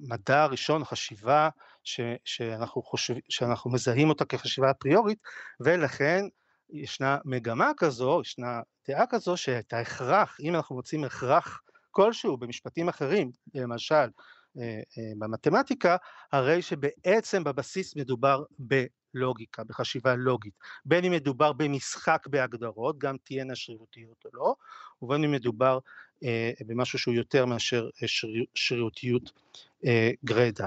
המדע 0.00 0.42
הראשון, 0.42 0.82
החשיבה 0.82 1.48
ש, 1.84 2.00
שאנחנו, 2.24 2.82
חושב, 2.82 3.14
שאנחנו 3.28 3.70
מזהים 3.70 4.08
אותה 4.08 4.24
כחשיבה 4.24 4.70
אפריורית, 4.70 5.18
ולכן 5.60 6.24
ישנה 6.70 7.18
מגמה 7.24 7.70
כזו, 7.76 8.20
ישנה 8.20 8.60
דעה 8.88 9.04
כזו 9.10 9.36
שאת 9.36 9.72
ההכרח, 9.72 10.36
אם 10.40 10.54
אנחנו 10.54 10.76
מוצאים 10.76 11.04
הכרח 11.04 11.60
כלשהו 11.98 12.36
במשפטים 12.36 12.88
אחרים, 12.88 13.30
למשל 13.54 13.94
אה, 13.94 14.62
אה, 14.98 15.12
במתמטיקה, 15.18 15.96
הרי 16.32 16.62
שבעצם 16.62 17.44
בבסיס 17.44 17.96
מדובר 17.96 18.44
בלוגיקה, 19.14 19.64
בחשיבה 19.64 20.14
לוגית. 20.14 20.52
בין 20.84 21.04
אם 21.04 21.12
מדובר 21.12 21.52
במשחק 21.52 22.26
בהגדרות, 22.26 22.98
גם 22.98 23.16
תהיינה 23.24 23.54
שרירותיות 23.54 24.24
או 24.24 24.30
לא, 24.32 24.54
ובין 25.02 25.24
אם 25.24 25.32
מדובר 25.32 25.78
אה, 26.24 26.50
במשהו 26.66 26.98
שהוא 26.98 27.14
יותר 27.14 27.46
מאשר 27.46 27.88
אה, 28.02 28.08
שריר, 28.08 28.44
שרירותיות 28.54 29.32
אה, 29.86 30.10
גרידא. 30.24 30.66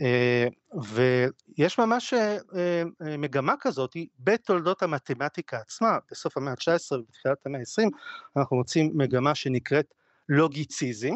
אה, 0.00 0.46
ויש 0.82 1.78
ממש 1.78 2.14
אה, 2.14 2.82
מגמה 3.18 3.54
כזאת 3.60 3.96
בתולדות 4.18 4.82
המתמטיקה 4.82 5.58
עצמה, 5.58 5.98
בסוף 6.10 6.36
המאה 6.36 6.52
ה-19 6.52 6.96
ובתחילת 6.96 7.46
המאה 7.46 7.60
ה-20, 7.60 7.88
אנחנו 8.36 8.56
מוצאים 8.56 8.92
מגמה 8.94 9.34
שנקראת 9.34 9.94
לוגיציזם. 10.28 11.14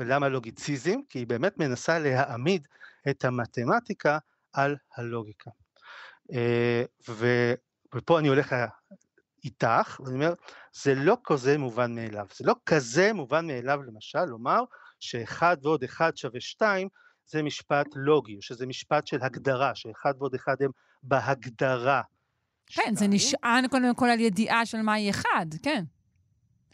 ולמה 0.00 0.28
לוגיציזם? 0.28 0.98
כי 1.08 1.18
היא 1.18 1.26
באמת 1.26 1.58
מנסה 1.58 1.98
להעמיד 1.98 2.68
את 3.10 3.24
המתמטיקה 3.24 4.18
על 4.52 4.76
הלוגיקה. 4.96 5.50
אה, 6.32 6.84
ו, 7.08 7.26
ופה 7.94 8.18
אני 8.18 8.28
הולך 8.28 8.54
איתך, 9.44 10.00
ואני 10.00 10.14
אומר, 10.14 10.34
זה 10.82 10.94
לא 10.94 11.16
כזה 11.24 11.58
מובן 11.58 11.94
מאליו. 11.94 12.26
זה 12.36 12.44
לא 12.44 12.54
כזה 12.66 13.12
מובן 13.12 13.46
מאליו, 13.46 13.82
למשל, 13.82 14.24
לומר 14.24 14.64
שאחד 15.00 15.56
ועוד 15.62 15.82
אחד 15.82 16.16
שווה 16.16 16.40
שתיים, 16.40 16.88
זה 17.26 17.42
משפט 17.42 17.86
לוגי, 17.94 18.36
שזה 18.40 18.66
משפט 18.66 19.06
של 19.06 19.22
הגדרה, 19.22 19.74
שאחד 19.74 20.14
ועוד 20.18 20.34
אחד 20.34 20.62
הם 20.62 20.70
בהגדרה. 21.02 22.02
כן, 22.66 22.94
זה 22.96 23.06
נשען 23.06 23.68
קודם 23.68 23.94
כל 23.94 24.08
על 24.08 24.20
ידיעה 24.20 24.66
של 24.66 24.82
מהי 24.82 25.10
אחד, 25.10 25.46
כן. 25.62 25.84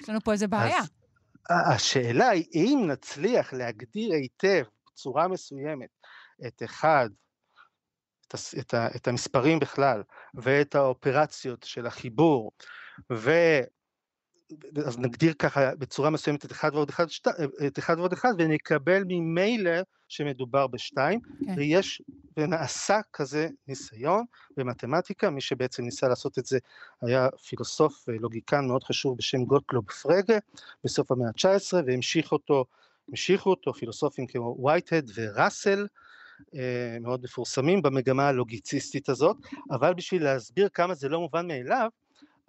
יש 0.01 0.09
לנו 0.09 0.21
פה 0.21 0.33
איזה 0.33 0.47
בעיה. 0.47 0.79
אז 0.79 0.91
השאלה 1.51 2.29
היא, 2.29 2.45
אם 2.55 2.85
נצליח 2.87 3.53
להגדיר 3.53 4.13
היטב, 4.13 4.65
בצורה 4.87 5.29
מסוימת, 5.29 5.89
את 6.47 6.63
אחד, 6.65 7.09
את, 8.29 8.35
את, 8.59 8.75
את 8.97 9.09
המספרים 9.09 9.59
בכלל, 9.59 10.03
ואת 10.35 10.75
האופרציות 10.75 11.63
של 11.63 11.87
החיבור, 11.87 12.53
ו... 13.13 13.31
אז 14.87 14.99
נגדיר 14.99 15.35
ככה 15.39 15.75
בצורה 15.75 16.11
מסוימת 16.11 16.45
את 16.45 16.53
אחד 16.53 16.71
ועוד 16.75 16.89
אחד, 16.89 17.09
שת... 17.09 17.29
את 17.67 17.79
אחד 17.79 17.99
ועוד 17.99 18.13
אחד, 18.13 18.33
ונקבל 18.39 19.03
ממילא 19.09 19.81
שמדובר 20.11 20.67
בשתיים, 20.67 21.21
כן. 21.21 21.55
ויש, 21.57 22.03
ונעשה 22.37 23.01
כזה 23.13 23.49
ניסיון 23.69 24.25
במתמטיקה, 24.57 25.31
מי 25.31 25.41
שבעצם 25.41 25.85
ניסה 25.85 26.09
לעשות 26.09 26.39
את 26.39 26.47
זה 26.47 26.59
היה 27.03 27.29
פילוסוף 27.49 28.05
ולוגיקן 28.09 28.67
מאוד 28.67 28.85
חשוב 28.85 29.17
בשם 29.19 29.45
גוטלוב 29.45 29.91
פרגה, 29.91 30.39
בסוף 30.85 31.13
המאה 31.13 31.29
ה-19, 31.29 31.77
והמשיך 31.87 32.33
אותו, 32.33 32.65
המשיכו 33.09 33.51
אותו 33.51 33.73
פילוסופים 33.73 34.27
כמו 34.27 34.57
וייטהד 34.65 35.11
וראסל, 35.15 35.87
אה, 36.55 36.97
מאוד 37.01 37.23
מפורסמים 37.25 37.83
במגמה 37.83 38.29
הלוגיציסטית 38.29 39.09
הזאת, 39.09 39.37
אבל 39.71 39.95
בשביל 39.95 40.25
להסביר 40.25 40.69
כמה 40.69 40.95
זה 40.95 41.09
לא 41.09 41.21
מובן 41.21 41.47
מאליו, 41.47 41.89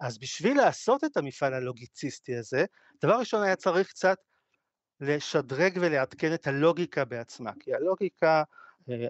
אז 0.00 0.18
בשביל 0.18 0.56
לעשות 0.56 1.04
את 1.04 1.16
המפעל 1.16 1.54
הלוגיציסטי 1.54 2.36
הזה, 2.36 2.64
דבר 3.02 3.18
ראשון 3.18 3.42
היה 3.42 3.56
צריך 3.56 3.88
קצת 3.88 4.18
לשדרג 5.02 5.78
ולעדכן 5.80 6.34
את 6.34 6.46
הלוגיקה 6.46 7.04
בעצמה, 7.04 7.50
כי 7.60 7.74
הלוגיקה 7.74 8.42
אה, 8.90 9.06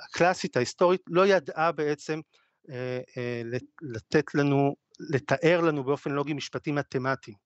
הקלאסית, 0.00 0.56
ההיסטורית, 0.56 1.00
לא 1.06 1.26
ידעה 1.26 1.72
בעצם 1.72 2.20
אה, 2.70 3.00
אה, 3.16 3.42
לתת 3.82 4.34
לנו, 4.34 4.74
לתאר 5.00 5.60
לנו 5.60 5.84
באופן 5.84 6.10
לוגי 6.10 6.32
משפטים 6.32 6.74
מתמטיים, 6.74 7.36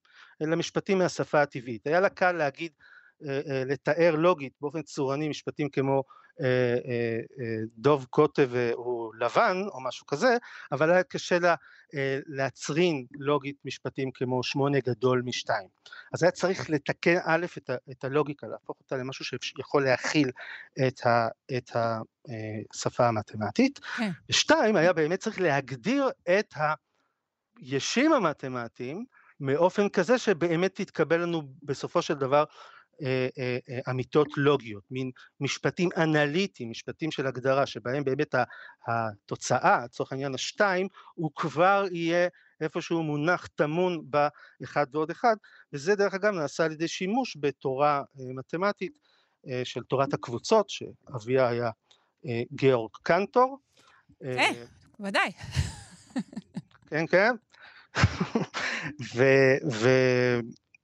אלא 0.42 0.56
משפטים 0.56 0.98
מהשפה 0.98 1.42
הטבעית. 1.42 1.86
היה 1.86 2.00
לה 2.00 2.08
קל 2.08 2.32
להגיד, 2.32 2.72
לתאר 3.66 4.14
לוגית 4.16 4.52
באופן 4.60 4.82
צורני 4.82 5.28
משפטים 5.28 5.68
כמו 5.68 6.04
דוב 7.76 8.06
קוטב 8.10 8.54
אה, 8.54 8.70
הוא 8.74 9.14
לבן 9.14 9.62
או 9.66 9.80
משהו 9.80 10.06
כזה, 10.06 10.36
אבל 10.72 10.90
היה 10.90 11.02
קשה 11.02 11.38
לה 11.38 11.54
אה, 11.94 12.18
להצרין 12.26 13.06
לוגית 13.18 13.56
משפטים 13.64 14.10
כמו 14.14 14.42
שמונה 14.42 14.78
גדול 14.80 15.22
משתיים. 15.24 15.68
אז 16.14 16.22
היה 16.22 16.32
צריך 16.32 16.70
לתקן 16.70 17.16
א' 17.24 17.46
את, 17.58 17.70
ה, 17.70 17.74
את 17.90 18.04
הלוגיקה, 18.04 18.46
להפוך 18.46 18.76
אותה 18.80 18.96
למשהו 18.96 19.24
שיכול 19.24 19.84
להכיל 19.84 20.30
את, 20.86 21.06
ה, 21.06 21.28
את 21.56 21.70
השפה 21.74 23.08
המתמטית. 23.08 23.78
כן. 23.78 24.10
ושתיים, 24.30 24.76
היה 24.76 24.92
באמת 24.92 25.20
צריך 25.20 25.40
להגדיר 25.40 26.10
את 26.38 26.54
הישים 27.56 28.12
המתמטיים 28.12 29.04
באופן 29.40 29.88
כזה 29.88 30.18
שבאמת 30.18 30.74
תתקבל 30.74 31.22
לנו 31.22 31.42
בסופו 31.62 32.02
של 32.02 32.14
דבר 32.14 32.38
אה, 32.38 32.44
אה, 32.44 32.44
אה, 32.44 32.81
אמיתות 33.90 34.28
לוגיות, 34.36 34.82
מין 34.90 35.10
משפטים 35.40 35.88
אנליטיים, 35.96 36.70
משפטים 36.70 37.10
של 37.10 37.26
הגדרה, 37.26 37.66
שבהם 37.66 38.04
באמת 38.04 38.34
התוצאה, 38.86 39.84
לצורך 39.84 40.12
העניין 40.12 40.34
השתיים, 40.34 40.88
הוא 41.14 41.30
כבר 41.34 41.84
יהיה 41.90 42.28
איפשהו 42.60 43.02
מונח 43.02 43.46
טמון 43.46 44.04
באחד 44.10 44.86
ועוד 44.92 45.10
אחד, 45.10 45.36
וזה 45.72 45.94
דרך 45.94 46.14
אגב 46.14 46.34
נעשה 46.34 46.64
על 46.64 46.72
ידי 46.72 46.88
שימוש 46.88 47.36
בתורה 47.40 48.02
אה, 48.20 48.32
מתמטית 48.34 48.98
אה, 49.48 49.60
של 49.64 49.82
תורת 49.82 50.14
הקבוצות, 50.14 50.70
שאביה 50.70 51.48
היה 51.48 51.70
אה, 52.26 52.42
גיאורג 52.52 52.90
קנטור. 53.02 53.58
אה, 54.24 54.64
ודאי. 55.00 55.32
כן, 56.90 57.06
כן. 57.06 57.34
ו, 59.14 59.24
ו, 59.72 59.88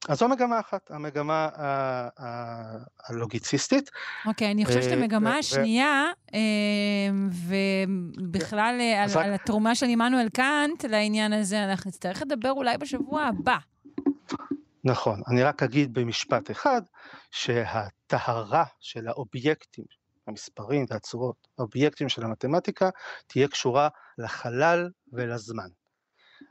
אז 0.09 0.19
זו 0.19 0.29
מגמה 0.29 0.61
אחת, 0.61 0.91
המגמה 0.91 1.49
ה- 1.55 2.09
ה- 2.19 2.85
הלוגיציסטית. 3.09 3.91
אוקיי, 4.27 4.51
אני 4.51 4.65
חושבת 4.65 4.83
אה, 4.83 4.89
שהמגמה 4.89 5.31
ו- 5.31 5.39
השנייה, 5.39 6.05
אה, 6.35 6.41
ובכלל 8.29 8.77
אה, 8.81 9.25
על 9.25 9.35
התרומה 9.35 9.75
של 9.75 9.87
עמנואל 9.87 10.29
קאנט 10.29 10.85
לעניין 10.85 11.33
הזה, 11.33 11.65
אנחנו 11.65 11.89
נצטרך 11.89 12.23
לדבר 12.23 12.51
אולי 12.51 12.79
בשבוע 12.79 13.23
הבא. 13.23 13.57
נכון, 14.85 15.23
אני 15.31 15.43
רק 15.43 15.63
אגיד 15.63 15.95
במשפט 15.95 16.51
אחד, 16.51 16.83
שהטהרה 17.31 18.65
של 18.81 19.09
האובייקטים, 19.09 19.85
המספרים 20.29 20.87
והצורות, 20.91 21.49
האובייקטים 21.59 22.09
של 22.09 22.25
המתמטיקה, 22.25 22.91
תהיה 23.27 23.49
קשורה 23.49 23.89
לחלל 24.19 24.91
ולזמן. 25.13 25.69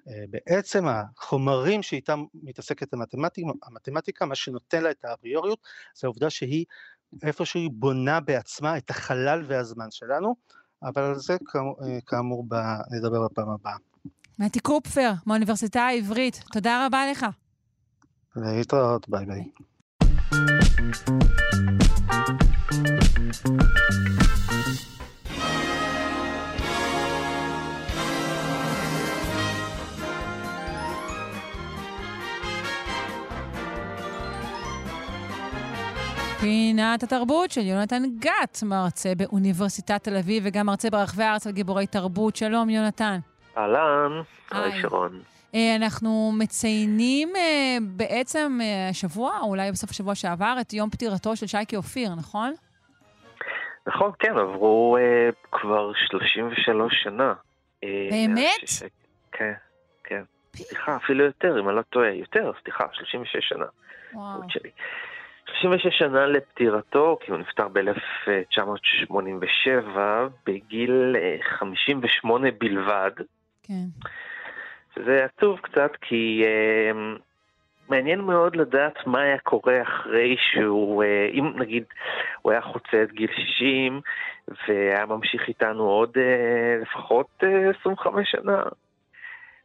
אה, 0.08 0.24
בעצם 0.30 0.86
החומרים 0.88 1.84
שאיתם 1.84 2.24
מתעסקת 2.44 2.94
המתמטיקה, 2.94 3.48
המתמטיקה, 3.64 4.26
מה 4.26 4.36
שנותן 4.36 4.84
לה 4.84 4.92
את 4.92 5.06
האפריוריות, 5.06 5.60
זה 5.96 6.08
העובדה 6.08 6.30
שהיא 6.30 6.66
איפשהו 7.24 7.60
היא 7.60 7.70
בונה 7.74 8.20
בעצמה 8.20 8.78
את 8.78 8.90
החלל 8.90 9.46
והזמן 9.48 9.88
שלנו, 9.92 10.36
אבל 10.84 11.02
על 11.02 11.16
זה 11.16 11.38
כאמור, 11.46 11.78
אה, 11.84 12.00
כאמור 12.06 12.46
ב- 12.48 12.96
נדבר 12.96 13.28
בפעם 13.28 13.50
הבאה. 13.50 13.76
מתי 14.40 14.60
קופפר, 14.60 15.12
מהאוניברסיטה 15.26 15.82
העברית, 15.82 16.44
תודה 16.54 16.86
רבה 16.86 17.12
לך. 17.12 17.26
להתראות, 18.36 19.10
ביי 19.10 19.26
ביי. 19.26 19.44
פינת 36.48 37.04
התרבות 37.04 37.52
של 37.52 37.62
יונתן 37.62 38.04
גת, 38.20 38.60
מרצה 38.66 39.10
באוניברסיטת 39.18 40.04
תל 40.04 40.16
אביב 40.18 40.44
וגם 40.46 40.66
מרצה 40.66 40.90
ברחבי 40.90 41.24
הארץ 41.24 41.48
על 41.48 41.54
גיבורי 41.54 41.88
תרבות. 41.88 42.36
שלום, 42.36 42.70
יונתן. 42.70 43.20
אהלן, 43.58 44.12
היי. 44.52 44.82
שרון. 44.82 45.22
אה, 45.56 45.76
אנחנו 45.76 46.32
מציינים 46.40 47.30
אה, 47.36 47.42
בעצם 47.82 48.60
אה, 48.62 48.90
השבוע, 48.90 49.40
או 49.42 49.46
אולי 49.48 49.72
בסוף 49.72 49.90
השבוע 49.90 50.16
שעבר, 50.16 50.58
את 50.62 50.74
יום 50.74 50.90
פטירתו 50.90 51.36
של 51.36 51.48
שייקי 51.48 51.76
אופיר, 51.76 52.16
נכון? 52.18 52.54
נכון, 53.88 54.12
כן, 54.20 54.38
עברו 54.38 54.98
אה, 55.00 55.30
כבר 55.52 55.92
33 56.10 56.94
שנה. 57.04 57.34
אה, 57.84 58.08
באמת? 58.12 58.68
שש- 58.68 58.84
כן, 59.32 59.54
כן. 60.04 60.22
סליחה, 60.56 60.96
אפילו 60.96 61.26
יותר, 61.26 61.60
אם 61.60 61.70
אני 61.70 61.78
לא 61.78 61.82
טועה. 61.82 62.10
יותר, 62.14 62.52
סליחה, 62.64 62.84
36 62.94 63.36
שנה. 63.50 63.66
וואו. 64.14 64.40
שלי. 64.50 64.70
36 65.54 66.00
שנה 66.00 66.26
לפטירתו, 66.26 67.18
כי 67.22 67.32
הוא 67.32 67.40
נפטר 67.40 67.68
ב-1987, 67.68 69.98
בגיל 70.46 71.16
אה, 71.20 71.38
58 71.42 72.48
בלבד. 72.58 73.12
כן. 73.64 73.86
זה 75.06 75.26
עצוב 75.26 75.60
קצת, 75.60 75.92
כי 76.02 76.44
אה, 76.46 76.92
מעניין 77.90 78.22
מאוד 78.22 78.56
לדעת 78.56 79.08
מה 79.08 79.22
היה 79.22 79.38
קורה 79.38 79.82
אחרי 79.82 80.36
שהוא, 80.52 81.04
אה, 81.04 81.30
אם 81.34 81.54
נגיד 81.56 81.84
הוא 82.42 82.52
היה 82.52 82.62
חוצה 82.62 83.04
את 83.04 83.12
גיל 83.12 83.30
60 83.36 84.02
והיה 84.48 85.06
ממשיך 85.06 85.48
איתנו 85.48 85.84
עוד 85.84 86.18
אה, 86.18 86.78
לפחות 86.82 87.28
אה, 87.44 87.70
25 87.82 88.32
שנה. 88.32 88.64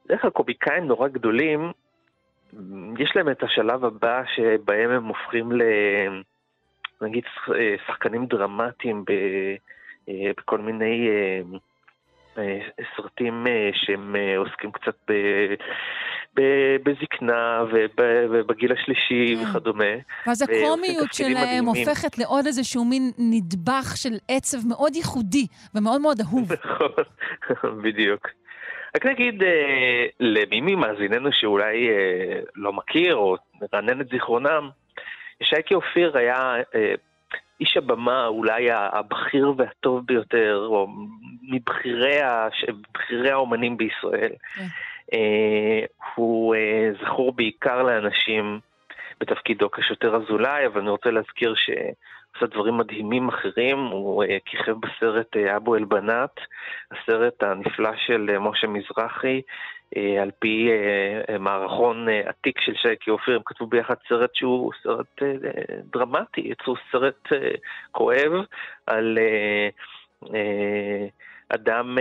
בדרך 0.07 0.23
כלל 0.23 0.31
קומיקאים 0.31 0.87
נורא 0.87 1.09
גדולים, 1.09 1.73
יש 2.99 3.13
להם 3.17 3.31
את 3.31 3.43
השלב 3.43 3.85
הבא 3.85 4.23
שבהם 4.35 4.91
הם 4.91 5.05
הופכים 5.05 5.53
ל... 5.53 5.63
נגיד 7.03 7.25
אה, 7.55 7.75
שחקנים 7.87 8.27
דרמטיים 8.27 9.05
ב, 9.05 9.11
אה, 10.09 10.31
בכל 10.37 10.59
מיני 10.59 11.09
אה, 12.39 12.59
סרטים 12.97 13.47
שהם 13.73 14.17
עוסקים 14.37 14.73
קצת 14.73 14.95
ב, 15.09 15.13
ב, 16.37 16.41
בזקנה 16.83 17.63
וב- 17.73 18.05
ובגיל 18.31 18.73
השלישי 18.73 19.37
וכדומה. 19.43 19.85
ואז 20.27 20.43
הקומיות 20.43 21.13
שלהם 21.13 21.33
מדהימים. 21.33 21.65
הופכת 21.89 22.19
לעוד 22.19 22.47
איזשהו 22.47 22.85
מין 22.85 23.11
נדבך 23.19 23.97
של 23.97 24.15
עצב 24.29 24.69
מאוד 24.69 24.97
ייחודי 24.97 25.47
ומאוד 25.75 26.01
מאוד 26.01 26.21
אהוב. 26.21 26.53
נכון, 26.53 27.05
בדיוק. 27.85 28.29
רק 28.97 29.07
נגיד 29.07 29.43
אה, 29.43 30.07
למי 30.21 30.61
ממאזיננו 30.61 31.33
שאולי 31.33 31.89
אה, 31.91 32.41
לא 32.55 32.73
מכיר 32.73 33.17
או 33.17 33.37
נרענן 33.63 34.01
את 34.01 34.09
זיכרונם, 34.09 34.71
שייקי 35.43 35.75
אופיר 35.75 36.17
היה 36.19 36.55
אה, 36.75 36.95
איש 37.61 37.77
הבמה 37.77 38.27
אולי 38.27 38.69
הבכיר 38.73 39.53
והטוב 39.57 40.07
ביותר, 40.07 40.67
או 40.67 40.89
מבכירי 41.43 42.21
הש- 42.23 42.65
האומנים 43.31 43.77
בישראל. 43.77 44.33
אה, 45.13 45.85
הוא 46.15 46.55
אה, 46.55 46.91
זכור 47.05 47.33
בעיקר 47.33 47.83
לאנשים 47.83 48.61
בתפקידו 49.21 49.71
כשוטר 49.71 50.17
אזולאי, 50.17 50.67
אבל 50.67 50.81
אני 50.81 50.91
רוצה 50.91 51.11
להזכיר 51.11 51.55
שעשה 52.35 52.47
דברים 52.47 52.77
מדהימים 52.77 53.29
אחרים, 53.29 53.79
הוא 53.79 54.25
אה, 54.25 54.37
כיכב 54.45 54.75
בסרט 54.81 55.37
אה, 55.37 55.57
אבו 55.57 55.77
אל-בנאת, 55.77 56.41
הסרט 56.91 57.43
הנפלא 57.43 57.91
של 57.97 58.31
אה, 58.33 58.39
משה 58.39 58.67
מזרחי, 58.67 59.43
אה, 59.97 60.23
על 60.23 60.31
פי 60.39 60.69
אה, 60.71 61.21
אה, 61.35 61.39
מערכון 61.39 62.09
אה, 62.09 62.23
עתיק 62.29 62.61
של 62.61 62.75
שייקי 62.75 63.11
אופיר, 63.11 63.37
הם 63.37 63.43
כתבו 63.47 63.67
ביחד 63.67 63.95
סרט 64.09 64.35
שהוא 64.35 64.73
סרט 64.83 65.23
אה, 65.23 65.33
דרמטי, 65.93 66.41
יצרו 66.41 66.75
סרט 66.93 67.33
אה, 67.33 67.51
כואב 67.91 68.33
על 68.87 69.19
אה, 69.19 69.69
אה, 70.35 71.07
אדם 71.49 71.99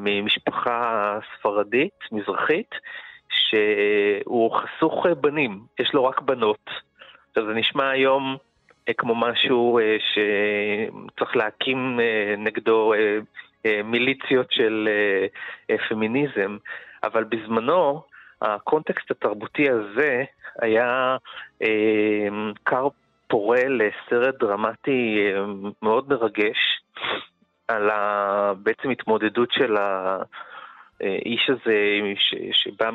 ממשפחה 0.00 1.18
ספרדית, 1.38 1.98
מזרחית, 2.12 2.74
שהוא 3.28 4.56
חסוך 4.56 5.06
בנים, 5.06 5.60
יש 5.80 5.94
לו 5.94 6.04
רק 6.04 6.20
בנות. 6.20 6.70
עכשיו 7.28 7.46
זה 7.46 7.54
נשמע 7.54 7.90
היום 7.90 8.36
כמו 8.96 9.14
משהו 9.14 9.78
אה, 9.78 9.96
שצריך 9.98 11.36
להקים 11.36 12.00
אה, 12.00 12.34
נגדו 12.38 12.92
אה, 12.92 13.18
אה, 13.66 13.82
מיליציות 13.84 14.52
של 14.52 14.88
אה, 14.90 15.26
אה, 15.70 15.88
פמיניזם, 15.88 16.56
אבל 17.04 17.24
בזמנו 17.24 18.02
הקונטקסט 18.42 19.10
התרבותי 19.10 19.70
הזה 19.70 20.24
היה 20.60 21.16
אה, 21.62 22.28
כר 22.64 22.88
פורה 23.28 23.62
לסרט 23.68 24.34
דרמטי 24.40 25.18
אה, 25.20 25.44
מאוד 25.82 26.08
מרגש 26.08 26.80
על. 27.68 27.90
בעצם 28.62 28.90
התמודדות 28.90 29.52
של 29.52 29.76
האיש 29.76 31.50
הזה. 31.50 31.98
שבא 32.52 32.90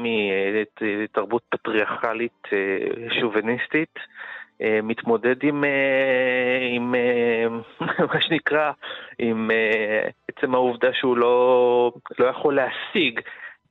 מתרבות 0.82 1.42
פטריארכלית 1.50 2.48
אה, 2.54 2.78
שוביניסטית, 3.20 3.98
אה, 3.98 4.04
מתמודד 4.84 5.44
עם, 5.44 5.64
אה, 5.64 6.68
עם 6.72 6.96
אה, 6.96 7.48
מה 8.14 8.22
שנקרא, 8.22 8.72
עם 9.20 9.52
אה, 9.52 10.10
עצם 10.28 10.56
העובדה 10.56 10.94
שהוא 10.94 11.18
לא, 11.18 11.94
לא 12.20 12.26
יכול 12.26 12.56
להשיג 12.56 13.20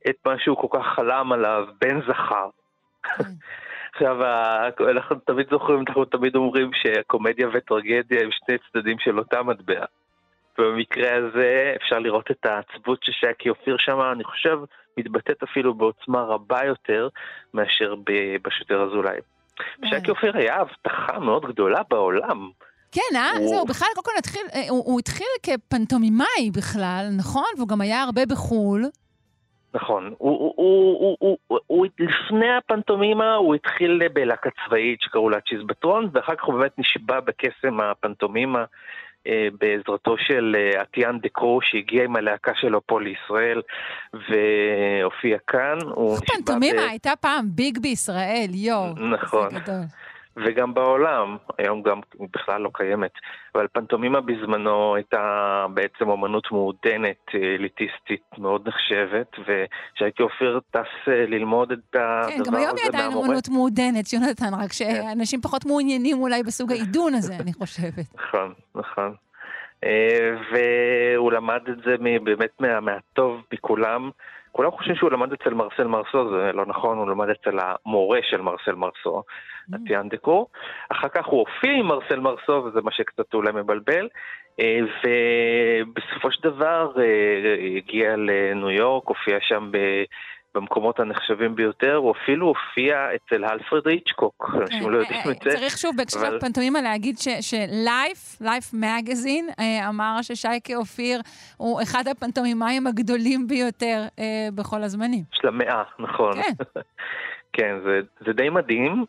את 0.09 0.15
מה 0.25 0.39
שהוא 0.39 0.57
כל 0.57 0.79
כך 0.79 0.85
חלם 0.95 1.31
עליו, 1.31 1.67
בן 1.81 2.01
זכר. 2.01 2.49
עכשיו, 3.93 4.17
אנחנו 4.89 5.15
תמיד 5.15 5.47
זוכרים, 5.49 5.83
אנחנו 5.87 6.05
תמיד 6.05 6.35
אומרים 6.35 6.71
שהקומדיה 6.73 7.47
וטרגדיה 7.53 8.23
הם 8.23 8.29
שני 8.31 8.57
צדדים 8.57 8.99
של 8.99 9.19
אותה 9.19 9.43
מטבע. 9.43 9.85
ובמקרה 10.59 11.15
הזה 11.15 11.73
אפשר 11.75 11.99
לראות 11.99 12.31
את 12.31 12.45
העצבות 12.45 13.03
ששייקי 13.03 13.49
אופיר 13.49 13.77
שם, 13.79 14.01
אני 14.01 14.23
חושב, 14.23 14.59
מתבטאת 14.97 15.43
אפילו 15.43 15.73
בעוצמה 15.73 16.21
רבה 16.21 16.65
יותר 16.65 17.07
מאשר 17.53 17.95
בשוטר 18.41 18.83
אזולאי. 18.83 19.19
שייקי 19.85 20.11
אופיר 20.11 20.37
היה 20.37 20.55
הבטחה 20.55 21.19
מאוד 21.19 21.45
גדולה 21.45 21.81
בעולם. 21.89 22.49
כן, 22.91 23.15
אה? 23.15 23.31
הוא- 23.37 23.47
זהו, 23.47 23.65
בכלל, 23.65 23.87
קודם 23.95 24.05
כל 24.05 24.11
התחיל, 24.17 24.41
אה, 24.53 24.69
הוא, 24.69 24.83
הוא 24.85 24.99
התחיל 24.99 25.27
כפנטומימאי 25.43 26.51
בכלל, 26.55 27.07
נכון? 27.17 27.43
והוא 27.57 27.67
גם 27.67 27.81
היה 27.81 28.03
הרבה 28.03 28.21
בחו"ל. 28.25 28.85
נכון. 29.73 30.13
הוא, 30.17 30.31
הוא, 30.39 30.53
הוא, 30.55 30.97
הוא, 30.99 31.17
הוא, 31.19 31.37
הוא, 31.47 31.59
הוא, 31.67 31.85
לפני 31.99 32.57
הפנטומימה 32.57 33.35
הוא 33.35 33.55
התחיל 33.55 34.01
בלהקה 34.13 34.49
צבאית 34.65 35.01
שקראו 35.01 35.29
לה 35.29 35.37
צ'יזבטרון, 35.49 36.09
ואחר 36.13 36.35
כך 36.35 36.43
הוא 36.43 36.55
באמת 36.59 36.79
נשבע 36.79 37.19
בקסם 37.19 37.79
הפנטומימה 37.79 38.65
בעזרתו 39.59 40.15
של 40.17 40.55
אה, 40.57 40.81
אטיאן 40.81 41.19
דקרו, 41.21 41.59
שהגיע 41.61 42.03
עם 42.03 42.15
הלהקה 42.15 42.51
שלו 42.55 42.81
פה 42.85 43.01
לישראל 43.01 43.61
והופיע 44.13 45.37
כאן. 45.47 45.77
נשבע 45.77 46.25
פנטומימה 46.35 46.81
ב- 46.81 46.89
הייתה 46.89 47.11
פעם 47.21 47.45
ביג 47.49 47.79
בישראל, 47.79 48.49
יואו. 48.53 48.93
נכון. 48.93 49.49
זה 49.49 49.59
גדול. 49.59 49.75
וגם 50.45 50.73
בעולם, 50.73 51.37
היום 51.57 51.81
גם 51.81 51.99
בכלל 52.33 52.61
לא 52.61 52.69
קיימת, 52.73 53.11
אבל 53.55 53.67
פנטומימה 53.73 54.21
בזמנו 54.21 54.95
הייתה 54.95 55.65
בעצם 55.73 56.09
אומנות 56.09 56.51
מעודנת, 56.51 57.17
אה, 57.33 57.55
אליטיסטית, 57.55 58.23
מאוד 58.37 58.67
נחשבת, 58.67 59.31
ושייקי 59.39 60.23
אופיר 60.23 60.59
טס 60.71 61.07
אה, 61.07 61.25
ללמוד 61.25 61.71
את 61.71 61.95
הדבר 61.95 62.29
כן, 62.29 62.41
הזה 62.41 62.51
גם 62.51 62.55
היום 62.55 62.75
היא 62.77 62.85
עדיין 62.87 63.07
מהמורה. 63.07 63.27
אמנות 63.27 63.49
מעודנת, 63.49 64.13
יונתן, 64.13 64.53
רק 64.53 64.73
שאנשים 64.73 65.41
פחות 65.41 65.65
מעוניינים 65.65 66.21
אולי 66.21 66.43
בסוג 66.43 66.71
העידון 66.71 67.13
הזה, 67.13 67.33
אני 67.39 67.53
חושבת. 67.53 68.05
נכון, 68.15 68.53
נכון. 68.75 69.13
אה, 69.83 70.35
והוא 70.51 71.31
למד 71.31 71.61
את 71.69 71.77
זה 71.85 71.95
באמת 72.23 72.51
מה, 72.59 72.79
מהטוב 72.79 73.41
מכולם. 73.53 74.09
כולם 74.57 74.71
חושבים 74.71 74.95
שהוא 74.95 75.11
למד 75.11 75.33
אצל 75.33 75.53
מרסל 75.53 75.87
מרסו, 75.87 76.29
זה 76.29 76.51
לא 76.53 76.65
נכון, 76.65 76.97
הוא 76.97 77.09
למד 77.09 77.29
אצל 77.29 77.57
המורה 77.61 78.19
של 78.23 78.41
מרסל 78.41 78.75
מרסו, 78.75 79.23
אטיאן 79.75 80.09
דקור. 80.09 80.49
אחר 80.89 81.07
כך 81.07 81.25
הוא 81.25 81.39
הופיע 81.39 81.71
עם 81.71 81.85
מרסל 81.85 82.19
מרסו, 82.19 82.51
וזה 82.51 82.81
מה 82.81 82.91
שקצת 82.91 83.33
אולי 83.33 83.51
מבלבל. 83.51 84.07
אה, 84.59 84.79
ובסופו 85.03 86.31
של 86.31 86.43
דבר 86.43 86.91
אה, 86.99 87.77
הגיע 87.77 88.15
לניו 88.15 88.69
יורק, 88.69 89.07
הופיע 89.07 89.37
שם 89.41 89.69
ב... 89.71 89.77
במקומות 90.57 90.99
הנחשבים 90.99 91.55
ביותר, 91.55 91.95
הוא 91.95 92.13
אפילו 92.23 92.47
הופיע 92.47 93.07
אצל 93.15 93.45
אלפרד 93.45 93.87
היצ'קוק, 93.87 94.49
אנשים 94.61 94.89
לא 94.89 94.97
יודעים 94.97 95.19
את 95.31 95.41
זה. 95.43 95.49
צריך 95.49 95.77
שוב 95.77 95.95
בהקשר 95.97 96.19
אבל- 96.19 96.29
של 96.31 96.39
פנטומימה 96.39 96.81
להגיד 96.81 97.15
שלייף, 97.41 98.41
לייף 98.41 98.71
מגזין, 98.73 99.47
אמר 99.89 100.17
ששייקה 100.21 100.75
אופיר 100.75 101.21
הוא 101.57 101.81
אחד 101.81 102.03
הפנטומימאים 102.07 102.87
הגדולים 102.87 103.47
ביותר 103.47 104.03
אה, 104.19 104.25
בכל 104.55 104.83
הזמנים. 104.83 105.23
של 105.31 105.47
המאה, 105.47 105.83
נכון. 105.99 106.33
כן. 106.43 106.51
כן, 107.53 107.75
זה 108.25 108.33
די 108.33 108.49
מדהים, 108.49 109.05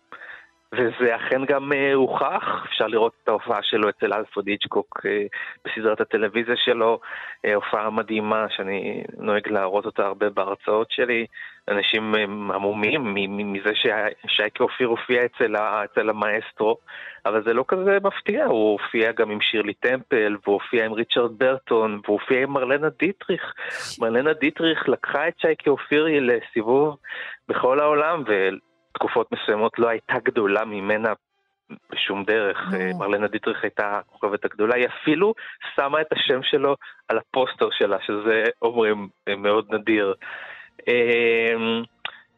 וזה 0.74 1.16
אכן 1.16 1.44
גם 1.44 1.72
אה, 1.72 1.94
הוכח, 1.94 2.64
אפשר 2.66 2.86
לראות 2.86 3.12
את 3.22 3.28
ההופעה 3.28 3.62
שלו 3.62 3.88
אצל 3.88 4.12
אלפרד 4.12 4.46
היצ'קוק 4.46 5.00
אה, 5.06 5.26
בסדרת 5.64 6.00
הטלוויזיה 6.00 6.56
שלו, 6.56 7.00
אה, 7.44 7.54
הופעה 7.54 7.90
מדהימה 7.90 8.46
שאני 8.48 9.04
נוהג 9.18 9.48
להראות 9.48 9.86
אותה 9.86 10.06
הרבה 10.06 10.30
בהרצאות 10.30 10.90
שלי. 10.90 11.26
אנשים 11.68 12.14
המומים 12.54 13.14
מזה 13.52 13.70
שייקי 14.26 14.62
אופיר 14.62 14.88
הופיע 14.88 15.24
אצל, 15.24 15.56
אצל 15.56 16.10
המאסטרו, 16.10 16.76
אבל 17.26 17.44
זה 17.44 17.52
לא 17.54 17.64
כזה 17.68 17.98
מפתיע, 18.02 18.44
הוא 18.44 18.72
הופיע 18.72 19.12
גם 19.12 19.30
עם 19.30 19.40
שירלי 19.40 19.74
טמפל, 19.74 20.36
והוא 20.44 20.54
הופיע 20.54 20.84
עם 20.84 20.92
ריצ'רד 20.92 21.38
ברטון, 21.38 22.00
והוא 22.04 22.20
הופיע 22.20 22.42
עם 22.42 22.50
מרלנה 22.50 22.88
דיטריך. 22.98 23.54
מרלנה 24.00 24.32
דיטריך 24.32 24.88
לקחה 24.88 25.28
את 25.28 25.34
שייקי 25.40 25.70
אופיר 25.70 26.06
לסיבוב 26.20 26.96
בכל 27.48 27.80
העולם, 27.80 28.22
ותקופות 28.98 29.32
מסוימות 29.32 29.78
לא 29.78 29.88
הייתה 29.88 30.14
גדולה 30.24 30.64
ממנה 30.64 31.12
בשום 31.92 32.24
דרך. 32.24 32.56
אה, 32.74 32.90
מרלנה 32.98 33.26
דיטריך 33.28 33.62
הייתה 33.62 33.98
הכוכבת 33.98 34.44
הגדולה, 34.44 34.74
היא 34.76 34.86
אפילו 34.86 35.34
שמה 35.74 36.00
את 36.00 36.12
השם 36.12 36.42
שלו 36.42 36.76
על 37.08 37.18
הפוסטר 37.18 37.68
שלה, 37.70 37.96
שזה 38.06 38.44
אומרים 38.62 39.08
אה, 39.28 39.36
מאוד 39.36 39.74
נדיר. 39.74 40.14
אה, 40.88 41.54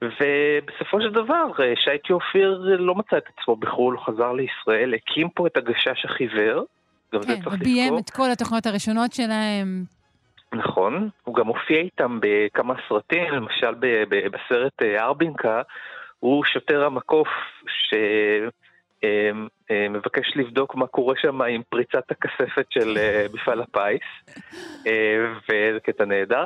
ובסופו 0.03 1.01
של 1.01 1.11
דבר, 1.11 1.45
אה, 1.61 1.73
שייקי 1.77 2.13
אופיר 2.13 2.59
לא 2.79 2.95
מצא 2.95 3.17
את 3.17 3.25
עצמו 3.39 3.57
בחו"ל, 3.57 3.95
הוא 3.95 4.05
חזר 4.05 4.33
לישראל, 4.33 4.95
הקים 4.95 5.29
פה 5.29 5.47
את 5.47 5.57
הגשש 5.57 6.05
החיוור, 6.05 6.65
גם 7.15 7.23
זה 7.23 7.29
כן, 7.37 7.43
צריך 7.43 7.57
וביים 7.61 7.85
לזכור. 7.85 7.99
את 7.99 8.11
כל 8.11 8.31
התוכניות 8.33 8.67
הראשונות 8.67 9.13
שלהם. 9.13 9.85
נכון, 10.53 11.09
הוא 11.25 11.35
גם 11.35 11.47
הופיע 11.47 11.79
איתם 11.79 12.19
בכמה 12.23 12.75
סרטים, 12.89 13.33
למשל 13.33 13.75
ב- 13.75 14.05
ב- 14.09 14.29
בסרט 14.29 14.83
ארבינקה, 14.83 15.63
הוא 16.21 16.45
שוטר 16.45 16.85
המקוף 16.85 17.29
שמבקש 19.01 20.37
לבדוק 20.37 20.75
מה 20.75 20.87
קורה 20.87 21.15
שם 21.23 21.43
עם 21.43 21.63
פריצת 21.69 22.11
הכספת 22.11 22.67
של 22.71 22.99
אה, 22.99 23.27
מפעל 23.33 23.61
הפיס, 23.61 24.37
אה, 24.87 25.33
וזה 25.49 25.81
קטע 25.83 26.05
נהדר, 26.05 26.45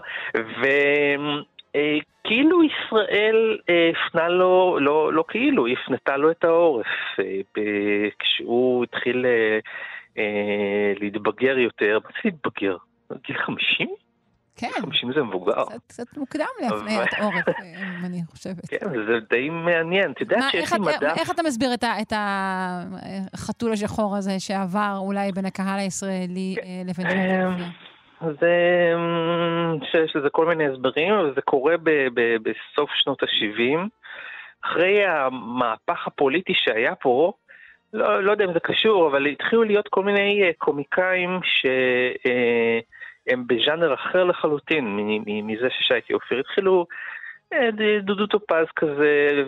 וכאילו 1.75 2.63
ישראל 2.63 3.59
אה, 3.69 3.91
הפנה 3.91 4.29
לו, 4.29 4.79
לא, 4.81 5.13
לא 5.13 5.25
כאילו, 5.29 5.67
היא 5.67 5.77
הפנתה 5.83 6.17
לו 6.17 6.31
את 6.31 6.45
העורף, 6.45 6.87
אה, 7.19 7.41
כשהוא 8.19 8.85
התחיל 8.85 9.27
אה, 9.27 9.59
אה, 10.19 10.93
להתבגר 11.01 11.59
יותר, 11.59 11.99
מה 12.05 12.11
זה 12.11 12.21
להתבגר? 12.25 12.77
גיל 13.27 13.39
50? 13.39 13.89
כן. 14.57 14.71
50 14.81 15.13
זה 15.13 15.23
מבוגר. 15.23 15.65
קצת 15.87 16.17
מוקדם 16.17 16.47
להפניית 16.61 17.09
עורף, 17.21 17.49
אה, 17.49 18.07
אני 18.07 18.21
חושבת. 18.31 18.69
כן, 18.69 18.87
זה 19.07 19.19
די 19.31 19.51
מעניין. 19.51 20.11
אתה 20.11 20.23
יודע 20.23 20.39
שיש 20.51 20.73
לי 20.73 20.79
מדף... 20.79 21.03
איך 21.03 21.31
אתה 21.31 21.43
מסביר 21.43 21.75
את, 21.75 21.83
ה, 21.83 22.01
את 22.03 22.13
החתול 23.35 23.73
השחור 23.73 24.17
הזה 24.17 24.41
שעבר 24.41 24.95
אולי 24.99 25.33
בין 25.33 25.45
הקהל 25.45 25.79
הישראלי 25.79 26.57
אה, 26.63 26.83
לבין 26.85 27.11
שייקה 27.11 27.47
אופיר? 27.47 27.67
זה... 28.41 28.93
אמ, 28.95 29.79
שיש 29.91 30.17
לזה 30.17 30.31
כל 30.31 30.47
מיני 30.47 30.67
הסברים, 30.67 31.15
אבל 31.15 31.35
זה 31.35 31.41
קורה 31.43 31.77
ב- 31.77 32.09
ב- 32.15 32.37
בסוף 32.43 32.91
שנות 32.95 33.23
ה-70. 33.23 33.89
אחרי 34.65 35.07
המהפך 35.07 36.07
הפוליטי 36.07 36.53
שהיה 36.57 36.95
פה, 36.95 37.33
לא, 37.93 38.25
לא 38.25 38.31
יודע 38.31 38.45
אם 38.45 38.53
זה 38.53 38.61
קשור, 38.61 39.09
אבל 39.09 39.27
התחילו 39.27 39.65
להיות 39.65 39.89
כל 39.89 40.05
מיני 40.05 40.43
אה, 42.27 42.79
שהם 43.29 43.45
בז'אנר 43.47 43.95
אחר 43.95 44.25
לחלוטין 44.25 44.85
מזה 45.27 45.69
ששייקי 45.71 46.15
אופיר. 46.15 46.41
התחילו 46.41 46.87
אה, 47.53 47.71
דודו 48.03 48.27
טופז 48.27 48.67
כזה, 48.77 49.45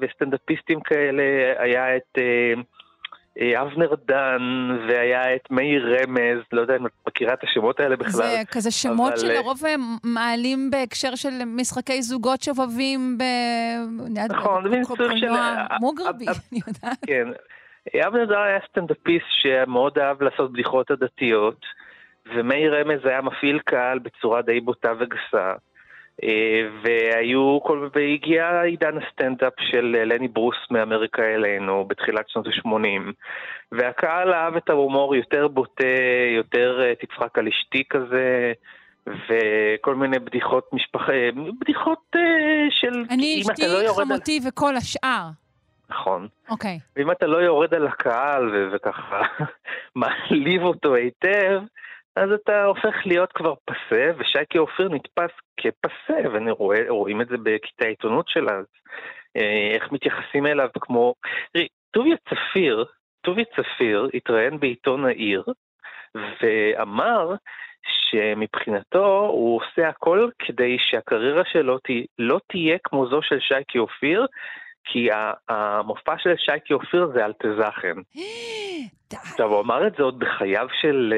וסטנדאפיסטים 0.00 0.80
כאלה, 0.80 1.22
היה 1.58 1.96
את... 1.96 2.18
אה, 2.18 2.54
אה, 3.40 3.62
אבנר 3.62 3.94
דן, 4.06 4.42
והיה 4.88 5.34
את 5.34 5.50
מאיר 5.50 5.96
רמז, 5.96 6.38
לא 6.52 6.60
יודע 6.60 6.76
אם 6.76 6.86
את 6.86 6.92
מכירה 7.06 7.34
את 7.34 7.44
השמות 7.44 7.80
האלה 7.80 7.96
בכלל. 7.96 8.10
זה 8.10 8.42
כזה 8.50 8.70
שמות 8.70 9.12
אבל, 9.12 9.20
שלרוב 9.20 9.66
הם 9.66 9.80
מעלים 10.04 10.70
בהקשר 10.70 11.14
של 11.14 11.44
משחקי 11.46 12.02
זוגות 12.02 12.42
שובבים 12.42 13.18
ב... 13.18 13.22
נכון, 14.28 14.64
זה 14.64 14.68
מין 14.68 14.84
סוג 14.84 14.96
של- 15.16 15.26
מוגרבי, 15.80 16.24
אני 16.26 16.60
יודעת. 16.66 16.98
כן. 17.06 17.28
אבנר 18.06 18.24
דן 18.24 18.34
היה 18.34 18.58
סטנדאפיסט 18.70 19.26
שמאוד 19.28 19.98
אהב 19.98 20.22
לעשות 20.22 20.52
בדיחות 20.52 20.90
עדתיות, 20.90 21.60
ומאיר 22.26 22.74
רמז 22.80 23.06
היה 23.06 23.20
מפעיל 23.22 23.58
קהל 23.58 23.98
בצורה 23.98 24.42
די 24.42 24.60
בוטה 24.60 24.92
וגסה. 25.00 25.52
אה, 26.24 26.62
והיו. 26.82 27.58
והגיע 27.94 28.60
עידן 28.60 28.98
הסטנדאפ 28.98 29.52
של 29.58 29.96
אה, 29.98 30.04
לני 30.04 30.28
ברוס 30.28 30.56
מאמריקה 30.70 31.22
אלינו 31.22 31.84
בתחילת 31.84 32.28
שנות 32.28 32.46
ה-80 32.46 33.12
והקהל 33.72 34.32
אהב 34.32 34.56
את 34.56 34.70
ההומור 34.70 35.16
יותר 35.16 35.48
בוטה, 35.48 35.86
יותר 36.36 36.80
אה, 36.82 36.92
תצחק 36.94 37.38
על 37.38 37.48
אשתי 37.48 37.82
כזה 37.90 38.52
וכל 39.06 39.94
מיני 39.94 40.18
בדיחות 40.18 40.68
משפחה, 40.72 41.12
בדיחות 41.60 42.16
של... 42.70 43.04
אני 43.10 43.42
אשתי, 43.42 43.62
לא 43.66 43.78
יורד 43.78 43.98
על- 44.00 44.04
חמותי 44.06 44.40
וכל 44.48 44.76
השאר. 44.76 45.26
נכון. 45.90 46.28
אוקיי. 46.50 46.78
ואם 46.96 47.10
אתה 47.10 47.26
לא 47.26 47.36
יורד 47.36 47.74
על 47.74 47.86
הקהל 47.86 48.70
וככה 48.74 49.22
מעליב 49.96 50.62
אותו 50.62 50.94
היטב, 50.94 51.60
אז 52.16 52.30
אתה 52.32 52.64
הופך 52.64 52.94
להיות 53.06 53.32
כבר 53.32 53.54
פסה, 53.64 54.10
ושייקי 54.18 54.58
אופיר 54.58 54.88
נתפס 54.88 55.30
כפסה, 55.56 56.28
ורואים 56.30 57.20
את 57.20 57.28
זה 57.28 57.36
בכיתה 57.42 57.84
העיתונות 57.84 58.28
שלה, 58.28 58.52
אז, 58.52 58.66
אה, 59.36 59.70
איך 59.74 59.92
מתייחסים 59.92 60.46
אליו 60.46 60.68
כמו... 60.80 61.14
תראי, 61.52 61.66
טוביה 61.90 62.16
צפיר, 62.16 62.84
טוביה 63.20 63.44
צפיר 63.44 64.08
התראיין 64.14 64.60
בעיתון 64.60 65.04
העיר, 65.04 65.44
ואמר 66.14 67.34
שמבחינתו 67.82 69.26
הוא 69.26 69.60
עושה 69.60 69.88
הכל 69.88 70.28
כדי 70.38 70.76
שהקריירה 70.78 71.42
שלו 71.44 71.78
תה, 71.78 71.92
לא 72.18 72.40
תהיה 72.48 72.78
כמו 72.84 73.06
זו 73.06 73.22
של 73.22 73.40
שייקי 73.40 73.78
אופיר, 73.78 74.26
כי 74.84 75.08
המופע 75.48 76.18
של 76.18 76.34
שייקי 76.36 76.74
אופיר 76.74 77.06
זה 77.14 77.24
אלטזכן. 77.24 77.96
עכשיו, 79.22 79.52
הוא 79.52 79.60
אמר 79.60 79.86
את 79.86 79.94
זה 79.96 80.02
עוד 80.02 80.18
בחייו 80.18 80.66
של... 80.80 81.14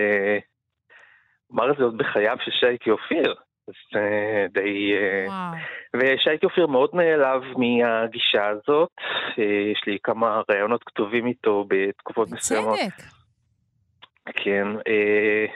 אה, 1.55 1.65
אמר 1.65 1.73
את 1.73 1.77
זה 1.79 1.85
עוד 1.85 1.99
בחייו 1.99 2.37
של 2.45 2.51
שייקי 2.51 2.91
אופיר. 2.91 3.35
אז 3.69 3.75
אה, 3.97 4.47
די... 4.53 4.93
אה, 4.95 5.53
ושייקי 5.97 6.47
אופיר 6.47 6.67
מאוד 6.67 6.91
נעלב 6.93 7.43
מהגישה 7.43 8.47
הזאת. 8.47 8.91
אה, 9.39 9.71
יש 9.73 9.83
לי 9.87 9.99
כמה 10.03 10.41
ראיונות 10.51 10.85
כתובים 10.85 11.27
איתו 11.27 11.65
בתקופות 11.69 12.31
מסוימות. 12.31 12.79
צדק. 12.79 13.05
כן. 14.37 14.67
אה, 14.89 15.47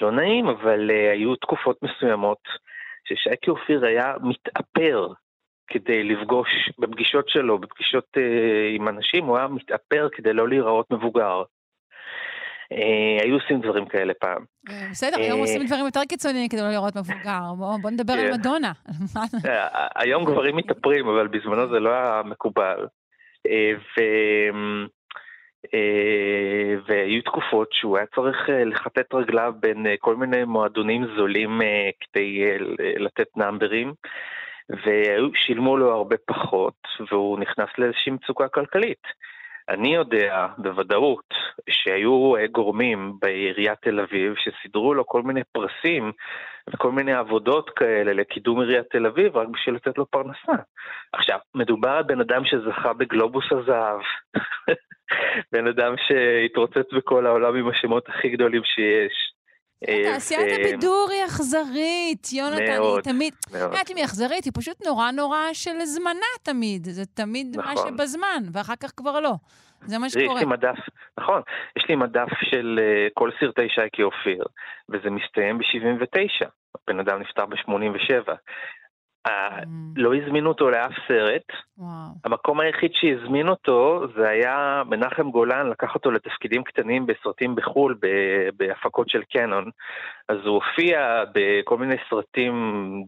לא 0.00 0.12
נעים, 0.12 0.46
אבל 0.46 0.90
uh, 0.90 1.12
היו 1.12 1.36
תקופות 1.36 1.82
מסוימות 1.82 2.38
ששייקי 3.04 3.50
אופיר 3.50 3.84
היה 3.84 4.14
מתאפר 4.22 5.08
כדי 5.66 6.04
לפגוש 6.04 6.48
בפגישות 6.78 7.28
שלו, 7.28 7.58
בפגישות 7.58 8.04
uh, 8.16 8.76
עם 8.76 8.88
אנשים, 8.88 9.24
הוא 9.24 9.38
היה 9.38 9.48
מתאפר 9.48 10.08
כדי 10.12 10.32
לא 10.32 10.48
להיראות 10.48 10.90
מבוגר. 10.90 11.42
Uh, 12.74 13.22
היו 13.22 13.34
עושים 13.34 13.60
דברים 13.60 13.86
כאלה 13.86 14.14
פעם. 14.14 14.44
בסדר, 14.90 15.16
היום 15.16 15.38
אה, 15.38 15.44
עושים 15.44 15.66
דברים 15.66 15.84
יותר 15.84 16.00
קיצוניים 16.08 16.48
כדי 16.48 16.60
לא 16.60 16.70
לראות 16.70 16.96
מבוגר. 16.96 17.40
בוא 17.58 17.76
בוא 17.82 17.90
נדבר 17.90 18.12
על 18.12 18.26
כן. 18.26 18.40
מדונה. 18.40 18.72
אה, 19.46 19.86
היום 19.96 20.24
גברים 20.24 20.56
מתאפרים, 20.56 21.08
אבל 21.08 21.28
בזמנו 21.28 21.68
זה 21.68 21.80
לא 21.80 21.90
היה 21.90 22.22
מקובל. 22.24 22.86
אה. 23.46 23.72
אה, 25.74 26.74
והיו 26.86 27.22
תקופות 27.22 27.68
שהוא 27.72 27.96
היה 27.96 28.06
צריך 28.14 28.50
אה, 28.50 28.64
לכתת 28.64 29.14
רגליו 29.14 29.54
בין 29.60 29.86
אה, 29.86 29.94
כל 29.98 30.16
מיני 30.16 30.44
מועדונים 30.44 31.06
זולים 31.16 31.62
אה, 31.62 31.90
כדי 32.00 32.44
אה, 32.44 32.56
לתת 32.98 33.36
נאמברים, 33.36 33.92
ושילמו 34.70 35.76
לו 35.76 35.92
הרבה 35.92 36.16
פחות, 36.26 36.74
והוא 37.10 37.38
נכנס 37.38 37.68
לאיזושהי 37.78 38.12
מצוקה 38.12 38.48
כלכלית. 38.48 39.02
אני 39.70 39.94
יודע 39.94 40.46
בוודאות 40.58 41.34
שהיו 41.70 42.36
אה, 42.36 42.46
גורמים 42.46 43.12
בעיריית 43.22 43.78
תל 43.82 44.00
אביב 44.00 44.34
שסידרו 44.36 44.94
לו 44.94 45.06
כל 45.06 45.22
מיני 45.22 45.40
פרסים 45.52 46.12
וכל 46.74 46.92
מיני 46.92 47.12
עבודות 47.12 47.70
כאלה 47.70 48.12
לקידום 48.12 48.60
עיריית 48.60 48.86
תל 48.90 49.06
אביב 49.06 49.36
רק 49.36 49.48
בשביל 49.48 49.74
לתת 49.74 49.98
לו 49.98 50.06
פרנסה. 50.06 50.62
עכשיו, 51.12 51.38
מדובר 51.54 51.90
על 51.90 52.02
בן 52.02 52.20
אדם 52.20 52.44
שזכה 52.44 52.92
בגלובוס 52.92 53.44
הזהב, 53.50 54.00
בן 55.52 55.66
אדם 55.66 55.94
שהתרוצץ 55.96 56.92
בכל 56.92 57.26
העולם 57.26 57.56
עם 57.56 57.68
השמות 57.68 58.08
הכי 58.08 58.28
גדולים 58.28 58.62
שיש. 58.64 59.29
אה, 59.88 60.02
תעשיית 60.04 60.40
ו- 60.40 60.54
הבידור 60.60 61.08
היא 61.10 61.24
אכזרית, 61.24 62.32
יונתן, 62.32 62.62
היא 62.62 62.78
מאוד, 62.78 63.00
תמיד... 63.00 63.34
מאוד. 63.52 63.62
יודעת 63.62 63.90
אם 63.90 63.96
היא 63.96 64.04
אכזרית, 64.04 64.44
היא 64.44 64.52
פשוט 64.56 64.86
נורא 64.86 65.10
נורא 65.10 65.38
של 65.52 65.84
זמנה 65.84 66.26
תמיד. 66.42 66.84
זה 66.84 67.06
תמיד 67.14 67.56
מה 67.56 67.72
נכון. 67.72 67.88
שבזמן, 67.88 68.42
ואחר 68.52 68.76
כך 68.82 68.92
כבר 68.96 69.20
לא. 69.20 69.32
זה 69.86 69.98
מה 69.98 70.06
תראי, 70.10 70.22
יש 70.22 70.26
שקורה. 70.26 70.40
לי 70.40 70.46
מדף, 70.46 70.78
נכון, 71.18 71.42
יש 71.76 71.84
לי 71.88 71.96
מדף 71.96 72.28
של 72.42 72.80
אה, 72.82 73.08
כל 73.14 73.30
סרטי 73.40 73.68
שייקי 73.68 74.02
אופיר, 74.02 74.44
וזה 74.88 75.10
מסתיים 75.10 75.58
ב-79. 75.58 76.46
הבן 76.74 77.00
אדם 77.00 77.20
נפטר 77.20 77.46
ב-87. 77.46 78.32
לא 79.96 80.14
הזמינו 80.14 80.48
אותו 80.48 80.70
לאף 80.70 80.92
סרט. 81.08 81.42
המקום 82.24 82.60
היחיד 82.60 82.90
שהזמין 82.94 83.48
אותו 83.48 84.06
זה 84.16 84.28
היה 84.28 84.82
מנחם 84.86 85.30
גולן 85.30 85.66
לקח 85.70 85.94
אותו 85.94 86.10
לתפקידים 86.10 86.64
קטנים 86.64 87.06
בסרטים 87.06 87.54
בחו"ל, 87.54 87.98
בהפקות 88.56 89.08
של 89.08 89.22
קנון. 89.32 89.70
אז 90.28 90.36
הוא 90.44 90.54
הופיע 90.54 91.24
בכל 91.34 91.78
מיני 91.78 91.96
סרטים 92.10 92.54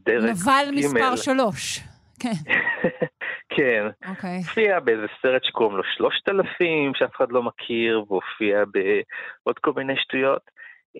דרג 0.07 0.31
נבל 0.31 0.71
ג'. 0.71 0.79
מספר 0.79 1.17
שלוש. 1.17 1.81
כן, 2.21 2.53
כן. 3.57 3.87
אוקיי. 4.09 4.39
הופיע 4.39 4.81
באיזה 4.81 5.07
סרט 5.23 5.45
שקוראים 5.45 5.77
לו 5.77 5.83
שלושת 5.97 6.29
אלפים, 6.29 6.93
שאף 6.95 7.17
אחד 7.17 7.33
לא 7.33 7.43
מכיר, 7.43 8.05
והופיע 8.09 8.65
בעוד 8.65 9.59
כל 9.59 9.73
מיני 9.77 9.97
שטויות. 9.97 10.51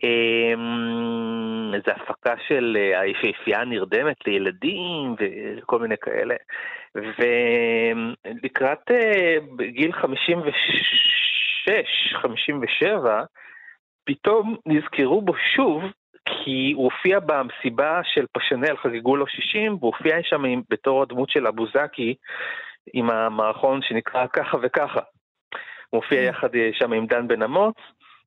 אמ, 0.05 1.75
איזו 1.75 1.91
הפקה 1.91 2.35
של 2.49 2.77
אה, 2.81 3.01
היפהפייה 3.01 3.65
נרדמת 3.65 4.27
לילדים 4.27 5.15
וכל 5.19 5.79
מיני 5.79 5.95
כאלה. 6.01 6.35
ולקראת 6.95 8.91
אה, 8.91 9.37
גיל 9.67 9.93
56, 9.93 12.15
57, 12.23 13.23
פתאום 14.05 14.57
נזכרו 14.67 15.23
בו 15.23 15.33
שוב, 15.57 15.83
כי 16.29 16.73
הוא 16.77 16.85
הופיע 16.85 17.21
במסיבה 17.21 18.01
של 18.05 18.27
פשנל, 18.33 18.77
חגגו 18.77 19.17
לו 19.17 19.27
60, 19.27 19.75
והוא 19.75 19.93
הופיע 19.97 20.17
שם 20.23 20.43
בתור 20.71 21.03
הדמות 21.03 21.31
של 21.31 21.47
אבוזקי, 21.47 22.15
עם 22.95 23.11
המערכון 23.11 23.83
שנקרא 23.83 24.27
ככה 24.27 24.57
וככה. 24.63 25.01
הוא 25.91 26.03
הופיע 26.03 26.23
יחד 26.23 26.55
אה, 26.55 26.71
שם 26.73 26.93
עם 26.93 27.07
דן 27.07 27.29
בן 27.29 27.43
אמוץ, 27.43 27.77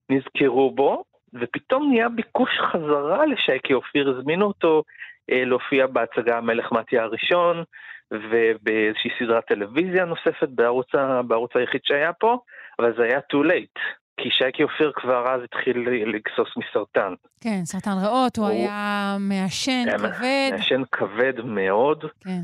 נזכרו 0.09 0.71
בו, 0.71 1.03
ופתאום 1.33 1.89
נהיה 1.89 2.09
ביקוש 2.09 2.49
חזרה 2.71 3.25
לשייקי 3.25 3.73
אופיר, 3.73 4.09
הזמינו 4.09 4.45
אותו 4.45 4.83
אה, 5.31 5.45
להופיע 5.45 5.87
בהצגה 5.87 6.37
המלך 6.37 6.71
מתיה 6.71 7.03
הראשון, 7.03 7.63
ובאיזושהי 8.11 9.09
סדרת 9.19 9.45
טלוויזיה 9.47 10.05
נוספת 10.05 10.49
בערוץ, 10.49 10.95
ה- 10.95 11.21
בערוץ 11.21 11.51
היחיד 11.55 11.81
שהיה 11.83 12.13
פה, 12.13 12.37
אבל 12.79 12.93
זה 12.97 13.03
היה 13.03 13.19
too 13.33 13.45
late, 13.47 13.79
כי 14.21 14.29
שייקי 14.31 14.63
אופיר 14.63 14.91
כבר 14.95 15.27
אז 15.33 15.41
התחיל 15.43 15.77
לגסוס 15.89 16.49
מסרטן. 16.57 17.13
כן, 17.41 17.59
סרטן 17.63 17.91
ריאות, 18.01 18.37
הוא 18.37 18.45
הוא- 18.47 18.53
היה 18.55 19.17
מעשן 19.19 19.83
כבד. 19.97 20.49
מעשן 20.51 20.81
כבד 20.91 21.41
מאוד, 21.45 22.05
כן. 22.23 22.39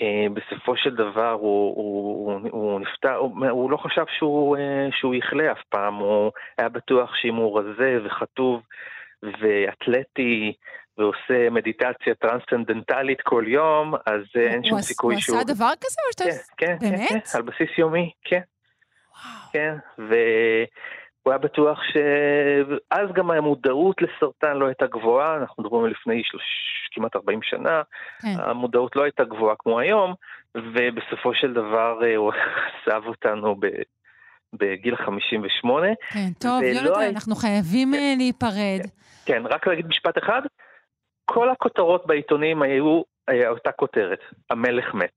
ובסופו 0.00 0.76
של 0.76 0.94
דבר 0.94 1.30
הוא, 1.30 1.74
הוא, 1.76 2.32
הוא, 2.32 2.50
הוא 2.50 2.80
נפטר, 2.80 3.14
הוא, 3.14 3.46
הוא 3.46 3.70
לא 3.70 3.76
חשב 3.76 4.04
שהוא, 4.18 4.56
אה, 4.56 4.88
שהוא 4.92 5.14
יכלה 5.14 5.52
אף 5.52 5.62
פעם, 5.68 5.94
הוא 5.94 6.32
היה 6.58 6.68
בטוח 6.68 7.14
שאם 7.14 7.34
הוא 7.34 7.60
רזה 7.60 7.98
וחטוב 8.04 8.62
ואתלטי 9.22 10.52
ועושה 10.98 11.50
מדיטציה 11.50 12.14
טרנסצנדנטלית 12.14 13.20
כל 13.20 13.44
יום, 13.46 13.94
אז 13.94 14.22
אה, 14.36 14.42
אין 14.42 14.64
שום 14.64 14.72
הוא 14.72 14.82
סיכוי 14.82 15.14
הוא 15.14 15.20
שהוא... 15.20 15.36
עשה 15.36 15.54
דבר 15.54 15.70
כזה 15.80 16.00
או 16.06 16.12
שאתה... 16.12 16.24
כן, 16.56 16.66
כן, 16.66 16.76
כן, 16.80 16.96
באמת? 16.96 17.08
כן, 17.08 17.18
על 17.38 17.42
בסיס 17.42 17.78
יומי, 17.78 18.12
כן. 18.24 18.40
כן, 19.52 19.74
והוא 21.24 21.32
היה 21.32 21.38
בטוח 21.38 21.78
ש... 21.82 21.96
אז 22.90 23.08
גם 23.14 23.30
המודעות 23.30 23.96
לסרטן 24.02 24.56
לא 24.56 24.66
הייתה 24.66 24.86
גבוהה, 24.86 25.36
אנחנו 25.36 25.62
מדברים 25.62 25.84
על 25.84 25.90
לפני 25.90 26.22
שלוש... 26.24 26.42
כמעט 26.92 27.16
40 27.16 27.42
שנה, 27.42 27.82
כן. 28.22 28.28
המודעות 28.38 28.96
לא 28.96 29.02
הייתה 29.02 29.24
גבוהה 29.24 29.54
כמו 29.58 29.78
היום, 29.78 30.14
ובסופו 30.56 31.34
של 31.34 31.52
דבר 31.52 31.98
אה, 32.04 32.16
הוא 32.16 32.32
עזב 32.86 33.02
אותנו 33.06 33.56
ב... 33.60 33.66
בגיל 34.52 34.96
58. 34.96 35.86
כן, 36.12 36.28
טוב, 36.40 36.62
יונתן, 36.62 37.00
הי- 37.00 37.08
אנחנו 37.08 37.34
חייבים 37.34 37.94
אה, 37.94 38.14
להיפרד. 38.16 38.80
כן, 39.26 39.42
רק 39.46 39.66
להגיד 39.66 39.86
משפט 39.86 40.18
אחד, 40.18 40.42
כל 41.24 41.50
הכותרות 41.50 42.06
בעיתונים 42.06 42.62
היו 42.62 43.02
אה, 43.28 43.48
אותה 43.48 43.72
כותרת, 43.72 44.20
המלך 44.50 44.94
מת. 44.94 45.16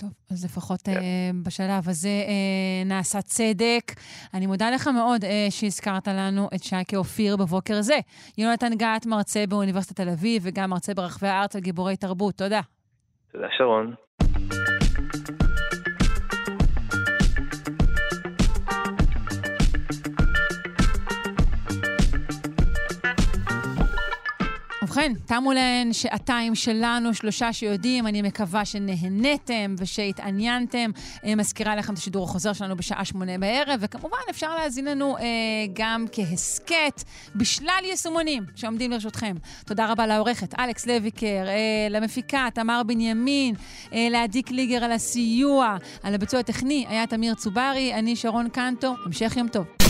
טוב, 0.00 0.10
אז 0.30 0.44
לפחות 0.44 0.82
כן. 0.82 0.92
אה, 0.92 1.30
בשלב 1.42 1.88
הזה 1.88 2.08
אה, 2.08 2.84
נעשה 2.84 3.22
צדק. 3.22 3.92
אני 4.34 4.46
מודה 4.46 4.70
לך 4.70 4.88
מאוד 4.88 5.24
אה, 5.24 5.46
שהזכרת 5.50 6.08
לנו 6.08 6.48
את 6.54 6.62
שייקה 6.62 6.96
אופיר 6.96 7.36
בבוקר 7.36 7.80
זה. 7.80 7.98
יונתן 8.38 8.74
גת, 8.74 9.06
מרצה 9.06 9.44
באוניברסיטת 9.48 9.96
תל 9.96 10.08
אביב 10.08 10.42
וגם 10.44 10.70
מרצה 10.70 10.94
ברחבי 10.94 11.28
הארץ 11.28 11.56
על 11.56 11.62
גיבורי 11.62 11.96
תרבות. 11.96 12.34
תודה. 12.34 12.60
תודה 13.32 13.46
שרון. 13.58 13.94
ובכן, 24.90 25.12
תמו 25.26 25.52
להן 25.52 25.92
שעתיים 25.92 26.54
שלנו, 26.54 27.14
שלושה 27.14 27.52
שיודעים, 27.52 28.06
אני 28.06 28.22
מקווה 28.22 28.64
שנהניתם 28.64 29.74
ושהתעניינתם. 29.78 30.90
אה, 31.24 31.34
מזכירה 31.34 31.76
לכם 31.76 31.92
את 31.92 31.98
השידור 31.98 32.24
החוזר 32.24 32.52
שלנו 32.52 32.76
בשעה 32.76 33.04
שמונה 33.04 33.38
בערב, 33.38 33.80
וכמובן 33.80 34.16
אפשר 34.30 34.54
להאזין 34.54 34.84
לנו 34.84 35.16
אה, 35.18 35.22
גם 35.72 36.04
כהסכת 36.12 37.04
בשלל 37.36 37.82
יישומונים 37.84 38.42
שעומדים 38.56 38.90
לרשותכם. 38.90 39.36
תודה 39.66 39.92
רבה 39.92 40.06
לעורכת 40.06 40.58
אלכס 40.58 40.86
לויקר, 40.86 41.26
אה, 41.26 41.88
למפיקה 41.90 42.48
תמר 42.54 42.82
בנימין, 42.86 43.54
אה, 43.92 44.08
לעדי 44.10 44.42
קליגר 44.42 44.84
על 44.84 44.92
הסיוע, 44.92 45.76
על 46.02 46.14
הביצוע 46.14 46.40
הטכני 46.40 46.86
היה 46.88 47.06
תמיר 47.06 47.34
צוברי, 47.34 47.94
אני 47.94 48.16
שרון 48.16 48.48
קנטו, 48.48 48.94
המשך 49.06 49.36
יום 49.36 49.48
טוב. 49.48 49.89